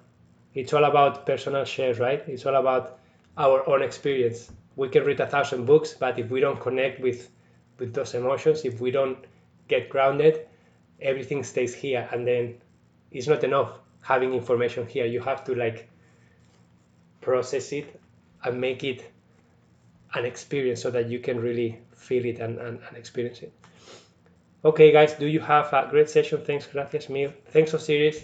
it's 0.53 0.73
all 0.73 0.83
about 0.83 1.25
personal 1.25 1.65
shares, 1.65 1.97
right? 1.99 2.23
It's 2.27 2.45
all 2.45 2.55
about 2.55 2.99
our 3.37 3.67
own 3.67 3.81
experience. 3.81 4.51
We 4.75 4.89
can 4.89 5.03
read 5.05 5.19
a 5.19 5.27
thousand 5.27 5.65
books, 5.65 5.93
but 5.93 6.19
if 6.19 6.29
we 6.29 6.41
don't 6.41 6.59
connect 6.61 6.99
with 7.01 7.29
with 7.79 7.93
those 7.93 8.13
emotions 8.13 8.65
if 8.65 8.79
we 8.79 8.91
don't 8.91 9.17
get 9.67 9.89
grounded 9.89 10.47
everything 11.01 11.43
stays 11.43 11.73
here 11.73 12.07
and 12.11 12.27
then 12.27 12.55
it's 13.11 13.27
not 13.27 13.43
enough 13.43 13.71
having 14.01 14.33
information 14.33 14.85
here 14.87 15.05
you 15.05 15.19
have 15.21 15.43
to 15.43 15.55
like 15.55 15.89
process 17.21 17.71
it 17.71 17.99
and 18.43 18.59
make 18.59 18.83
it 18.83 19.03
an 20.13 20.25
experience 20.25 20.81
so 20.81 20.91
that 20.91 21.09
you 21.09 21.19
can 21.19 21.39
really 21.39 21.79
feel 21.95 22.25
it 22.25 22.39
and, 22.39 22.59
and, 22.59 22.79
and 22.87 22.97
experience 22.97 23.41
it 23.41 23.51
okay 24.64 24.91
guys 24.91 25.14
do 25.14 25.27
you 25.27 25.40
have 25.40 25.72
a 25.73 25.88
great 25.90 26.10
session 26.10 26.41
thanks 26.45 26.68
gracias 26.68 27.10
mil 27.10 27.31
thanks 27.48 27.73
osiris 27.73 28.23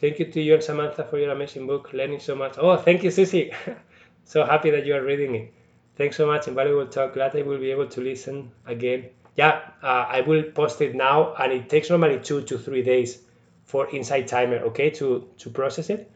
thank 0.00 0.18
you 0.18 0.30
to 0.30 0.40
you 0.40 0.54
and 0.54 0.62
samantha 0.62 1.04
for 1.04 1.18
your 1.18 1.32
amazing 1.32 1.66
book 1.66 1.92
learning 1.92 2.20
so 2.20 2.34
much 2.34 2.54
oh 2.58 2.76
thank 2.76 3.02
you 3.02 3.10
susie 3.10 3.52
so 4.24 4.44
happy 4.44 4.70
that 4.70 4.86
you 4.86 4.94
are 4.94 5.02
reading 5.02 5.34
it 5.34 5.52
Thanks 5.98 6.16
so 6.16 6.28
much, 6.28 6.46
invaluable 6.46 6.86
talk. 6.86 7.14
Glad 7.14 7.34
I 7.34 7.42
will 7.42 7.58
be 7.58 7.72
able 7.72 7.88
to 7.88 8.00
listen 8.00 8.52
again. 8.66 9.06
Yeah, 9.34 9.62
uh, 9.82 10.06
I 10.08 10.20
will 10.20 10.44
post 10.44 10.80
it 10.80 10.94
now, 10.94 11.34
and 11.34 11.52
it 11.52 11.68
takes 11.68 11.90
normally 11.90 12.20
two 12.20 12.42
to 12.42 12.56
three 12.56 12.82
days 12.82 13.18
for 13.64 13.90
Insight 13.90 14.28
Timer, 14.28 14.58
okay, 14.70 14.90
to 14.90 15.28
to 15.38 15.50
process 15.50 15.90
it. 15.90 16.08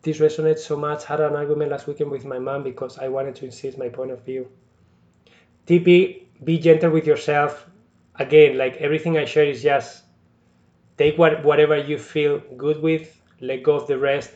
This 0.00 0.20
resonates 0.20 0.60
so 0.60 0.74
much. 0.74 1.04
Had 1.04 1.20
an 1.20 1.36
argument 1.36 1.70
last 1.70 1.86
weekend 1.86 2.10
with 2.10 2.24
my 2.24 2.38
mom 2.38 2.62
because 2.62 2.98
I 2.98 3.08
wanted 3.08 3.34
to 3.36 3.44
insist 3.44 3.76
my 3.76 3.90
point 3.90 4.10
of 4.10 4.24
view. 4.24 4.48
TP, 5.66 6.22
be 6.42 6.58
gentle 6.58 6.90
with 6.90 7.06
yourself. 7.06 7.68
Again, 8.18 8.58
like 8.58 8.76
everything 8.78 9.16
I 9.18 9.24
share 9.24 9.44
is 9.44 9.62
just 9.62 10.02
take 10.98 11.18
what 11.18 11.44
whatever 11.44 11.76
you 11.76 11.98
feel 11.98 12.38
good 12.56 12.80
with, 12.82 13.20
let 13.40 13.62
go 13.62 13.76
of 13.76 13.86
the 13.86 13.98
rest, 13.98 14.32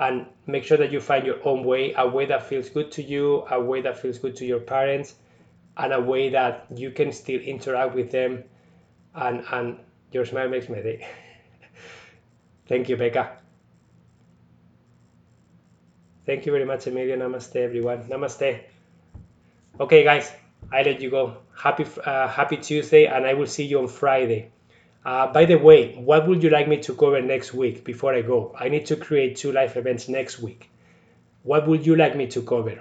and 0.00 0.26
make 0.46 0.64
sure 0.64 0.78
that 0.78 0.92
you 0.92 1.00
find 1.00 1.26
your 1.26 1.38
own 1.46 1.64
way, 1.64 1.94
a 1.96 2.08
way 2.08 2.26
that 2.26 2.44
feels 2.46 2.68
good 2.70 2.90
to 2.92 3.02
you, 3.02 3.44
a 3.50 3.60
way 3.60 3.80
that 3.82 3.98
feels 3.98 4.18
good 4.18 4.36
to 4.36 4.46
your 4.46 4.60
parents, 4.60 5.14
and 5.76 5.92
a 5.92 6.00
way 6.00 6.30
that 6.30 6.66
you 6.76 6.90
can 6.90 7.12
still 7.12 7.40
interact 7.40 7.94
with 7.94 8.10
them. 8.10 8.44
And, 9.14 9.44
and 9.52 9.78
your 10.12 10.24
smile 10.26 10.48
makes 10.48 10.68
my 10.68 10.80
day. 10.82 11.06
Thank 12.68 12.88
you, 12.88 12.96
Becca. 12.96 13.38
Thank 16.26 16.46
you 16.46 16.52
very 16.52 16.64
much, 16.64 16.86
Emilio. 16.86 17.16
Namaste, 17.16 17.56
everyone. 17.56 18.04
Namaste. 18.08 18.60
Okay, 19.80 20.02
guys, 20.04 20.32
I 20.72 20.82
let 20.82 21.00
you 21.00 21.10
go. 21.10 21.38
Happy 21.58 21.84
uh, 22.04 22.28
Happy 22.28 22.56
Tuesday, 22.56 23.06
and 23.06 23.26
I 23.26 23.34
will 23.34 23.48
see 23.48 23.64
you 23.64 23.80
on 23.80 23.88
Friday. 23.88 24.50
Uh, 25.04 25.32
by 25.32 25.44
the 25.44 25.56
way, 25.56 25.94
what 25.96 26.28
would 26.28 26.40
you 26.42 26.50
like 26.50 26.68
me 26.68 26.76
to 26.82 26.94
cover 26.94 27.20
next 27.20 27.52
week 27.52 27.82
before 27.84 28.14
I 28.14 28.22
go? 28.22 28.54
I 28.58 28.68
need 28.68 28.86
to 28.86 28.96
create 28.96 29.36
two 29.36 29.50
live 29.50 29.76
events 29.76 30.08
next 30.08 30.38
week. 30.38 30.70
What 31.42 31.66
would 31.66 31.84
you 31.84 31.96
like 31.96 32.14
me 32.14 32.28
to 32.28 32.42
cover? 32.42 32.78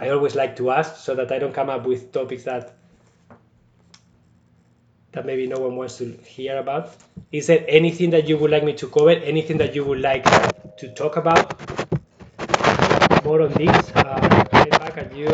I 0.00 0.08
always 0.10 0.34
like 0.34 0.56
to 0.56 0.70
ask 0.70 0.96
so 0.96 1.14
that 1.16 1.30
I 1.30 1.38
don't 1.38 1.52
come 1.52 1.68
up 1.68 1.84
with 1.84 2.10
topics 2.10 2.44
that 2.44 2.74
that 5.12 5.26
maybe 5.26 5.46
no 5.46 5.58
one 5.58 5.76
wants 5.76 5.98
to 5.98 6.16
hear 6.24 6.56
about. 6.58 6.96
Is 7.32 7.48
there 7.48 7.64
anything 7.68 8.10
that 8.10 8.28
you 8.28 8.38
would 8.38 8.50
like 8.50 8.64
me 8.64 8.72
to 8.74 8.88
cover? 8.88 9.10
Anything 9.10 9.58
that 9.58 9.74
you 9.74 9.84
would 9.84 10.00
like 10.00 10.24
to 10.78 10.88
talk 10.94 11.16
about? 11.16 11.60
More 13.24 13.42
on 13.42 13.52
this. 13.52 13.92
Uh, 13.94 14.44
back 14.52 14.96
at 14.96 15.14
you. 15.14 15.28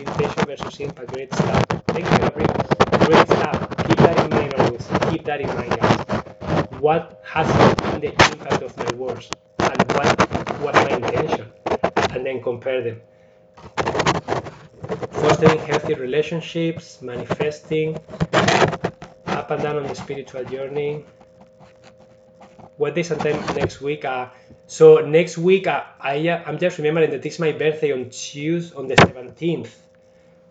Intention 0.00 0.44
versus 0.46 0.80
impact. 0.80 1.12
Great 1.12 1.32
stuff. 1.34 1.64
Thank 1.88 2.10
you, 2.10 2.18
Gabriel. 2.18 2.54
Great 3.06 3.26
stuff. 3.28 3.86
Keep 3.86 3.98
that 3.98 4.18
in 4.24 4.30
mind 4.30 4.54
always. 4.54 4.86
Keep 5.10 5.24
that 5.24 5.40
in 5.40 5.48
mind, 5.48 5.80
guys. 5.80 6.80
What 6.80 7.20
has 7.24 7.46
been 7.80 8.00
the 8.00 8.12
impact 8.32 8.62
of 8.62 8.76
my 8.76 8.90
words, 8.96 9.30
and 9.58 9.92
what 9.92 10.60
was 10.60 10.74
my 10.74 10.96
intention, 10.96 11.50
and 12.10 12.26
then 12.26 12.42
compare 12.42 12.82
them. 12.82 13.00
Fostering 15.10 15.58
healthy 15.58 15.94
relationships, 15.94 17.00
manifesting, 17.02 17.96
up 19.26 19.50
and 19.50 19.62
down 19.62 19.76
on 19.76 19.84
the 19.84 19.94
spiritual 19.94 20.44
journey. 20.44 21.04
What 22.76 22.94
day 22.94 23.02
sometime 23.02 23.40
next 23.56 23.80
week? 23.80 24.04
Uh, 24.04 24.28
so 24.66 24.98
next 24.98 25.38
week, 25.38 25.66
uh, 25.66 25.84
I 26.00 26.28
uh, 26.28 26.42
I'm 26.46 26.58
just 26.58 26.76
remembering 26.78 27.10
that 27.10 27.24
it's 27.24 27.38
my 27.38 27.52
birthday 27.52 27.92
on 27.92 28.10
Tuesday 28.10 28.76
on 28.76 28.86
the 28.86 28.96
17th. 28.96 29.70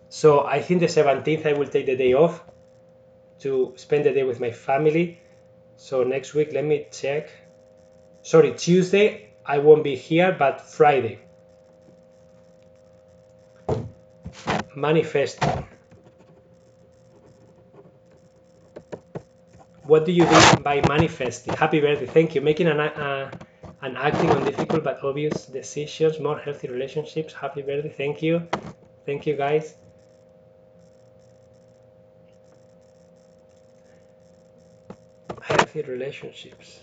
So 0.10 0.46
I 0.46 0.62
think 0.62 0.80
the 0.80 0.88
17th 0.88 1.46
I 1.46 1.54
will 1.54 1.68
take 1.68 1.86
the 1.86 1.96
day 1.96 2.14
off 2.14 2.44
to 3.40 3.74
spend 3.76 4.06
the 4.06 4.12
day 4.14 4.24
with 4.24 4.40
my 4.40 4.52
family. 4.52 5.20
So 5.78 6.04
next 6.04 6.34
week, 6.34 6.52
let 6.54 6.64
me 6.64 6.88
check. 6.92 7.30
Sorry, 8.22 8.54
Tuesday 8.54 9.34
I 9.46 9.60
won't 9.60 9.84
be 9.84 9.96
here, 9.96 10.36
but 10.38 10.62
Friday. 10.62 11.20
Manifesting. 14.76 15.68
What 19.84 20.06
do 20.06 20.12
you 20.12 20.26
mean 20.26 20.62
by 20.64 20.82
manifesting? 20.88 21.54
Happy 21.54 21.80
birthday, 21.80 22.08
thank 22.08 22.34
you. 22.34 22.42
Making 22.42 22.68
an, 22.68 22.80
uh, 22.80 23.30
an 23.82 23.96
acting 23.96 24.32
on 24.32 24.44
difficult 24.44 24.84
but 24.84 25.04
obvious 25.04 25.46
decisions, 25.46 26.20
more 26.20 26.40
healthy 26.40 26.68
relationships. 26.68 27.34
Happy 27.34 27.62
birthday, 27.62 27.94
thank 27.96 28.24
you. 28.24 28.48
Thank 29.06 29.28
you, 29.28 29.36
guys. 29.36 29.76
Healthy 35.76 35.92
relationships. 35.92 36.80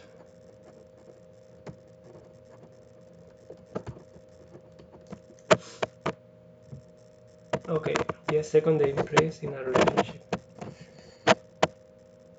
Okay, 7.67 7.97
yes, 8.31 8.51
second 8.51 8.83
in 8.83 8.97
place 8.97 9.39
in 9.43 9.55
a 9.55 9.65
relationship. 9.65 10.23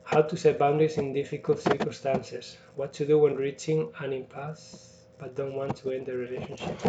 How 0.04 0.22
to 0.22 0.38
set 0.38 0.60
boundaries 0.60 1.00
in 1.00 1.12
difficult 1.12 1.60
circumstances. 1.60 2.58
What 2.76 2.94
to 2.94 3.06
do 3.08 3.18
when 3.18 3.36
reaching 3.36 3.92
an 4.00 4.14
impasse 4.14 5.06
but 5.18 5.36
don't 5.36 5.56
want 5.56 5.76
to 5.78 5.90
end 5.90 6.06
the 6.06 6.16
relationship. 6.16 6.80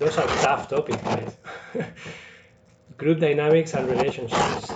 Those 0.00 0.18
are 0.18 0.33
tough 0.44 0.68
topic, 0.68 1.02
guys. 1.02 1.36
Group 2.98 3.18
dynamics 3.18 3.72
and 3.72 3.88
relationships. 3.88 4.72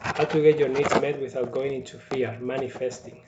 How 0.00 0.24
to 0.24 0.42
get 0.42 0.58
your 0.58 0.68
needs 0.68 0.98
met 1.00 1.20
without 1.20 1.52
going 1.52 1.72
into 1.74 1.98
fear, 1.98 2.38
manifesting. 2.40 3.20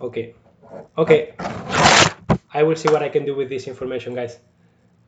Okay, 0.00 0.34
okay. 0.98 1.34
I 2.52 2.64
will 2.64 2.74
see 2.76 2.88
what 2.88 3.02
I 3.02 3.08
can 3.08 3.24
do 3.24 3.36
with 3.36 3.48
this 3.48 3.68
information, 3.68 4.14
guys. 4.14 4.38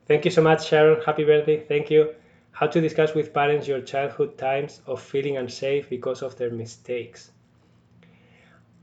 Thank 0.07 0.23
you 0.23 0.31
so 0.31 0.41
much, 0.41 0.67
Sharon. 0.67 1.01
Happy 1.05 1.25
birthday. 1.25 1.59
Thank 1.59 1.91
you. 1.91 2.15
How 2.51 2.67
to 2.67 2.79
discuss 2.79 3.13
with 3.13 3.33
parents 3.33 3.67
your 3.67 3.81
childhood 3.81 4.37
times 4.37 4.81
of 4.87 5.01
feeling 5.01 5.37
unsafe 5.37 5.89
because 5.89 6.21
of 6.21 6.37
their 6.37 6.51
mistakes. 6.51 7.31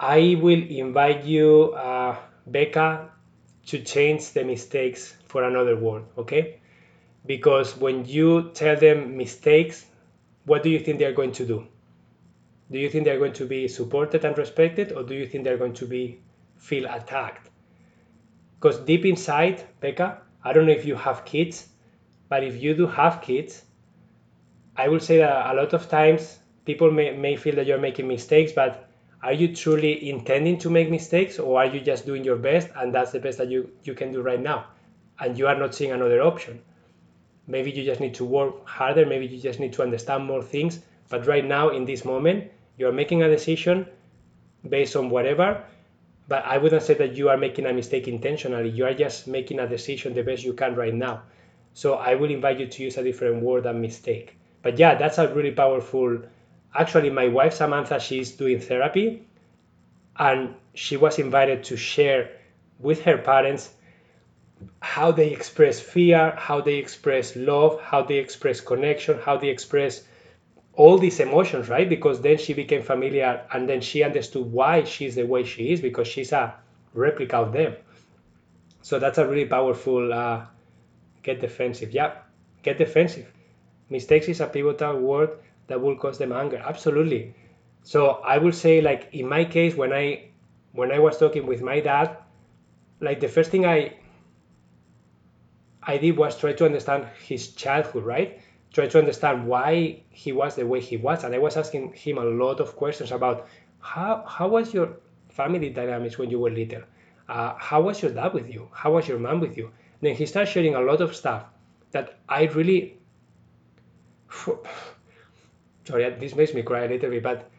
I 0.01 0.39
will 0.41 0.63
invite 0.63 1.25
you, 1.25 1.75
uh, 1.75 2.17
Becca, 2.47 3.11
to 3.67 3.83
change 3.83 4.33
the 4.33 4.45
mistakes 4.45 5.15
for 5.27 5.45
another 5.45 5.77
word, 5.77 6.05
okay? 6.17 6.61
Because 7.27 7.77
when 7.77 8.07
you 8.07 8.51
tell 8.55 8.77
them 8.77 9.19
mistakes, 9.19 9.85
what 10.47 10.63
do 10.63 10.71
you 10.71 10.79
think 10.79 10.99
they're 10.99 11.13
going 11.13 11.33
to 11.33 11.45
do? 11.45 11.67
Do 12.71 12.79
you 12.79 12.89
think 12.89 13.05
they're 13.05 13.19
going 13.19 13.35
to 13.35 13.45
be 13.45 13.69
supported 13.69 14.25
and 14.25 14.39
respected, 14.39 14.93
or 14.93 15.03
do 15.03 15.15
you 15.15 15.27
think 15.27 15.45
they're 15.45 15.59
going 15.59 15.75
to 15.75 15.87
be 15.87 16.21
feel 16.57 16.87
attacked? 16.87 17.51
Because 18.59 18.79
deep 18.81 19.05
inside, 19.05 19.63
Becca, 19.81 20.23
I 20.43 20.55
don't 20.55 20.65
know 20.65 20.73
if 20.73 20.87
you 20.87 20.95
have 20.95 21.27
kids, 21.27 21.69
but 22.31 22.43
if 22.43 22.63
you 22.63 22.75
do 22.75 22.87
have 22.87 23.21
kids, 23.21 23.65
I 24.77 24.89
will 24.89 25.01
say 25.01 25.19
that 25.19 25.53
a 25.53 25.55
lot 25.55 25.75
of 25.75 25.91
times 25.91 26.39
people 26.65 26.91
may, 26.91 27.15
may 27.15 27.37
feel 27.37 27.57
that 27.57 27.67
you're 27.67 27.79
making 27.79 28.09
mistakes, 28.09 28.53
but 28.53 28.90
are 29.23 29.35
you 29.35 29.55
truly 29.55 30.09
intending 30.09 30.57
to 30.59 30.71
make 30.71 30.91
mistakes 30.91 31.39
or 31.39 31.61
are 31.61 31.67
you 31.67 31.81
just 31.81 32.07
doing 32.07 32.25
your 32.25 32.37
best 32.37 32.69
and 32.77 32.95
that's 32.95 33.13
the 33.13 33.19
best 33.19 33.37
that 33.39 33.49
you, 33.51 33.71
you 33.85 33.95
can 33.95 34.13
do 34.13 34.23
right 34.23 34.41
now? 34.41 34.67
And 35.19 35.37
you 35.37 35.47
are 35.47 35.57
not 35.57 35.75
seeing 35.75 35.93
another 35.93 36.23
option. 36.23 36.63
Maybe 37.47 37.71
you 37.71 37.85
just 37.85 38.01
need 38.01 38.15
to 38.15 38.25
work 38.25 38.67
harder. 38.67 39.05
Maybe 39.05 39.27
you 39.27 39.39
just 39.39 39.61
need 39.61 39.75
to 39.75 39.83
understand 39.83 40.25
more 40.25 40.43
things. 40.43 40.81
But 41.11 41.27
right 41.27 41.45
now 41.45 41.69
in 41.69 41.85
this 41.85 42.05
moment 42.05 42.51
you're 42.79 42.93
making 42.93 43.23
a 43.23 43.29
decision 43.29 43.87
based 44.67 44.97
on 44.97 45.11
whatever. 45.11 45.65
But 46.27 46.45
i 46.47 46.57
wouldn't 46.57 46.83
say 46.83 46.95
that 46.95 47.15
you 47.15 47.29
are 47.29 47.37
making 47.37 47.67
a 47.67 47.73
mistake 47.75 48.09
intentionally. 48.09 48.71
You 48.71 48.87
are 48.87 48.95
just 48.95 49.27
making 49.29 49.61
a 49.61 49.69
decision 49.69 50.15
the 50.15 50.23
best 50.23 50.45
you 50.45 50.55
can 50.55 50.75
right 50.75 50.95
now. 50.95 51.23
So 51.75 51.95
i 51.95 52.15
will 52.15 52.31
invite 52.31 52.59
you 52.59 52.67
to 52.69 52.83
use 52.83 52.97
a 52.97 53.05
different 53.05 53.43
word 53.43 53.65
than 53.65 53.83
mistake. 53.83 54.39
But 54.63 54.79
yeah 54.79 54.95
that's 54.95 55.19
a 55.19 55.35
really 55.35 55.51
powerful 55.51 56.23
actually 56.75 57.11
my 57.11 57.29
wife 57.29 57.55
samantha 57.55 57.99
she's 57.99 58.33
doing 58.33 58.61
therapy 58.61 59.27
and 60.19 60.55
she 60.75 60.97
was 60.97 61.19
invited 61.19 61.65
to 61.65 61.77
share 61.77 62.31
with 62.79 63.03
her 63.03 63.19
parents 63.19 63.71
how 64.81 65.11
they 65.11 65.31
express 65.31 65.81
fear 65.81 66.35
how 66.37 66.61
they 66.61 66.77
express 66.77 67.35
love 67.37 67.81
how 67.81 68.03
they 68.03 68.17
express 68.17 68.61
connection 68.61 69.19
how 69.19 69.37
they 69.37 69.49
express 69.49 70.03
all 70.75 70.97
these 70.97 71.21
emotions 71.21 71.69
right? 71.69 71.89
Because 71.89 72.21
then 72.21 72.39
she 72.39 72.55
became 72.55 72.83
familiar 72.83 73.45
and 73.53 73.69
then 73.69 73.81
she 73.81 74.03
understood 74.03 74.51
why 74.51 74.85
she's 74.85 75.15
the 75.15 75.27
way 75.27 75.45
she 75.45 75.73
is 75.73 75.81
because 75.81 76.09
she's 76.09 76.33
a 76.33 76.55
replica 76.95 77.37
of 77.37 77.53
them. 77.53 77.77
So 78.81 78.99
that's 78.99 79.19
a 79.19 79.27
really 79.27 79.45
powerful 79.45 80.13
uh, 80.13 80.47
get 81.23 81.41
defensive. 81.41 81.93
Yeah 81.93 82.13
get 82.63 82.79
defensive. 82.79 83.31
Mistakes 83.89 84.29
is 84.29 84.41
a 84.41 84.47
pivotal 84.47 84.99
word 84.99 85.31
that 85.71 85.81
will 85.81 85.97
cause 85.97 86.19
them 86.19 86.33
anger. 86.33 86.61
Absolutely. 86.73 87.35
So 87.83 88.21
i 88.35 88.37
will 88.39 88.53
say 88.53 88.81
like 88.83 89.09
in 89.13 89.29
my 89.29 89.45
case 89.45 89.75
when 89.75 89.93
i 89.93 90.05
when 90.73 90.93
i 90.93 90.99
was 90.99 91.17
talking 91.19 91.47
with 91.47 91.63
my 91.63 91.81
dad 91.81 92.17
like 93.01 93.21
the 93.21 93.29
first 93.29 93.51
thing 93.51 93.65
i 93.65 93.95
i 95.83 95.97
did 95.97 96.17
was 96.17 96.37
try 96.37 96.53
to 96.53 96.67
understand 96.67 97.07
his 97.27 97.49
childhood 97.55 98.05
right? 98.05 98.41
Try 98.73 98.87
to 98.89 98.99
understand 98.99 99.47
why 99.47 100.03
he 100.11 100.31
was 100.33 100.55
the 100.57 100.67
way 100.67 100.81
he 100.81 100.97
was. 100.97 101.25
And 101.25 101.35
i 101.35 101.39
was 101.39 101.57
asking 101.57 101.93
him 101.95 102.19
a 102.19 102.25
lot 102.25 102.61
of 102.61 102.77
questions 102.77 103.11
about 103.13 103.49
how 103.81 104.25
how 104.27 104.49
was 104.49 104.75
your 104.75 104.89
family 105.29 105.71
dynamics 105.71 106.19
when 106.19 106.31
you 106.31 106.39
were 106.39 106.51
little? 106.51 106.83
Uh, 107.29 107.55
how 107.59 107.81
was 107.81 108.03
your 108.03 108.13
dad 108.13 108.35
with 108.35 108.49
you? 108.53 108.69
How 108.73 108.93
was 108.93 109.09
your 109.09 109.19
mom 109.19 109.41
with 109.41 109.57
you? 109.57 109.71
Then 110.03 110.15
he 110.15 110.27
started 110.27 110.51
sharing 110.53 110.75
a 110.75 110.81
lot 110.81 111.01
of 111.01 111.17
stuff 111.17 111.45
that 111.93 112.19
i 112.29 112.45
really 112.59 112.99
sorry, 115.91 116.09
this 116.19 116.35
makes 116.35 116.55
me 116.55 116.63
cry 116.63 116.85
a 116.85 116.89
little 116.89 117.11
bit, 117.11 117.23
but 117.23 117.51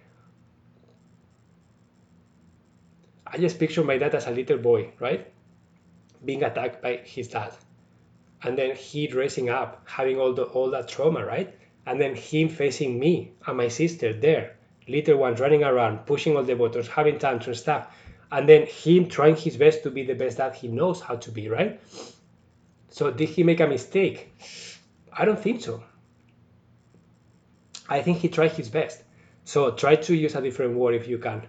I 3.27 3.37
just 3.37 3.59
picture 3.59 3.83
my 3.83 3.97
dad 3.97 4.15
as 4.15 4.27
a 4.27 4.31
little 4.31 4.57
boy, 4.57 4.91
right? 4.99 5.31
Being 6.23 6.43
attacked 6.43 6.81
by 6.81 7.01
his 7.03 7.27
dad. 7.27 7.53
And 8.43 8.57
then 8.57 8.75
he 8.75 9.07
dressing 9.07 9.49
up, 9.49 9.83
having 9.85 10.17
all 10.17 10.33
the 10.33 10.43
all 10.43 10.71
that 10.71 10.87
trauma, 10.87 11.25
right? 11.25 11.53
And 11.85 11.99
then 11.99 12.15
him 12.15 12.49
facing 12.49 12.99
me 12.99 13.33
and 13.45 13.57
my 13.57 13.67
sister 13.67 14.13
there, 14.13 14.57
little 14.87 15.17
one 15.17 15.35
running 15.35 15.63
around, 15.63 16.05
pushing 16.05 16.35
all 16.35 16.43
the 16.43 16.55
buttons, 16.55 16.87
having 16.87 17.19
tantrums 17.19 17.59
stuff. 17.59 17.87
And 18.31 18.47
then 18.47 18.65
him 18.65 19.07
trying 19.07 19.35
his 19.35 19.57
best 19.57 19.83
to 19.83 19.91
be 19.91 20.03
the 20.03 20.15
best 20.15 20.37
dad 20.37 20.55
he 20.55 20.67
knows 20.67 21.01
how 21.01 21.15
to 21.17 21.31
be, 21.31 21.49
right? 21.49 21.79
So 22.89 23.11
did 23.11 23.29
he 23.29 23.43
make 23.43 23.59
a 23.59 23.67
mistake? 23.67 24.33
I 25.11 25.25
don't 25.25 25.39
think 25.39 25.61
so. 25.61 25.83
I 27.91 28.01
think 28.01 28.19
he 28.19 28.29
tried 28.29 28.53
his 28.53 28.69
best. 28.69 29.03
So 29.43 29.71
try 29.71 29.97
to 29.97 30.15
use 30.15 30.35
a 30.35 30.41
different 30.41 30.75
word 30.77 30.95
if 30.95 31.09
you 31.09 31.17
can. 31.17 31.43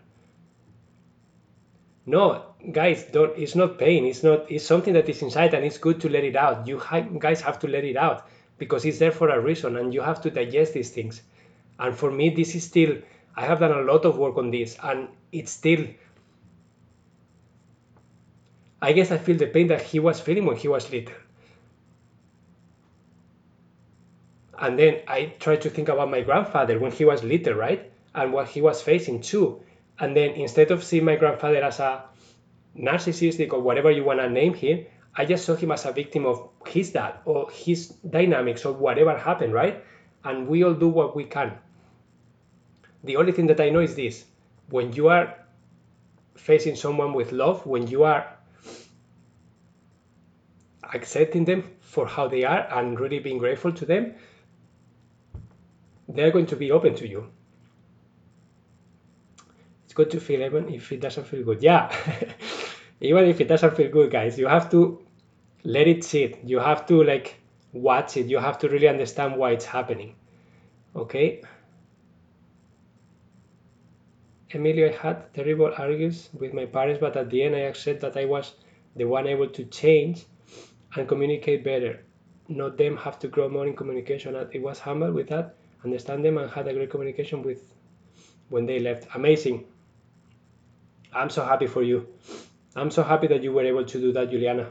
No, 2.05 2.47
guys, 2.73 3.05
don't. 3.05 3.39
It's 3.39 3.55
not 3.55 3.79
pain. 3.79 4.05
It's 4.05 4.25
not. 4.25 4.51
It's 4.51 4.67
something 4.67 4.95
that 4.95 5.09
is 5.09 5.23
inside, 5.23 5.55
and 5.55 5.65
it's 5.65 5.79
good 5.79 6.01
to 6.01 6.09
let 6.09 6.25
it 6.25 6.35
out. 6.35 6.67
You 6.67 6.83
guys 7.21 7.41
have 7.43 7.61
to 7.61 7.69
let 7.69 7.85
it 7.85 7.97
out 7.97 8.27
because 8.59 8.85
it's 8.85 8.99
there 8.99 9.13
for 9.13 9.29
a 9.29 9.41
reason, 9.41 9.77
and 9.77 9.95
you 9.95 10.01
have 10.01 10.21
to 10.23 10.31
digest 10.31 10.75
these 10.75 10.91
things. 10.91 11.23
And 11.79 11.97
for 11.97 12.11
me, 12.11 12.31
this 12.31 12.57
is 12.57 12.65
still. 12.65 12.97
I 13.37 13.47
have 13.47 13.61
done 13.61 13.79
a 13.79 13.83
lot 13.83 14.05
of 14.05 14.19
work 14.19 14.37
on 14.37 14.51
this, 14.51 14.77
and 14.83 15.09
it's 15.31 15.53
still. 15.53 15.87
I 18.81 18.93
guess 18.93 19.13
I 19.13 19.19
feel 19.19 19.37
the 19.37 19.47
pain 19.47 19.69
that 19.69 19.83
he 19.83 20.01
was 20.01 20.19
feeling 20.19 20.47
when 20.47 20.57
he 20.57 20.67
was 20.67 20.91
little. 20.91 21.22
And 24.63 24.79
then 24.79 25.01
I 25.09 25.35
try 25.41 25.57
to 25.57 25.69
think 25.69 25.89
about 25.89 26.09
my 26.09 26.21
grandfather 26.21 26.79
when 26.79 26.93
he 26.93 27.05
was 27.05 27.25
little, 27.25 27.55
right? 27.55 27.91
And 28.15 28.33
what 28.33 28.47
he 28.47 28.63
was 28.63 28.81
facing 28.81 29.21
too. 29.21 29.61
And 29.99 30.17
then 30.17 30.31
instead 30.31 30.71
of 30.71 30.85
seeing 30.85 31.05
my 31.05 31.17
grandfather 31.17 31.57
as 31.57 31.81
a 31.81 32.05
narcissistic 32.79 33.53
or 33.53 33.61
whatever 33.61 33.91
you 33.91 34.05
want 34.05 34.21
to 34.21 34.31
name 34.31 34.55
him, 34.55 34.87
I 35.17 35.25
just 35.25 35.45
saw 35.45 35.57
him 35.57 35.73
as 35.73 35.85
a 35.85 35.91
victim 35.93 36.27
of 36.27 36.49
his 36.65 36.93
dad 36.93 37.17
or 37.25 37.51
his 37.51 37.89
dynamics 38.09 38.65
or 38.65 38.73
whatever 38.73 39.19
happened, 39.19 39.53
right? 39.53 39.85
And 40.25 40.47
we 40.47 40.63
all 40.63 40.75
do 40.75 40.89
what 40.89 41.17
we 41.17 41.25
can. 41.25 41.59
The 43.03 43.17
only 43.17 43.33
thing 43.33 43.49
that 43.49 43.61
I 43.61 43.71
know 43.71 43.81
is 43.81 43.97
this 43.97 44.25
when 44.71 44.93
you 44.93 45.09
are 45.09 45.35
facing 46.37 46.77
someone 46.77 47.15
with 47.15 47.33
love, 47.33 47.67
when 47.67 47.89
you 47.89 48.05
are 48.05 48.33
accepting 50.95 51.45
them 51.45 51.65
for 51.81 52.07
how 52.07 52.29
they 52.29 52.45
are 52.45 52.61
and 52.79 53.01
really 53.01 53.19
being 53.19 53.39
grateful 53.39 53.73
to 53.73 53.85
them, 53.85 54.15
they're 56.15 56.31
going 56.31 56.47
to 56.47 56.57
be 56.57 56.71
open 56.71 56.95
to 56.97 57.09
you. 57.09 57.27
It's 59.85 59.95
good 59.95 60.11
to 60.11 60.21
feel 60.21 60.43
even 60.43 60.69
if 60.73 60.93
it 60.93 61.01
doesn't 61.01 61.27
feel 61.27 61.45
good. 61.45 61.63
Yeah, 61.63 61.95
even 63.01 63.25
if 63.27 63.41
it 63.41 63.49
doesn't 63.49 63.77
feel 63.77 63.91
good, 63.91 64.11
guys, 64.11 64.39
you 64.39 64.47
have 64.47 64.71
to 64.71 65.05
let 65.65 65.87
it 65.87 66.05
sit. 66.05 66.41
You 66.45 66.59
have 66.59 66.87
to 66.87 67.03
like 67.03 67.37
watch 67.73 68.17
it. 68.17 68.27
You 68.27 68.39
have 68.39 68.59
to 68.59 68.69
really 68.69 68.89
understand 68.89 69.37
why 69.37 69.53
it's 69.53 69.65
happening. 69.65 70.15
Okay. 70.95 71.43
Emilio, 74.55 74.91
I 74.91 74.93
had 74.93 75.33
terrible 75.33 75.73
arguments 75.79 76.29
with 76.39 76.53
my 76.53 76.67
parents, 76.67 77.01
but 77.01 77.17
at 77.17 77.31
the 77.31 77.43
end 77.43 77.55
I 77.55 77.61
accept 77.61 78.01
that 78.03 78.17
I 78.19 78.27
was 78.27 78.55
the 78.97 79.05
one 79.05 79.27
able 79.27 79.49
to 79.49 79.65
change 79.65 80.27
and 80.95 81.09
communicate 81.09 81.65
better. 81.65 82.05
Not 82.49 82.77
them 82.77 82.99
have 82.99 83.19
to 83.21 83.29
grow 83.29 83.49
more 83.49 83.67
in 83.67 83.75
communication. 83.75 84.37
It 84.53 84.61
was 84.61 84.79
humble 84.79 85.11
with 85.11 85.29
that 85.29 85.57
understand 85.85 86.25
them 86.25 86.39
and 86.39 86.51
had 86.51 86.69
a 86.69 86.73
great 86.75 86.91
communication 86.91 87.43
with 87.43 87.73
when 88.49 88.67
they 88.67 88.79
left. 88.79 89.07
Amazing. 89.15 89.65
I'm 91.13 91.31
so 91.31 91.45
happy 91.45 91.67
for 91.67 91.83
you. 91.83 92.09
I'm 92.75 92.91
so 92.91 93.03
happy 93.03 93.27
that 93.29 93.43
you 93.43 93.53
were 93.53 93.65
able 93.65 93.85
to 93.85 94.01
do 94.01 94.13
that, 94.13 94.31
Juliana. 94.31 94.71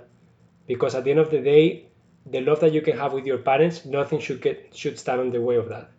Because 0.68 0.96
at 0.96 1.04
the 1.04 1.12
end 1.12 1.20
of 1.20 1.30
the 1.30 1.40
day, 1.40 1.86
the 2.26 2.42
love 2.42 2.60
that 2.62 2.74
you 2.74 2.82
can 2.82 2.98
have 2.98 3.14
with 3.14 3.26
your 3.26 3.40
parents, 3.40 3.86
nothing 3.86 4.20
should 4.20 4.42
get 4.42 4.76
should 4.76 4.98
stand 4.98 5.22
in 5.22 5.32
the 5.32 5.42
way 5.42 5.56
of 5.56 5.70
that. 5.70 5.92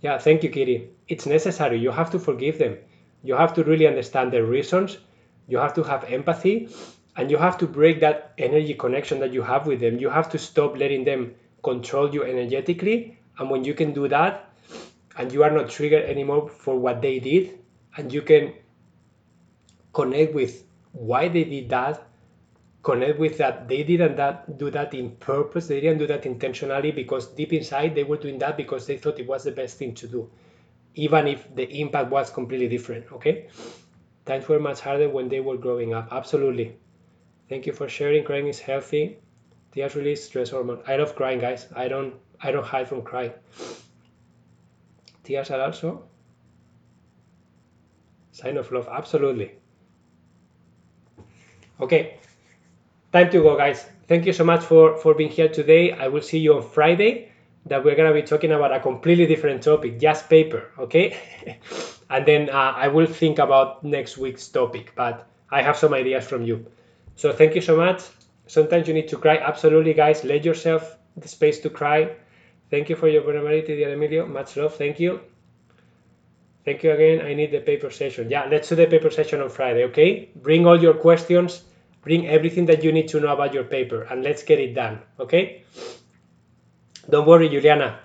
Yeah, 0.00 0.18
thank 0.18 0.42
you, 0.42 0.50
Kitty. 0.50 0.90
It's 1.08 1.26
necessary. 1.26 1.78
You 1.78 1.90
have 1.90 2.10
to 2.10 2.18
forgive 2.18 2.58
them. 2.58 2.78
You 3.22 3.34
have 3.34 3.54
to 3.54 3.64
really 3.64 3.86
understand 3.86 4.32
their 4.32 4.44
reasons. 4.44 4.98
You 5.48 5.58
have 5.58 5.74
to 5.74 5.82
have 5.82 6.04
empathy 6.04 6.68
and 7.18 7.32
you 7.32 7.36
have 7.36 7.58
to 7.58 7.66
break 7.66 7.98
that 7.98 8.32
energy 8.38 8.74
connection 8.74 9.18
that 9.18 9.32
you 9.32 9.42
have 9.42 9.66
with 9.66 9.80
them. 9.80 9.98
You 9.98 10.08
have 10.08 10.30
to 10.30 10.38
stop 10.38 10.78
letting 10.78 11.02
them 11.02 11.34
control 11.64 12.14
you 12.14 12.22
energetically. 12.22 13.18
And 13.38 13.50
when 13.50 13.64
you 13.64 13.74
can 13.74 13.92
do 13.92 14.06
that 14.06 14.52
and 15.16 15.32
you 15.32 15.42
are 15.42 15.50
not 15.50 15.68
triggered 15.68 16.04
anymore 16.04 16.48
for 16.48 16.78
what 16.78 17.02
they 17.02 17.18
did 17.18 17.58
and 17.96 18.12
you 18.12 18.22
can 18.22 18.52
connect 19.92 20.32
with 20.32 20.62
why 20.92 21.26
they 21.26 21.42
did 21.42 21.68
that 21.70 22.06
connect 22.84 23.18
with 23.18 23.36
that 23.38 23.66
they 23.68 23.82
didn't 23.82 24.14
that 24.14 24.56
do 24.56 24.70
that 24.70 24.94
in 24.94 25.10
purpose 25.16 25.66
they 25.66 25.80
didn't 25.80 25.98
do 25.98 26.06
that 26.06 26.24
intentionally 26.24 26.92
because 26.92 27.26
deep 27.26 27.52
inside 27.52 27.94
they 27.94 28.04
were 28.04 28.16
doing 28.16 28.38
that 28.38 28.56
because 28.56 28.86
they 28.86 28.96
thought 28.96 29.18
it 29.18 29.26
was 29.26 29.42
the 29.42 29.50
best 29.50 29.76
thing 29.76 29.92
to 29.92 30.06
do 30.06 30.30
even 30.94 31.26
if 31.26 31.52
the 31.56 31.68
impact 31.80 32.10
was 32.10 32.30
completely 32.30 32.68
different 32.68 33.10
okay? 33.12 33.48
Times 34.24 34.48
were 34.48 34.60
much 34.60 34.80
harder 34.80 35.08
when 35.08 35.28
they 35.28 35.40
were 35.40 35.56
growing 35.56 35.92
up 35.94 36.08
absolutely 36.12 36.76
Thank 37.48 37.66
you 37.66 37.72
for 37.72 37.88
sharing. 37.88 38.24
Crying 38.24 38.46
is 38.46 38.60
healthy. 38.60 39.18
Tears 39.72 39.94
release 39.94 40.24
stress 40.24 40.50
hormone. 40.50 40.82
I 40.86 40.96
love 40.96 41.14
crying, 41.14 41.38
guys. 41.38 41.66
I 41.74 41.88
don't 41.88 42.14
I 42.40 42.52
don't 42.52 42.64
hide 42.64 42.88
from 42.88 43.02
crying. 43.02 43.32
Tears 45.24 45.50
are 45.50 45.60
also 45.60 46.04
sign 48.32 48.56
of 48.56 48.70
love. 48.70 48.88
Absolutely. 48.90 49.52
Okay. 51.80 52.18
Time 53.12 53.30
to 53.30 53.42
go, 53.42 53.56
guys. 53.56 53.86
Thank 54.06 54.26
you 54.26 54.32
so 54.32 54.44
much 54.44 54.62
for 54.62 54.96
for 54.98 55.14
being 55.14 55.30
here 55.30 55.48
today. 55.48 55.92
I 55.92 56.08
will 56.08 56.22
see 56.22 56.38
you 56.38 56.56
on 56.56 56.62
Friday. 56.62 57.32
That 57.66 57.84
we're 57.84 57.96
gonna 57.96 58.14
be 58.14 58.22
talking 58.22 58.52
about 58.52 58.72
a 58.72 58.80
completely 58.80 59.26
different 59.26 59.62
topic, 59.62 59.98
just 60.00 60.28
paper. 60.30 60.70
Okay. 60.78 61.16
and 62.10 62.24
then 62.24 62.48
uh, 62.48 62.72
I 62.76 62.88
will 62.88 63.06
think 63.06 63.38
about 63.38 63.84
next 63.84 64.16
week's 64.16 64.48
topic, 64.48 64.92
but 64.96 65.26
I 65.50 65.62
have 65.62 65.76
some 65.76 65.92
ideas 65.92 66.26
from 66.26 66.44
you. 66.44 66.64
So 67.18 67.32
thank 67.32 67.56
you 67.56 67.60
so 67.60 67.76
much. 67.76 68.02
Sometimes 68.46 68.86
you 68.86 68.94
need 68.94 69.08
to 69.08 69.16
cry. 69.18 69.38
Absolutely, 69.38 69.92
guys. 69.92 70.22
Let 70.22 70.44
yourself 70.44 70.96
the 71.16 71.26
space 71.26 71.58
to 71.60 71.68
cry. 71.68 72.12
Thank 72.70 72.88
you 72.88 72.94
for 72.94 73.08
your 73.08 73.22
vulnerability, 73.22 73.74
dear 73.74 73.92
Emilio. 73.92 74.24
Much 74.24 74.56
love. 74.56 74.76
Thank 74.76 75.00
you. 75.00 75.20
Thank 76.64 76.84
you 76.84 76.92
again. 76.92 77.26
I 77.26 77.34
need 77.34 77.50
the 77.50 77.58
paper 77.58 77.90
session. 77.90 78.30
Yeah, 78.30 78.46
let's 78.48 78.68
do 78.68 78.76
the 78.76 78.86
paper 78.86 79.10
session 79.10 79.40
on 79.40 79.50
Friday, 79.50 79.82
okay? 79.86 80.30
Bring 80.36 80.64
all 80.64 80.80
your 80.80 80.94
questions. 80.94 81.64
Bring 82.02 82.28
everything 82.28 82.66
that 82.66 82.84
you 82.84 82.92
need 82.92 83.08
to 83.08 83.18
know 83.18 83.32
about 83.32 83.52
your 83.52 83.64
paper 83.64 84.02
and 84.02 84.22
let's 84.22 84.44
get 84.44 84.60
it 84.60 84.74
done, 84.74 85.00
okay? 85.18 85.64
Don't 87.10 87.26
worry, 87.26 87.48
Juliana. 87.48 87.98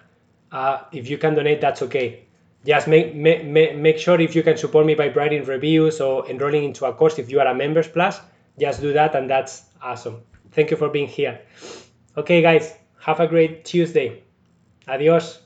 Uh, 0.52 0.86
if 0.92 1.08
you 1.08 1.20
can 1.20 1.36
donate, 1.36 1.62
that's 1.62 1.84
okay. 1.84 2.24
Just 2.66 2.88
make, 2.88 3.14
make, 3.14 3.46
make 3.46 4.00
sure 4.00 4.20
if 4.20 4.36
you 4.36 4.42
can 4.42 4.58
support 4.58 4.88
me 4.88 4.96
by 4.96 5.10
writing 5.10 5.46
reviews 5.46 6.02
or 6.02 6.28
enrolling 6.28 6.64
into 6.64 6.86
a 6.86 6.94
course 6.94 7.20
if 7.20 7.30
you 7.30 7.40
are 7.40 7.48
a 7.48 7.54
Members 7.54 7.88
Plus 7.88 8.20
just 8.60 8.82
do 8.82 8.94
that 8.94 9.16
and 9.16 9.30
that's 9.30 9.64
awesome. 9.82 10.22
Thank 10.52 10.72
you 10.72 10.78
for 10.78 10.90
being 10.90 11.08
here. 11.08 11.42
Okay, 12.16 12.42
guys, 12.42 12.74
have 13.00 13.20
a 13.20 13.28
great 13.28 13.66
Tuesday. 13.66 14.24
Adios. 14.88 15.43